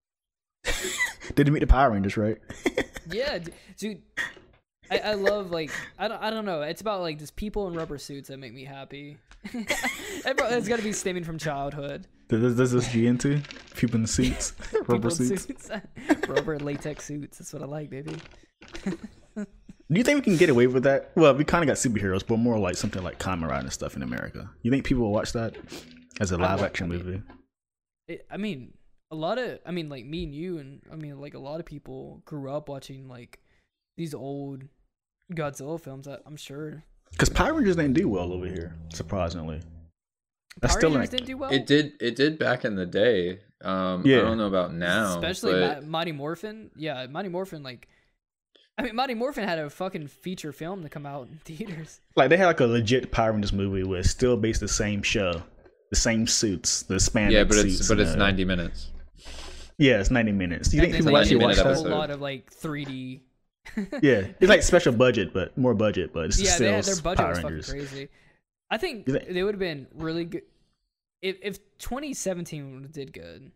Did 1.35 1.47
you 1.47 1.53
meet 1.53 1.61
the 1.61 1.67
Power 1.67 1.91
Rangers, 1.91 2.17
right? 2.17 2.37
Yeah, 3.09 3.39
dude. 3.77 4.01
I, 4.89 4.99
I 4.99 5.13
love 5.13 5.51
like 5.51 5.71
I 5.97 6.07
don't 6.07 6.21
I 6.21 6.29
don't 6.29 6.45
know. 6.45 6.61
It's 6.61 6.81
about 6.81 7.01
like 7.01 7.19
just 7.19 7.35
people 7.35 7.67
in 7.67 7.73
rubber 7.73 7.97
suits 7.97 8.29
that 8.29 8.37
make 8.37 8.53
me 8.53 8.65
happy. 8.65 9.17
It's 10.29 10.67
got 10.67 10.77
to 10.77 10.83
be 10.83 10.91
stemming 10.91 11.23
from 11.23 11.37
childhood. 11.37 12.07
Does, 12.27 12.57
does 12.57 12.71
this 12.73 12.91
G 12.91 13.07
into 13.07 13.41
people 13.75 13.99
in 13.99 14.07
suits, 14.07 14.53
rubber 14.87 15.07
in 15.07 15.15
suits? 15.15 15.69
rubber 16.27 16.59
latex 16.59 17.05
suits. 17.05 17.37
That's 17.37 17.53
what 17.53 17.61
I 17.61 17.65
like, 17.65 17.89
baby. 17.89 18.15
Do 19.35 19.45
you 19.89 20.03
think 20.03 20.17
we 20.17 20.21
can 20.21 20.35
get 20.37 20.49
away 20.49 20.67
with 20.67 20.83
that? 20.83 21.11
Well, 21.15 21.33
we 21.33 21.45
kind 21.45 21.63
of 21.63 21.67
got 21.67 21.77
superheroes, 21.77 22.25
but 22.27 22.37
more 22.37 22.59
like 22.59 22.75
something 22.75 23.01
like 23.03 23.19
Kamen 23.19 23.47
Rider 23.47 23.61
and 23.65 23.71
stuff 23.71 23.95
in 23.95 24.03
America. 24.03 24.49
You 24.61 24.71
think 24.71 24.83
people 24.83 25.03
will 25.03 25.13
watch 25.13 25.31
that 25.31 25.55
as 26.19 26.31
a 26.31 26.37
live 26.37 26.61
action 26.61 26.87
I 26.87 26.89
mean- 26.95 27.05
movie? 27.05 27.21
It, 28.09 28.25
I 28.29 28.37
mean, 28.37 28.73
a 29.11 29.15
lot 29.15 29.37
of 29.37 29.59
I 29.65 29.71
mean, 29.71 29.87
like 29.87 30.05
me 30.05 30.23
and 30.23 30.33
you, 30.35 30.57
and 30.57 30.81
I 30.91 30.95
mean, 30.95 31.19
like 31.21 31.33
a 31.35 31.39
lot 31.39 31.59
of 31.61 31.65
people 31.65 32.21
grew 32.25 32.51
up 32.51 32.67
watching 32.67 33.07
like 33.07 33.39
these 33.95 34.13
old 34.13 34.63
Godzilla 35.33 35.79
films. 35.79 36.07
I, 36.07 36.17
I'm 36.25 36.37
sure. 36.37 36.83
Because 37.11 37.29
Power 37.29 37.53
Rangers 37.53 37.75
didn't 37.75 37.93
do 37.93 38.07
well 38.09 38.31
over 38.33 38.45
here, 38.45 38.75
surprisingly. 38.93 39.61
That's 40.61 40.73
Power 40.73 40.79
still 40.81 40.89
Rangers 40.91 41.01
like 41.03 41.09
didn't 41.11 41.27
do 41.27 41.37
well. 41.37 41.51
It 41.51 41.65
did. 41.65 41.93
It 42.01 42.15
did 42.15 42.37
back 42.39 42.65
in 42.65 42.75
the 42.75 42.85
day. 42.85 43.39
Um, 43.63 44.05
Yeah. 44.05 44.17
I 44.19 44.21
don't 44.21 44.37
know 44.37 44.47
about 44.47 44.73
now, 44.73 45.15
especially 45.15 45.59
but 45.59 45.83
Mi- 45.83 45.89
Mighty 45.89 46.11
Morphin. 46.11 46.69
Yeah, 46.75 47.05
Mighty 47.07 47.29
Morphin. 47.29 47.63
Like, 47.63 47.87
I 48.77 48.83
mean, 48.83 48.95
Mighty 48.95 49.15
Morphin 49.15 49.47
had 49.47 49.57
a 49.59 49.69
fucking 49.69 50.07
feature 50.07 50.51
film 50.51 50.83
to 50.83 50.89
come 50.89 51.05
out 51.05 51.27
in 51.27 51.37
theaters. 51.45 51.99
like 52.15 52.29
they 52.29 52.37
had 52.37 52.45
like 52.47 52.59
a 52.59 52.65
legit 52.67 53.11
Power 53.11 53.31
Rangers 53.31 53.53
movie 53.53 53.83
where 53.83 53.99
it's 53.99 54.09
still 54.11 54.37
based 54.37 54.59
the 54.61 54.67
same 54.67 55.01
show, 55.01 55.41
the 55.89 55.95
same 55.95 56.27
suits, 56.27 56.83
the 56.83 56.95
spandex 56.95 57.31
yeah, 57.31 57.43
but 57.45 57.53
suits. 57.55 57.79
it's 57.79 57.89
but 57.89 57.99
it's 57.99 58.15
ninety 58.15 58.45
minutes. 58.45 58.91
Yeah, 59.79 59.99
it's 59.99 60.11
ninety 60.11 60.31
minutes. 60.31 60.69
Do 60.69 60.77
you 60.77 60.83
And 60.83 60.91
think 60.91 61.03
people 61.03 61.13
like, 61.13 61.21
actually 61.23 61.43
watch 61.45 61.55
that? 61.57 61.65
A 61.67 61.73
whole 61.75 61.87
lot 61.87 62.09
of 62.11 62.19
like 62.21 62.51
3D. 62.51 63.21
Yeah, 63.75 64.27
it's 64.39 64.47
like 64.49 64.61
special 64.63 64.93
budget, 64.93 65.33
but 65.33 65.57
more 65.57 65.73
budget, 65.73 66.13
but 66.13 66.25
it's 66.25 66.39
yeah, 66.39 66.51
still 66.51 66.67
they 66.69 66.75
had, 66.75 66.83
their 66.85 67.01
budget 67.01 67.17
Power 67.17 67.29
was 67.29 67.39
fucking 67.39 67.61
crazy. 67.87 68.09
I 68.69 68.77
think 68.77 69.05
think- 69.05 69.27
they 69.29 69.43
would 69.43 69.53
have 69.55 69.59
been 69.59 69.87
really 69.95 70.25
good 70.25 70.43
if 71.21 71.37
if 71.41 71.57
2017 71.79 72.89
did 72.91 73.13
good. 73.13 73.51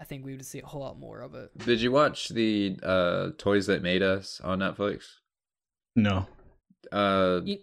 I 0.00 0.04
think 0.04 0.24
we 0.26 0.32
would 0.32 0.44
see 0.44 0.60
a 0.60 0.66
whole 0.66 0.82
lot 0.82 0.98
more 0.98 1.20
of 1.20 1.34
it. 1.34 1.56
Did 1.58 1.80
you 1.80 1.90
watch 1.90 2.28
the 2.28 2.78
uh, 2.82 3.28
Toys 3.38 3.66
That 3.66 3.82
Made 3.82 4.02
Us 4.02 4.40
on 4.44 4.58
Netflix? 4.58 5.04
No, 5.94 6.26
Uh, 6.92 7.40
You- 7.44 7.60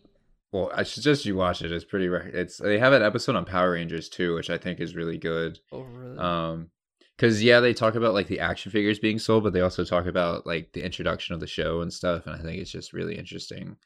well, 0.51 0.71
I 0.73 0.81
suggest 0.83 1.25
you 1.25 1.35
watch 1.35 1.61
it. 1.61 1.71
It's 1.71 1.85
pretty. 1.85 2.07
Re- 2.07 2.31
it's 2.33 2.57
they 2.57 2.77
have 2.79 2.93
an 2.93 3.01
episode 3.03 3.35
on 3.35 3.45
Power 3.45 3.71
Rangers 3.71 4.07
too, 4.09 4.33
which 4.35 4.49
I 4.49 4.57
think 4.57 4.79
is 4.79 4.95
really 4.95 5.17
good. 5.17 5.59
Oh, 5.71 5.81
really? 5.81 6.17
Um, 6.17 6.69
because 7.17 7.43
yeah, 7.43 7.59
they 7.59 7.73
talk 7.73 7.95
about 7.95 8.13
like 8.13 8.27
the 8.27 8.39
action 8.39 8.71
figures 8.71 8.99
being 8.99 9.19
sold, 9.19 9.43
but 9.43 9.53
they 9.53 9.61
also 9.61 9.83
talk 9.83 10.05
about 10.05 10.45
like 10.45 10.71
the 10.73 10.83
introduction 10.83 11.33
of 11.33 11.39
the 11.39 11.47
show 11.47 11.81
and 11.81 11.91
stuff, 11.93 12.25
and 12.25 12.35
I 12.35 12.39
think 12.39 12.59
it's 12.61 12.71
just 12.71 12.93
really 12.93 13.17
interesting. 13.17 13.77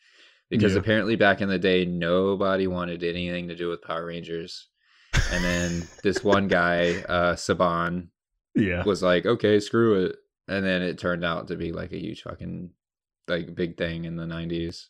Because 0.50 0.74
Yeah. 0.74 0.80
apparently 0.80 1.18
back 1.18 1.42
in 1.42 1.50
the 1.50 1.60
day, 1.60 1.84
nobody 1.86 2.68
wanted 2.68 3.04
anything 3.04 3.50
to 3.50 3.56
do 3.56 3.68
with 3.70 3.82
Power 3.82 4.06
Rangers, 4.06 4.68
and 5.32 5.44
then 5.44 5.88
this 6.04 6.24
one 6.24 6.48
guy, 6.48 6.92
uh, 7.10 7.36
Saban, 7.36 8.08
yeah, 8.56 8.84
was 8.84 9.04
like, 9.04 9.26
okay, 9.26 9.60
screw 9.60 10.06
it. 10.06 10.16
And 10.48 10.66
then 10.66 10.82
it 10.82 10.98
turned 10.98 11.26
out 11.26 11.50
to 11.50 11.58
be 11.58 11.74
like 11.74 11.92
a 11.92 12.00
huge 12.00 12.22
fucking 12.22 12.70
like 13.28 13.54
big 13.54 13.76
thing 13.78 14.06
in 14.06 14.16
the 14.16 14.24
90s. 14.24 14.86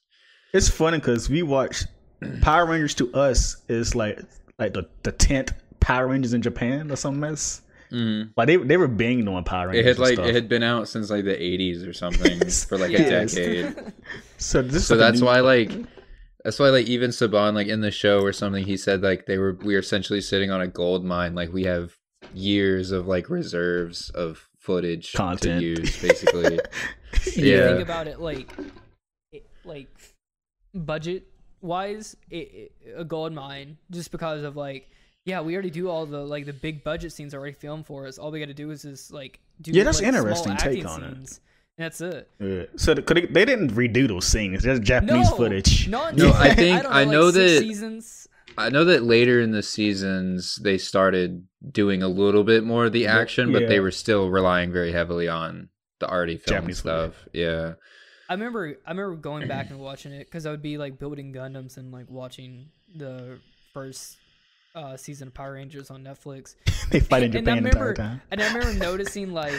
it's 0.53 0.69
funny 0.69 0.99
because 0.99 1.27
we 1.27 1.41
watch 1.41 1.83
Power 2.41 2.67
Rangers. 2.67 2.93
To 2.95 3.11
us, 3.15 3.63
is 3.67 3.95
like 3.95 4.19
like 4.59 4.73
the 4.73 4.87
the 5.01 5.11
tenth 5.11 5.53
Power 5.79 6.07
Rangers 6.09 6.33
in 6.33 6.43
Japan 6.43 6.91
or 6.91 6.95
some 6.95 7.19
mess. 7.19 7.63
Mm-hmm. 7.91 8.31
Like 8.35 8.47
they 8.47 8.57
they 8.57 8.77
were 8.77 8.87
banging 8.87 9.27
on 9.27 9.43
Power 9.43 9.67
Rangers. 9.69 9.85
It 9.85 9.87
had 9.87 9.99
like 9.99 10.13
stuff. 10.15 10.25
it 10.27 10.35
had 10.35 10.49
been 10.49 10.63
out 10.63 10.87
since 10.89 11.09
like 11.09 11.23
the 11.25 11.35
80s 11.35 11.87
or 11.87 11.93
something 11.93 12.39
for 12.67 12.77
like 12.77 12.91
Yes. 12.91 13.33
a 13.35 13.63
decade. 13.65 13.93
so 14.37 14.61
this 14.61 14.87
So 14.87 14.95
like 14.95 14.99
that's 14.99 15.19
new- 15.21 15.25
why 15.27 15.39
like 15.39 15.71
that's 16.43 16.59
why 16.59 16.69
like 16.69 16.87
even 16.87 17.11
Saban 17.11 17.53
like 17.53 17.67
in 17.67 17.81
the 17.81 17.91
show 17.91 18.19
or 18.21 18.31
something 18.33 18.65
he 18.65 18.77
said 18.77 19.01
like 19.01 19.25
they 19.25 19.37
were 19.37 19.53
we 19.63 19.75
are 19.75 19.79
essentially 19.79 20.21
sitting 20.21 20.51
on 20.51 20.61
a 20.61 20.67
gold 20.67 21.03
mine 21.05 21.33
like 21.35 21.51
we 21.53 21.63
have 21.63 21.95
years 22.33 22.91
of 22.91 23.07
like 23.07 23.29
reserves 23.29 24.09
of 24.11 24.49
footage 24.59 25.13
Content. 25.13 25.59
to 25.61 25.65
use 25.65 26.01
basically. 26.01 26.59
If 27.13 27.37
you 27.37 27.55
Yeah. 27.55 27.67
think 27.69 27.81
about 27.81 28.07
it, 28.07 28.19
like, 28.19 28.51
it, 29.31 29.45
like 29.63 29.87
budget 30.73 31.27
wise, 31.61 32.17
it, 32.29 32.35
it, 32.35 32.71
a 32.97 33.05
gold 33.05 33.33
mine. 33.33 33.77
Just 33.91 34.11
because 34.11 34.43
of 34.43 34.55
like, 34.57 34.89
yeah, 35.27 35.41
we 35.41 35.53
already 35.53 35.69
do 35.69 35.89
all 35.89 36.05
the 36.05 36.19
like 36.25 36.45
the 36.45 36.53
big 36.53 36.83
budget 36.83 37.11
scenes 37.11 37.33
already 37.33 37.53
filmed 37.53 37.85
for 37.85 38.07
us. 38.07 38.17
All 38.17 38.31
we 38.31 38.39
got 38.39 38.45
to 38.47 38.53
do 38.53 38.71
is 38.71 38.81
just 38.83 39.11
like 39.11 39.39
do 39.61 39.71
Yeah, 39.71 39.83
that's 39.83 40.01
like, 40.01 40.13
small 40.13 40.25
interesting 40.25 40.55
take 40.57 40.85
on 40.87 41.03
it. 41.03 41.13
scenes, 41.15 41.41
and 41.77 41.85
that's 41.85 41.99
it. 42.01 42.29
Yeah. 42.39 42.63
So 42.77 42.93
the, 42.93 43.01
could 43.01 43.17
they, 43.17 43.25
they 43.25 43.45
didn't 43.45 43.71
redo 43.75 44.07
those 44.07 44.25
scenes. 44.25 44.55
It's 44.55 44.63
just 44.63 44.81
Japanese 44.83 45.29
no, 45.29 45.35
footage. 45.35 45.87
Not 45.89 46.15
No, 46.15 46.31
I 46.31 46.31
I 46.51 46.55
think- 46.55 46.83
don't 46.83 46.91
I 46.91 47.03
like, 47.03 47.09
know 47.09 47.29
six 47.31 47.53
that- 47.53 47.59
seasons. 47.59 48.27
I 48.59 48.69
know 48.69 48.85
that 48.85 49.03
later 49.03 49.39
in 49.41 49.51
the 49.51 49.61
seasons 49.61 50.55
they 50.55 50.79
started 50.79 51.45
doing 51.71 52.01
a 52.01 52.07
little 52.07 52.43
bit 52.43 52.63
more 52.63 52.85
of 52.85 52.91
the 52.93 53.01
Yeah. 53.01 53.15
action, 53.19 53.51
but 53.51 53.67
they 53.67 53.79
were 53.79 53.91
still 53.91 54.29
relying 54.31 54.71
very 54.71 54.91
heavily 54.91 55.27
on 55.27 55.69
the 55.99 56.09
already 56.09 56.37
filmed 56.37 56.61
Japanese 56.61 56.79
stuff. 56.79 57.27
Yeah. 57.33 57.73
I 58.29 58.33
remember 58.33 58.77
I 58.85 58.91
remember 58.91 59.15
going 59.15 59.47
back 59.47 59.69
and 59.69 59.79
watching 59.79 60.11
it 60.11 60.25
because 60.25 60.45
I 60.47 60.51
would 60.51 60.61
be 60.63 60.77
like 60.77 60.97
building 60.97 61.33
Gundams 61.33 61.77
and 61.77 61.91
like 61.91 62.09
watching 62.09 62.69
the 62.95 63.39
first 63.73 64.17
uh, 64.77 64.97
season 64.97 65.27
of 65.29 65.33
Power 65.33 65.53
Rangers 65.53 65.89
on 65.91 66.03
Netflix. 66.03 66.55
they 66.91 66.99
fight 66.99 67.23
in 67.23 67.35
And 67.35 67.47
I 67.49 67.51
Japan 67.55 67.63
the 67.63 67.69
entire 67.69 67.81
remember- 67.81 67.93
time. 68.01 68.21
And 68.31 68.41
I 68.41 68.47
remember 68.53 68.73
noticing 68.73 69.33
like 69.33 69.53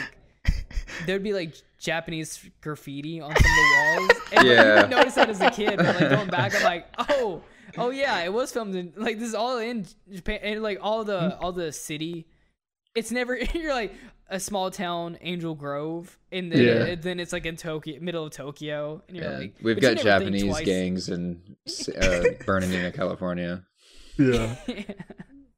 there'd 1.05 1.23
be 1.23 1.33
like 1.33 1.53
Japanese 1.79 2.43
graffiti 2.61 3.21
on 3.21 3.29
some 3.35 3.37
of 3.37 3.43
the 3.43 3.73
walls. 3.75 4.21
And 4.31 4.37
like, 4.37 4.45
you 4.45 4.51
Yeah. 4.53 4.81
would 4.81 4.89
notice 4.89 5.15
that 5.15 5.29
as 5.29 5.41
a 5.41 5.49
kid, 5.51 5.77
but 5.77 5.85
like 5.99 6.09
going 6.09 6.29
back, 6.29 6.55
I'm 6.55 6.63
like, 6.63 6.87
oh, 7.09 7.41
oh 7.77 7.89
yeah, 7.91 8.19
it 8.21 8.33
was 8.33 8.51
filmed 8.51 8.75
in 8.75 8.93
like 8.95 9.19
this 9.19 9.29
is 9.29 9.35
all 9.35 9.57
in 9.59 9.85
Japan 10.11 10.39
and 10.43 10.63
like 10.63 10.79
all 10.81 11.03
the 11.03 11.37
all 11.39 11.51
the 11.51 11.71
city. 11.71 12.27
It's 12.95 13.11
never 13.11 13.37
you're 13.53 13.73
like 13.73 13.93
a 14.31 14.39
small 14.39 14.69
town, 14.71 15.17
Angel 15.21 15.55
Grove, 15.55 16.17
and 16.31 16.51
then 16.51 16.87
Yeah. 16.87 16.95
then 16.95 17.19
it's 17.19 17.33
like 17.33 17.45
in 17.45 17.55
Tokyo, 17.55 17.99
middle 17.99 18.25
of 18.25 18.31
Tokyo, 18.31 19.01
and 19.07 19.17
you're 19.17 19.31
yeah. 19.31 19.37
like, 19.37 19.55
We've 19.61 19.79
got 19.79 19.97
Japanese 19.97 20.59
gangs 20.61 21.09
and 21.09 21.55
uh, 21.99 22.21
Bernardino, 22.45 22.91
California. 22.91 23.63
Yeah. 24.19 24.55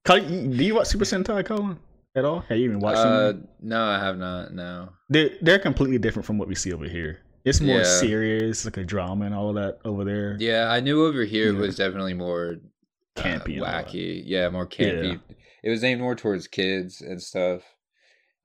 Colin, 0.05 0.55
do 0.57 0.63
you 0.63 0.75
watch 0.75 0.87
Super 0.87 1.05
Sentai, 1.05 1.45
Colin? 1.45 1.77
At 2.15 2.25
all? 2.25 2.41
Have 2.41 2.57
you 2.57 2.65
even 2.65 2.79
watched 2.79 2.99
Uh, 2.99 3.27
them? 3.33 3.47
no, 3.61 3.83
I 3.83 3.97
have 3.99 4.17
not. 4.17 4.53
No. 4.53 4.89
They're 5.09 5.29
they're 5.41 5.59
completely 5.59 5.97
different 5.97 6.25
from 6.25 6.37
what 6.37 6.47
we 6.47 6.55
see 6.55 6.73
over 6.73 6.85
here. 6.85 7.19
It's 7.45 7.61
more 7.61 7.77
Yeah. 7.79 7.83
serious, 7.99 8.65
like 8.65 8.77
a 8.77 8.83
drama 8.83 9.25
and 9.25 9.33
all 9.33 9.49
of 9.49 9.55
that 9.55 9.79
over 9.85 10.03
there. 10.03 10.35
Yeah, 10.39 10.69
I 10.69 10.79
knew 10.81 11.05
over 11.05 11.23
here 11.23 11.53
Yeah. 11.53 11.59
was 11.59 11.75
definitely 11.77 12.13
more 12.13 12.57
uh, 13.17 13.21
Campy 13.21 13.53
and 13.53 13.61
all 13.61 13.67
that. 13.71 13.87
wacky. 13.87 14.21
Yeah, 14.25 14.49
more 14.49 14.67
campy. 14.67 15.19
It 15.63 15.69
was 15.69 15.83
aimed 15.83 16.01
more 16.01 16.15
towards 16.15 16.47
kids 16.47 17.01
and 17.01 17.21
stuff. 17.21 17.61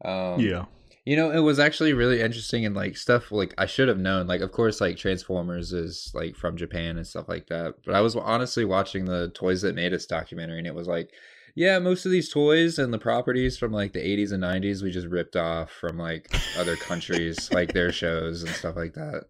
Um, 0.04 0.40
Yeah. 0.40 0.66
You 1.06 1.14
know, 1.14 1.30
it 1.30 1.38
was 1.38 1.60
actually 1.60 1.92
really 1.92 2.20
interesting 2.20 2.66
and 2.66 2.74
like 2.74 2.96
stuff 2.96 3.30
like 3.30 3.54
I 3.56 3.66
should 3.66 3.86
have 3.86 3.98
known. 3.98 4.26
Like, 4.26 4.40
of 4.40 4.50
course, 4.50 4.80
like 4.80 4.96
Transformers 4.96 5.72
is 5.72 6.10
like 6.14 6.34
from 6.34 6.56
Japan 6.56 6.96
and 6.96 7.06
stuff 7.06 7.28
like 7.28 7.46
that. 7.46 7.74
But 7.86 7.94
I 7.94 8.00
was 8.00 8.16
honestly 8.16 8.64
watching 8.64 9.04
the 9.04 9.28
Toys 9.28 9.62
That 9.62 9.76
Made 9.76 9.94
Us 9.94 10.04
documentary, 10.04 10.58
and 10.58 10.66
it 10.66 10.74
was 10.74 10.88
like, 10.88 11.10
yeah, 11.54 11.78
most 11.78 12.06
of 12.06 12.12
these 12.12 12.28
toys 12.28 12.78
and 12.80 12.92
the 12.92 12.98
properties 12.98 13.56
from 13.56 13.70
like 13.72 13.92
the 13.92 14.00
80s 14.00 14.32
and 14.32 14.42
90s 14.42 14.82
we 14.82 14.90
just 14.90 15.06
ripped 15.06 15.36
off 15.36 15.70
from 15.70 15.96
like 15.96 16.28
other 16.58 16.74
countries, 16.74 17.50
like 17.52 17.72
their 17.72 17.92
shows 17.92 18.42
and 18.42 18.50
stuff 18.52 18.74
like 18.74 18.94
that. 18.94 19.26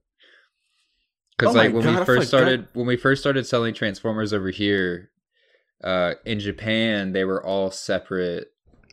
Because 1.36 1.54
Oh 1.54 1.58
like 1.58 1.74
when 1.74 1.84
God, 1.84 2.00
we 2.00 2.04
first 2.06 2.28
started, 2.28 2.68
when 2.72 2.86
we 2.86 2.96
first 2.96 3.22
started 3.22 3.46
selling 3.46 3.74
Transformers 3.74 4.32
over 4.32 4.48
here, 4.48 5.10
uh, 5.84 6.14
in 6.24 6.40
Japan, 6.40 7.12
they 7.12 7.24
were 7.24 7.44
all 7.44 7.70
separate, 7.70 8.48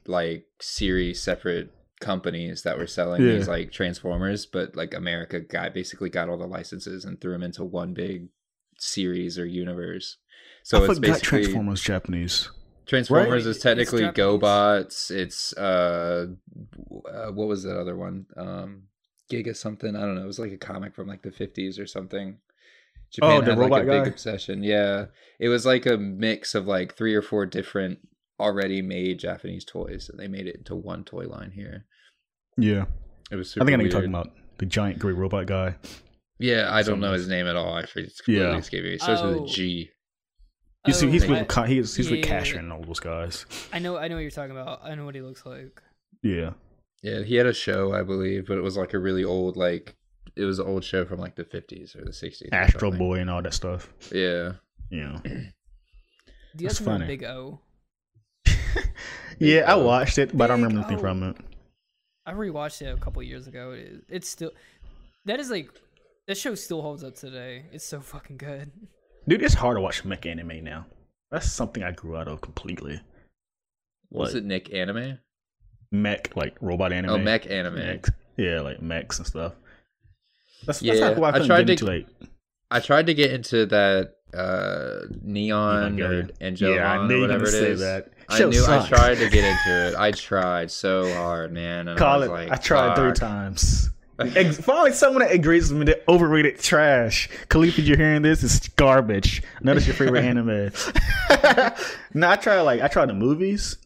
like 0.05 0.45
series, 0.59 1.21
separate 1.21 1.71
companies 2.03 2.63
that 2.63 2.77
were 2.77 2.87
selling 2.87 3.21
Yeah. 3.23 3.33
these 3.37 3.47
like 3.47 3.71
Transformers, 3.71 4.45
but 4.45 4.75
like 4.75 4.93
America 4.93 5.39
got 5.39 5.73
basically 5.73 6.09
got 6.09 6.29
all 6.29 6.37
the 6.37 6.45
licenses 6.47 7.05
and 7.05 7.19
threw 7.19 7.31
them 7.33 7.43
into 7.43 7.63
one 7.63 7.93
big 7.93 8.27
series 8.77 9.39
or 9.39 9.45
universe. 9.45 10.17
So 10.63 10.83
I 10.83 10.89
it's 10.89 10.99
basically 10.99 11.41
Transformers 11.43 11.81
Japanese. 11.81 12.49
Transformers 12.85 13.45
Right. 13.45 13.49
is 13.55 13.59
technically 13.59 14.03
It's 14.03 14.17
GoBots. 14.17 15.09
It's 15.11 15.53
uh, 15.53 16.27
uh, 17.11 17.31
what 17.31 17.47
was 17.47 17.63
that 17.63 17.79
other 17.79 17.95
one? 17.95 18.25
Um, 18.35 18.83
Giga 19.31 19.55
something. 19.55 19.95
I 19.95 20.01
don't 20.01 20.15
know. 20.15 20.23
It 20.23 20.27
was 20.27 20.39
like 20.39 20.51
a 20.51 20.57
comic 20.57 20.93
from 20.93 21.07
like 21.07 21.21
the 21.21 21.31
fifties 21.31 21.79
or 21.79 21.87
something. 21.87 22.39
Japan 23.11 23.31
Oh, 23.31 23.41
the 23.41 23.51
had 23.51 23.57
like 23.59 23.71
a 23.71 23.85
robot 23.85 23.85
big 23.85 24.07
obsession. 24.11 24.63
Yeah, 24.63 25.05
it 25.39 25.47
was 25.49 25.65
like 25.65 25.85
a 25.85 25.97
mix 25.97 26.55
of 26.55 26.67
like 26.67 26.95
three 26.95 27.13
or 27.13 27.21
four 27.21 27.45
different 27.45 27.99
already 28.39 28.81
made 28.81 29.19
Japanese 29.19 29.63
toys, 29.63 30.09
and 30.09 30.19
they 30.19 30.27
made 30.27 30.47
it 30.47 30.55
into 30.57 30.75
one 30.75 31.03
toy 31.03 31.25
line 31.27 31.51
here. 31.51 31.85
Yeah, 32.57 32.85
It 33.31 33.35
was 33.35 33.49
super 33.51 33.63
I 33.63 33.65
think 33.65 33.73
I 33.73 33.77
know 33.77 33.83
you're 33.83 33.91
talking 33.91 34.09
about 34.09 34.31
the 34.59 34.65
giant 34.65 34.99
great 34.99 35.15
robot 35.15 35.45
guy. 35.47 35.75
Yeah, 36.39 36.67
I 36.71 36.83
don't 36.83 36.99
know 36.99 37.13
his 37.13 37.27
name 37.27 37.47
at 37.47 37.55
all. 37.55 37.73
I 37.73 37.85
forget. 37.85 38.09
It's 38.09 38.21
completely 38.21 38.51
Yeah. 38.51 38.57
escaping 38.57 38.89
me. 38.89 38.95
It 38.95 39.01
starts 39.01 39.21
with 39.21 39.37
Oh. 39.37 39.43
a 39.45 39.47
G. 39.47 39.89
He's, 40.85 40.99
he's 40.99 41.23
Oh, 41.25 41.29
with 41.29 41.39
I- 41.39 41.43
Ka- 41.45 41.63
he's, 41.63 41.95
he's 41.95 42.09
with 42.11 42.19
yeah. 42.19 42.25
Casher 42.41 42.59
and 42.59 42.71
all 42.73 42.81
those 42.81 42.99
guys. 42.99 43.45
I 43.71 43.79
know, 43.79 43.95
I 43.97 44.07
know 44.09 44.15
what 44.15 44.21
you're 44.21 44.31
talking 44.31 44.51
about. 44.51 44.81
I 44.83 44.95
know 44.95 45.05
what 45.05 45.15
he 45.15 45.21
looks 45.21 45.45
like. 45.45 45.81
Yeah, 46.21 46.51
Yeah, 47.01 47.21
he 47.21 47.35
had 47.35 47.45
a 47.47 47.53
show, 47.53 47.93
I 47.93 48.03
believe, 48.03 48.47
but 48.47 48.57
it 48.57 48.61
was 48.61 48.75
like 48.77 48.93
a 48.93 48.99
really 48.99 49.23
old, 49.23 49.55
like 49.57 49.95
it 50.35 50.43
was 50.45 50.59
an 50.59 50.67
old 50.67 50.83
show 50.83 51.05
from 51.05 51.19
like 51.19 51.35
the 51.35 51.45
fifties 51.45 51.95
or 51.95 52.03
the 52.03 52.11
sixties. 52.13 52.49
Astro 52.51 52.91
Boy 52.91 53.19
and 53.19 53.29
all 53.29 53.41
that 53.41 53.53
stuff. 53.53 53.91
Yeah. 54.13 54.53
Yeah, 54.89 55.17
Do 55.23 55.29
you 55.29 56.67
That's 56.67 56.79
guys 56.79 56.81
remember 56.81 57.05
funny. 57.05 57.17
Big 57.17 57.23
O? 57.23 57.59
yeah. 59.39 59.61
I 59.71 59.75
watched 59.75 60.17
it, 60.17 60.35
but 60.37 60.45
I 60.45 60.47
don't 60.55 60.61
remember 60.63 60.79
anything 60.81 60.97
O. 60.97 61.01
from 61.01 61.23
it. 61.23 61.37
I 62.25 62.33
rewatched 62.33 62.81
it 62.81 62.85
a 62.93 62.97
couple 62.97 63.21
years 63.23 63.47
ago. 63.47 63.71
It 63.71 63.79
is, 63.79 64.01
it's 64.09 64.29
still 64.29 64.51
that 65.25 65.39
is 65.39 65.49
like 65.49 65.69
that 66.27 66.37
show 66.37 66.55
still 66.55 66.81
holds 66.81 67.03
up 67.03 67.15
today. 67.15 67.65
It's 67.71 67.85
so 67.85 67.99
fucking 67.99 68.37
good. 68.37 68.71
Dude, 69.27 69.41
it's 69.41 69.53
hard 69.53 69.77
to 69.77 69.81
watch 69.81 70.03
mech 70.05 70.25
anime 70.25 70.63
now. 70.63 70.85
That's 71.31 71.51
something 71.51 71.83
I 71.83 71.91
grew 71.91 72.15
out 72.17 72.27
of 72.27 72.41
completely. 72.41 73.01
Was 74.11 74.33
Like, 74.33 74.43
it 74.43 74.45
Nick 74.45 74.73
Anime? 74.73 75.17
Mech, 75.91 76.35
like 76.35 76.55
robot 76.61 76.93
anime. 76.93 77.09
Oh, 77.09 77.17
Mech 77.17 77.49
Anime. 77.49 77.75
Mechs. 77.75 78.11
Yeah, 78.37 78.61
like 78.61 78.81
mechs 78.81 79.17
and 79.17 79.25
stuff. 79.27 79.53
That's, 80.65 80.81
Yeah, 80.83 80.93
that's 80.93 81.01
not 81.01 81.17
why 81.17 81.27
I 81.27 81.29
I 81.29 81.33
couldn't 81.33 81.47
tried 81.47 81.67
get 81.67 81.77
to- 81.79 81.85
into 81.85 81.85
like. 81.85 82.29
I 82.69 82.79
tried 82.79 83.07
to 83.07 83.13
get 83.15 83.31
into 83.31 83.65
that 83.67 84.13
uh 84.35 85.07
Neon 85.21 85.99
or 86.01 86.23
Evangelion. 86.23 86.31
Angel 86.41 86.75
yeah, 86.75 86.91
I 86.91 87.07
knew 87.07 87.13
or 87.13 87.17
you 87.17 87.21
were 87.21 87.27
whatever 87.27 87.45
gonna 87.45 87.57
it 87.57 87.59
say 87.61 87.71
is. 87.71 87.79
that. 87.81 88.09
I 88.29 88.37
Show 88.37 88.49
knew 88.49 88.65
I 88.65 88.87
tried 88.87 89.15
to 89.15 89.29
get 89.29 89.43
into 89.43 89.87
it. 89.87 89.95
I 89.95 90.11
tried 90.11 90.71
so 90.71 91.11
hard, 91.13 91.51
man. 91.51 91.87
And 91.87 91.97
Call 91.97 92.23
I 92.23 92.25
it. 92.25 92.29
like, 92.29 92.51
I 92.51 92.55
tried 92.55 92.95
three 92.95 93.11
times. 93.13 93.89
Finally, 94.61 94.93
someone 94.93 95.21
that 95.23 95.31
agrees 95.33 95.69
with 95.71 95.79
me 95.79 95.85
that 95.85 96.03
overrated 96.07 96.59
trash. 96.59 97.27
Khalifa, 97.49 97.81
you're 97.81 97.97
hearing 97.97 98.21
this? 98.21 98.43
It's 98.43 98.67
garbage. 98.69 99.41
Notice 99.61 99.85
your 99.87 99.95
favorite 99.95 100.23
anime. 100.25 100.71
no, 102.13 102.29
I 102.29 102.35
tried 102.35 102.61
like 102.61 102.81
I 102.81 102.87
tried 102.87 103.09
the 103.09 103.13
movies. 103.13 103.77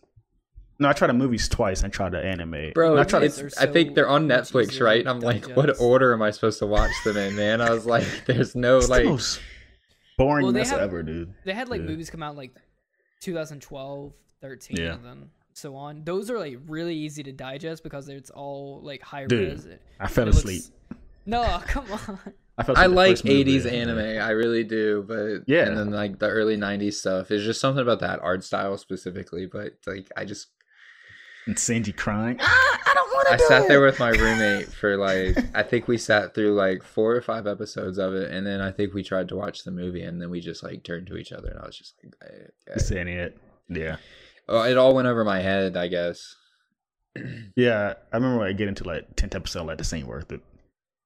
No, 0.79 0.89
I 0.89 0.93
tried 0.93 1.07
the 1.07 1.13
movies 1.13 1.49
twice. 1.49 1.83
I 1.83 1.87
tried 1.87 2.11
the 2.11 2.23
anime. 2.23 2.71
Bro, 2.75 2.91
And 2.91 2.99
I 2.99 3.03
tried. 3.03 3.27
They're 3.31 3.49
I 3.59 3.65
think 3.65 3.95
they're 3.95 4.07
on 4.09 4.27
Netflix, 4.27 4.79
right? 4.79 4.99
And 4.99 5.09
I'm 5.09 5.21
like, 5.21 5.45
what 5.55 5.79
order 5.79 6.13
am 6.13 6.21
I 6.21 6.29
supposed 6.31 6.59
to 6.59 6.67
watch 6.67 6.91
them 7.03 7.17
in, 7.17 7.35
man? 7.35 7.61
I 7.61 7.71
was 7.71 7.85
like, 7.85 8.05
there's 8.27 8.53
no 8.55 8.77
it's 8.77 8.89
like 8.89 9.03
the 9.03 9.09
most 9.09 9.39
boring 10.17 10.43
Well, 10.43 10.53
mess 10.53 10.69
have- 10.69 10.81
ever, 10.81 11.01
dude. 11.03 11.33
They 11.45 11.53
had 11.53 11.69
like 11.69 11.81
Yeah. 11.81 11.87
movies 11.87 12.09
come 12.11 12.21
out 12.21 12.35
like 12.35 12.51
2012, 13.21 14.13
13, 14.41 14.77
Yeah. 14.77 14.93
and 14.95 15.05
then 15.05 15.29
so 15.53 15.75
on. 15.75 16.03
Those 16.03 16.29
are 16.29 16.37
like 16.37 16.57
really 16.67 16.95
easy 16.95 17.23
to 17.23 17.31
digest 17.31 17.83
because 17.83 18.07
it's 18.09 18.29
all 18.29 18.81
like 18.83 19.01
high 19.01 19.25
Dude, 19.25 19.49
res. 19.53 19.65
and 19.65 19.79
I 19.99 20.07
fell 20.07 20.23
it 20.23 20.27
looks- 20.27 20.37
asleep. 20.39 20.63
No, 21.25 21.41
come 21.67 21.85
on. 21.91 22.19
I, 22.59 22.63
fell 22.63 22.75
I 22.77 22.81
asleep 22.85 22.89
the 22.89 22.95
like 22.95 23.09
first 23.11 23.25
movie. 23.25 23.59
80s 23.59 23.71
anime, 23.71 24.21
I 24.21 24.29
really 24.31 24.63
do, 24.63 25.03
but 25.07 25.43
Yeah. 25.47 25.67
and 25.67 25.77
then 25.77 25.91
like 25.91 26.19
the 26.19 26.27
early 26.29 26.57
90s 26.57 26.93
stuff. 26.93 27.29
It's 27.31 27.43
just 27.43 27.59
something 27.61 27.81
about 27.81 27.99
that 27.99 28.19
art 28.21 28.43
style 28.43 28.77
specifically, 28.77 29.45
but 29.45 29.73
like 29.85 30.09
I 30.17 30.25
just 30.25 30.47
And 31.45 31.55
Shinji 31.55 31.95
crying. 31.95 32.37
Ah, 32.41 32.79
I 32.85 32.93
don't 32.93 33.09
want 33.13 33.27
to. 33.27 33.33
I 33.33 33.37
sat 33.47 33.67
there 33.67 33.81
with 33.81 33.99
my 33.99 34.09
roommate 34.09 34.67
for 34.79 34.97
like 34.97 35.37
I 35.55 35.63
think 35.63 35.87
we 35.87 35.97
sat 35.97 36.33
through 36.33 36.55
like 36.55 36.81
four 36.83 37.15
or 37.15 37.21
five 37.21 37.45
episodes 37.47 37.97
of 37.97 38.13
it, 38.15 38.31
and 38.31 38.45
then 38.45 38.59
I 38.61 38.71
think 38.71 38.93
we 38.93 39.03
tried 39.03 39.27
to 39.29 39.35
watch 39.35 39.63
the 39.63 39.71
movie, 39.71 40.01
and 40.03 40.21
then 40.21 40.29
we 40.29 40.39
just 40.39 40.63
like 40.63 40.83
turned 40.83 41.07
to 41.07 41.17
each 41.17 41.31
other, 41.31 41.49
and 41.49 41.59
I 41.59 41.65
was 41.65 41.77
just 41.77 41.95
like, 42.03 42.15
I, 42.23 42.73
I- 42.73 42.77
saying 42.77 43.07
it. 43.07 43.37
Yeah. 43.69 43.97
Oh, 44.49 44.63
it 44.63 44.77
all 44.77 44.93
went 44.95 45.07
over 45.07 45.23
my 45.23 45.39
head, 45.39 45.75
I 45.77 45.87
guess. 45.87 46.35
Yeah, 47.55 47.93
I 48.13 48.15
remember 48.17 48.39
when 48.39 48.47
I 48.47 48.53
get 48.53 48.67
into 48.67 48.83
like 48.83 49.15
tenth 49.15 49.33
episode, 49.35 49.65
like 49.65 49.77
this 49.79 49.91
ain't 49.93 50.07
worth 50.07 50.31
it. 50.31 50.41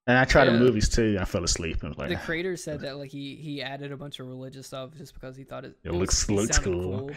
And 0.08 0.18
I 0.18 0.26
tried 0.26 0.46
the 0.46 0.54
movies 0.60 0.90
too. 0.90 1.18
I 1.20 1.26
fell 1.26 1.44
asleep 1.44 1.78
and 1.84 1.90
was 1.90 1.98
like, 1.98 2.10
the 2.10 2.16
creator 2.18 2.58
said 2.58 2.82
that 2.82 2.98
like 2.98 3.12
he 3.12 3.36
he 3.36 3.62
added 3.62 3.92
a 3.94 3.98
bunch 3.98 4.20
of 4.20 4.28
religious 4.28 4.68
stuff 4.68 4.90
just 4.98 5.14
because 5.14 5.38
he 5.38 5.44
thought 5.46 5.64
it, 5.64 5.78
It 5.84 5.92
was- 5.92 6.00
looks- 6.00 6.28
it 6.30 6.32
looks 6.34 6.56
sounded 6.58 6.74
cool. 6.74 7.12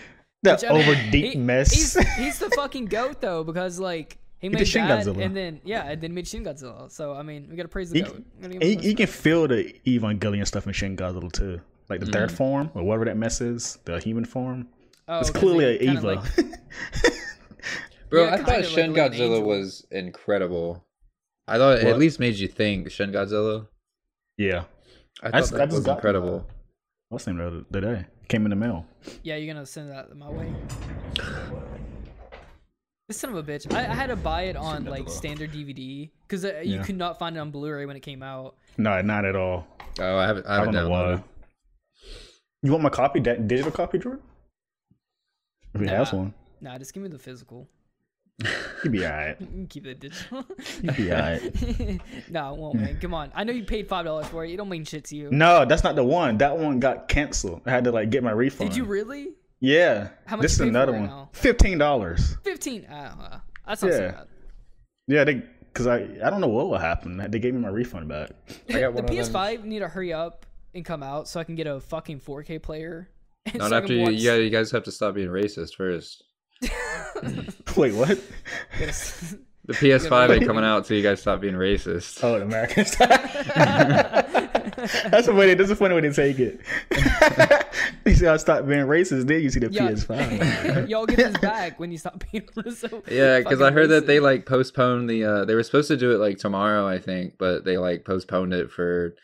that 0.45 0.61
Which, 0.61 0.71
I 0.71 0.73
mean, 0.75 0.83
over 0.89 1.11
deep 1.11 1.33
he- 1.33 1.39
mess. 1.39 1.73
He's 1.73 1.95
he's 2.17 2.39
the 2.39 2.51
fucking 2.51 2.85
goat 2.87 3.21
though 3.21 3.43
because 3.43 3.81
like 3.81 4.19
he 4.39 4.49
did 4.49 4.59
made 4.59 4.69
Shin 4.69 4.87
that 4.87 5.05
Godzilla. 5.07 5.25
and 5.25 5.35
then 5.37 5.61
yeah 5.65 5.85
and 5.91 6.01
then 6.01 6.15
made 6.15 6.29
Shin 6.29 6.45
Godzilla. 6.45 6.89
So 6.91 7.15
I 7.15 7.23
mean 7.23 7.49
we 7.51 7.57
gotta 7.57 7.69
praise 7.69 7.91
the 7.91 7.99
He- 7.99 8.05
goat. 8.05 8.23
We 8.37 8.43
gotta 8.43 8.55
give 8.59 8.63
him 8.63 8.69
you, 8.91 8.95
can 8.95 9.03
respect. 9.07 9.23
feel 9.23 9.49
the 9.49 9.75
Evangelion 9.87 10.47
stuff 10.47 10.67
in 10.69 10.73
Shin 10.73 10.97
Godzilla 10.97 11.33
too, 11.33 11.61
like 11.89 11.99
the 12.01 12.07
third 12.07 12.29
Mhm. 12.31 12.37
form 12.37 12.71
or 12.75 12.85
whatever 12.85 13.07
that 13.07 13.17
mess 13.17 13.41
is, 13.41 13.79
the 13.87 13.99
human 13.99 14.25
form. 14.25 14.69
Oh, 15.07 15.19
it's 15.21 15.31
'cause 15.31 15.41
clearly 15.41 15.79
they 15.79 15.87
an 15.87 15.97
Eva. 15.99 16.07
like- 16.07 16.25
Bro, 18.11 18.25
Yeah, 18.27 18.35
I 18.35 18.37
thought 18.39 18.47
like 18.49 18.65
Shin 18.65 18.91
a 18.91 18.95
Godzilla 18.95 19.37
angel. 19.37 19.43
was 19.43 19.87
incredible. 19.91 20.85
I 21.49 21.59
thought 21.59 21.79
it 21.79 21.85
What? 21.85 21.93
at 21.95 21.99
least 21.99 22.21
made 22.21 22.35
you 22.37 22.49
think 22.49 22.91
Shin 22.91 23.11
Godzilla. 23.13 23.67
yeah, 24.39 24.65
I 25.23 25.29
I 25.29 25.31
thought 25.31 25.39
just- 25.41 25.53
I 25.55 25.57
that 25.59 25.65
just 25.67 25.77
was 25.77 25.85
got- 25.87 25.97
incredible. 25.99 26.47
what's 27.09 27.25
the 27.25 27.33
name 27.33 27.41
of 27.41 27.55
it 27.55 27.73
today? 27.73 28.07
Came 28.29 28.45
in 28.47 28.51
the 28.51 28.57
mail. 28.57 28.87
Yeah, 29.23 29.37
you're 29.37 29.53
gonna 29.53 29.67
send 29.67 29.91
that 29.91 30.15
my 30.17 30.31
way. 30.31 30.51
This 33.09 33.19
son 33.21 33.31
of 33.31 33.37
a 33.37 33.43
bitch. 33.43 33.71
I, 33.75 33.81
I 33.81 33.95
had 33.95 34.07
to 34.07 34.17
buy 34.17 34.43
it 34.45 34.57
on 34.57 34.87
like 34.87 35.11
standard 35.11 35.53
DVD 35.53 36.11
because 36.27 36.45
uh, 36.47 36.61
you 36.65 36.77
Yeah. 36.77 36.83
could 36.85 36.97
not 36.97 37.19
find 37.19 37.37
it 37.37 37.41
on 37.41 37.51
Blu-ray 37.51 37.85
when 37.85 37.97
it 37.97 38.01
came 38.01 38.23
out. 38.23 38.55
No, 38.79 38.99
not 39.03 39.27
at 39.27 39.37
all. 39.37 39.67
Oh, 39.99 40.17
I 40.17 40.27
haven't. 40.27 40.47
I 40.47 40.53
I 40.53 40.59
haven't 40.61 40.75
don't 40.75 40.85
know 40.85 40.91
why. 40.91 41.23
You 42.63 42.71
want 42.73 42.83
my 42.83 42.89
copy, 42.89 43.21
that 43.21 43.47
digital 43.47 43.71
copy, 43.71 43.99
Jordan? 43.99 44.23
If 45.75 45.81
he 45.81 45.87
has 45.89 46.13
Nah. 46.13 46.19
one, 46.19 46.35
Nah, 46.61 46.79
just 46.79 46.95
give 46.95 47.03
me 47.03 47.09
the 47.09 47.19
physical. 47.19 47.69
you'd 48.85 48.93
be 48.93 49.05
alright. 49.07 49.37
Keep 49.69 49.87
it 49.87 50.01
digital. 50.01 50.45
You'd 50.83 50.97
be 50.97 51.13
alright. 51.13 51.43
no, 52.31 52.53
it 52.55 52.59
won't, 52.59 52.75
man. 52.81 52.99
Come 53.01 53.15
on. 53.15 53.31
I 53.35 53.45
know 53.45 53.53
you 53.53 53.65
paid 53.65 53.87
five 53.89 54.05
dollars 54.05 54.27
for 54.27 54.45
it. 54.45 54.51
It 54.51 54.57
don't 54.57 54.69
mean 54.69 54.85
shit 54.85 55.05
to 55.07 55.17
you. 55.17 55.31
No, 55.31 55.65
that's 55.65 55.85
not 55.85 55.95
the 55.95 56.05
one. 56.05 56.39
That 56.39 56.59
one 56.59 56.81
got 56.81 57.07
canceled. 57.09 57.63
I 57.67 57.71
had 57.71 57.85
to 57.85 57.93
like 57.93 58.11
get 58.11 58.23
my 58.25 58.33
refund. 58.33 58.71
Did 58.71 58.77
you 58.77 58.85
really? 58.85 59.29
Yeah. 59.61 60.09
How 60.27 60.37
much 60.37 60.43
This 60.43 60.53
is 60.55 60.59
you 60.59 60.65
pay 60.65 60.67
for 60.67 60.71
another 60.79 60.93
one. 60.93 61.07
now? 61.07 61.29
Fifteen 61.33 61.79
dollars. 61.79 62.37
Fifteen. 62.43 62.85
Uh, 62.87 63.39
that's 63.67 63.83
not 63.83 63.93
so 63.93 64.01
Yeah. 64.01 64.11
bad. 64.11 64.27
Yeah, 65.07 65.25
they 65.25 65.35
because 65.73 65.87
I 65.87 65.97
I 66.25 66.31
don't 66.31 66.41
know 66.41 66.49
what 66.49 66.69
will 66.69 66.79
happen. 66.79 67.17
They 67.31 67.39
gave 67.39 67.55
me 67.55 67.61
my 67.61 67.69
refund 67.69 68.09
back. 68.09 68.31
I 68.69 68.81
got 68.81 68.95
the 68.97 69.03
one 69.03 69.05
of. 69.05 69.11
PS5 69.11 69.65
need 69.65 69.79
to 69.81 69.89
hurry 69.89 70.13
up 70.13 70.45
and 70.75 70.85
come 70.85 71.03
out 71.05 71.29
so 71.29 71.39
I 71.39 71.45
can 71.45 71.55
get 71.55 71.67
a 71.69 71.79
fucking 71.81 72.21
4K 72.21 72.61
player. 72.61 73.09
and 73.47 73.59
Not 73.59 73.73
after 73.73 73.89
can 73.89 73.97
you, 73.97 74.11
yeah, 74.11 74.37
you 74.37 74.51
guys 74.51 74.71
have 74.71 74.85
to 74.85 74.93
stop 74.93 75.15
being 75.15 75.29
racist 75.29 75.75
first. 75.77 76.25
Wait, 77.77 77.95
what? 77.95 78.19
The 79.67 79.73
PS5 79.73 80.31
ain't 80.37 80.47
coming 80.47 80.65
out 80.65 80.85
till 80.85 80.97
you 80.97 81.03
guys 81.03 81.21
stop 81.21 81.41
being 81.41 81.55
racist. 81.55 82.23
Oh, 82.23 82.39
the 82.39 82.45
American 82.45 82.85
That's 85.11 85.29
a 85.29 85.33
way. 85.35 85.55
That's 85.55 85.71
a 85.71 85.77
funny 85.77 85.95
way 85.95 86.03
to 86.03 86.13
take 86.13 86.39
it. 86.39 86.61
you 88.07 88.15
see, 88.15 88.27
I 88.27 88.37
stopped 88.37 88.69
being 88.69 88.81
racist. 88.87 89.27
Then 89.27 89.41
you 89.43 89.51
see 89.51 89.61
the 89.61 89.71
Yeah. 89.71 89.91
PS5. 89.91 90.89
Y'all 90.89 91.07
get 91.07 91.17
this 91.17 91.39
back 91.39 91.81
when 91.81 91.91
you 91.91 91.99
stop 91.99 92.23
being 92.31 92.47
so 92.73 93.03
Yeah, 93.11 93.39
because 93.39 93.61
I 93.61 93.67
fucking 93.67 93.75
heard 93.77 93.91
that 93.91 94.07
they 94.07 94.21
like 94.21 94.45
postponed 94.47 95.09
the. 95.09 95.25
uh 95.25 95.45
They 95.47 95.55
were 95.55 95.63
supposed 95.63 95.89
to 95.89 95.97
do 95.97 96.13
it 96.13 96.19
like 96.19 96.39
tomorrow, 96.39 96.87
I 96.87 96.99
think, 96.99 97.35
but 97.39 97.65
they 97.65 97.79
like 97.79 98.05
postponed 98.05 98.53
it 98.53 98.71
for. 98.71 99.15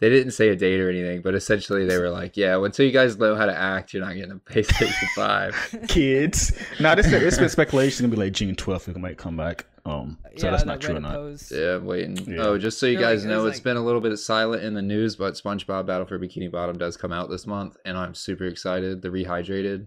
They 0.00 0.08
didn't 0.08 0.32
say 0.32 0.48
a 0.48 0.56
date 0.56 0.80
or 0.80 0.88
anything, 0.90 1.20
but 1.22 1.34
essentially 1.34 1.84
they 1.86 1.98
were 1.98 2.10
like, 2.10 2.36
"Yeah, 2.36 2.62
until 2.64 2.86
you 2.86 2.92
guys 2.92 3.18
know 3.18 3.34
how 3.36 3.46
to 3.46 3.56
act, 3.56 3.92
you're 3.92 4.04
not 4.04 4.14
getting 4.14 4.32
a 4.32 4.36
PlayStation 4.36 5.06
Five, 5.14 5.54
Kids. 5.88 6.52
Now 6.80 6.94
this 6.94 7.06
it's 7.12 7.38
been 7.38 7.48
speculation. 7.50 7.88
It's 7.88 8.00
gonna 8.00 8.10
be 8.10 8.16
like 8.16 8.32
June 8.32 8.56
12th. 8.56 8.88
It 8.88 8.96
might 8.96 9.18
come 9.18 9.36
back. 9.36 9.66
Um, 9.86 10.18
so 10.36 10.46
yeah, 10.46 10.50
that's 10.52 10.64
not 10.66 10.80
true 10.80 10.96
or 10.96 11.00
not. 11.00 11.14
post. 11.14 11.52
Yeah, 11.52 11.76
I'm 11.76 11.86
waiting. 11.86 12.16
Yeah. 12.30 12.42
Oh, 12.42 12.58
just 12.58 12.78
so 12.78 12.86
you 12.86 12.98
They're 12.98 13.06
like- 13.06 13.14
guys 13.16 13.24
it 13.24 13.28
know, 13.28 13.42
was 13.44 13.52
it's 13.52 13.58
like- 13.58 13.64
been 13.64 13.76
a 13.78 13.84
little 13.84 14.00
bit 14.02 14.14
silent 14.18 14.62
in 14.62 14.74
the 14.74 14.82
news, 14.82 15.16
but 15.16 15.34
SpongeBob 15.34 15.86
Battle 15.86 16.06
for 16.06 16.18
Bikini 16.18 16.50
Bottom 16.50 16.76
does 16.78 16.96
come 16.98 17.12
out 17.12 17.30
this 17.30 17.46
month, 17.46 17.76
and 17.86 17.96
I'm 17.96 18.14
super 18.14 18.44
excited. 18.44 19.00
The 19.02 19.08
rehydrated. 19.08 19.86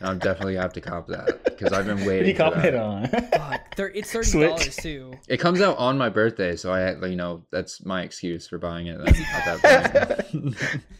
And 0.00 0.08
I'm 0.08 0.18
definitely 0.18 0.54
gonna 0.54 0.62
have 0.62 0.72
to 0.74 0.80
cop 0.80 1.06
that 1.08 1.44
because 1.44 1.72
I've 1.72 1.86
been 1.86 2.04
waiting. 2.06 2.22
do 2.24 2.28
you 2.30 2.34
for 2.36 2.54
call 2.54 2.64
it 2.64 2.74
on? 2.74 3.06
Fuck, 3.32 3.74
thir- 3.76 3.92
it's 3.94 4.10
thirty 4.10 4.32
dollars 4.46 4.76
too. 4.76 5.12
It 5.28 5.36
comes 5.38 5.60
out 5.60 5.76
on 5.78 5.98
my 5.98 6.08
birthday, 6.08 6.56
so 6.56 6.72
I, 6.72 6.92
you 7.06 7.16
know, 7.16 7.44
that's 7.50 7.84
my 7.84 8.02
excuse 8.02 8.48
for 8.48 8.58
buying 8.58 8.86
it. 8.86 8.98
Then, 8.98 9.08
at 9.08 9.62
that. 9.62 10.80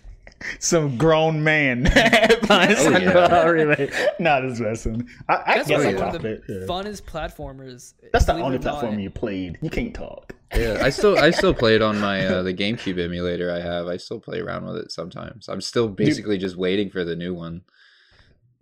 Some 0.59 0.97
grown 0.97 1.45
man. 1.45 1.83
buying 1.85 1.95
Oh, 1.95 2.91
yeah. 2.91 3.13
SpongeBob 3.29 3.53
remake. 3.53 3.93
Nah, 4.19 4.41
messing. 4.59 5.07
I, 5.29 5.35
I 5.35 5.55
That's 5.57 5.69
guess 5.69 5.79
one 5.79 5.87
I 5.87 5.91
of 5.91 5.95
yeah. 5.99 6.11
cop 6.13 6.23
the 6.23 6.29
it. 6.29 6.43
Yeah. 6.49 6.55
funnest 6.67 7.03
platformers. 7.03 7.93
That's 8.13 8.25
the 8.25 8.33
only 8.35 8.57
or 8.57 8.59
not. 8.59 8.63
platform 8.63 8.99
you 9.01 9.11
played. 9.11 9.59
You 9.61 9.69
can't 9.69 9.95
talk. 9.95 10.35
yeah, 10.57 10.79
I 10.83 10.89
still, 10.91 11.19
I 11.19 11.31
still 11.31 11.53
play 11.55 11.75
it 11.75 11.83
on 11.83 12.01
my 12.01 12.27
uh, 12.27 12.43
the 12.43 12.55
GameCube 12.55 12.99
emulator 12.99 13.53
I 13.53 13.61
have. 13.61 13.87
I 13.87 13.99
still 13.99 14.19
play 14.19 14.41
around 14.41 14.65
with 14.67 14.77
it 14.77 14.91
sometimes. 14.93 15.49
I'm 15.49 15.61
still 15.61 15.89
basically 15.89 16.39
just 16.39 16.57
waiting 16.57 16.89
for 16.91 17.05
the 17.05 17.15
new 17.17 17.35
one. 17.35 17.61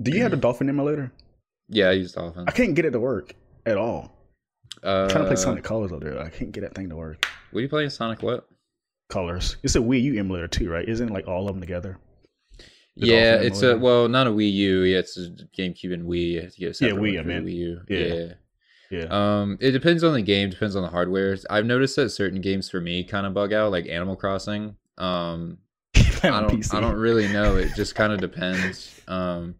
Do 0.00 0.12
you 0.12 0.22
have 0.22 0.30
the 0.30 0.36
Dolphin 0.36 0.68
emulator? 0.68 1.12
Yeah, 1.68 1.88
I 1.88 1.92
use 1.92 2.12
Dolphin. 2.12 2.44
I 2.46 2.50
can't 2.52 2.74
get 2.74 2.84
it 2.84 2.92
to 2.92 3.00
work 3.00 3.34
at 3.66 3.76
all. 3.76 4.12
Uh, 4.82 5.02
I'm 5.02 5.08
trying 5.08 5.24
to 5.24 5.28
play 5.28 5.36
Sonic 5.36 5.64
Colors 5.64 5.92
over 5.92 6.04
there. 6.04 6.20
I 6.20 6.30
can't 6.30 6.52
get 6.52 6.60
that 6.60 6.74
thing 6.74 6.88
to 6.90 6.96
work. 6.96 7.26
What 7.50 7.58
are 7.58 7.62
you 7.62 7.68
playing? 7.68 7.90
Sonic 7.90 8.22
what? 8.22 8.48
Colors. 9.08 9.56
It's 9.62 9.74
a 9.74 9.80
Wii 9.80 10.02
U 10.02 10.18
emulator 10.18 10.48
too, 10.48 10.70
right? 10.70 10.88
Isn't 10.88 11.08
it 11.08 11.12
like 11.12 11.26
all 11.26 11.48
of 11.48 11.54
them 11.54 11.60
together? 11.60 11.98
The 12.96 13.06
yeah, 13.06 13.34
it's 13.36 13.62
a 13.62 13.78
well, 13.78 14.08
not 14.08 14.26
a 14.26 14.30
Wii 14.30 14.52
U. 14.52 14.82
Yeah, 14.82 14.98
it's 14.98 15.16
a 15.16 15.30
GameCube 15.56 15.94
and 15.94 16.04
Wii. 16.04 16.30
You 16.30 16.40
have 16.42 16.52
to 16.52 16.60
get 16.60 16.70
a 16.70 16.74
separate 16.74 17.00
Wii, 17.00 17.20
I. 17.20 17.22
Wii 17.22 17.54
U. 17.54 17.80
Yeah. 17.88 17.98
yeah. 17.98 18.32
Yeah. 18.90 19.06
Um, 19.10 19.58
it 19.60 19.72
depends 19.72 20.02
on 20.02 20.14
the 20.14 20.22
game, 20.22 20.48
depends 20.48 20.74
on 20.74 20.82
the 20.82 20.88
hardware. 20.88 21.36
I've 21.50 21.66
noticed 21.66 21.96
that 21.96 22.10
certain 22.10 22.40
games 22.40 22.70
for 22.70 22.80
me 22.80 23.04
kind 23.04 23.26
of 23.26 23.34
bug 23.34 23.52
out, 23.52 23.70
like 23.70 23.86
Animal 23.86 24.16
Crossing. 24.16 24.76
Um, 24.96 25.58
I 25.94 26.30
don't, 26.30 26.50
PC. 26.50 26.74
I 26.74 26.80
don't 26.80 26.96
really 26.96 27.28
know. 27.28 27.56
It 27.56 27.74
just 27.74 27.94
kind 27.94 28.12
of 28.12 28.20
depends. 28.20 29.00
Um, 29.06 29.56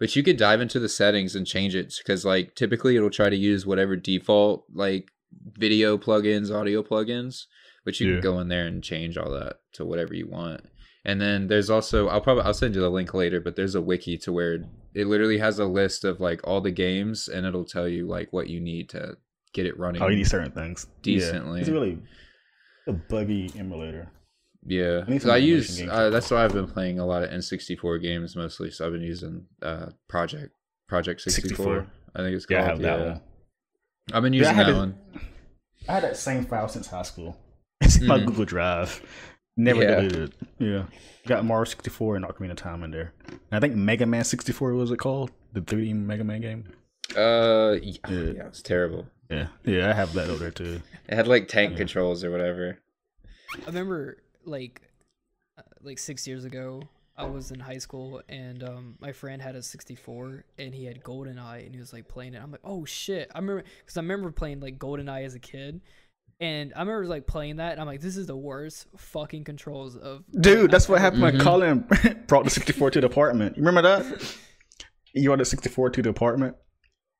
but 0.00 0.16
you 0.16 0.24
could 0.24 0.36
dive 0.36 0.60
into 0.60 0.80
the 0.80 0.88
settings 0.88 1.36
and 1.36 1.46
change 1.46 1.76
it 1.76 1.94
because, 1.98 2.24
like, 2.24 2.56
typically 2.56 2.96
it'll 2.96 3.10
try 3.10 3.30
to 3.30 3.36
use 3.36 3.64
whatever 3.64 3.94
default 3.94 4.64
like 4.74 5.12
video 5.56 5.96
plugins, 5.96 6.52
audio 6.52 6.82
plugins, 6.82 7.44
but 7.84 8.00
you 8.00 8.08
Yeah. 8.08 8.14
can 8.14 8.22
go 8.22 8.40
in 8.40 8.48
there 8.48 8.66
and 8.66 8.82
change 8.82 9.16
all 9.16 9.30
that 9.30 9.58
to 9.74 9.84
whatever 9.84 10.12
you 10.14 10.26
want. 10.26 10.62
And 11.04 11.20
then 11.20 11.46
there's 11.46 11.70
also 11.70 12.08
I'll 12.08 12.20
probably 12.20 12.42
I'll 12.42 12.52
send 12.52 12.74
you 12.74 12.80
the 12.80 12.90
link 12.90 13.14
later, 13.14 13.40
but 13.40 13.54
there's 13.56 13.74
a 13.76 13.80
wiki 13.80 14.18
to 14.18 14.32
where 14.32 14.64
it 14.94 15.06
literally 15.06 15.38
has 15.38 15.58
a 15.58 15.64
list 15.64 16.04
of 16.04 16.20
like 16.20 16.40
all 16.44 16.60
the 16.60 16.70
games 16.72 17.28
and 17.28 17.46
it'll 17.46 17.64
tell 17.64 17.88
you 17.88 18.06
like 18.06 18.32
what 18.32 18.48
you 18.48 18.60
need 18.60 18.88
to 18.90 19.16
get 19.54 19.64
it 19.66 19.78
running. 19.78 20.02
Oh, 20.02 20.08
you 20.08 20.16
need 20.16 20.26
certain 20.26 20.52
things. 20.52 20.86
Decently. 21.02 21.58
Yeah. 21.58 21.60
It's 21.62 21.70
really 21.70 21.98
a 22.86 22.92
buggy 22.92 23.50
emulator. 23.56 24.10
Yeah, 24.66 25.04
I 25.06 25.10
need 25.10 25.16
'cause 25.18 25.22
some 25.22 25.30
I 25.30 25.36
use 25.38 25.80
uh, 25.82 26.10
that's 26.10 26.30
why 26.30 26.44
I've 26.44 26.52
been 26.52 26.66
playing 26.68 26.98
a 26.98 27.06
lot 27.06 27.22
of 27.22 27.30
N64 27.30 28.00
games 28.02 28.36
mostly. 28.36 28.70
So 28.70 28.86
I've 28.86 28.92
been 28.92 29.00
using 29.02 29.46
uh 29.62 29.86
Project 30.08 30.52
Project 30.88 31.20
64. 31.22 31.56
64. 31.56 31.86
I 32.14 32.18
think 32.18 32.36
it's 32.36 32.46
called. 32.46 32.58
Yeah, 32.60 32.64
I 32.64 32.68
have 32.68 32.78
that 32.80 33.00
one. 33.00 33.20
I've 34.12 34.22
been 34.22 34.32
using 34.34 34.54
had 34.54 34.66
that 34.66 34.72
it- 34.72 34.76
one. 34.76 34.98
I 35.88 35.92
had 35.94 36.02
that 36.02 36.16
same 36.16 36.44
file 36.44 36.68
since 36.68 36.86
high 36.88 37.02
school. 37.02 37.36
It's 37.80 37.96
in 37.96 38.06
my 38.06 38.18
Mhm. 38.18 38.26
Google 38.26 38.44
Drive. 38.44 39.00
Never 39.56 39.82
Yeah. 39.82 39.94
deleted 39.96 40.22
it. 40.22 40.32
Yeah. 40.58 40.84
Got 41.26 41.44
Mario 41.46 41.64
64 41.64 42.16
and 42.16 42.24
Ocarina 42.24 42.50
of 42.50 42.56
Time 42.56 42.82
in 42.82 42.90
there. 42.90 43.12
And 43.28 43.38
I 43.52 43.60
think 43.60 43.74
Mega 43.74 44.04
Man 44.06 44.24
64 44.24 44.74
was 44.74 44.90
it 44.90 44.98
called? 44.98 45.30
The 45.54 45.60
3D 45.62 45.94
Mega 45.94 46.22
Man 46.24 46.40
game? 46.42 46.64
Uh, 47.16 47.76
yeah, 47.82 47.92
Yeah. 48.08 48.20
yeah, 48.36 48.46
it's 48.48 48.62
terrible. 48.62 49.06
Yeah. 49.30 49.48
Yeah, 49.64 49.88
I 49.88 49.92
have 49.94 50.12
that 50.14 50.28
over 50.28 50.38
there 50.38 50.50
too. 50.50 50.82
It 51.08 51.14
had 51.14 51.26
like 51.26 51.48
tank 51.48 51.72
Yeah. 51.72 51.78
controls 51.78 52.22
or 52.22 52.30
whatever. 52.30 52.78
I 53.62 53.66
remember 53.66 54.18
like 54.44 54.82
uh, 55.58 55.62
like 55.82 55.98
six 55.98 56.26
years 56.26 56.44
ago, 56.44 56.82
I 57.16 57.24
was 57.26 57.50
in 57.50 57.60
high 57.60 57.78
school 57.78 58.22
and 58.28 58.62
um, 58.62 58.96
my 59.00 59.12
friend 59.12 59.42
had 59.42 59.54
a 59.56 59.62
64 59.62 60.44
and 60.58 60.74
he 60.74 60.86
had 60.86 61.02
golden 61.02 61.38
eye 61.38 61.58
and 61.58 61.74
he 61.74 61.80
was 61.80 61.92
like 61.92 62.08
playing 62.08 62.34
it. 62.34 62.42
I'm 62.42 62.50
like, 62.50 62.62
oh 62.64 62.84
shit! 62.84 63.30
I 63.34 63.38
remember 63.38 63.64
because 63.80 63.96
I 63.96 64.00
remember 64.00 64.30
playing 64.30 64.60
like 64.60 64.78
golden 64.78 65.08
eye 65.08 65.24
as 65.24 65.34
a 65.34 65.38
kid, 65.38 65.80
and 66.40 66.72
I 66.74 66.80
remember 66.80 67.06
like 67.06 67.26
playing 67.26 67.56
that. 67.56 67.72
And 67.72 67.80
I'm 67.80 67.86
like, 67.86 68.00
this 68.00 68.16
is 68.16 68.26
the 68.26 68.36
worst 68.36 68.86
fucking 68.96 69.44
controls 69.44 69.96
of. 69.96 70.24
Dude, 70.40 70.70
that's 70.70 70.88
what 70.88 71.00
happened 71.00 71.22
Mhm. 71.22 71.32
when 71.32 71.40
Colin 71.40 71.78
brought 72.26 72.44
the 72.44 72.50
64 72.50 72.90
to 72.92 73.00
the 73.02 73.06
apartment. 73.06 73.56
You 73.56 73.64
remember 73.64 73.82
that? 73.82 74.36
You 75.12 75.28
brought 75.28 75.38
the 75.40 75.44
64 75.44 75.90
to 75.90 76.02
the 76.02 76.08
apartment? 76.10 76.56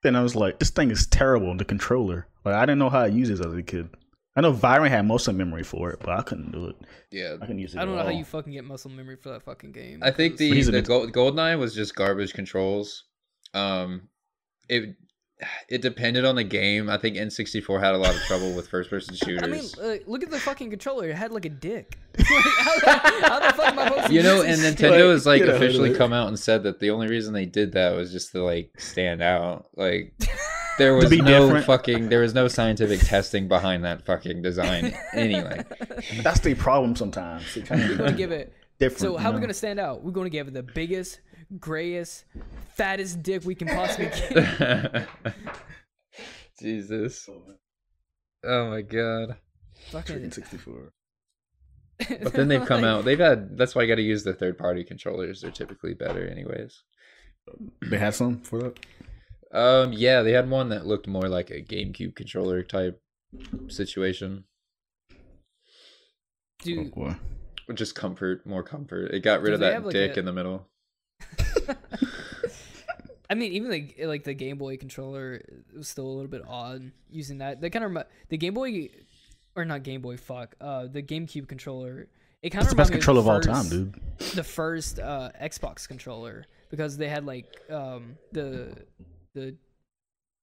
and 0.02 0.16
I 0.16 0.22
was 0.22 0.34
like, 0.34 0.58
this 0.60 0.70
thing 0.70 0.90
is 0.90 1.06
terrible, 1.06 1.54
the 1.54 1.64
controller. 1.66 2.26
Like, 2.42 2.54
I 2.54 2.62
didn't 2.64 2.78
know 2.78 2.88
how 2.88 3.04
to 3.04 3.12
use 3.12 3.28
it 3.28 3.44
as 3.44 3.52
a 3.52 3.62
kid. 3.62 3.90
I 4.36 4.40
know 4.42 4.52
Byron 4.52 4.90
had 4.90 5.06
muscle 5.06 5.32
memory 5.34 5.64
for 5.64 5.90
it, 5.90 5.98
but 6.00 6.10
I 6.10 6.22
couldn't 6.22 6.52
do 6.52 6.66
it. 6.68 6.76
Yeah, 7.10 7.34
I 7.34 7.38
couldn't 7.46 7.58
use 7.58 7.74
it. 7.74 7.78
I 7.80 7.84
don't 7.84 7.94
at 7.94 7.98
know 7.98 8.04
how 8.12 8.16
you 8.18 8.24
fucking 8.24 8.52
get 8.52 8.64
muscle 8.64 8.90
memory 8.90 9.16
for 9.16 9.30
that 9.30 9.42
fucking 9.42 9.72
game. 9.72 10.00
I 10.02 10.10
think 10.12 10.36
the 10.36 10.48
he's 10.52 10.66
the 10.66 10.72
bit- 10.72 10.86
Gold, 10.86 11.12
Goldeneye 11.12 11.58
was 11.58 11.74
just 11.74 11.96
garbage 11.96 12.32
controls. 12.32 13.04
Um, 13.54 14.08
it 14.68 14.94
it 15.68 15.80
depended 15.82 16.24
on 16.26 16.36
the 16.36 16.44
game. 16.44 16.88
I 16.90 16.98
think 16.98 17.16
N64 17.16 17.80
had 17.82 17.94
a 17.94 17.98
lot 17.98 18.14
of 18.14 18.20
trouble 18.22 18.54
with 18.54 18.68
first 18.68 18.88
person 18.90 19.14
shooters. 19.16 19.42
I 19.42 19.46
mean, 19.46 19.62
shooters. 19.62 19.78
uh, 19.78 19.96
look 20.06 20.22
at 20.22 20.30
the 20.30 20.38
fucking 20.38 20.70
controller. 20.70 21.08
It 21.08 21.16
had 21.16 21.32
like 21.32 21.44
a 21.46 21.50
dick. 21.50 21.98
Like, 22.20 22.44
how, 22.58 22.78
the, 22.78 23.26
how 23.26 23.38
the 23.40 23.52
fuck 23.54 23.72
am 23.72 23.78
I 23.78 23.88
supposed 23.88 24.12
you 24.12 24.22
know, 24.22 24.42
and 24.42 24.60
Nintendo 24.60 24.76
shit? 24.96 25.06
has 25.06 25.26
like 25.26 25.40
Get 25.40 25.48
out 25.48 25.54
of 25.56 25.62
officially 25.62 25.90
it. 25.92 25.96
come 25.98 26.12
out 26.12 26.28
and 26.28 26.38
said 26.38 26.62
that 26.64 26.78
the 26.78 26.90
only 26.90 27.08
reason 27.08 27.32
they 27.32 27.46
did 27.46 27.72
that 27.72 27.94
was 27.96 28.12
just 28.12 28.30
to 28.32 28.44
like 28.44 28.78
stand 28.78 29.22
out. 29.22 29.66
Like 29.76 30.12
there 30.80 30.94
was 30.94 31.08
be 31.10 31.20
no 31.20 31.46
different. 31.46 31.66
fucking 31.66 32.08
there 32.08 32.20
was 32.20 32.34
no 32.34 32.48
scientific 32.48 33.00
testing 33.00 33.46
behind 33.48 33.84
that 33.84 34.04
fucking 34.04 34.42
design 34.42 34.92
anyway. 35.12 35.64
That's 36.22 36.40
the 36.40 36.54
problem 36.54 36.96
sometimes. 36.96 37.44
We're 37.54 37.96
gonna 37.96 38.12
give 38.12 38.32
it. 38.32 38.52
different. 38.78 39.00
So 39.00 39.12
you 39.12 39.18
how 39.18 39.30
are 39.30 39.34
we 39.34 39.40
gonna 39.40 39.54
stand 39.54 39.78
out? 39.78 40.02
We're 40.02 40.10
gonna 40.12 40.30
give 40.30 40.48
it 40.48 40.54
the 40.54 40.62
biggest, 40.62 41.20
grayest, 41.58 42.24
fattest 42.74 43.22
dick 43.22 43.44
we 43.44 43.54
can 43.54 43.68
possibly 43.68 44.06
get. 44.30 45.08
Jesus. 46.58 47.28
Oh, 47.30 47.42
oh 48.44 48.70
my 48.70 48.82
god. 48.82 49.36
Fucking. 49.90 50.30
64. 50.30 50.92
But 52.22 52.32
then 52.32 52.48
they've 52.48 52.64
come 52.64 52.82
Like, 52.82 52.90
out. 52.90 53.04
They've 53.04 53.18
had. 53.18 53.56
That's 53.58 53.74
why 53.74 53.82
you 53.82 53.88
got 53.88 53.96
to 53.96 54.02
use 54.02 54.24
the 54.24 54.32
third 54.34 54.56
party 54.58 54.84
controllers. 54.84 55.40
They're 55.42 55.50
typically 55.50 55.94
better, 55.94 56.26
anyways. 56.26 56.82
They 57.90 57.98
had 57.98 58.14
some 58.14 58.40
for 58.40 58.58
that? 58.62 58.78
Um, 59.52 59.92
yeah, 59.92 60.22
they 60.22 60.32
had 60.32 60.48
one 60.48 60.68
that 60.68 60.86
looked 60.86 61.06
more 61.08 61.28
like 61.28 61.50
a 61.50 61.60
GameCube 61.62 62.14
controller 62.14 62.62
type 62.62 63.02
situation, 63.68 64.44
Oh, 65.12 65.16
Dude, 66.64 66.94
boy. 66.94 67.14
with 67.66 67.76
just 67.78 67.94
comfort, 67.94 68.46
more 68.46 68.62
comfort. 68.62 69.12
It 69.12 69.20
got 69.20 69.40
rid 69.40 69.50
Do 69.50 69.54
of 69.54 69.60
that 69.60 69.72
have, 69.74 69.84
like, 69.86 69.92
dick 69.94 70.16
a- 70.16 70.20
in 70.20 70.24
the 70.26 70.32
middle. 70.32 70.68
I 73.30 73.34
mean, 73.34 73.52
even 73.52 73.70
like 73.70 73.94
like 74.02 74.24
the 74.24 74.34
Game 74.34 74.58
Boy 74.58 74.76
controller 74.76 75.40
was 75.76 75.88
still 75.88 76.06
a 76.06 76.10
little 76.10 76.30
bit 76.30 76.42
odd 76.48 76.90
using 77.10 77.38
that. 77.38 77.60
They 77.60 77.70
kind 77.70 77.84
of 77.96 78.04
the 78.28 78.36
Game 78.36 78.54
Boy, 78.54 78.88
or 79.54 79.64
not 79.64 79.84
Game 79.84 80.00
Boy. 80.02 80.16
Fuck. 80.16 80.56
Uh, 80.60 80.86
the 80.88 81.02
GameCube 81.02 81.46
controller. 81.46 82.08
It 82.42 82.50
kind 82.50 82.64
of 82.64 82.70
the 82.70 82.76
best 82.76 82.90
controller 82.90 83.20
of 83.20 83.28
all 83.28 83.40
time, 83.40 83.68
dude. 83.68 84.00
the 84.34 84.42
first 84.42 84.98
uh, 84.98 85.30
Xbox 85.40 85.86
controller 85.86 86.44
because 86.70 86.96
they 86.96 87.08
had 87.08 87.24
like 87.24 87.46
um, 87.70 88.16
the 88.32 88.74
the 89.34 89.54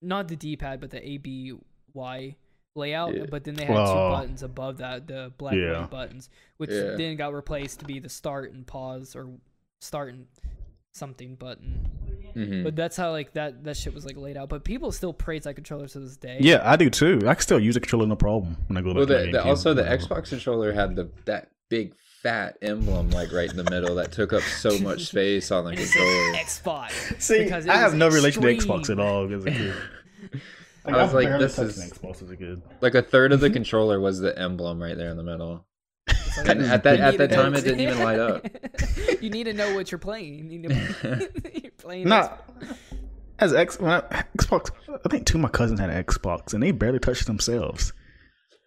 not 0.01 0.27
the 0.27 0.35
D-pad 0.35 0.79
but 0.79 0.91
the 0.91 1.07
A 1.07 1.17
B 1.17 1.53
Y 1.93 2.35
layout, 2.75 3.15
Yeah. 3.15 3.25
but 3.31 3.43
then 3.43 3.55
they 3.55 3.65
had 3.65 3.75
Oh. 3.75 3.85
two 3.85 4.15
buttons 4.15 4.43
above 4.43 4.77
that, 4.77 5.07
the 5.07 5.31
black 5.37 5.55
Yeah. 5.55 5.81
white 5.81 5.89
buttons, 5.89 6.29
which 6.57 6.69
Yeah. 6.69 6.95
then 6.95 7.15
got 7.15 7.33
replaced 7.33 7.79
to 7.79 7.85
be 7.85 7.99
the 7.99 8.09
start 8.09 8.53
and 8.53 8.67
pause 8.67 9.15
or 9.15 9.29
start 9.81 10.13
and 10.13 10.27
something 10.93 11.35
button. 11.35 11.89
Mhm. 12.35 12.63
But 12.63 12.75
that's 12.75 12.95
how 12.97 13.11
like 13.11 13.33
that 13.33 13.63
that 13.63 13.77
shit 13.77 13.93
was 13.95 14.05
like 14.05 14.15
laid 14.17 14.37
out. 14.37 14.49
But 14.49 14.63
people 14.63 14.91
still 14.91 15.13
praise 15.13 15.43
that 15.45 15.55
controller 15.55 15.87
to 15.87 15.99
this 15.99 16.17
day. 16.17 16.37
Yeah, 16.39 16.61
I 16.63 16.75
do 16.75 16.89
too. 16.89 17.19
I 17.25 17.33
can 17.33 17.41
still 17.41 17.59
use 17.59 17.75
a 17.75 17.79
controller 17.79 18.05
no 18.05 18.15
problem 18.15 18.57
when 18.67 18.77
I 18.77 18.81
go 18.81 18.89
back 18.89 18.95
Well, 18.97 19.07
to 19.07 19.13
the, 19.13 19.25
my 19.25 19.31
the, 19.31 19.43
also 19.43 19.73
the 19.73 19.83
Xbox 19.83 20.29
controller 20.29 20.71
had 20.73 20.95
the 20.95 21.09
that 21.25 21.49
big 21.69 21.95
fat 22.27 22.57
emblem 22.61 23.09
like 23.11 23.31
right 23.31 23.49
in 23.49 23.55
the 23.55 23.63
middle 23.71 23.95
that 23.95 24.11
took 24.11 24.33
up 24.33 24.41
so 24.43 24.77
much 24.79 25.05
space 25.07 25.49
on 25.49 25.63
the 25.63 25.69
And 25.71 25.79
it 25.79 25.87
said 25.87 25.99
controller. 26.01 26.89
Xbox. 26.89 27.21
See, 27.21 27.43
because 27.45 27.65
it 27.65 27.69
I 27.71 27.77
have 27.77 27.93
was 27.93 27.99
no 27.99 28.09
relation 28.09 28.41
to. 28.41 28.47
Xbox 28.49 28.89
at 28.89 28.99
all 28.99 29.33
as 29.33 29.45
a 29.45 29.51
kid. 29.51 29.73
Like, 30.85 30.95
I 30.95 31.03
was 31.03 31.13
like, 31.13 31.27
this 31.39 31.59
is- 31.59 31.91
Xbox 31.91 32.21
as 32.23 32.29
a 32.31 32.37
kid. 32.37 32.61
Like 32.79 32.95
a 32.95 33.01
third 33.01 33.33
of 33.33 33.41
the 33.41 33.49
controller 33.59 33.99
was 33.99 34.19
the 34.19 34.37
emblem 34.39 34.81
right 34.81 34.95
there 34.97 35.09
in 35.09 35.17
the 35.17 35.23
middle. 35.23 35.65
So 36.33 36.43
And 36.45 36.61
at 36.63 36.83
that 36.83 36.99
at 37.01 37.17
that 37.17 37.29
time, 37.31 37.55
it 37.55 37.61
didn't 37.65 37.81
even 37.81 37.99
light 37.99 38.19
up. 38.19 38.45
you 39.21 39.29
need 39.29 39.45
to 39.45 39.53
know 39.53 39.75
what 39.75 39.91
you're 39.91 39.99
playing. 39.99 40.49
You 40.49 40.59
need 40.59 40.69
to 40.69 41.29
you're 41.61 41.71
playing. 41.77 42.07
Not 42.07 42.41
as 43.39 43.53
X 43.53 43.79
when 43.81 43.91
I, 43.91 43.99
Xbox. 44.37 44.69
I 45.05 45.09
think 45.09 45.25
two 45.25 45.37
of 45.37 45.41
my 45.41 45.49
cousins 45.49 45.79
had 45.79 45.89
an 45.89 46.01
Xbox, 46.03 46.53
and 46.53 46.63
they 46.63 46.71
barely 46.71 46.99
touched 46.99 47.25
themselves. 47.27 47.91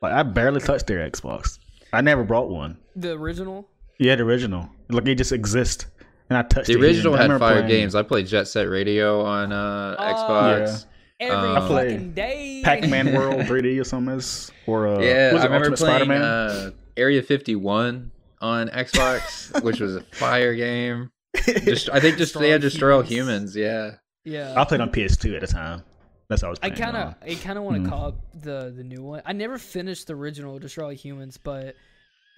Like 0.03 0.13
I 0.13 0.23
barely 0.23 0.61
touched 0.61 0.89
their 0.89 1.09
Xbox. 1.11 1.59
I 1.93 2.01
never 2.01 2.25
brought 2.25 2.49
one. 2.51 2.79
the 2.97 3.13
original. 3.13 3.69
Yeah, 3.99 4.17
the 4.17 4.23
original. 4.23 4.69
Like 4.89 5.07
it 5.07 5.17
just 5.17 5.33
exists, 5.33 5.87
and 6.29 6.39
I 6.39 6.43
touched 6.43 6.67
The 6.69 6.73
it 6.75 6.77
here 6.79 6.85
and 6.87 6.95
original 6.97 7.13
there. 7.15 7.29
Had 7.29 7.39
fire 7.39 7.53
playing 7.63 7.69
games. 7.69 7.95
I 7.95 8.03
played 8.03 8.27
Jet 8.27 8.49
Set 8.49 8.69
Radio 8.69 9.23
on 9.23 9.53
uh, 9.53 9.97
Oh, 9.99 10.03
Xbox. 10.03 10.87
Every 11.21 11.37
Um, 11.49 11.57
I 11.63 11.67
played 11.67 11.91
fucking 11.93 12.13
day. 12.15 12.63
Pac-Man 12.65 13.13
World 13.17 13.41
3D 13.43 13.79
or 13.81 13.85
something, 13.85 14.15
is- 14.17 14.51
or 14.67 14.89
uh, 14.89 15.01
Yeah, 15.01 15.33
was 15.35 15.43
I 15.43 15.45
remember 15.47 15.69
Ultimate 15.71 15.79
playing 15.79 16.05
Spider-Man? 16.07 16.23
uh, 16.23 16.71
Area 16.97 17.23
51 17.23 18.11
on 18.41 18.69
Xbox, 18.71 19.63
which 19.63 19.81
was 19.81 19.97
a 19.97 20.03
fire 20.13 20.55
game. 20.55 21.11
Just, 21.47 21.91
I 21.91 22.01
think 22.01 22.17
just 22.19 22.37
they 22.39 22.49
had 22.51 22.61
Destroy 22.63 22.95
All 22.97 23.03
Humans. 23.03 23.55
Yeah. 23.55 23.97
yeah. 24.25 24.55
I 24.57 24.65
played 24.65 24.81
on 24.81 24.91
PS2 24.91 25.35
at 25.37 25.43
the 25.43 25.47
time. 25.47 25.83
That's 26.31 26.43
what 26.43 26.49
I 26.49 26.51
was. 26.51 26.59
I 26.63 26.71
kind 26.71 26.97
of. 26.97 27.15
I 27.23 27.35
kind 27.35 27.59
of 27.59 27.65
want 27.65 27.85
to 27.85 27.91
call 27.91 28.13
cop 28.13 28.21
the 28.43 28.73
the 28.75 28.85
new 28.85 29.03
one. 29.03 29.21
I 29.27 29.33
never 29.35 29.59
finished 29.59 30.07
the 30.07 30.15
original 30.15 30.59
Destroy 30.59 30.95
Humans, 30.95 31.37
but 31.37 31.75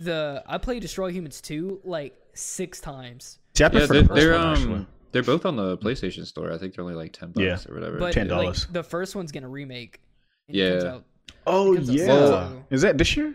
the 0.01 0.43
I 0.47 0.59
played 0.59 0.83
Destroy 0.83 1.11
Humans 1.13 1.41
2 1.43 1.83
like 1.85 2.15
six 2.35 2.81
times. 2.81 3.39
See, 3.55 3.63
I 3.63 3.67
Yeah, 3.67 3.69
they're, 3.69 3.87
the 3.87 3.95
first 4.09 4.15
they're 4.15 4.33
one 4.33 4.47
actually. 4.49 4.75
um 4.75 4.87
they're 5.13 5.23
both 5.23 5.45
on 5.45 5.57
the 5.57 5.77
PlayStation 5.77 6.25
Store. 6.25 6.51
I 6.51 6.57
think 6.59 6.75
they're 6.75 6.83
only 6.83 6.97
like 6.97 7.13
ten 7.13 7.33
bucks 7.33 7.45
Yeah. 7.45 7.59
or 7.69 7.75
whatever. 7.75 7.99
But 7.99 8.15
$10. 8.15 8.31
like, 8.31 8.73
the 8.73 8.83
first 8.83 9.15
one's 9.15 9.31
gonna 9.31 9.49
remake. 9.49 10.01
and 10.49 10.57
it 10.57 10.71
comes 10.71 10.85
Yeah. 10.85 10.91
out- 10.95 11.05
Oh 11.47 11.75
comes 11.75 11.91
out 11.91 11.95
yeah, 11.97 12.49
soon, 12.49 12.65
is 12.71 12.83
that 12.83 12.97
this 12.99 13.17
year? 13.17 13.35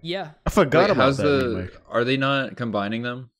Yeah. 0.00 0.30
I 0.46 0.50
forgot 0.50 0.82
Wait, 0.82 0.90
about 0.92 1.02
how's 1.02 1.16
that 1.16 1.24
the? 1.24 1.48
remake. 1.56 1.70
Are 1.90 2.04
they 2.04 2.16
not 2.16 2.56
combining 2.56 3.02
them? 3.02 3.30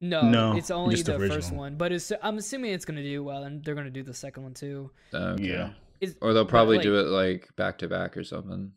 No, 0.00 0.22
No, 0.28 0.56
it's 0.56 0.70
only 0.70 0.96
the 0.96 1.16
the 1.18 1.28
first 1.28 1.52
one, 1.52 1.76
but 1.76 1.90
it's, 1.90 2.12
I'm 2.22 2.36
assuming 2.36 2.72
it's 2.72 2.84
gonna 2.84 3.02
do 3.02 3.24
well, 3.24 3.44
and 3.44 3.64
they're 3.64 3.74
gonna 3.74 3.90
do 3.90 4.02
the 4.02 4.14
second 4.14 4.42
one 4.42 4.54
too. 4.54 4.90
Okay. 5.14 5.42
Yeah. 5.42 5.70
It's, 6.00 6.14
Or 6.20 6.34
they'll 6.34 6.44
probably 6.44 6.76
like, 6.76 6.82
do 6.84 6.98
it 6.98 7.06
like 7.06 7.48
back 7.56 7.78
to 7.78 7.88
back 7.88 8.16
or 8.16 8.24
something. 8.24 8.72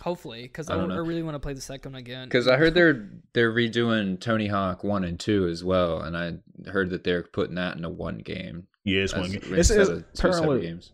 Hopefully, 0.00 0.42
because 0.42 0.70
I 0.70 0.74
I, 0.74 0.76
don't 0.78 0.90
I 0.90 0.96
really 0.96 1.22
want 1.22 1.34
to 1.34 1.38
play 1.38 1.52
the 1.52 1.60
second 1.60 1.92
one 1.92 2.00
again. 2.00 2.26
Because 2.26 2.48
I 2.48 2.56
heard 2.56 2.74
they're 2.74 3.10
they're 3.34 3.52
redoing 3.52 4.18
Tony 4.18 4.48
Hawk 4.48 4.82
one 4.82 5.04
and 5.04 5.20
two 5.20 5.46
as 5.46 5.62
well, 5.62 6.00
and 6.00 6.16
I 6.16 6.68
heard 6.70 6.90
that 6.90 7.04
they're 7.04 7.22
putting 7.22 7.54
that 7.56 7.76
into 7.76 7.90
one 7.90 8.18
game. 8.18 8.66
Yeah, 8.84 9.02
it's 9.02 9.14
one 9.14 9.30
game. 9.30 9.40
It's, 9.54 9.70
instead 9.70 9.80
it's, 9.80 9.88
of 9.90 10.04
apparently- 10.18 10.62
games. 10.62 10.92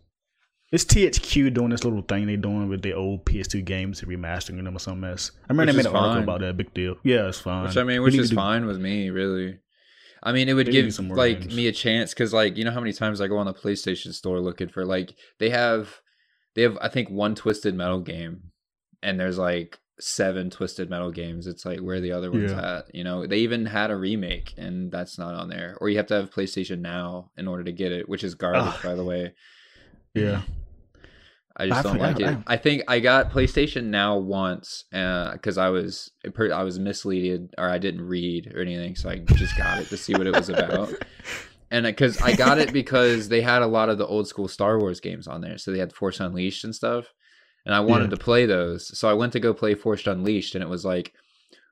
It's 0.71 0.85
THQ 0.85 1.53
doing 1.53 1.69
this 1.69 1.83
little 1.83 2.01
thing 2.01 2.27
they're 2.27 2.37
doing 2.37 2.69
with 2.69 2.81
the 2.81 2.93
old 2.93 3.25
PS2 3.25 3.63
games 3.65 4.01
remastering 4.01 4.63
them 4.63 4.75
or 4.75 4.79
some 4.79 4.99
mess. 5.01 5.31
I 5.49 5.53
remember 5.53 5.73
Which 5.73 5.83
they 5.85 5.89
made 5.91 5.95
an 5.97 6.03
article 6.03 6.23
about 6.23 6.39
that. 6.41 6.57
Big 6.57 6.73
deal. 6.73 6.95
Yeah, 7.03 7.27
it's 7.27 7.39
fine. 7.41 7.63
Which 7.67 7.77
I 7.77 7.83
mean, 7.83 8.01
which 8.03 8.15
is 8.15 8.29
do- 8.29 8.35
fine 8.35 8.65
with 8.65 8.79
me, 8.79 9.09
really. 9.09 9.59
I 10.23 10.31
mean, 10.33 10.47
it 10.49 10.53
would 10.53 10.67
They 10.67 10.71
need 10.83 10.91
to 10.91 11.01
do 11.01 11.07
give 11.09 11.17
like 11.17 11.41
games. 11.41 11.55
me 11.55 11.67
a 11.67 11.71
chance 11.71 12.13
because, 12.13 12.31
like, 12.31 12.55
you 12.55 12.63
know 12.63 12.71
how 12.71 12.79
many 12.79 12.93
times 12.93 13.19
I 13.21 13.27
go 13.27 13.37
on 13.37 13.47
the 13.47 13.53
PlayStation 13.53 14.13
Store 14.13 14.39
looking 14.39 14.69
for 14.69 14.85
like 14.85 15.15
they 15.39 15.49
have, 15.49 15.99
they 16.55 16.61
have 16.61 16.77
I 16.79 16.89
think 16.89 17.09
one 17.09 17.33
Twisted 17.35 17.73
Metal 17.75 17.99
game, 17.99 18.51
and 19.01 19.19
there's 19.19 19.39
like 19.39 19.79
seven 19.99 20.49
Twisted 20.51 20.89
Metal 20.91 21.09
games. 21.11 21.47
It's 21.47 21.65
like 21.65 21.79
where 21.79 21.99
the 21.99 22.11
other 22.11 22.31
ones 22.31 22.51
Yeah. 22.51 22.77
at? 22.77 22.95
You 22.95 23.03
know, 23.03 23.25
they 23.25 23.39
even 23.39 23.65
had 23.65 23.89
a 23.91 23.95
remake, 23.95 24.53
and 24.57 24.91
that's 24.91 25.17
not 25.17 25.33
on 25.33 25.49
there. 25.49 25.75
Or 25.81 25.89
you 25.89 25.97
have 25.97 26.07
to 26.07 26.13
have 26.15 26.29
PlayStation 26.29 26.79
Now 26.79 27.31
in 27.35 27.47
order 27.47 27.63
to 27.63 27.71
get 27.71 27.91
it, 27.91 28.07
which 28.07 28.23
is 28.23 28.35
garbage, 28.35 28.61
Ugh. 28.75 28.79
by 28.83 28.93
the 28.95 29.03
way. 29.03 29.33
Yeah. 30.13 30.41
I 31.57 31.67
just 31.67 31.79
I 31.79 31.83
don't 31.83 31.99
like 31.99 32.19
it. 32.19 32.27
I- 32.27 32.53
I 32.53 32.57
think 32.57 32.83
I 32.87 32.99
got 32.99 33.31
PlayStation 33.31 33.85
Now 33.85 34.17
once 34.17 34.85
because 34.91 35.57
I 35.57 35.69
was 35.69 36.11
I 36.25 36.63
was 36.63 36.79
misleaded 36.79 37.49
or 37.57 37.69
I 37.69 37.77
didn't 37.77 38.07
read 38.07 38.53
or 38.55 38.61
anything, 38.61 38.95
so 38.95 39.09
I 39.09 39.17
just 39.17 39.57
got 39.57 39.79
it 39.79 39.87
to 39.89 39.97
see 39.97 40.13
what 40.13 40.27
it 40.27 40.35
was 40.35 40.49
about. 40.49 40.93
And 41.73 41.85
because 41.85 42.21
I 42.21 42.35
got 42.35 42.57
it 42.57 42.73
because 42.73 43.29
they 43.29 43.39
had 43.39 43.61
a 43.61 43.65
lot 43.67 43.87
of 43.87 43.97
the 43.97 44.05
old 44.05 44.27
school 44.27 44.49
Star 44.49 44.77
Wars 44.77 44.99
games 44.99 45.25
on 45.25 45.39
there, 45.39 45.57
so 45.57 45.71
they 45.71 45.79
had 45.79 45.93
Force 45.93 46.19
Unleashed 46.19 46.65
and 46.65 46.75
stuff, 46.75 47.13
and 47.65 47.73
I 47.73 47.79
wanted 47.79 48.09
Yeah. 48.11 48.17
to 48.17 48.17
play 48.17 48.45
those. 48.45 48.97
So 48.97 49.07
I 49.09 49.13
went 49.13 49.31
to 49.31 49.39
go 49.39 49.53
play 49.53 49.73
Force 49.73 50.05
Unleashed, 50.05 50.53
and 50.53 50.61
it 50.61 50.67
was 50.69 50.83
like, 50.83 51.13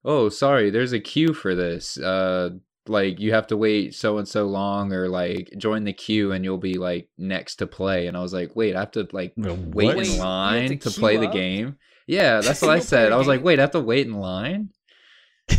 "Oh, 0.05 0.29
sorry, 0.29 0.69
there's 0.69 0.93
a 0.93 1.01
queue 1.01 1.33
for 1.33 1.53
this. 1.53 1.97
Uh, 1.97 2.51
like 2.87 3.19
you 3.19 3.33
have 3.33 3.47
to 3.47 3.57
wait 3.57 3.93
so 3.95 4.17
and 4.17 4.27
so 4.27 4.45
long, 4.45 4.93
or 4.93 5.07
like 5.09 5.51
join 5.57 5.83
the 5.83 5.93
queue, 5.93 6.31
and 6.31 6.43
you'll 6.43 6.57
be 6.57 6.75
like 6.75 7.09
next 7.17 7.57
to 7.57 7.67
play." 7.67 8.07
And 8.07 8.15
I 8.17 8.21
was 8.21 8.33
like, 8.33 8.55
"Wait, 8.55 8.75
I 8.75 8.79
have 8.79 8.91
to 8.91 9.07
like 9.11 9.33
No, 9.37 9.53
wait 9.53 9.95
what? 9.95 10.07
In 10.07 10.17
line 10.17 10.69
to 10.69 10.77
to, 10.77 10.99
play 10.99 11.17
queue 11.17 11.27
the 11.27 11.27
game. 11.27 11.77
Yeah, 12.07 12.41
that's 12.41 12.61
what 12.61 12.71
I 12.71 12.79
said. 12.79 13.11
i 13.11 13.17
was 13.17 13.27
like, 13.27 13.43
wait, 13.43 13.59
I 13.59 13.61
have 13.61 13.71
to 13.71 13.79
wait 13.79 14.07
in 14.07 14.13
line. 14.13 14.69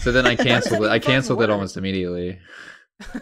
So 0.00 0.10
then 0.10 0.26
I 0.26 0.34
canceled 0.36 0.82
it. 0.84 0.88
I 0.88 0.96
even 0.96 1.00
fucking 1.00 1.12
canceled 1.14 1.42
it 1.42 1.50
almost 1.50 1.76
immediately. 1.76 2.40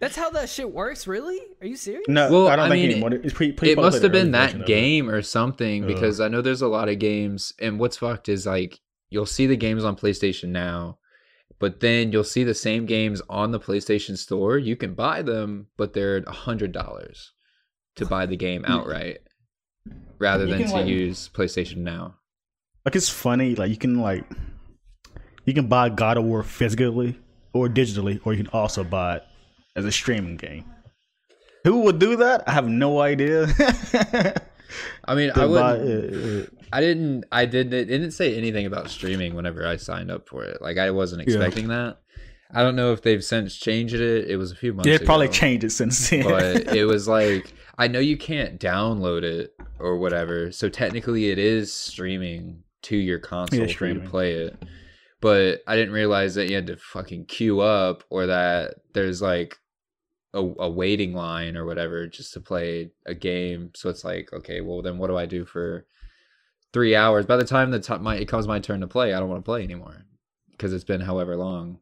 That's 0.00 0.16
how 0.16 0.28
that 0.30 0.48
shit 0.50 0.70
works, 0.70 1.06
really? 1.06 1.38
Are 1.60 1.66
you 1.66 1.76
serious? 1.76 2.04
No, 2.08 2.30
Well, 2.30 2.48
I 2.48 2.56
don't 2.56 2.66
I 2.66 2.68
think 2.70 2.82
mean, 2.82 2.90
anymore. 2.90 3.14
It's 3.14 3.32
pre, 3.32 3.52
pre- 3.52 3.70
it 3.70 3.78
must 3.78 4.02
have 4.02 4.12
been 4.12 4.32
that 4.32 4.66
game 4.66 5.08
or 5.08 5.22
something 5.22 5.84
Ugh. 5.84 5.88
because 5.88 6.20
I 6.20 6.28
know 6.28 6.42
there's 6.42 6.62
a 6.62 6.68
lot 6.68 6.88
of 6.88 6.98
games. 6.98 7.52
And 7.60 7.78
what's 7.78 7.96
fucked 7.96 8.28
is 8.28 8.44
like 8.44 8.78
you'll 9.08 9.24
see 9.24 9.46
the 9.46 9.56
games 9.56 9.84
on 9.84 9.96
PlayStation 9.96 10.48
now, 10.48 10.98
but 11.64 11.80
then 11.80 12.12
you'll 12.12 12.22
see 12.24 12.44
the 12.44 12.52
same 12.52 12.84
games 12.84 13.22
on 13.30 13.50
the 13.50 13.58
PlayStation 13.58 14.18
Store. 14.18 14.58
You 14.58 14.76
can 14.76 14.92
buy 14.92 15.22
them, 15.22 15.68
but 15.78 15.94
they're 15.94 16.18
a 16.18 16.30
hundred 16.30 16.72
dollars 16.72 17.32
to 17.96 18.04
buy 18.04 18.26
the 18.26 18.36
game 18.36 18.66
outright, 18.68 19.20
rather 20.18 20.44
than 20.44 20.58
to 20.66 20.74
like- 20.74 20.86
use 20.86 21.30
PlayStation 21.32 21.78
Now. 21.78 22.16
Like 22.84 22.96
it's 22.96 23.08
funny. 23.08 23.54
Like 23.54 23.70
you 23.70 23.78
can 23.78 23.98
like 23.98 24.26
you 25.46 25.54
can 25.54 25.66
buy 25.66 25.88
God 25.88 26.18
of 26.18 26.24
War 26.24 26.42
physically 26.42 27.18
or 27.54 27.66
digitally, 27.66 28.20
or 28.26 28.34
you 28.34 28.44
can 28.44 28.52
also 28.52 28.84
buy 28.84 29.16
it 29.16 29.22
as 29.74 29.86
a 29.86 29.92
streaming 29.92 30.36
game. 30.36 30.66
Who 31.64 31.80
would 31.80 31.98
do 31.98 32.16
that? 32.16 32.46
I 32.46 32.52
have 32.52 32.68
no 32.68 33.00
idea. 33.00 33.46
I 35.04 35.14
mean, 35.14 35.30
I 35.34 35.44
would. 35.46 35.80
it, 35.88 36.44
uh, 36.44 36.50
I 36.72 36.80
didn't. 36.80 37.24
I 37.30 37.46
didn't. 37.46 37.72
It 37.74 37.84
didn't 37.86 38.12
say 38.12 38.36
anything 38.36 38.66
about 38.66 38.90
streaming 38.90 39.34
whenever 39.34 39.66
I 39.66 39.76
signed 39.76 40.10
up 40.10 40.28
for 40.28 40.44
it. 40.44 40.60
Like 40.62 40.78
I 40.78 40.90
wasn't 40.90 41.26
Yeah. 41.26 41.34
expecting 41.34 41.68
that. 41.68 41.98
I 42.56 42.62
don't 42.62 42.76
know 42.76 42.92
if 42.92 43.02
they've 43.02 43.24
since 43.24 43.56
changed 43.56 43.94
it. 43.94 44.30
It 44.30 44.36
was 44.36 44.52
a 44.52 44.56
few 44.56 44.72
months. 44.74 44.88
They 44.88 45.04
probably 45.04 45.28
changed 45.28 45.64
it 45.64 45.70
since 45.70 46.08
then. 46.10 46.22
but 46.24 46.74
it 46.76 46.84
was 46.84 47.08
like 47.08 47.52
I 47.78 47.88
know 47.88 47.98
you 47.98 48.16
can't 48.16 48.60
download 48.60 49.22
it 49.24 49.54
or 49.78 49.98
whatever. 49.98 50.52
So 50.52 50.68
technically, 50.68 51.30
it 51.30 51.38
is 51.38 51.72
streaming 51.72 52.62
to 52.82 52.96
your 52.96 53.18
console 53.18 53.66
for 53.68 53.86
you 53.86 53.94
to 53.94 54.08
play 54.08 54.34
it. 54.34 54.62
But 55.20 55.62
I 55.66 55.74
didn't 55.74 55.94
realize 55.94 56.34
that 56.34 56.48
you 56.50 56.54
had 56.56 56.66
to 56.66 56.76
fucking 56.76 57.26
queue 57.26 57.60
up 57.60 58.04
or 58.10 58.26
that 58.26 58.74
there's 58.92 59.22
like 59.22 59.58
a, 60.34 60.40
a 60.64 60.68
waiting 60.70 61.14
line 61.14 61.56
or 61.56 61.64
whatever 61.64 62.06
just 62.06 62.32
to 62.34 62.40
play 62.40 62.90
a 63.06 63.14
game. 63.14 63.70
So 63.74 63.88
it's 63.88 64.04
like, 64.04 64.32
okay, 64.32 64.60
well 64.60 64.82
then 64.82 64.98
what 64.98 65.06
do 65.08 65.16
I 65.16 65.24
do 65.26 65.44
for 65.46 65.86
three 66.72 66.94
hours? 66.94 67.24
By 67.24 67.36
the 67.36 67.44
time 67.44 67.70
the 67.70 67.80
time 67.80 68.02
my 68.02 68.16
it 68.16 68.28
comes 68.28 68.46
my 68.46 68.58
turn 68.60 68.80
to 68.82 68.86
play, 68.86 69.14
I 69.14 69.20
don't 69.20 69.28
want 69.30 69.42
to 69.42 69.48
play 69.48 69.62
anymore 69.62 70.04
because 70.50 70.72
it's 70.72 70.84
been 70.84 71.00
however 71.00 71.36
long. 71.36 71.78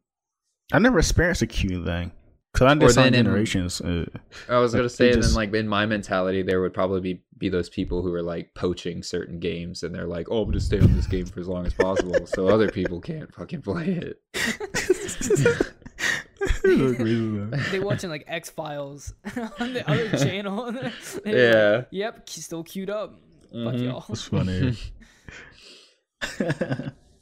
I 0.73 0.79
never 0.79 0.99
experienced 0.99 1.43
a 1.43 1.47
queue 1.47 1.85
thing. 1.85 2.13
Cause 2.55 2.71
I 2.71 2.75
did 2.75 2.83
Or 2.83 2.93
some 2.93 3.07
in- 3.07 3.15
generations. 3.15 3.81
Uh, 3.81 4.05
I 4.47 4.59
was 4.59 4.73
gonna 4.73 4.85
Like, 4.85 4.91
say, 4.91 5.07
they 5.09 5.13
and 5.15 5.23
then 5.23 5.33
like 5.33 5.55
in 5.55 5.67
my 5.67 5.87
mentality, 5.87 6.43
there 6.43 6.61
would 6.61 6.75
probably 6.75 7.01
be 7.01 7.23
be 7.39 7.49
those 7.49 7.71
people 7.71 8.03
who 8.03 8.13
are 8.13 8.23
like 8.23 8.53
poaching 8.55 9.03
certain 9.03 9.41
games, 9.41 9.83
and 9.83 9.95
they're 9.95 10.07
like, 10.07 10.27
"Oh, 10.31 10.43
I'm 10.43 10.49
gonna 10.51 10.61
stay 10.61 10.79
on 10.79 10.95
this 10.95 11.07
game 11.07 11.25
for 11.25 11.41
as 11.41 11.49
long 11.49 11.65
as 11.67 11.73
possible, 11.73 12.27
so 12.27 12.49
other 12.49 12.69
people 12.71 13.01
can't 13.01 13.35
fucking 13.35 13.63
play 13.63 13.87
it." 14.03 14.21
they 17.71 17.79
watching 17.81 18.11
like 18.11 18.25
X 18.27 18.51
Files 18.51 19.15
on 19.61 19.73
the 19.73 19.85
other 19.89 20.11
channel. 20.19 20.67
and 20.67 20.77
they're 20.77 20.85
like, 21.25 21.25
Yeah. 21.27 21.83
yep, 21.91 22.29
still 22.29 22.63
queued 22.65 22.91
up. 22.91 23.15
Fuck 23.53 23.75
Mhm. 23.75 23.85
y'all. 23.85 24.05
It's 24.09 24.23
funny. 24.25 24.77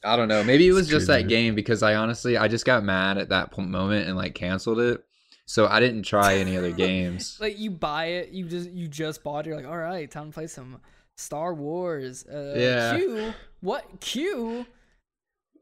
I 0.03 0.17
don't 0.17 0.29
know. 0.29 0.43
Maybe 0.45 0.67
it 0.67 0.73
was 0.73 0.83
It's 0.83 0.91
just 0.91 1.07
that 1.09 1.15
crazy. 1.23 1.29
game 1.29 1.55
because 1.55 1.83
I 1.83 1.95
honestly 1.97 2.37
I 2.37 2.49
just 2.49 2.65
got 2.65 2.83
mad 2.85 3.19
at 3.19 3.29
that 3.31 3.51
po- 3.51 3.63
moment 3.63 4.09
and 4.09 4.17
like 4.17 4.35
canceled 4.35 4.79
it, 4.81 5.05
so 5.45 5.67
I 5.67 5.79
didn't 5.81 6.05
try 6.05 6.37
any 6.37 6.57
other 6.57 6.73
games. 6.73 7.37
Like 7.41 7.59
you 7.59 7.71
buy 7.71 8.07
it, 8.07 8.31
you 8.31 8.47
just 8.47 8.71
you 8.71 8.89
just 8.89 9.23
bought 9.23 9.47
it. 9.47 9.49
You're 9.51 9.57
like, 9.59 9.67
all 9.67 9.77
right, 9.77 10.11
time 10.11 10.27
to 10.29 10.33
play 10.33 10.47
some 10.47 10.81
Star 11.17 11.53
Wars. 11.53 12.25
Uh, 12.27 12.55
Yeah. 12.57 12.97
Q. 12.97 13.33
What 13.61 14.01
Q? 14.01 14.67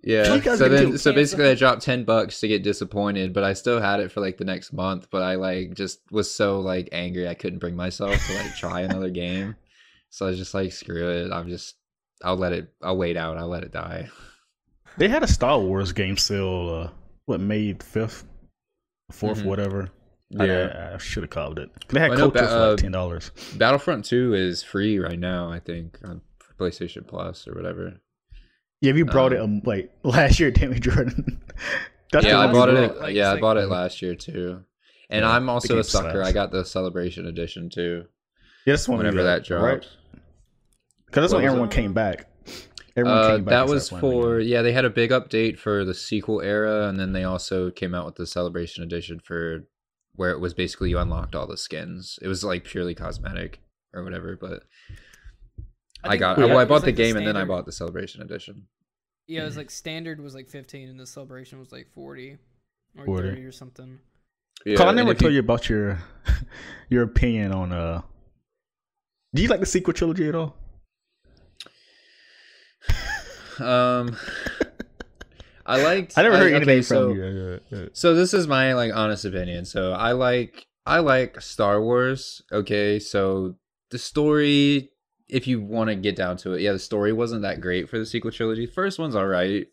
Yeah. 0.03 0.41
So 0.41 0.69
then, 0.69 0.91
do- 0.93 0.97
so 0.99 1.13
basically, 1.13 1.49
I 1.49 1.55
dropped 1.55 1.83
ten 1.83 2.05
bucks 2.05 2.41
to 2.41 2.49
get 2.49 2.63
disappointed, 2.63 3.33
but 3.33 3.43
I 3.45 3.53
still 3.53 3.81
had 3.81 4.01
it 4.01 4.13
for 4.13 4.21
like 4.21 4.39
the 4.39 4.45
next 4.45 4.73
month. 4.73 5.09
But 5.11 5.23
I 5.23 5.35
like 5.35 5.75
just 5.75 6.01
was 6.11 6.33
so 6.33 6.61
like 6.61 6.89
angry 6.93 7.29
I 7.29 7.35
couldn't 7.35 7.59
bring 7.59 7.75
myself 7.77 8.15
to 8.27 8.35
like 8.35 8.55
try 8.57 8.81
another 8.83 9.11
game. 9.11 9.57
So 10.11 10.25
I 10.25 10.31
was 10.31 10.39
just 10.39 10.55
like, 10.55 10.73
screw 10.73 11.07
it. 11.11 11.31
I'm 11.31 11.51
just, 11.51 11.75
I'll 12.25 12.39
let 12.39 12.55
it. 12.55 12.73
I'll 12.83 12.97
wait 12.97 13.19
out. 13.19 13.37
I'll 13.37 13.47
let 13.49 13.63
it 13.63 13.73
die. 13.73 14.09
they 14.97 15.07
had 15.07 15.23
a 15.23 15.27
Star 15.27 15.61
Wars 15.61 15.93
game 15.93 16.17
sale. 16.17 16.85
Uh, 16.87 16.91
what 17.27 17.41
May 17.41 17.75
fifth, 17.75 18.25
4th 19.13 19.43
Mhm. 19.43 19.45
whatever. 19.45 19.91
I, 20.41 20.95
I 20.95 20.97
should 20.97 21.25
have 21.25 21.31
called 21.31 21.59
it. 21.59 21.69
They 21.91 22.01
had 22.01 22.13
I 22.13 22.15
know, 22.17 22.31
Kotor 22.31 22.33
ba- 22.33 22.39
for 22.49 22.55
uh, 22.55 22.69
like 22.71 22.79
ten 22.79 22.93
dollars. 22.93 23.33
Battlefront 23.59 24.07
Two 24.07 24.33
is 24.33 24.63
free 24.63 24.99
right 24.99 25.19
now. 25.19 25.51
I 25.53 25.59
think 25.61 25.99
on 26.05 26.23
PlayStation 26.59 27.07
Plus 27.07 27.47
or 27.47 27.53
whatever. 27.53 28.01
Yeah, 28.81 28.93
you 28.95 29.05
brought 29.05 29.33
it 29.33 29.41
um, 29.41 29.55
um, 29.57 29.63
like 29.65 29.91
last 30.05 30.39
year, 30.39 30.51
Tammy 30.51 30.79
Jordan. 30.79 31.41
That's 32.13 32.25
yeah, 32.25 32.39
I 32.39 32.51
bought 32.53 32.69
it. 32.71 32.97
like, 32.99 33.15
yeah, 33.15 33.33
I 33.33 33.41
bought 33.41 33.57
it 33.59 33.67
last 33.69 34.01
year 34.01 34.15
too. 34.15 34.65
And 35.11 35.23
Yeah, 35.25 35.31
I'm 35.31 35.49
also 35.51 35.79
a 35.79 35.85
sucker. 35.85 36.11
slaps. 36.13 36.29
I 36.29 36.33
got 36.33 36.53
the 36.53 36.65
Celebration 36.65 37.27
Edition 37.27 37.69
too. 37.71 38.05
Yeah, 38.65 38.73
that's 38.75 38.85
the 38.87 38.93
one 38.93 38.99
Whenever 38.99 39.19
got, 39.19 39.47
that 39.47 39.55
right? 39.55 39.81
dropped. 39.83 39.89
Because 41.07 41.23
that's 41.23 41.33
What 41.33 41.39
when 41.41 41.47
everyone 41.47 41.69
it? 41.69 41.75
came 41.75 41.93
back. 41.93 42.27
Everyone 42.97 43.19
Uh, 43.19 43.29
came 43.37 43.45
back 43.45 43.53
that 43.53 43.69
was 43.69 43.89
for 43.91 44.37
again. 44.39 44.49
yeah. 44.49 44.63
They 44.63 44.73
had 44.73 44.85
a 44.85 44.91
big 44.91 45.11
update 45.11 45.59
for 45.59 45.85
the 45.85 45.95
sequel 45.95 46.41
era, 46.41 46.89
and 46.89 46.99
then 46.99 47.13
they 47.13 47.25
also 47.25 47.71
came 47.71 47.95
out 47.95 48.07
with 48.07 48.17
the 48.17 48.27
Celebration 48.27 48.83
Edition 48.83 49.21
for 49.21 49.65
where 50.15 50.31
it 50.31 50.41
was 50.41 50.53
basically 50.55 50.91
you 50.91 50.99
unlocked 50.99 51.35
all 51.35 51.47
the 51.47 51.57
skins. 51.57 52.19
It 52.23 52.29
was 52.29 52.43
like 52.45 52.65
purely 52.65 52.95
cosmetic 52.95 53.61
or 53.95 54.03
whatever. 54.03 54.37
But 54.37 54.65
I, 56.05 56.11
think- 56.11 56.21
got 56.21 56.39
yeah, 56.39 56.47
well, 56.47 56.59
I 56.59 56.65
bought 56.65 56.83
the 56.83 56.89
like 56.89 56.97
game, 56.97 57.17
and 57.17 57.27
then 57.27 57.37
I 57.37 57.45
bought 57.45 57.67
the 57.67 57.73
Celebration 57.73 58.23
Edition. 58.23 58.67
Yeah, 59.27 59.43
it 59.43 59.45
was 59.45 59.57
like 59.57 59.71
standard 59.71 60.21
was 60.21 60.35
like 60.35 60.49
15, 60.49 60.89
and 60.89 60.99
the 60.99 61.07
celebration 61.07 61.59
was 61.59 61.71
like 61.71 61.89
40 61.93 62.39
or 62.97 63.05
40. 63.05 63.29
30 63.29 63.45
or 63.45 63.53
something. 63.53 63.99
Yeah, 64.65 64.77
Carl, 64.77 64.91
I 64.91 64.93
never 64.93 65.13
if 65.13 65.19
told 65.19 65.33
you 65.33 65.41
about 65.41 65.69
your 65.69 65.99
your 66.89 67.03
opinion 67.05 67.53
on 67.53 67.73
uh. 67.73 68.03
Do 69.35 69.43
you 69.43 69.49
like 69.49 69.61
the 69.61 69.67
sequel 69.67 69.93
trilogy 69.93 70.29
at 70.29 70.35
all? 70.35 70.57
Um, 73.61 74.17
I 75.67 75.83
liked. 75.83 76.15
I 76.17 76.23
never 76.23 76.37
heard 76.37 76.47
okay, 76.47 76.57
anything 76.57 76.83
so, 76.83 77.09
from 77.09 77.17
you. 77.19 77.25
Yeah, 77.25 77.59
yeah, 77.71 77.79
yeah. 77.83 77.89
So 77.93 78.15
this 78.15 78.33
is 78.33 78.47
my 78.47 78.73
like 78.75 78.95
honest 78.95 79.25
opinion. 79.25 79.65
So 79.65 79.93
I 79.93 80.13
like 80.13 80.67
I 80.87 81.01
like 81.01 81.41
Star 81.41 81.83
Wars. 81.83 82.43
Okay, 82.51 82.99
so 82.99 83.57
the 83.91 83.99
story, 83.99 84.91
if 85.29 85.47
you 85.47 85.61
want 85.61 85.89
to 85.89 85.97
get 85.97 86.17
down 86.17 86.37
to 86.39 86.55
it, 86.55 86.61
yeah, 86.61 86.73
the 86.73 86.79
story 86.79 87.13
wasn't 87.13 87.43
that 87.43 87.61
great 87.61 87.89
for 87.89 87.99
the 87.99 88.07
sequel 88.07 88.31
trilogy. 88.31 88.67
First 88.67 88.99
one's 88.99 89.15
all 89.15 89.27
right. 89.27 89.67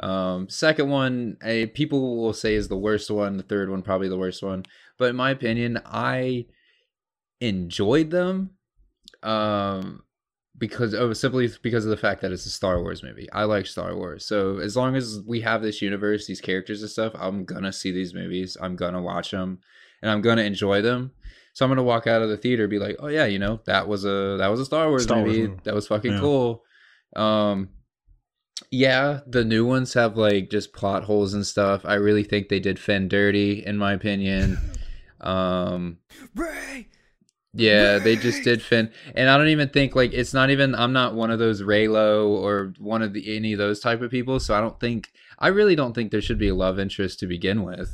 Um, 0.00 0.48
second 0.48 0.88
one, 0.88 1.36
eh, 1.42 1.66
people 1.72 2.16
will 2.16 2.32
say 2.32 2.54
is 2.54 2.68
the 2.68 2.76
worst 2.76 3.10
one. 3.10 3.36
The 3.36 3.42
third 3.42 3.70
one 3.70 3.82
probably 3.82 4.08
the 4.08 4.18
worst 4.18 4.42
one. 4.42 4.64
But 4.98 5.10
in 5.10 5.16
my 5.16 5.30
opinion, 5.30 5.80
I 5.84 6.46
enjoyed 7.40 8.10
them. 8.10 8.50
Um, 9.22 10.02
because 10.60 10.94
oh 10.94 11.12
simply 11.14 11.48
because 11.62 11.84
of 11.84 11.90
the 11.90 11.96
fact 11.96 12.20
that 12.20 12.30
it's 12.30 12.46
a 12.46 12.50
Star 12.50 12.80
Wars 12.80 13.02
movie. 13.02 13.28
I 13.32 13.44
like 13.44 13.66
Star 13.66 13.96
Wars. 13.96 14.24
So 14.26 14.58
as 14.58 14.76
long 14.76 14.94
as 14.94 15.20
we 15.26 15.40
have 15.40 15.62
this 15.62 15.82
universe, 15.82 16.26
these 16.26 16.40
characters 16.40 16.82
and 16.82 16.90
stuff, 16.90 17.14
I'm 17.18 17.44
gonna 17.44 17.72
see 17.72 17.90
these 17.90 18.14
movies. 18.14 18.56
I'm 18.60 18.76
gonna 18.76 19.02
watch 19.02 19.30
them 19.30 19.58
and 20.02 20.10
I'm 20.10 20.20
gonna 20.20 20.42
enjoy 20.42 20.82
them. 20.82 21.12
So 21.52 21.64
I'm 21.64 21.70
gonna 21.70 21.82
walk 21.82 22.06
out 22.06 22.22
of 22.22 22.28
the 22.28 22.36
theater 22.36 22.64
and 22.64 22.70
be 22.70 22.78
like, 22.78 22.96
"Oh 23.00 23.08
yeah, 23.08 23.26
you 23.26 23.38
know, 23.38 23.60
that 23.66 23.88
was 23.88 24.04
a 24.04 24.36
that 24.38 24.48
was 24.48 24.60
a 24.60 24.64
Star 24.64 24.88
Wars, 24.88 25.02
Star 25.04 25.24
movie. 25.24 25.42
movie. 25.48 25.60
That 25.64 25.74
was 25.74 25.86
fucking 25.88 26.12
Yeah. 26.12 26.20
cool." 26.20 26.64
Um 27.16 27.70
yeah, 28.70 29.20
the 29.26 29.44
new 29.44 29.64
ones 29.66 29.94
have 29.94 30.16
like 30.16 30.48
just 30.50 30.72
plot 30.72 31.04
holes 31.04 31.34
and 31.34 31.46
stuff. 31.46 31.82
I 31.84 31.94
really 31.94 32.22
think 32.24 32.48
they 32.48 32.60
did 32.60 32.78
Finn 32.78 33.08
dirty 33.08 33.64
in 33.64 33.76
my 33.76 33.92
opinion. 33.92 34.58
Um 35.20 35.98
Ray. 36.34 36.88
yeah, 37.52 37.98
they 37.98 38.16
just 38.16 38.42
did 38.42 38.62
Finn, 38.62 38.90
and 39.14 39.28
I 39.28 39.36
don't 39.36 39.48
even 39.48 39.68
think 39.68 39.94
like 39.94 40.14
it's 40.14 40.32
not 40.32 40.48
even. 40.48 40.74
I'm 40.74 40.94
not 40.94 41.14
one 41.14 41.30
of 41.30 41.38
those 41.38 41.60
Reylo 41.60 42.26
or 42.28 42.72
one 42.78 43.02
of 43.02 43.12
the 43.12 43.36
any 43.36 43.52
of 43.52 43.58
those 43.58 43.80
type 43.80 44.00
of 44.00 44.10
people. 44.10 44.40
So 44.40 44.54
I 44.54 44.62
don't 44.62 44.80
think 44.80 45.10
I 45.38 45.48
really 45.48 45.76
don't 45.76 45.92
think 45.92 46.10
there 46.10 46.22
should 46.22 46.38
be 46.38 46.48
a 46.48 46.54
love 46.54 46.78
interest 46.78 47.18
to 47.20 47.26
begin 47.26 47.62
with. 47.62 47.90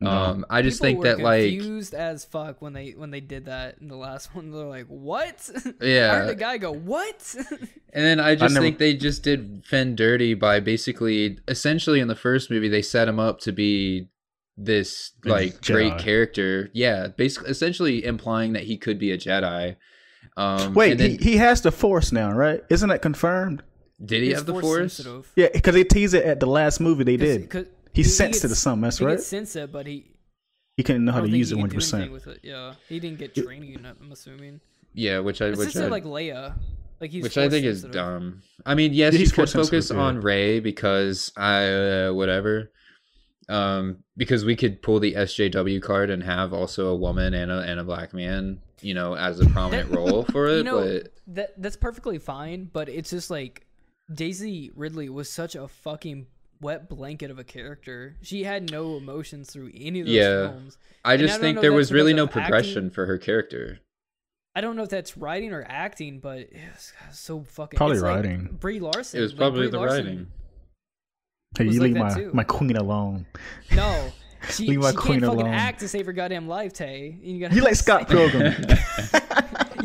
No. 0.00 0.10
Um, 0.10 0.46
I 0.48 0.62
just 0.62 0.80
People 0.80 0.86
think 0.86 0.98
were 0.98 1.04
that 1.16 1.18
like 1.24 1.42
confused 1.50 1.92
as 1.92 2.24
fuck 2.24 2.62
when 2.62 2.72
they 2.72 2.90
when 2.92 3.10
they 3.10 3.20
did 3.20 3.46
that 3.46 3.78
in 3.80 3.88
the 3.88 3.96
last 3.96 4.32
one. 4.34 4.52
They're 4.52 4.64
like, 4.64 4.86
"What?" 4.86 5.50
I 5.80 5.84
yeah, 5.84 6.14
heard 6.14 6.28
the 6.28 6.34
guy 6.36 6.56
go, 6.58 6.72
"What?" 6.72 7.34
and 7.92 8.04
then 8.04 8.20
I 8.20 8.36
just 8.36 8.54
never- 8.54 8.64
think 8.64 8.78
they 8.78 8.94
just 8.94 9.24
did 9.24 9.62
Finn 9.66 9.96
dirty 9.96 10.34
by 10.34 10.60
basically 10.60 11.38
essentially 11.48 11.98
in 11.98 12.06
the 12.06 12.14
first 12.14 12.48
movie 12.50 12.68
they 12.68 12.82
set 12.82 13.08
him 13.08 13.18
up 13.18 13.40
to 13.40 13.52
be 13.52 14.08
this 14.56 15.12
A 15.24 15.28
like 15.28 15.62
great 15.64 15.98
character. 15.98 16.70
Yeah, 16.72 17.08
basically 17.08 17.50
essentially 17.50 18.04
implying 18.04 18.52
that 18.52 18.62
he 18.64 18.76
could 18.76 18.98
be 19.00 19.10
a 19.10 19.18
Jedi. 19.18 19.74
Um, 20.36 20.74
Wait, 20.74 20.98
then, 20.98 21.10
he, 21.10 21.16
he 21.16 21.36
has 21.38 21.62
the 21.62 21.72
Force 21.72 22.12
now, 22.12 22.30
right? 22.32 22.62
Isn't 22.70 22.88
that 22.90 23.02
confirmed? 23.02 23.64
did 24.04 24.22
he 24.22 24.28
He's 24.28 24.36
have 24.36 24.46
the 24.46 24.52
force 24.60 25.02
Force? 25.04 25.26
Yeah, 25.34 25.48
because 25.52 25.74
they 25.74 25.82
teased 25.82 26.14
it 26.14 26.24
at 26.24 26.38
the 26.38 26.46
last 26.46 26.78
movie 26.78 27.02
they 27.02 27.16
'Cause- 27.16 27.26
did. 27.26 27.50
'cause 27.50 27.64
He 27.92 28.02
he 28.02 28.08
sensed 28.08 28.40
it 28.44 28.46
or 28.46 28.48
gets- 28.48 28.60
something. 28.60 28.82
That's 28.82 28.98
He 28.98 29.04
right. 29.04 29.16
could 29.16 29.24
sense 29.24 29.56
it, 29.56 29.72
but 29.72 29.86
he 29.86 30.06
He 30.76 30.82
couldn't 30.82 31.04
know 31.04 31.12
how 31.12 31.20
to 31.20 31.28
use 31.28 31.50
it 31.50 31.54
could 31.56 31.60
one 31.62 31.70
do 31.70 31.74
percent. 31.76 32.12
with 32.12 32.26
it. 32.26 32.40
Yeah, 32.42 32.74
he 32.88 33.00
didn't 33.00 33.18
get 33.18 33.34
training. 33.34 33.74
it, 33.74 33.80
I'm 34.00 34.12
assuming. 34.12 34.60
Yeah, 34.94 35.18
which 35.20 35.40
I 35.42 35.50
which 35.50 35.72
just 35.72 35.76
I, 35.76 35.86
like 35.88 36.04
Leia, 36.04 36.54
like 37.00 37.10
he's 37.10 37.22
which 37.22 37.36
I 37.38 37.42
force 37.44 37.52
think 37.52 37.66
is 37.66 37.82
dumb. 37.84 38.42
I 38.66 38.74
mean, 38.74 38.92
yes, 38.92 39.12
Yeah, 39.12 39.18
you 39.18 39.18
he's 39.20 39.30
could 39.32 39.36
force 39.50 39.52
focus 39.52 39.90
yeah. 39.90 39.98
on 39.98 40.20
Rey 40.20 40.60
because 40.60 41.32
I 41.36 41.66
uh, 42.06 42.12
whatever. 42.12 42.70
Um, 43.50 44.04
because 44.16 44.44
we 44.44 44.56
could 44.56 44.82
pull 44.82 45.00
the 45.00 45.14
SJW 45.14 45.80
card 45.80 46.10
and 46.10 46.22
have 46.22 46.52
also 46.52 46.88
a 46.88 46.96
woman 46.96 47.32
and 47.32 47.50
a 47.50 47.60
and 47.60 47.80
a 47.80 47.84
black 47.84 48.12
man, 48.12 48.60
you 48.82 48.92
know, 48.92 49.14
as 49.14 49.40
a 49.40 49.46
prominent 49.46 49.90
role 49.90 50.24
for 50.24 50.48
it. 50.52 50.58
You 50.58 50.64
know, 50.64 50.80
but 50.84 51.12
that 51.28 51.62
that's 51.62 51.76
perfectly 51.76 52.18
fine, 52.18 52.68
but 52.72 52.88
it's 52.90 53.08
just 53.10 53.30
like 53.30 53.66
Daisy 54.12 54.70
Ridley 54.74 55.08
was 55.08 55.30
such 55.30 55.54
a 55.54 55.66
fucking 55.66 56.26
wet 56.60 56.88
blanket 56.88 57.30
of 57.30 57.38
a 57.38 57.44
character. 57.44 58.16
She 58.22 58.44
had 58.44 58.70
no 58.70 58.96
emotions 58.96 59.50
through 59.50 59.70
any 59.74 60.00
of 60.00 60.06
those 60.06 60.14
Yeah. 60.14 60.48
films. 60.50 60.78
I 61.04 61.14
and 61.14 61.22
I 61.22 61.26
just 61.26 61.40
think 61.40 61.60
there 61.60 61.72
was 61.72 61.92
really 61.92 62.12
no 62.14 62.24
of 62.24 62.28
acting. 62.30 62.42
progression 62.42 62.90
for 62.90 63.06
her 63.06 63.18
character. 63.18 63.78
I 64.54 64.60
don't 64.60 64.74
know 64.76 64.82
if 64.82 64.88
that's 64.88 65.16
writing 65.16 65.52
or 65.52 65.64
acting, 65.68 66.18
but 66.20 66.38
it 66.52 66.52
was 66.74 66.92
so 67.12 67.42
fucking 67.44 67.76
Probably 67.76 67.96
it's 67.96 68.02
like 68.02 68.16
writing. 68.16 68.56
Brie 68.60 68.80
Larson. 68.80 69.20
It 69.20 69.22
was 69.22 69.32
probably 69.34 69.60
Brie 69.62 69.70
the 69.70 69.78
Larson- 69.78 70.04
writing. 70.06 70.26
Hey, 71.56 71.64
you 71.64 71.70
like 71.72 71.80
leave 71.80 71.94
that 71.94 72.00
my 72.00 72.14
too. 72.14 72.30
my 72.34 72.44
queen 72.44 72.76
alone. 72.76 73.26
No. 73.74 74.12
She, 74.50 74.68
Leave 74.68 74.78
my 74.80 74.90
she 74.92 74.96
queen 74.96 75.12
can't 75.20 75.24
fucking 75.32 75.40
alone. 75.46 75.52
act 75.54 75.80
to 75.80 75.88
save 75.88 76.06
her 76.06 76.12
goddamn 76.12 76.46
life, 76.46 76.72
Tay. 76.72 77.18
You, 77.20 77.48
You 77.50 77.60
like 77.60 77.74
Scott 77.84 78.08
Pilgrim? 78.08 78.54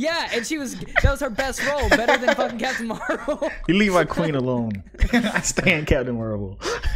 Yeah, 0.03 0.29
and 0.33 0.45
she 0.45 0.57
was 0.57 0.75
that 0.75 1.11
was 1.11 1.19
her 1.21 1.29
best 1.29 1.65
role, 1.65 1.87
better 1.89 2.17
than 2.23 2.35
fucking 2.35 2.59
Captain 2.59 2.87
Marvel. 2.87 3.49
you 3.67 3.75
leave 3.75 3.93
my 3.93 4.03
queen 4.03 4.35
alone. 4.35 4.83
I 5.13 5.39
stand 5.41 5.87
Captain 5.87 6.15
Marvel. 6.15 6.59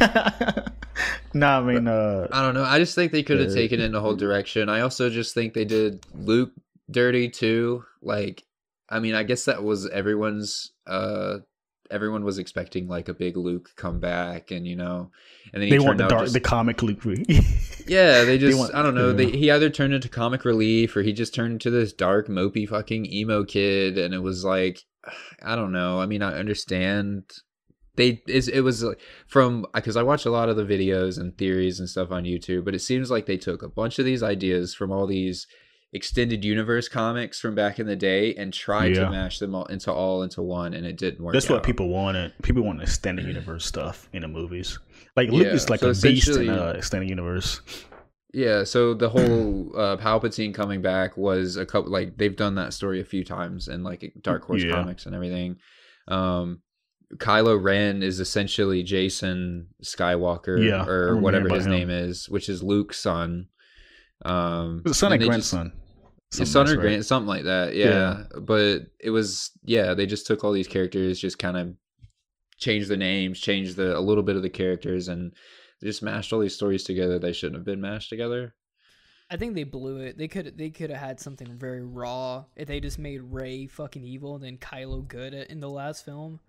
nah, 1.34 1.58
I 1.60 1.62
mean, 1.62 1.86
uh, 1.88 2.28
I 2.32 2.42
don't 2.42 2.54
know. 2.54 2.64
I 2.64 2.78
just 2.78 2.94
think 2.94 3.12
they 3.12 3.22
could 3.22 3.40
have 3.40 3.50
Uh, 3.50 3.54
taken 3.54 3.80
it 3.80 3.84
in 3.84 3.94
a 3.94 4.00
whole 4.00 4.16
direction. 4.16 4.68
I 4.68 4.80
also 4.80 5.08
just 5.10 5.34
think 5.34 5.54
they 5.54 5.64
did 5.64 6.04
Luke 6.14 6.52
dirty 6.90 7.28
too. 7.30 7.84
Like, 8.02 8.44
I 8.88 8.98
mean, 9.00 9.14
I 9.14 9.22
guess 9.22 9.44
that 9.46 9.62
was 9.62 9.88
everyone's. 9.88 10.72
uh 10.86 11.38
Everyone 11.90 12.22
was 12.22 12.36
expecting 12.36 12.86
like 12.86 13.08
a 13.08 13.14
big 13.14 13.34
Luke 13.38 13.70
comeback, 13.76 14.50
and 14.50 14.66
you 14.66 14.76
know, 14.76 15.10
and 15.54 15.62
then 15.62 15.68
he 15.68 15.70
they 15.70 15.78
want 15.78 15.96
turned 15.98 16.00
the 16.10 16.14
dark, 16.14 16.22
just- 16.24 16.34
the 16.34 16.40
comic 16.40 16.82
Luke. 16.82 17.00
Yeah, 17.88 18.24
they 18.24 18.38
just 18.38 18.58
want- 18.58 18.74
I 18.74 18.82
don't 18.82 18.94
know. 18.94 19.12
They, 19.12 19.30
he 19.30 19.50
either 19.50 19.70
turned 19.70 19.94
into 19.94 20.08
comic 20.08 20.44
relief 20.44 20.96
or 20.96 21.02
he 21.02 21.12
just 21.12 21.34
turned 21.34 21.52
into 21.52 21.70
this 21.70 21.92
dark, 21.92 22.28
mopey, 22.28 22.68
fucking 22.68 23.12
emo 23.12 23.44
kid, 23.44 23.98
and 23.98 24.12
it 24.14 24.22
was 24.22 24.44
like, 24.44 24.80
I 25.42 25.56
don't 25.56 25.72
know. 25.72 26.00
I 26.00 26.06
mean, 26.06 26.22
I 26.22 26.34
understand. 26.38 27.24
They 27.96 28.22
is 28.28 28.46
it 28.48 28.60
was 28.60 28.82
like, 28.84 29.00
from 29.26 29.66
because 29.74 29.96
I 29.96 30.02
watch 30.04 30.24
a 30.24 30.30
lot 30.30 30.48
of 30.48 30.56
the 30.56 30.64
videos 30.64 31.18
and 31.18 31.36
theories 31.36 31.80
and 31.80 31.88
stuff 31.88 32.12
on 32.12 32.24
YouTube, 32.24 32.64
but 32.64 32.74
it 32.74 32.80
seems 32.80 33.10
like 33.10 33.26
they 33.26 33.36
took 33.38 33.62
a 33.62 33.68
bunch 33.68 33.98
of 33.98 34.04
these 34.04 34.22
ideas 34.22 34.72
from 34.74 34.92
all 34.92 35.06
these 35.06 35.46
extended 35.92 36.44
universe 36.44 36.86
comics 36.88 37.40
from 37.40 37.54
back 37.54 37.78
in 37.78 37.86
the 37.86 37.96
day 37.96 38.34
and 38.34 38.52
tried 38.52 38.94
Yeah. 38.94 39.04
to 39.04 39.10
mash 39.10 39.38
them 39.38 39.54
all 39.54 39.64
into 39.64 39.90
all 39.92 40.22
into 40.22 40.42
one, 40.42 40.74
and 40.74 40.86
it 40.86 40.96
didn't 40.98 41.24
work. 41.24 41.32
That's 41.32 41.48
what 41.48 41.62
people 41.64 41.88
wanted. 41.88 42.34
People 42.42 42.62
want 42.62 42.82
extended 42.82 43.26
universe 43.26 43.64
stuff 43.64 44.08
in 44.12 44.22
the 44.22 44.28
movies. 44.28 44.78
Like 45.16 45.30
Luke 45.30 45.46
Yeah, 45.46 45.52
is 45.54 45.68
like 45.70 45.80
so 45.80 45.86
a 45.86 45.90
beast 45.90 46.04
in 46.04 46.12
essentially- 46.34 46.48
uh, 46.50 46.72
extended 46.72 47.08
universe. 47.08 47.60
Yeah, 48.34 48.64
so 48.64 48.92
the 48.94 49.08
whole 49.08 49.72
uh, 49.74 49.96
Palpatine 49.96 50.52
coming 50.54 50.82
back 50.82 51.16
was 51.16 51.56
a 51.56 51.64
couple 51.64 51.90
like 51.90 52.16
they've 52.18 52.36
done 52.36 52.56
that 52.56 52.74
story 52.74 53.00
a 53.00 53.04
few 53.04 53.24
times 53.24 53.68
in 53.68 53.82
like 53.82 54.12
Dark 54.22 54.44
Horse 54.44 54.62
Yeah. 54.62 54.72
comics 54.72 55.06
and 55.06 55.14
everything. 55.14 55.56
Um 56.08 56.60
Kylo 57.16 57.60
Ren 57.60 58.02
is 58.02 58.20
essentially 58.20 58.82
Jason 58.82 59.68
Skywalker 59.82 60.62
Yeah, 60.62 60.84
or 60.84 61.16
whatever 61.16 61.48
his 61.48 61.64
him. 61.64 61.72
name 61.72 61.88
is, 61.90 62.28
which 62.28 62.50
is 62.50 62.62
Luke's 62.62 62.98
son. 62.98 63.48
Um 64.24 64.82
The 64.84 64.92
son 64.94 65.12
and 65.12 65.20
just- 65.20 65.28
grandson. 65.28 65.72
yeah, 66.36 66.44
son 66.44 66.68
or 66.68 66.72
right. 66.72 66.80
grand, 66.80 67.06
something 67.06 67.28
like 67.28 67.44
that. 67.44 67.74
Yeah. 67.74 68.24
But 68.40 68.88
it 69.00 69.08
was 69.10 69.52
yeah, 69.64 69.94
they 69.94 70.04
just 70.06 70.26
took 70.26 70.44
all 70.44 70.52
these 70.52 70.68
characters, 70.68 71.18
just 71.18 71.38
kind 71.38 71.56
of 71.56 71.74
changed 72.58 72.88
the 72.88 72.96
names, 72.96 73.40
changed 73.40 73.76
the 73.76 73.96
a 73.96 74.00
little 74.00 74.22
bit 74.22 74.36
of 74.36 74.42
the 74.42 74.50
characters, 74.50 75.08
and 75.08 75.32
just 75.82 76.02
mashed 76.02 76.32
all 76.32 76.40
these 76.40 76.54
stories 76.54 76.84
together. 76.84 77.18
They 77.18 77.32
shouldn't 77.32 77.56
have 77.56 77.64
been 77.64 77.80
mashed 77.80 78.10
together. 78.10 78.54
I 79.30 79.36
think 79.36 79.54
they 79.54 79.64
blew 79.64 79.98
it. 79.98 80.16
They 80.18 80.26
could 80.28 80.56
they 80.56 80.70
could 80.70 80.90
have 80.90 81.00
had 81.00 81.20
something 81.20 81.46
very 81.58 81.82
raw 81.82 82.44
if 82.56 82.66
they 82.68 82.80
just 82.80 82.98
made 82.98 83.20
Rey 83.22 83.66
fucking 83.66 84.02
evil 84.04 84.34
and 84.34 84.42
then 84.44 84.56
Kylo 84.56 85.06
good 85.06 85.34
in 85.34 85.60
the 85.60 85.68
last 85.70 86.04
film. 86.04 86.40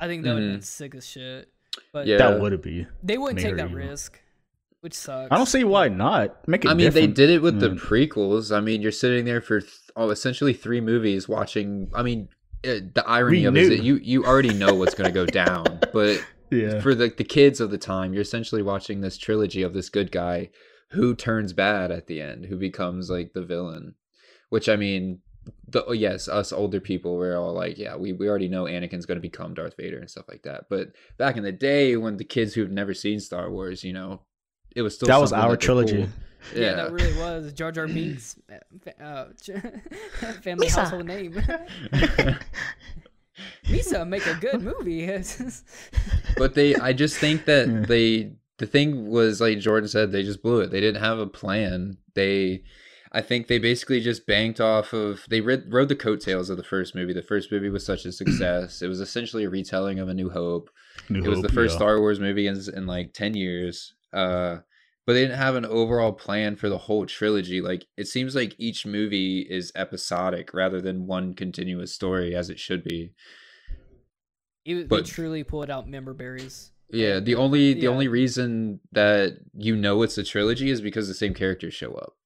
I 0.00 0.06
think 0.06 0.24
that 0.24 0.34
would 0.34 0.42
have 0.42 0.52
been 0.52 0.62
sick 0.62 0.94
as 0.94 1.06
shit. 1.06 1.48
But 1.92 2.06
Yeah. 2.06 2.18
That 2.18 2.40
would 2.40 2.52
it 2.52 2.62
be. 2.62 2.86
they 3.02 3.18
wouldn't 3.18 3.36
made 3.36 3.42
take 3.48 3.56
that 3.56 3.66
evil. 3.70 3.78
risk, 3.78 4.20
which 4.80 4.94
sucks. 4.94 5.30
I 5.30 5.36
don't 5.36 5.46
see 5.46 5.62
why 5.64 5.88
not. 5.88 6.46
Make 6.48 6.64
it. 6.64 6.70
I 6.70 6.74
mean, 6.74 6.90
they 6.92 7.06
did 7.06 7.30
it 7.30 7.40
with 7.42 7.60
the 7.60 7.70
Mm. 7.70 7.78
prequels. 7.78 8.54
I 8.54 8.60
mean, 8.60 8.82
you're 8.82 8.92
sitting 8.92 9.24
there 9.26 9.40
for 9.42 9.60
th- 9.60 9.72
oh, 9.94 10.10
essentially 10.10 10.54
three 10.54 10.80
movies 10.80 11.28
watching. 11.28 11.90
I 11.94 12.02
mean, 12.02 12.28
uh, 12.64 12.80
the 12.94 13.04
irony 13.06 13.40
We 13.40 13.44
of 13.46 13.56
it 13.56 13.60
is 13.62 13.68
that 13.70 13.82
you 13.82 13.96
you 13.96 14.24
already 14.24 14.52
know 14.54 14.74
what's 14.74 14.94
going 14.94 15.08
to 15.08 15.14
go 15.14 15.26
down, 15.26 15.80
but 15.92 16.24
Yeah. 16.50 16.80
for 16.80 16.94
the 16.94 17.08
the 17.08 17.24
kids 17.24 17.60
of 17.60 17.70
the 17.70 17.78
time, 17.78 18.12
you're 18.12 18.22
essentially 18.22 18.62
watching 18.62 19.00
this 19.00 19.16
trilogy 19.18 19.62
of 19.62 19.72
this 19.74 19.88
good 19.88 20.12
guy 20.12 20.50
who 20.90 21.14
turns 21.14 21.52
bad 21.52 21.90
at 21.90 22.06
the 22.06 22.20
end, 22.20 22.46
who 22.46 22.56
becomes 22.56 23.08
like 23.10 23.32
the 23.32 23.42
villain. 23.42 23.94
Which 24.50 24.68
I 24.68 24.76
mean, 24.76 25.20
the 25.66 25.84
oh, 25.86 25.92
yes, 25.92 26.28
us 26.28 26.52
older 26.52 26.80
people 26.80 27.16
we're 27.16 27.36
all 27.38 27.54
like, 27.54 27.78
yeah, 27.78 27.96
we 27.96 28.12
we 28.12 28.28
already 28.28 28.48
know 28.48 28.64
Anakin's 28.64 29.06
going 29.06 29.16
to 29.16 29.22
become 29.28 29.54
Darth 29.54 29.74
Vader 29.78 29.98
and 29.98 30.10
stuff 30.10 30.26
like 30.28 30.42
that. 30.42 30.66
But 30.68 30.88
back 31.18 31.36
in 31.36 31.42
the 31.42 31.52
day, 31.52 31.96
when 31.96 32.16
the 32.18 32.24
kids 32.24 32.54
who've 32.54 32.70
never 32.70 32.92
seen 32.94 33.18
Star 33.20 33.50
Wars, 33.50 33.82
you 33.82 33.92
know, 33.94 34.20
it 34.76 34.82
was 34.82 34.94
still 34.94 35.08
That 35.08 35.20
was 35.20 35.32
our 35.32 35.52
they 35.52 35.56
trilogy. 35.56 35.96
pulled. 35.96 36.10
Yeah, 36.54 36.60
Yeah, 36.62 36.74
that 36.74 36.92
really 36.92 37.16
was 37.18 37.52
Jar 37.52 37.70
Jar 37.72 37.86
Binks, 37.86 38.36
uh, 39.00 39.02
uh, 39.02 39.26
family 40.42 40.66
Lisa. 40.66 40.80
household 40.80 41.06
name. 41.06 41.40
Lisa 43.68 44.04
make 44.04 44.26
a 44.26 44.34
good 44.34 44.62
movie. 44.62 45.06
but 46.36 46.54
they 46.54 46.74
i 46.76 46.92
just 46.92 47.16
think 47.16 47.44
that 47.46 47.68
Yeah. 47.68 47.80
they 47.86 48.32
the 48.58 48.66
thing 48.66 49.08
was 49.08 49.40
like 49.40 49.58
jordan 49.58 49.88
said 49.88 50.12
they 50.12 50.22
just 50.22 50.42
blew 50.42 50.60
it 50.60 50.70
they 50.70 50.80
didn't 50.80 51.02
have 51.02 51.18
a 51.18 51.26
plan 51.26 51.96
they 52.14 52.62
i 53.12 53.20
think 53.22 53.46
they 53.48 53.58
basically 53.58 54.00
just 54.00 54.26
banked 54.26 54.60
off 54.60 54.92
of 54.92 55.24
they 55.30 55.40
read, 55.40 55.64
rode 55.68 55.88
the 55.88 55.96
coattails 55.96 56.50
of 56.50 56.56
the 56.56 56.62
first 56.62 56.94
movie 56.94 57.12
the 57.12 57.22
first 57.22 57.50
movie 57.50 57.70
was 57.70 57.84
such 57.86 58.04
a 58.04 58.12
success 58.12 58.82
it 58.82 58.88
was 58.88 59.00
essentially 59.00 59.44
a 59.44 59.50
retelling 59.50 59.98
of 59.98 60.08
a 60.08 60.14
new 60.14 60.30
hope 60.30 60.70
New 61.08 61.22
it 61.24 61.28
was 61.28 61.40
the 61.40 61.48
first 61.48 61.72
yeah. 61.72 61.78
star 61.78 61.98
wars 62.00 62.20
movie 62.20 62.46
in, 62.46 62.60
in 62.76 62.86
like 62.86 63.12
10 63.14 63.34
years 63.34 63.94
uh 64.12 64.58
but 65.06 65.14
they 65.14 65.22
didn't 65.22 65.38
have 65.38 65.56
an 65.56 65.64
overall 65.66 66.12
plan 66.12 66.54
for 66.56 66.68
the 66.68 66.78
whole 66.78 67.06
trilogy 67.06 67.60
like 67.60 67.86
it 67.96 68.06
seems 68.06 68.34
like 68.34 68.54
each 68.58 68.86
movie 68.86 69.40
is 69.40 69.72
episodic 69.74 70.52
rather 70.54 70.80
than 70.80 71.06
one 71.06 71.34
continuous 71.34 71.92
story 71.92 72.34
as 72.34 72.48
it 72.50 72.58
should 72.58 72.82
be 72.84 73.12
It, 74.64 74.74
they 74.76 74.82
But- 74.84 75.06
truly 75.06 75.42
pulled 75.42 75.70
out 75.70 75.88
member 75.88 76.14
berries. 76.14 76.70
Yeah, 76.90 77.20
the 77.20 77.34
only 77.36 77.72
the 77.74 77.80
Yeah. 77.82 77.88
only 77.88 78.06
reason 78.06 78.78
that 78.92 79.38
you 79.56 79.74
know 79.74 80.02
it's 80.02 80.18
a 80.18 80.22
trilogy 80.22 80.68
is 80.70 80.80
because 80.82 81.08
the 81.08 81.14
same 81.14 81.32
characters 81.34 81.72
show 81.74 81.92
up. 81.94 82.16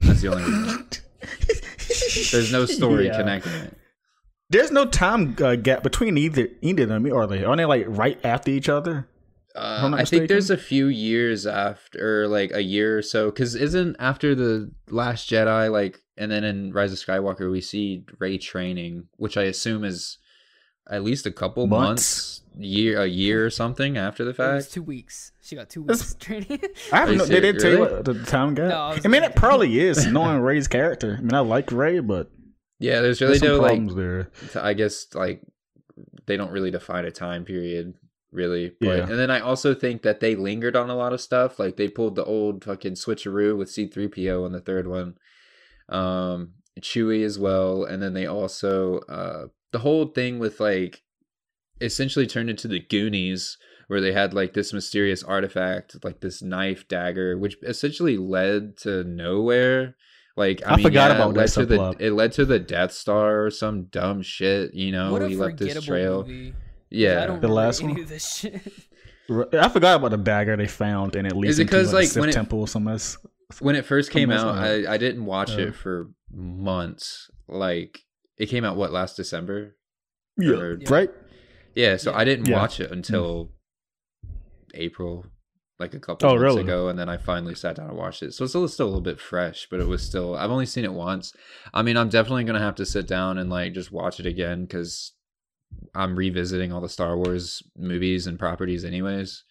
That's 0.00 0.20
the 0.22 0.28
only 0.28 0.42
reason. 0.42 0.88
There's 2.32 2.52
no 2.52 2.66
story 2.66 3.06
Yeah. 3.06 3.16
connecting 3.16 3.52
it. 3.52 3.76
There's 4.50 4.70
no 4.72 4.84
time 4.86 5.34
uh, 5.40 5.54
gap 5.56 5.82
between 5.82 6.18
either 6.18 6.48
either 6.60 6.82
of 6.82 6.88
them, 6.90 7.06
are 7.12 7.26
they? 7.26 7.44
Aren't 7.44 7.58
they 7.58 7.64
like 7.64 7.84
right 7.88 8.18
after 8.24 8.50
each 8.50 8.68
other? 8.68 9.08
Uh, 9.54 9.80
I'm 9.84 9.90
not 9.90 10.00
I 10.00 10.04
think 10.04 10.28
there's 10.28 10.50
a 10.50 10.56
few 10.56 10.86
years 10.86 11.46
after, 11.46 12.26
like 12.26 12.52
a 12.54 12.62
year 12.62 12.98
or 12.98 13.02
so, 13.02 13.26
because 13.30 13.54
isn't 13.54 13.96
after 13.98 14.34
the 14.34 14.70
Last 14.88 15.28
Jedi, 15.30 15.70
like, 15.70 15.98
and 16.16 16.30
then 16.32 16.42
in 16.44 16.72
Rise 16.72 16.92
of 16.92 16.98
Skywalker, 16.98 17.50
we 17.50 17.60
see 17.60 18.04
Rey 18.18 18.38
training, 18.38 19.08
which 19.16 19.36
I 19.36 19.42
assume 19.44 19.84
is 19.84 20.18
at 20.90 21.04
least 21.04 21.26
a 21.26 21.30
couple 21.30 21.66
months, 21.66 22.40
Months? 22.40 22.42
year, 22.58 23.00
a 23.02 23.06
year 23.06 23.44
or 23.46 23.50
something 23.50 23.96
after 23.98 24.24
the 24.24 24.30
It 24.30 24.38
was 24.38 24.64
fact. 24.64 24.74
two 24.74 24.82
weeks. 24.82 25.32
She 25.42 25.54
got 25.54 25.68
two 25.70 25.82
weeks 25.86 26.14
training. 26.14 26.60
I 26.92 26.96
have 26.98 27.08
Are 27.08 27.12
you 27.12 27.18
no. 27.18 27.24
They 27.26 27.40
didn't 27.40 27.60
tell 27.60 27.70
you 27.72 27.78
what 27.80 28.04
the 28.06 28.14
time 28.24 28.54
gap. 28.54 28.68
No, 28.68 28.78
I 28.80 28.98
I 29.04 29.08
mean, 29.08 29.22
it 29.22 29.36
probably 29.36 29.78
is 29.80 30.06
knowing 30.10 30.40
Rey's 30.40 30.66
character. 30.68 31.16
I 31.18 31.20
mean, 31.22 31.34
I 31.34 31.40
like 31.40 31.70
Ray, 31.72 32.00
but 32.00 32.30
Yeah, 32.78 33.00
there's 33.00 33.20
really 33.20 33.32
there's 33.38 33.40
some 33.40 33.48
no 33.48 33.58
like, 33.58 33.68
problems 33.72 33.94
there. 33.96 34.30
t- 34.52 34.58
I 34.58 34.72
guess 34.72 35.06
like 35.14 35.42
they 36.26 36.36
don't 36.36 36.50
really 36.52 36.70
define 36.70 37.04
a 37.04 37.10
time 37.10 37.44
period, 37.44 37.94
really. 38.32 38.72
But 38.80 38.86
Yeah. 38.98 39.08
and 39.08 39.18
then 39.18 39.30
I 39.30 39.40
also 39.40 39.74
think 39.74 40.02
that 40.02 40.20
they 40.20 40.34
lingered 40.34 40.74
on 40.76 40.90
a 40.90 40.96
lot 40.96 41.12
of 41.12 41.20
stuff. 41.20 41.58
Like 41.58 41.76
they 41.76 41.88
pulled 41.88 42.16
the 42.16 42.24
old 42.24 42.64
fucking 42.64 42.94
switcheroo 42.94 43.56
with 43.56 43.70
C 43.70 43.86
three 43.86 44.08
PO 44.08 44.44
on 44.44 44.52
the 44.52 44.60
third 44.60 44.88
one, 44.88 45.14
um, 45.88 46.54
Chewie 46.80 47.24
as 47.24 47.38
well, 47.38 47.84
and 47.84 48.02
then 48.02 48.14
they 48.14 48.26
also 48.26 48.98
uh 49.08 49.46
the 49.72 49.80
whole 49.80 50.06
thing 50.06 50.38
with 50.38 50.60
like 50.60 51.02
essentially 51.80 52.26
turned 52.26 52.50
into 52.50 52.68
the 52.68 52.80
Goonies. 52.80 53.58
Where 53.88 54.00
they 54.00 54.12
had 54.12 54.32
like 54.32 54.54
this 54.54 54.72
mysterious 54.72 55.22
artifact, 55.22 56.02
like 56.02 56.20
this 56.20 56.40
knife 56.40 56.88
dagger, 56.88 57.36
which 57.36 57.56
essentially 57.62 58.16
led 58.16 58.78
to 58.78 59.04
nowhere. 59.04 59.96
Like 60.34 60.62
I, 60.66 60.70
I 60.70 60.76
mean, 60.76 60.84
forgot 60.84 61.10
yeah, 61.10 61.16
about 61.16 61.30
it 61.30 61.36
led 61.36 61.48
to 61.48 61.66
the 61.66 61.76
subplot. 61.76 62.00
it 62.00 62.12
led 62.12 62.32
to 62.32 62.46
the 62.46 62.58
Death 62.58 62.92
Star 62.92 63.44
or 63.44 63.50
some 63.50 63.84
dumb 63.90 64.22
shit. 64.22 64.72
You 64.72 64.92
know, 64.92 65.12
what 65.12 65.20
a 65.20 65.28
he 65.28 65.36
left 65.36 65.58
this 65.58 65.84
trail. 65.84 66.22
movie. 66.22 66.54
I 66.92 66.96
Yeah, 66.96 67.26
don't 67.26 67.40
The 67.40 67.48
last 67.48 67.82
any 67.82 67.92
one? 67.94 68.02
of 68.02 68.08
this 68.08 68.36
shit. 68.36 68.60
I 69.54 69.68
forgot 69.68 69.96
about 69.96 70.10
the 70.10 70.18
dagger 70.18 70.56
they 70.56 70.66
found 70.66 71.16
and 71.16 71.26
at 71.26 71.36
least 71.36 71.58
it 71.58 71.62
into 71.62 71.72
'cause, 71.72 71.86
like, 71.92 72.00
like, 72.02 72.08
the 72.08 72.12
Sith 72.12 72.20
when 72.20 72.28
it- 72.28 72.32
temple 72.32 72.60
or 72.60 72.68
something. 72.68 72.92
else. 72.92 73.16
when 73.60 73.76
it 73.76 73.84
first 73.84 74.10
came 74.10 74.30
out, 74.30 74.56
not. 74.56 74.64
I, 74.64 74.94
I 74.94 74.96
didn't 74.96 75.24
watch 75.26 75.52
Uh. 75.52 75.60
it 75.68 75.74
for 75.74 76.10
months. 76.32 77.30
Like 77.48 78.00
it 78.38 78.46
came 78.46 78.64
out 78.64 78.76
what 78.76 78.92
last 78.92 79.16
December? 79.16 79.76
Yeah, 80.38 80.54
Or- 80.56 80.78
right. 80.88 81.10
Yeah, 81.74 81.96
so 81.98 82.10
Yeah. 82.10 82.16
I 82.18 82.24
didn't 82.24 82.48
Yeah. 82.48 82.56
watch 82.58 82.80
it 82.80 82.90
until 82.90 83.52
April, 84.74 85.26
like 85.78 85.94
a 85.94 86.00
couple 86.00 86.26
Oh, 86.28 86.32
months 86.32 86.42
really? 86.42 86.62
ago, 86.62 86.88
and 86.88 86.98
then 86.98 87.08
I 87.08 87.16
finally 87.18 87.54
sat 87.54 87.76
down 87.76 87.88
and 87.90 87.98
watched 87.98 88.22
it. 88.22 88.32
So 88.32 88.44
it's 88.44 88.52
still 88.52 88.66
still 88.68 88.86
a 88.86 88.88
little 88.88 89.00
bit 89.02 89.20
fresh, 89.20 89.66
but 89.70 89.80
it 89.80 89.86
was 89.86 90.02
still. 90.02 90.34
I've 90.34 90.50
only 90.50 90.66
seen 90.66 90.84
it 90.84 90.92
once. 90.92 91.32
I 91.74 91.82
mean, 91.82 91.96
I'm 91.96 92.08
definitely 92.08 92.44
gonna 92.44 92.58
have 92.58 92.76
to 92.76 92.86
sit 92.86 93.06
down 93.06 93.38
and 93.38 93.50
like 93.50 93.74
just 93.74 93.92
watch 93.92 94.18
it 94.20 94.26
again 94.26 94.62
because 94.64 95.12
I'm 95.94 96.16
revisiting 96.16 96.72
all 96.72 96.80
the 96.80 96.88
Star 96.88 97.16
Wars 97.16 97.62
movies 97.76 98.26
and 98.26 98.38
properties, 98.38 98.84
anyways. 98.84 99.44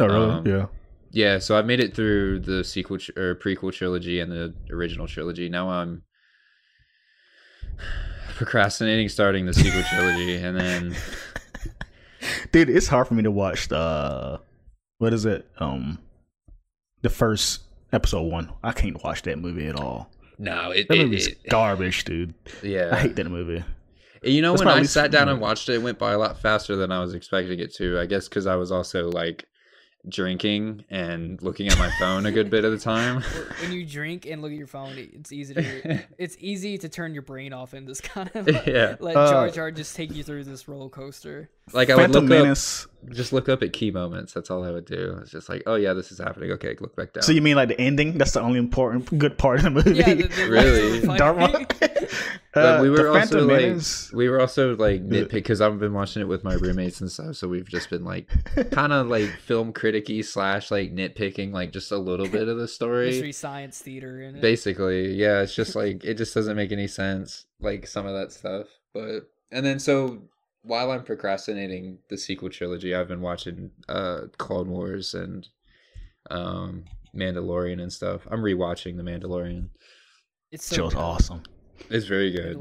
Oh, 0.00 0.06
really? 0.06 0.30
Um, 0.30 0.46
yeah. 0.46 0.66
Yeah, 1.10 1.38
so 1.38 1.56
I've 1.58 1.64
made 1.66 1.80
it 1.80 1.94
through 1.94 2.40
the 2.40 2.62
sequel 2.62 2.98
tr- 2.98 3.12
or 3.16 3.34
prequel 3.36 3.72
trilogy 3.72 4.20
and 4.20 4.30
the 4.30 4.54
original 4.70 5.06
trilogy. 5.06 5.48
Now 5.48 5.70
I'm 5.70 6.02
procrastinating 8.36 9.08
starting 9.08 9.46
the 9.46 9.54
sequel 9.54 9.82
trilogy, 9.82 10.36
and 10.42 10.58
then 10.58 10.96
Dude, 12.52 12.68
it's 12.68 12.88
hard 12.88 13.06
for 13.08 13.14
me 13.14 13.22
to 13.22 13.30
watch 13.30 13.68
the 13.68 14.40
what 14.98 15.14
is 15.14 15.24
it? 15.24 15.48
Um, 15.58 15.98
the 17.02 17.10
first 17.10 17.62
episode 17.92 18.22
one. 18.22 18.52
I 18.62 18.72
can't 18.72 19.02
watch 19.04 19.22
that 19.22 19.38
movie 19.38 19.66
at 19.68 19.76
all. 19.76 20.10
no, 20.38 20.70
it, 20.72 20.88
That 20.88 20.98
it, 20.98 21.04
movie's 21.04 21.28
it- 21.28 21.48
garbage, 21.48 22.04
dude. 22.04 22.34
yeah. 22.62 22.90
I 22.92 22.96
hate 23.00 23.16
that 23.16 23.30
movie. 23.30 23.64
You 24.22 24.42
know, 24.42 24.52
That's 24.52 24.60
when 24.60 24.68
my 24.68 24.76
I 24.76 24.80
least- 24.80 24.92
sat 24.92 25.10
down 25.10 25.28
and 25.28 25.40
watched 25.40 25.68
it, 25.68 25.74
it 25.74 25.82
went 25.82 25.98
by 25.98 26.12
a 26.12 26.18
lot 26.18 26.38
faster 26.40 26.76
than 26.76 26.90
I 26.92 27.00
was 27.00 27.14
expecting 27.14 27.58
it 27.60 27.74
to. 27.76 27.98
I 27.98 28.06
guess 28.06 28.28
because 28.28 28.46
I 28.46 28.56
was 28.56 28.72
also 28.72 29.10
like 29.10 29.46
drinking 30.08 30.84
and 30.90 31.42
looking 31.42 31.66
at 31.68 31.76
my 31.78 31.90
phone 31.98 32.24
a 32.26 32.32
good 32.32 32.50
bit 32.50 32.64
of 32.64 32.72
the 32.72 32.78
time. 32.78 33.22
when 33.60 33.72
you 33.72 33.84
drink 33.84 34.26
and 34.26 34.40
look 34.40 34.52
at 34.52 34.56
your 34.58 34.66
phone, 34.66 34.94
it's 34.96 35.32
easy 35.32 35.54
to 35.54 36.04
it's 36.18 36.36
easy 36.38 36.78
to 36.78 36.88
turn 36.88 37.12
your 37.12 37.22
brain 37.22 37.52
off 37.52 37.72
and 37.74 37.86
just 37.86 38.02
kind 38.02 38.30
of 38.34 38.48
Yeah. 38.66 38.96
let 39.00 39.16
Uh, 39.16 39.30
Jar 39.30 39.50
Jar 39.50 39.70
just 39.70 39.94
take 39.96 40.14
you 40.14 40.22
through 40.22 40.44
this 40.44 40.68
roller 40.68 40.88
coaster. 40.88 41.50
Like 41.74 41.90
I 41.90 41.94
would 41.96 42.02
Phantom 42.12 42.26
look 42.26 42.46
up, 42.46 42.58
just 43.14 43.32
look 43.32 43.48
up 43.48 43.62
at 43.62 43.72
key 43.72 43.90
moments. 43.90 44.32
That's 44.32 44.50
all 44.50 44.64
I 44.64 44.70
would 44.70 44.84
do. 44.84 45.18
It's 45.22 45.30
just 45.30 45.48
like, 45.48 45.62
oh 45.66 45.76
yeah, 45.76 45.92
this 45.92 46.10
is 46.12 46.18
happening. 46.18 46.50
Okay, 46.52 46.76
look 46.80 46.96
back 46.96 47.12
down. 47.12 47.22
So 47.22 47.32
you 47.32 47.42
mean 47.42 47.56
like 47.56 47.68
the 47.68 47.80
ending? 47.80 48.18
That's 48.18 48.32
the 48.32 48.40
only 48.40 48.58
important 48.58 49.18
good 49.18 49.38
part 49.38 49.58
of 49.58 49.64
the 49.64 49.70
movie. 49.70 49.94
Yeah, 49.94 50.14
the, 50.14 50.22
the 50.28 50.46
Really? 50.50 51.00
lightsaber 51.00 51.18
Dharma. 51.18 51.48
fighting. 51.74 52.08
Uh, 52.54 52.78
we 52.82 52.88
the 52.88 52.92
were 52.92 53.08
also 53.08 53.18
Phantom 53.20 53.48
like, 53.48 53.60
Menace- 53.62 54.12
we 54.12 54.28
were 54.28 54.40
also 54.40 54.74
like 54.76 55.06
nitpick 55.06 55.30
because 55.30 55.60
I've 55.60 55.78
been 55.78 55.92
watching 55.92 56.22
it 56.22 56.28
with 56.28 56.44
my 56.44 56.54
roommates 56.54 57.00
and 57.00 57.10
stuff. 57.10 57.36
So 57.36 57.46
we've 57.46 57.68
just 57.68 57.88
been 57.90 58.04
like, 58.04 58.28
kind 58.72 58.92
of 58.92 59.06
like 59.08 59.28
film 59.38 59.72
criticky 59.72 60.24
slash 60.24 60.70
like 60.70 60.92
nitpicking 60.94 61.52
like 61.52 61.72
just 61.72 61.92
a 61.92 61.98
little 61.98 62.26
bit 62.28 62.48
of 62.48 62.58
the 62.58 62.66
story. 62.68 63.06
Mystery 63.06 63.32
Science 63.32 63.80
Theater 63.80 64.22
in 64.22 64.36
it. 64.36 64.42
Basically, 64.42 65.12
yeah, 65.14 65.40
it's 65.42 65.54
just 65.54 65.76
like 65.76 66.04
it 66.04 66.14
just 66.14 66.34
doesn't 66.34 66.56
make 66.56 66.72
any 66.72 66.88
sense, 66.88 67.46
like 67.60 67.86
some 67.86 68.06
of 68.06 68.14
that 68.14 68.32
stuff. 68.32 68.66
But 68.92 69.30
and 69.52 69.64
then 69.64 69.78
so 69.78 70.22
while 70.62 70.90
I'm 70.90 71.04
procrastinating 71.04 71.98
the 72.10 72.18
sequel 72.18 72.50
trilogy, 72.50 72.94
I've 72.94 73.08
been 73.08 73.20
watching 73.20 73.70
uh 73.88 74.22
Clone 74.36 74.70
Wars 74.70 75.14
and 75.14 75.46
um 76.30 76.84
Mandalorian 77.16 77.80
and 77.80 77.92
stuff. 77.92 78.22
I'm 78.30 78.40
rewatching 78.40 78.96
The 78.96 79.02
Mandalorian. 79.02 79.68
It's 80.52 80.66
so 80.66 80.76
show's 80.76 80.94
awesome. 80.94 81.42
It's 81.90 82.06
very 82.06 82.30
good. 82.30 82.56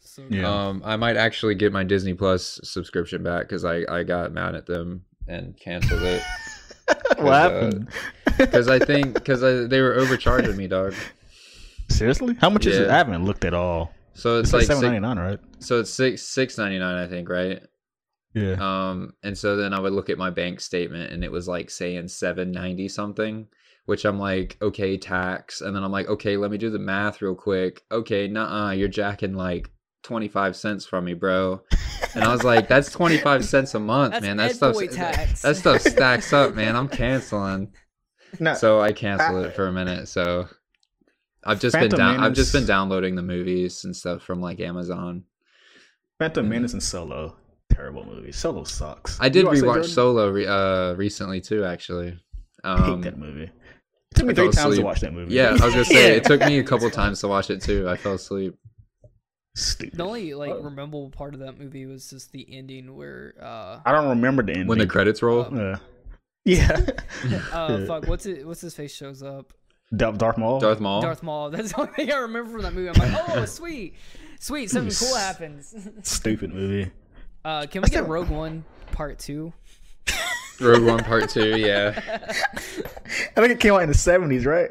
So 0.00 0.22
good. 0.22 0.34
Yeah. 0.40 0.48
Um, 0.48 0.82
I 0.84 0.96
might 0.96 1.16
actually 1.16 1.54
get 1.54 1.72
my 1.72 1.84
Disney 1.84 2.14
Plus 2.14 2.60
subscription 2.64 3.22
back 3.22 3.42
because 3.42 3.64
I 3.64 3.84
I 3.88 4.04
got 4.04 4.32
mad 4.32 4.54
at 4.54 4.66
them 4.66 5.04
and 5.28 5.58
canceled 5.58 6.02
it 6.02 6.22
what 7.16 7.32
uh, 7.32 7.50
happened? 7.50 7.88
because 8.38 8.68
I 8.68 8.78
think 8.78 9.14
because 9.14 9.40
they 9.40 9.80
were 9.80 9.94
overcharging 9.94 10.56
me, 10.56 10.66
dog. 10.66 10.94
Seriously? 11.88 12.36
How 12.40 12.50
much 12.50 12.66
is 12.66 12.78
it? 12.78 12.90
I 12.90 12.96
haven't 12.96 13.24
looked 13.24 13.44
at 13.44 13.54
all. 13.54 13.92
So 14.14 14.38
it's, 14.38 14.48
It's 14.48 14.52
like 14.52 14.60
like 14.60 14.66
seven 14.66 14.80
six, 14.80 14.90
ninety 14.92 15.00
nine, 15.00 15.18
right? 15.18 15.38
so 15.60 15.80
it's 15.80 15.90
six 15.90 16.22
six 16.22 16.58
ninety 16.58 16.78
nine, 16.78 16.96
I 16.96 17.06
think, 17.08 17.28
right? 17.28 17.62
Yeah. 18.34 18.56
Um, 18.60 19.14
and 19.22 19.36
so 19.36 19.56
then 19.56 19.72
I 19.72 19.80
would 19.80 19.92
look 19.92 20.10
at 20.10 20.18
my 20.18 20.30
bank 20.30 20.60
statement 20.60 21.12
and 21.12 21.24
it 21.24 21.32
was 21.32 21.48
like 21.48 21.70
saying 21.70 22.08
seven 22.08 22.52
ninety 22.52 22.88
something, 22.88 23.46
which 23.86 24.04
I'm 24.04 24.18
like, 24.18 24.56
okay, 24.62 24.96
tax, 24.96 25.60
and 25.62 25.74
then 25.74 25.82
I'm 25.82 25.90
like, 25.92 26.08
okay, 26.08 26.36
let 26.36 26.50
me 26.50 26.58
do 26.58 26.70
the 26.70 26.78
math 26.78 27.22
real 27.22 27.34
quick. 27.34 27.82
Okay, 27.90 28.28
nah, 28.28 28.70
you're 28.70 28.88
jacking 28.88 29.34
like 29.34 29.70
twenty 30.02 30.28
five 30.28 30.54
cents 30.56 30.86
from 30.86 31.04
me, 31.06 31.14
bro. 31.14 31.62
And 32.14 32.24
I 32.24 32.32
was 32.32 32.44
like, 32.44 32.68
that's 32.68 32.90
twenty 32.90 33.18
five 33.18 33.44
cents 33.44 33.74
a 33.74 33.80
month, 33.80 34.12
That's 34.12 34.22
man. 34.26 34.36
That 34.36 34.50
Ed 34.50 34.56
stuff 34.56 34.76
tax. 34.90 35.42
that 35.42 35.56
stuff 35.56 35.80
stacks 35.80 36.32
up, 36.32 36.54
man. 36.54 36.76
I'm 36.76 36.88
canceling. 36.88 37.72
No, 38.38 38.54
So 38.54 38.80
I 38.80 38.92
canceled 38.92 39.44
it 39.46 39.56
for 39.56 39.66
a 39.66 39.72
minute. 39.72 40.06
So 40.06 40.46
I've 41.44 41.60
just 41.60 41.74
Phantom 41.74 41.90
been 41.90 41.98
down. 41.98 42.20
I've 42.20 42.34
just 42.34 42.52
been 42.52 42.66
downloading 42.66 43.14
the 43.14 43.22
movies 43.22 43.84
and 43.84 43.96
stuff 43.96 44.22
from 44.22 44.40
like 44.40 44.60
Amazon. 44.60 45.24
Phantom 46.18 46.44
Mhm. 46.46 46.48
Menace 46.50 46.72
and 46.74 46.82
Solo, 46.82 47.36
terrible 47.72 48.04
movie. 48.04 48.32
Solo 48.32 48.64
sucks. 48.64 49.18
I 49.20 49.28
did 49.30 49.40
You 49.42 49.46
watch 49.46 49.58
rewatch 49.58 49.86
Solo 49.86 50.28
re- 50.30 50.46
uh 50.46 50.92
recently 50.94 51.40
too, 51.40 51.64
actually. 51.64 52.18
I 52.62 52.76
hate 52.82 52.90
Um, 52.92 53.00
that 53.02 53.16
movie. 53.18 53.44
It 53.44 54.14
took 54.16 54.26
me 54.26 54.32
I 54.32 54.34
fell 54.34 54.44
three 54.50 54.52
times 54.62 54.76
to 54.76 54.82
watch 54.82 55.00
that 55.00 55.14
movie. 55.14 55.34
yeah, 55.34 55.48
I 55.48 55.52
was 55.52 55.60
gonna 55.72 55.84
say 55.84 56.16
it 56.16 56.24
took 56.24 56.40
me 56.40 56.58
a 56.58 56.62
couple 56.70 56.90
times 56.90 57.20
to 57.20 57.28
watch 57.28 57.48
it 57.48 57.62
too. 57.62 57.88
I 57.88 57.96
fell 57.96 58.14
asleep. 58.14 58.54
Stupid. 59.56 59.96
The 59.98 60.04
only 60.04 60.34
like 60.34 60.50
Oh. 60.52 60.62
rememberable 60.62 61.10
part 61.10 61.34
of 61.34 61.40
that 61.40 61.58
movie 61.58 61.86
was 61.86 62.10
just 62.10 62.30
the 62.32 62.46
ending 62.54 62.94
where 62.96 63.34
uh 63.40 63.80
I 63.84 63.92
don't 63.92 64.08
remember 64.10 64.42
the 64.42 64.52
ending. 64.52 64.66
When 64.68 64.78
the 64.78 64.86
credits 64.86 65.22
roll, 65.22 65.46
Uh, 65.58 65.78
yeah. 66.44 66.78
uh 67.52 67.84
fuck 67.86 68.06
what's 68.06 68.26
it 68.26 68.46
what's 68.46 68.60
his 68.60 68.74
face 68.74 68.94
shows 68.94 69.22
up. 69.22 69.52
Darth 69.94 70.18
Darth 70.18 70.38
Maul. 70.38 70.60
Darth 70.60 70.80
Maul. 70.80 71.00
Darth 71.02 71.22
Maul. 71.22 71.50
That's 71.50 71.72
the 71.72 71.80
only 71.80 71.92
thing 71.94 72.12
I 72.12 72.16
remember 72.18 72.52
from 72.52 72.62
that 72.62 72.74
movie. 72.74 72.88
I'm 72.88 73.12
like, 73.12 73.28
oh 73.28 73.44
sweet. 73.46 73.94
Sweet, 74.38 74.70
something 74.70 74.94
cool 74.94 75.16
happens. 75.16 75.74
Stupid 76.02 76.54
movie. 76.54 76.90
Uh 77.44 77.66
can 77.66 77.82
we 77.82 77.88
get 77.88 78.06
Rogue 78.06 78.28
One 78.28 78.64
part 78.92 79.18
two? 79.18 79.52
Rogue 80.60 80.84
One 80.84 81.02
Part 81.02 81.30
Two. 81.30 81.56
Yeah, 81.56 81.94
I 81.96 83.40
think 83.40 83.50
it 83.50 83.60
came 83.60 83.72
out 83.72 83.82
in 83.82 83.88
the 83.88 83.94
seventies, 83.94 84.44
right? 84.44 84.70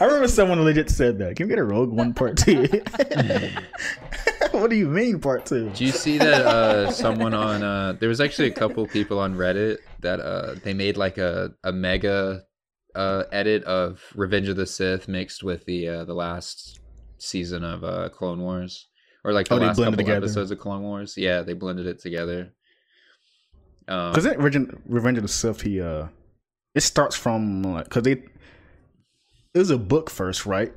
I 0.00 0.04
remember 0.04 0.26
someone 0.26 0.60
legit 0.64 0.90
said 0.90 1.18
that. 1.18 1.36
Can 1.36 1.46
we 1.46 1.50
get 1.50 1.60
a 1.60 1.64
Rogue 1.64 1.90
One 1.92 2.12
Part 2.12 2.36
Two? 2.36 2.66
what 4.50 4.68
do 4.68 4.74
you 4.74 4.88
mean 4.88 5.20
Part 5.20 5.46
Two? 5.46 5.70
Do 5.70 5.84
you 5.84 5.92
see 5.92 6.18
that 6.18 6.44
uh 6.44 6.90
someone 6.90 7.34
on 7.34 7.62
uh 7.62 7.92
there 8.00 8.08
was 8.08 8.20
actually 8.20 8.48
a 8.48 8.52
couple 8.52 8.84
people 8.88 9.20
on 9.20 9.36
Reddit 9.36 9.78
that 10.00 10.18
uh 10.18 10.56
they 10.64 10.74
made 10.74 10.96
like 10.96 11.18
a 11.18 11.52
a 11.62 11.70
mega 11.70 12.42
uh 12.96 13.24
edit 13.32 13.62
of 13.64 14.02
Revenge 14.14 14.48
of 14.48 14.56
the 14.56 14.66
Sith 14.66 15.06
mixed 15.08 15.42
with 15.42 15.64
the 15.66 15.88
uh 15.88 16.04
the 16.04 16.14
last 16.14 16.80
season 17.18 17.64
of 17.64 17.84
uh 17.84 18.08
Clone 18.10 18.40
Wars 18.40 18.88
or 19.24 19.32
like 19.32 19.48
the 19.48 19.54
Oh, 19.54 19.58
last 19.58 19.76
couple 19.76 19.92
together. 19.96 20.16
episodes 20.18 20.50
of 20.50 20.58
Clone 20.58 20.82
Wars. 20.82 21.16
Yeah, 21.16 21.42
they 21.42 21.52
blended 21.54 21.86
it 21.86 21.98
together. 22.00 22.52
Um, 23.88 24.12
Because 24.12 24.26
in 24.26 24.40
Revenge, 24.40 24.70
Revenge 24.86 25.18
of 25.18 25.22
the 25.22 25.28
Sith, 25.28 25.60
he 25.62 25.80
uh, 25.80 26.06
it 26.74 26.80
starts 26.82 27.14
from 27.16 27.62
like 27.62 27.84
because 27.84 28.02
they 28.02 28.12
it 29.54 29.58
was 29.58 29.70
a 29.70 29.78
book 29.78 30.10
first, 30.10 30.44
right, 30.46 30.72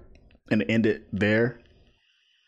and 0.52 0.62
it 0.62 0.70
ended 0.70 1.04
there. 1.12 1.60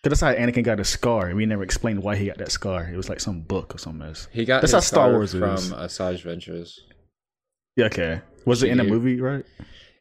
Cause 0.04 0.10
that's 0.20 0.22
how 0.22 0.34
Anakin 0.34 0.64
got 0.64 0.80
a 0.80 0.84
scar. 0.84 1.32
We 1.36 1.46
never 1.46 1.62
explained 1.62 2.02
why 2.02 2.16
he 2.16 2.26
got 2.26 2.38
that 2.40 2.52
scar. 2.52 2.90
It 2.92 2.98
was 2.98 3.08
like 3.10 3.20
some 3.20 3.42
book 3.42 3.76
or 3.76 3.78
something 3.78 4.08
else. 4.08 4.28
He 4.32 4.46
got 4.46 4.62
That's 4.62 4.74
how 4.74 4.80
Star 4.80 5.08
star 5.10 5.12
Wars 5.12 5.32
from 5.34 5.44
is. 5.56 5.72
Asajj 5.72 6.24
Ventress. 6.24 6.80
Yeah, 7.76 7.86
okay. 7.86 8.22
Was 8.46 8.64
it 8.64 8.70
in 8.70 8.80
a 8.80 8.84
movie, 8.84 9.20
right? 9.22 9.46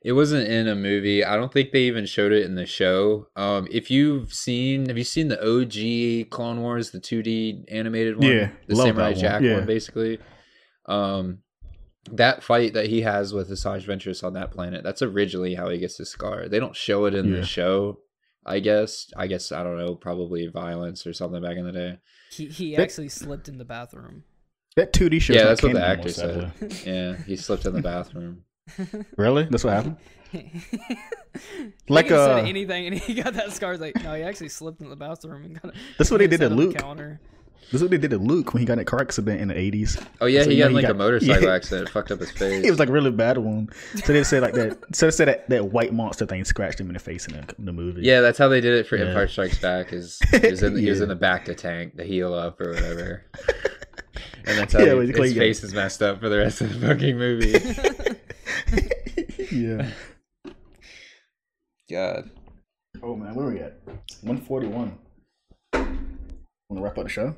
It 0.02 0.12
wasn't 0.12 0.48
in 0.48 0.66
a 0.66 0.74
movie. 0.74 1.22
I 1.24 1.36
don't 1.36 1.52
think 1.52 1.72
they 1.72 1.82
even 1.82 2.06
showed 2.06 2.32
it 2.32 2.46
in 2.46 2.54
the 2.54 2.64
show. 2.64 3.26
Um, 3.36 3.68
if 3.70 3.90
you've 3.90 4.32
seen, 4.32 4.88
have 4.88 4.96
you 4.96 5.04
seen 5.04 5.28
the 5.28 5.38
OG 5.40 6.30
Clone 6.30 6.62
Wars, 6.62 6.90
the 6.90 7.00
2D 7.00 7.64
animated 7.70 8.16
one? 8.18 8.26
Yeah, 8.26 8.48
the 8.66 8.76
love 8.76 8.86
Samurai 8.86 9.08
that 9.08 9.12
one, 9.16 9.20
Jack 9.20 9.42
yeah. 9.42 9.54
one, 9.56 9.66
basically. 9.66 10.18
Um, 10.86 11.40
that 12.12 12.42
fight 12.42 12.72
that 12.72 12.86
he 12.86 13.02
has 13.02 13.34
with 13.34 13.50
Asajj 13.50 13.82
Ventress 13.84 14.24
on 14.24 14.32
that 14.32 14.50
planet, 14.52 14.82
that's 14.82 15.02
originally 15.02 15.54
how 15.54 15.68
he 15.68 15.76
gets 15.78 15.98
his 15.98 16.08
scar. 16.08 16.48
They 16.48 16.58
don't 16.58 16.74
show 16.74 17.04
it 17.04 17.14
in 17.14 17.26
Yeah. 17.30 17.40
the 17.40 17.46
show. 17.46 18.00
I 18.46 18.60
guess. 18.60 19.06
I 19.18 19.26
guess 19.26 19.52
I 19.52 19.62
don't 19.62 19.76
know. 19.76 19.96
Probably 19.96 20.46
violence 20.46 21.06
or 21.06 21.12
something 21.12 21.42
back 21.42 21.58
in 21.58 21.66
the 21.66 21.72
day. 21.72 21.98
He 22.32 22.46
he 22.46 22.74
That- 22.74 22.82
actually 22.84 23.10
slipped 23.10 23.48
in 23.50 23.58
the 23.58 23.66
bathroom. 23.66 24.24
That 24.80 24.92
2D 24.92 25.20
show. 25.20 25.32
yeah, 25.34 25.44
that's 25.44 25.62
what 25.62 25.72
the 25.72 25.86
actor 25.86 26.08
said. 26.10 26.52
Said. 26.58 26.86
Yeah, 26.86 27.16
he 27.24 27.36
slipped 27.36 27.66
in 27.66 27.72
the 27.74 27.82
bathroom. 27.82 28.44
Really? 29.16 29.44
That's 29.50 29.64
what 29.64 29.72
happened. 29.74 29.96
like 30.32 30.44
Like, 31.88 32.04
he 32.06 32.10
said 32.10 32.30
uh, 32.30 32.36
anything 32.46 32.86
and 32.86 32.94
he 32.98 33.14
got 33.14 33.34
that 33.34 33.52
scar. 33.52 33.72
He's 33.72 33.80
like, 33.80 33.96
no, 34.02 34.14
he 34.14 34.22
actually 34.22 34.48
slipped 34.48 34.80
in 34.80 34.88
the 34.88 34.96
bathroom 34.96 35.44
and 35.44 35.60
got. 35.60 35.74
That's 35.98 36.10
what 36.10 36.18
they 36.18 36.26
did 36.28 36.38
sat 36.40 36.48
to 36.50 36.54
Luke. 36.54 36.76
Counter. 36.76 37.20
This 37.72 37.74
is 37.74 37.82
what 37.82 37.90
they 37.90 37.98
did 37.98 38.10
to 38.10 38.18
Luke 38.18 38.52
when 38.52 38.60
he 38.60 38.66
got 38.66 38.74
in 38.74 38.78
a 38.80 38.84
car 38.84 39.00
accident 39.00 39.40
in 39.40 39.48
the 39.48 39.54
80s. 39.54 40.04
Oh 40.20 40.26
yeah, 40.26 40.42
So, 40.44 40.50
he 40.50 40.56
you 40.56 40.62
know, 40.64 40.68
he 40.70 40.74
like 40.76 40.82
got- 40.82 40.90
a 40.92 40.94
motorcycle 40.94 41.48
yeah. 41.48 41.54
accident, 41.54 41.88
fucked 41.88 42.10
up 42.10 42.18
his 42.20 42.30
face. 42.32 42.64
It 42.64 42.70
was 42.70 42.78
like 42.78 42.88
a 42.88 42.92
really 42.92 43.10
bad 43.12 43.38
one. 43.38 43.68
So 44.04 44.12
they 44.12 44.22
said 44.24 44.42
like 44.42 44.54
that. 44.54 44.78
So 44.94 45.06
they 45.06 45.10
said 45.12 45.28
that, 45.28 45.48
that 45.50 45.66
white 45.66 45.92
monster 45.92 46.26
thing 46.26 46.44
scratched 46.44 46.80
him 46.80 46.88
in 46.88 46.94
the 46.94 47.00
face 47.00 47.26
in 47.26 47.32
the, 47.34 47.54
in 47.58 47.64
the 47.66 47.72
movie. 47.72 48.02
Yeah, 48.02 48.20
that's 48.20 48.38
how 48.38 48.48
they 48.48 48.60
did 48.60 48.74
it 48.74 48.86
for 48.86 48.96
Yeah. 48.96 49.06
Empire 49.06 49.26
Strikes 49.28 49.58
Back. 49.60 49.92
Is 49.92 50.18
he 50.30 50.48
was 50.50 50.62
in 50.62 50.76
he 50.76 50.88
was 50.90 51.00
in 51.00 51.08
the 51.08 51.14
back 51.16 51.44
to 51.46 51.54
tank 51.54 51.96
the 51.96 52.04
heal 52.04 52.34
up 52.34 52.60
or 52.60 52.70
whatever, 52.70 53.24
and 54.46 54.58
that's 54.58 54.72
how 54.74 54.80
Yeah, 54.80 54.94
he- 54.94 55.00
basically, 55.00 55.28
his 55.28 55.36
yeah. 55.36 55.40
face 55.42 55.64
is 55.64 55.74
messed 55.74 56.02
up 56.02 56.20
for 56.20 56.28
the 56.28 56.38
rest 56.38 56.60
of 56.60 56.78
the 56.80 56.86
fucking 56.86 57.16
movie. 57.18 57.54
yeah. 59.56 59.90
God, 61.90 62.30
Oh 63.02 63.16
man, 63.16 63.34
where 63.34 63.46
are 63.46 63.52
we 63.52 63.60
at? 63.60 63.80
One 64.22 64.38
forty 64.38 64.66
one. 64.68 64.98
Want 65.72 65.88
to 66.76 66.80
wrap 66.80 66.98
up 66.98 67.04
the 67.04 67.08
show? 67.10 67.34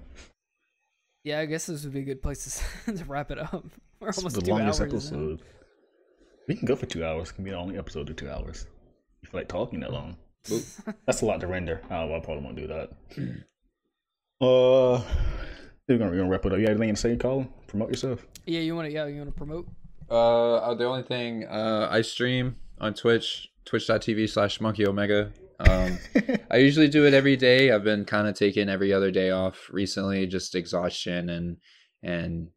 Yeah, 1.24 1.38
I 1.40 1.46
guess 1.46 1.66
this 1.66 1.84
would 1.84 1.92
be 1.94 2.00
a 2.00 2.04
good 2.04 2.22
place 2.22 2.60
to, 2.86 2.92
to 2.96 3.04
wrap 3.04 3.30
it 3.30 3.38
up. 3.38 3.64
We're 4.00 4.08
It's 4.08 4.18
almost 4.18 4.34
the 4.36 4.42
two 4.42 4.50
longest 4.50 4.80
hours 4.80 4.90
in. 4.90 4.96
episode. 4.96 5.42
We 6.48 6.56
can 6.56 6.66
go 6.66 6.74
for 6.76 6.86
two 6.86 7.04
hours. 7.04 7.30
It 7.30 7.34
can 7.34 7.44
be 7.44 7.50
the 7.50 7.56
only 7.56 7.78
episode 7.78 8.10
of 8.10 8.16
two 8.16 8.28
hours. 8.28 8.66
You 9.22 9.30
feel 9.30 9.40
like 9.40 9.48
talking 9.48 9.80
that 9.80 9.92
long? 9.92 10.16
That's 11.06 11.22
a 11.22 11.26
lot 11.26 11.40
to 11.40 11.46
render. 11.46 11.80
Oh, 11.90 12.14
I 12.14 12.18
probably 12.20 12.42
won't 12.42 12.56
do 12.56 12.66
that. 12.66 12.90
uh, 14.44 15.00
we're 15.88 15.98
gonna, 15.98 16.10
we're 16.10 16.16
gonna 16.18 16.28
wrap 16.30 16.46
it 16.46 16.52
up. 16.52 16.58
You 16.58 16.66
have 16.66 16.76
anything 16.76 16.94
to 16.94 17.00
say, 17.00 17.16
Colin? 17.16 17.48
Promote 17.66 17.88
yourself. 17.90 18.26
Yeah, 18.46 18.60
you 18.60 18.74
want 18.74 18.88
to? 18.88 18.92
Yeah, 18.92 19.06
you 19.06 19.18
want 19.18 19.30
to 19.30 19.36
promote? 19.36 19.68
uh, 20.10 20.56
uh, 20.56 20.74
the 20.74 20.84
only 20.84 21.02
thing 21.02 21.44
uh, 21.44 21.88
I 21.90 22.02
stream 22.02 22.56
on 22.80 22.94
Twitch, 22.94 23.50
twitch.tv 23.64 24.28
slash 24.28 24.60
Monkey 24.60 24.86
Omega. 24.86 25.32
Um, 25.60 25.98
I 26.50 26.56
usually 26.58 26.88
do 26.88 27.06
it 27.06 27.14
every 27.14 27.36
day. 27.36 27.70
I've 27.70 27.84
been 27.84 28.04
kind 28.04 28.26
of 28.28 28.34
taking 28.34 28.68
every 28.68 28.92
other 28.92 29.10
day 29.10 29.30
off 29.30 29.68
recently, 29.70 30.26
just 30.26 30.54
exhaustion 30.54 31.28
and 31.30 31.56
and 32.02 32.48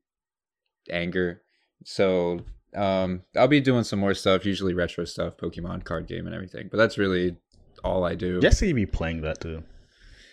anger. 0.90 1.42
So 1.86 2.42
um, 2.76 3.22
I'll 3.38 3.48
be 3.48 3.62
doing 3.62 3.84
some 3.84 4.00
more 4.00 4.14
stuff, 4.14 4.46
usually 4.46 4.74
retro 4.74 5.06
stuff, 5.06 5.38
Pokemon 5.38 5.84
card 5.84 6.08
game 6.08 6.26
and 6.26 6.36
everything. 6.36 6.68
But 6.70 6.78
that's 6.78 6.98
really 6.98 7.38
all 7.84 8.04
I 8.04 8.16
do. 8.16 8.40
Yes, 8.42 8.60
Jesse 8.60 8.74
be 8.74 8.86
playing 8.86 9.22
that 9.22 9.40
too. 9.40 9.64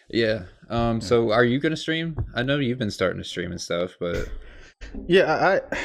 Yeah. 0.09 0.45
Um. 0.73 1.01
So 1.01 1.31
are 1.33 1.45
you 1.45 1.59
gonna 1.59 1.77
stream? 1.77 2.17
I 2.35 2.43
know 2.43 2.59
you've 2.59 2.79
been 2.79 2.91
starting 2.91 3.23
to 3.23 3.29
stream 3.29 3.51
and 3.51 3.61
stuff, 3.61 3.97
but 4.01 4.29
Yeah, 5.07 5.61
I 5.69 5.77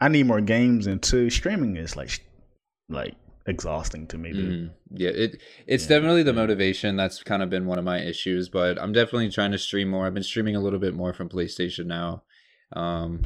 I, 0.00 0.08
need 0.08 0.26
more 0.26 0.40
games, 0.40 0.86
and 0.86 1.02
two, 1.02 1.28
streaming 1.30 1.76
is 1.76 1.96
like 1.96 2.24
like 2.88 3.16
exhausting 3.46 4.06
to 4.08 4.18
me. 4.18 4.32
Dude. 4.32 4.50
Mm, 4.50 4.70
yeah, 4.92 5.10
it 5.10 5.42
it's 5.66 5.84
Yeah, 5.84 5.96
definitely 5.96 6.22
the 6.22 6.32
motivation. 6.32 6.96
That's 6.96 7.22
kind 7.22 7.42
of 7.42 7.50
been 7.50 7.66
one 7.66 7.78
of 7.78 7.84
my 7.84 8.00
issues, 8.00 8.48
but 8.48 8.80
I'm 8.80 8.92
definitely 8.92 9.30
trying 9.30 9.52
to 9.52 9.58
stream 9.58 9.88
more. 9.88 10.06
I've 10.06 10.14
been 10.14 10.22
streaming 10.22 10.56
a 10.56 10.60
little 10.60 10.78
bit 10.78 10.94
more 10.94 11.12
from 11.12 11.28
PlayStation 11.28 11.86
now. 11.86 12.22
Um, 12.74 13.22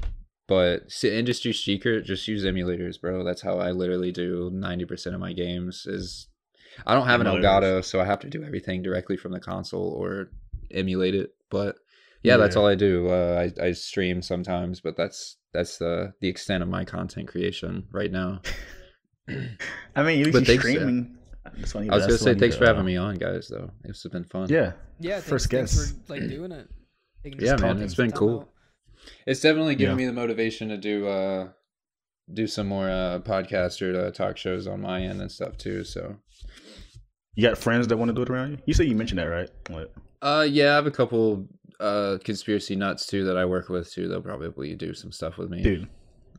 but 0.47 0.91
industry 1.05 1.53
secret, 1.53 2.07
just 2.07 2.27
use 2.27 2.45
emulators, 2.45 2.99
bro. 2.99 3.23
That's 3.23 3.43
how 3.43 3.59
I 3.59 3.73
literally 3.73 4.13
do 4.13 4.51
90% 4.51 5.15
of 5.15 5.21
my 5.21 5.35
games. 5.35 5.85
Is 5.87 6.29
I 6.87 6.95
don't 6.95 7.07
have 7.07 7.21
an. 7.21 7.27
Elgato, 7.27 7.85
so 7.85 8.01
I 8.01 8.05
have 8.05 8.21
to 8.21 8.31
do 8.31 8.43
everything 8.43 8.83
directly 8.83 9.17
from 9.17 9.33
the 9.33 9.41
console 9.41 9.91
or 9.91 10.31
emulate 10.71 11.15
it. 11.15 11.31
But 11.51 11.77
yeah, 12.23 12.37
that's 12.37 12.57
all 12.57 12.67
I 12.67 12.75
do. 12.75 13.09
Uh, 13.09 13.49
I 13.61 13.67
I 13.67 13.73
stream 13.73 14.23
sometimes, 14.23 14.81
but 14.81 14.97
that's 14.97 15.37
that's 15.53 15.79
the 15.79 16.13
the 16.21 16.29
extent 16.29 16.63
of 16.63 16.69
my 16.69 16.85
content 16.85 17.29
creation 17.29 17.87
right 17.93 18.11
now. 18.13 18.41
I 19.29 20.03
mean, 20.03 20.21
at 20.27 20.33
But 20.33 20.39
you're 20.41 20.45
thanks, 20.45 20.65
streaming. 20.69 21.17
That's 21.57 21.75
why 21.75 21.87
I 21.91 21.95
was 21.97 22.07
gonna 22.07 22.19
say 22.19 22.35
thanks 22.35 22.55
need 22.57 22.59
for 22.59 22.67
having 22.67 22.81
uh, 22.83 22.85
me 22.85 22.97
on, 22.97 23.15
guys. 23.17 23.49
Though 23.49 23.71
this 23.83 24.03
has 24.03 24.13
been 24.13 24.25
fun. 24.25 24.49
Yeah, 24.49 24.73
Yeah, 25.01 25.15
thanks, 25.15 25.29
First 25.29 25.51
thanks 25.51 25.75
guess. 25.77 25.93
for 25.93 26.13
like 26.13 26.29
doing 26.29 26.53
it. 26.53 26.69
Taking 27.25 27.41
Yeah, 27.41 27.57
man, 27.57 27.79
it's 27.83 27.95
been 27.95 28.13
cool. 28.13 28.41
out. 28.41 28.49
It's 29.27 29.41
definitely 29.41 29.75
given 29.75 29.93
Yeah. 29.99 30.05
me 30.05 30.07
the 30.07 30.13
motivation 30.13 30.69
to 30.69 30.77
do 30.77 31.07
uh 31.07 31.49
do 32.33 32.47
some 32.47 32.67
more 32.67 32.89
uh 32.91 33.21
podcast 33.21 33.81
or 33.83 33.99
uh, 33.99 34.11
talk 34.11 34.37
shows 34.37 34.67
on 34.67 34.83
my 34.83 35.03
end 35.03 35.21
and 35.21 35.33
stuff 35.33 35.57
too. 35.57 35.85
So 35.85 36.17
you 37.39 37.49
got 37.49 37.57
friends 37.57 37.87
that 37.87 37.97
want 37.97 38.09
to 38.09 38.13
do 38.13 38.23
it 38.23 38.31
around 38.31 38.51
you. 38.51 38.59
You 38.67 38.75
said 38.75 38.89
you 38.89 38.97
mentioned 38.97 39.21
that, 39.21 39.27
right? 39.27 39.49
Like, 39.71 39.91
uh 40.23 40.45
yeah, 40.51 40.73
I 40.73 40.75
have 40.75 40.87
a 40.87 40.91
couple 40.91 41.47
uh 41.79 42.19
conspiracy 42.25 42.75
nuts 42.75 43.07
too 43.07 43.25
that 43.27 43.37
I 43.37 43.45
work 43.45 43.69
with 43.69 43.93
too. 43.93 44.09
They'll 44.09 44.21
probably 44.21 44.75
do 44.75 44.93
some 44.93 45.13
stuff 45.13 45.39
with 45.39 45.49
me. 45.49 45.63
dude, 45.63 45.89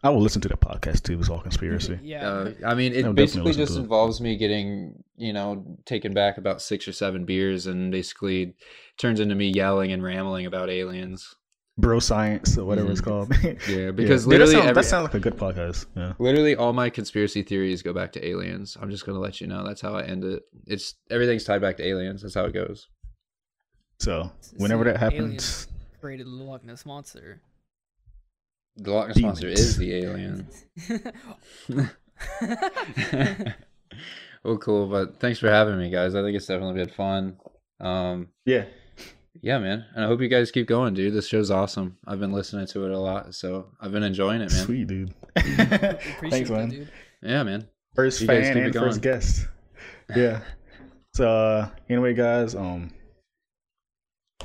I 0.03 0.09
will 0.09 0.19
listen 0.19 0.41
to 0.41 0.49
that 0.49 0.59
podcast 0.59 1.03
too. 1.03 1.17
It's 1.17 1.29
all 1.29 1.39
conspiracy. 1.39 1.97
Yeah. 2.03 2.27
Uh, 2.29 2.53
I 2.65 2.73
mean, 2.75 2.91
it 2.93 3.05
I'll 3.05 3.13
basically 3.13 3.53
just 3.53 3.77
it. 3.77 3.79
involves 3.79 4.19
me 4.19 4.35
getting, 4.35 5.01
you 5.15 5.31
know, 5.31 5.65
taken 5.85 6.13
back 6.13 6.37
about 6.37 6.61
six 6.61 6.85
or 6.85 6.91
seven 6.91 7.23
beers, 7.23 7.65
and 7.65 7.91
basically 7.91 8.55
turns 8.97 9.21
into 9.21 9.35
me 9.35 9.49
yelling 9.49 9.93
and 9.93 10.03
rambling 10.03 10.45
about 10.45 10.69
aliens. 10.69 11.35
Bro 11.79 11.99
science 11.99 12.57
or 12.57 12.65
whatever 12.65 12.91
it's 12.91 13.01
Mhm. 13.01 13.05
called. 13.05 13.33
Yeah, 13.67 13.91
because 13.91 14.23
Dude, 14.23 14.31
that 14.33 14.37
literally 14.39 14.51
sounds, 14.53 14.65
every- 14.65 14.73
that 14.81 14.85
sounds 14.87 15.03
like 15.03 15.13
a 15.13 15.19
good 15.19 15.37
podcast. 15.37 15.85
Yeah. 15.95 16.13
Literally, 16.19 16.55
all 16.55 16.73
my 16.73 16.89
conspiracy 16.89 17.41
theories 17.41 17.81
go 17.81 17.93
back 17.93 18.11
to 18.13 18.25
aliens. 18.27 18.77
I'm 18.81 18.89
just 18.91 19.05
gonna 19.05 19.19
let 19.19 19.39
you 19.39 19.47
know. 19.47 19.63
That's 19.65 19.81
how 19.81 19.95
I 19.95 20.03
end 20.03 20.23
it. 20.25 20.43
It's 20.67 20.95
everything's 21.09 21.43
tied 21.45 21.61
back 21.61 21.77
to 21.77 21.85
aliens. 21.87 22.21
That's 22.21 22.33
how 22.35 22.45
it 22.45 22.53
goes. 22.53 22.87
So 23.99 24.31
whenever 24.57 24.83
see, 24.85 24.91
that 24.91 24.99
happens, 24.99 25.19
aliens 25.21 25.67
created 26.01 26.25
the 26.27 26.31
Loch 26.31 26.63
Ness 26.65 26.85
monster. 26.85 27.41
The 28.77 28.91
Loch 28.91 29.07
Ness 29.09 29.19
monster 29.19 29.47
is 29.47 29.77
the 29.77 29.93
alien. 29.95 30.47
well, 34.43 34.57
cool. 34.57 34.87
But 34.87 35.19
thanks 35.19 35.39
for 35.39 35.49
having 35.49 35.77
me, 35.77 35.89
guys. 35.89 36.15
I 36.15 36.21
think 36.21 36.35
it's 36.35 36.45
definitely 36.47 36.83
been 36.83 36.93
fun. 36.93 37.37
Um, 37.79 38.27
yeah. 38.45 38.65
Yeah, 39.41 39.57
man. 39.59 39.85
And 39.95 40.03
I 40.03 40.07
hope 40.07 40.21
you 40.21 40.27
guys 40.27 40.51
keep 40.51 40.67
going, 40.67 40.93
dude. 40.93 41.13
This 41.13 41.27
show's 41.27 41.51
awesome. 41.51 41.97
I've 42.07 42.19
been 42.19 42.31
listening 42.31 42.67
to 42.67 42.85
it 42.85 42.91
a 42.91 42.97
lot, 42.99 43.33
so 43.35 43.67
I've 43.79 43.91
been 43.91 44.03
enjoying 44.03 44.41
it, 44.41 44.51
man. 44.51 44.65
Sweet 44.65 44.87
dude. 44.87 45.13
Appreciate 45.35 45.99
Thanks, 46.29 46.49
that, 46.49 46.55
man. 46.57 46.69
dude. 46.69 46.89
Yeah, 47.21 47.43
man. 47.43 47.67
First 47.95 48.21
You 48.21 48.27
fan 48.27 48.43
keep 48.43 48.55
it 48.55 48.65
and 48.65 48.73
first 48.75 49.01
guest. 49.01 49.47
Yeah. 50.15 50.41
So 51.13 51.29
uh, 51.29 51.69
anyway, 51.89 52.13
guys, 52.13 52.55
um, 52.55 52.91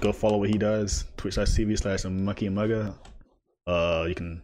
go 0.00 0.12
follow 0.12 0.38
what 0.38 0.50
he 0.50 0.58
does. 0.58 1.04
Twitch.tv 1.16 1.78
slash 1.78 2.04
Monkey 2.04 2.46
and 2.46 2.56
Mugga. 2.56 2.94
Uh, 3.66 4.04
you 4.08 4.14
can. 4.14 4.42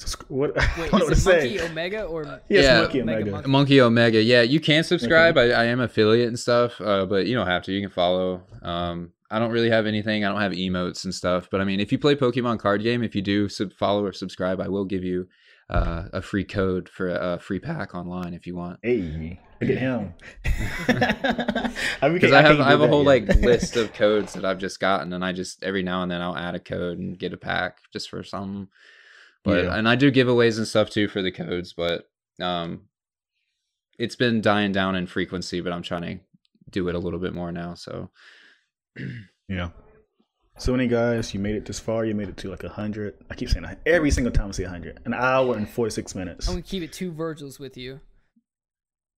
subscri- 0.00 0.28
What 0.28 0.50
I 0.60 0.80
Wait, 0.80 0.90
don't 0.90 1.00
know 1.00 1.08
is 1.08 1.26
it 1.26 1.30
Monkey 1.30 1.58
say. 1.58 1.68
Omega 1.70 2.02
or 2.04 2.24
Yes, 2.48 2.64
Yeah. 2.64 2.80
Monkey 2.82 2.98
and 2.98 3.06
Mega 3.06 3.18
Mega. 3.20 3.30
Monkey. 3.32 3.50
Monkey 3.50 3.80
Omega. 3.80 4.22
Yeah, 4.22 4.42
you 4.42 4.60
can 4.60 4.84
subscribe. 4.84 5.38
I, 5.38 5.50
I 5.52 5.64
am 5.64 5.80
affiliate 5.80 6.28
and 6.28 6.38
stuff, 6.38 6.78
uh, 6.80 7.06
but 7.06 7.26
you 7.26 7.34
don't 7.34 7.46
have 7.46 7.62
to. 7.64 7.72
You 7.72 7.80
can 7.80 7.90
follow. 7.90 8.42
Um, 8.62 9.12
I 9.32 9.38
don't 9.38 9.50
really 9.50 9.70
have 9.70 9.86
anything. 9.86 10.24
I 10.24 10.28
don't 10.28 10.40
have 10.40 10.52
emotes 10.52 11.04
and 11.04 11.14
stuff. 11.14 11.48
But 11.50 11.60
I 11.60 11.64
mean, 11.64 11.80
if 11.80 11.90
you 11.90 11.98
play 11.98 12.14
Pokemon 12.14 12.58
card 12.58 12.82
game, 12.82 13.02
if 13.02 13.14
you 13.14 13.22
do 13.22 13.48
sub- 13.48 13.72
follow 13.72 14.04
or 14.04 14.12
subscribe, 14.12 14.60
I 14.60 14.68
will 14.68 14.84
give 14.84 15.02
you 15.02 15.26
uh, 15.70 16.04
a 16.12 16.20
free 16.22 16.44
code 16.44 16.88
for 16.88 17.08
a, 17.08 17.34
a 17.34 17.38
free 17.38 17.58
pack 17.58 17.94
online 17.94 18.34
if 18.34 18.46
you 18.46 18.54
want. 18.54 18.78
Hey, 18.82 19.40
look 19.60 19.70
at 19.70 19.78
him. 19.78 20.14
I 22.02 22.08
Because 22.08 22.32
I 22.32 22.40
I 22.40 22.42
have 22.42 22.56
can't 22.56 22.60
I 22.60 22.70
have 22.70 22.80
a 22.82 22.88
whole 22.88 23.04
yet. 23.04 23.26
like 23.28 23.36
list 23.40 23.76
of 23.76 23.92
codes 23.94 24.34
that 24.34 24.44
I've 24.44 24.58
just 24.58 24.80
gotten, 24.80 25.12
and 25.12 25.24
I 25.24 25.32
just 25.32 25.62
every 25.62 25.82
now 25.82 26.02
and 26.02 26.10
then 26.10 26.20
I'll 26.20 26.36
add 26.36 26.54
a 26.54 26.60
code 26.60 26.98
and 26.98 27.18
get 27.18 27.32
a 27.32 27.36
pack 27.38 27.78
just 27.92 28.10
for 28.10 28.22
some. 28.22 28.68
But 29.44 29.64
Yeah. 29.64 29.76
and 29.76 29.88
I 29.88 29.94
do 29.96 30.12
giveaways 30.12 30.58
and 30.58 30.66
stuff 30.68 30.90
too 30.90 31.08
for 31.08 31.22
the 31.22 31.32
codes, 31.32 31.72
but 31.72 32.08
um, 32.40 32.82
it's 33.98 34.16
been 34.16 34.40
dying 34.40 34.72
down 34.72 34.94
in 34.94 35.06
frequency. 35.06 35.60
But 35.60 35.72
I'm 35.72 35.82
trying 35.82 36.02
to 36.02 36.24
do 36.70 36.88
it 36.88 36.94
a 36.94 36.98
little 36.98 37.18
bit 37.20 37.32
more 37.34 37.50
now. 37.52 37.74
So 37.74 38.10
Yeah. 39.48 39.70
So 40.58 40.72
many 40.72 40.86
guys, 40.86 41.32
you 41.34 41.40
made 41.40 41.56
it 41.56 41.64
this 41.64 41.80
far. 41.80 42.04
You 42.04 42.14
made 42.14 42.28
it 42.28 42.36
to 42.38 42.50
like 42.50 42.62
a 42.62 42.68
hundred. 42.68 43.14
I 43.30 43.34
keep 43.34 43.48
saying 43.48 43.64
that 43.64 43.80
every 43.86 44.10
single 44.10 44.32
time 44.32 44.48
I 44.48 44.52
say 44.52 44.64
hundred. 44.64 45.00
An 45.04 45.14
hour 45.14 45.56
and 45.56 45.68
forty 45.68 45.90
six 45.90 46.14
minutes. 46.14 46.46
I'm 46.46 46.54
gonna 46.54 46.62
keep 46.62 46.82
it 46.82 46.92
two 46.92 47.10
Virgils 47.10 47.58
with 47.58 47.76
you. 47.76 48.00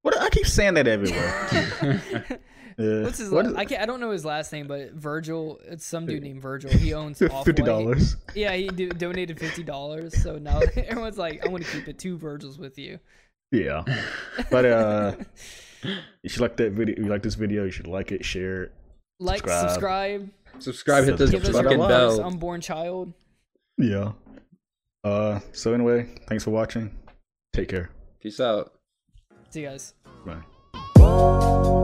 What 0.03 0.19
I 0.21 0.29
keep 0.31 0.47
saying 0.47 0.75
that 0.75 0.87
everywhere. 0.87 2.01
Yeah. 2.77 3.03
What's 3.03 3.19
his? 3.19 3.31
What 3.31 3.45
la- 3.45 3.51
is- 3.53 3.57
I 3.57 3.65
can't. 3.65 3.83
I 3.83 3.87
don't 3.87 4.01
know 4.01 4.11
his 4.11 4.25
last 4.25 4.53
name, 4.53 4.67
but 4.67 4.93
Virgil. 4.93 5.61
It's 5.65 5.85
some 5.85 6.07
dude 6.07 6.23
named 6.23 6.43
Virgil. 6.43 6.71
He 6.71 6.93
owns 6.93 7.19
Fifty 7.45 7.63
dollars. 7.63 8.17
Yeah, 8.35 8.53
he 8.55 8.69
do, 8.69 8.89
donated 8.89 9.39
fifty 9.39 9.63
dollars. 9.63 10.21
So 10.21 10.39
now 10.39 10.61
everyone's 10.77 11.19
like, 11.19 11.47
"I 11.47 11.49
want 11.49 11.65
to 11.65 11.71
keep 11.71 11.89
it 11.89 11.99
two 11.99 12.19
Virgils 12.19 12.59
with 12.59 12.79
you." 12.79 12.99
Yeah, 13.53 13.85
but 14.51 14.65
uh, 14.65 15.15
you 15.85 16.29
should 16.29 16.41
like 16.41 16.57
that 16.57 16.73
video. 16.73 16.97
You 17.01 17.09
like 17.09 17.23
this 17.23 17.37
video? 17.37 17.65
You 17.65 17.71
should 17.71 17.87
like 17.87 18.11
it, 18.11 18.25
share 18.25 18.65
it. 18.65 18.73
Like, 19.25 19.49
Subscribe. 19.49 20.29
subscribe, 20.59 20.63
Subscribe, 20.63 21.05
hit 21.05 21.17
the 21.19 21.27
give 21.29 21.43
us 21.45 21.55
your 21.55 21.63
fucking 21.63 21.79
bell. 21.79 22.25
unborn 22.25 22.61
child. 22.61 23.13
Yeah. 23.79 24.13
Uh. 25.03 25.41
So 25.53 25.73
anyway, 25.75 26.09
thanks 26.29 26.45
for 26.45 26.51
watching. 26.51 26.95
Take 27.53 27.69
care. 27.69 27.91
Peace 28.21 28.39
out. 28.41 28.73
See 29.51 29.63
you 29.63 29.69
guys. 29.69 29.95
Bye. 30.27 30.43
Whoa. 30.97 31.84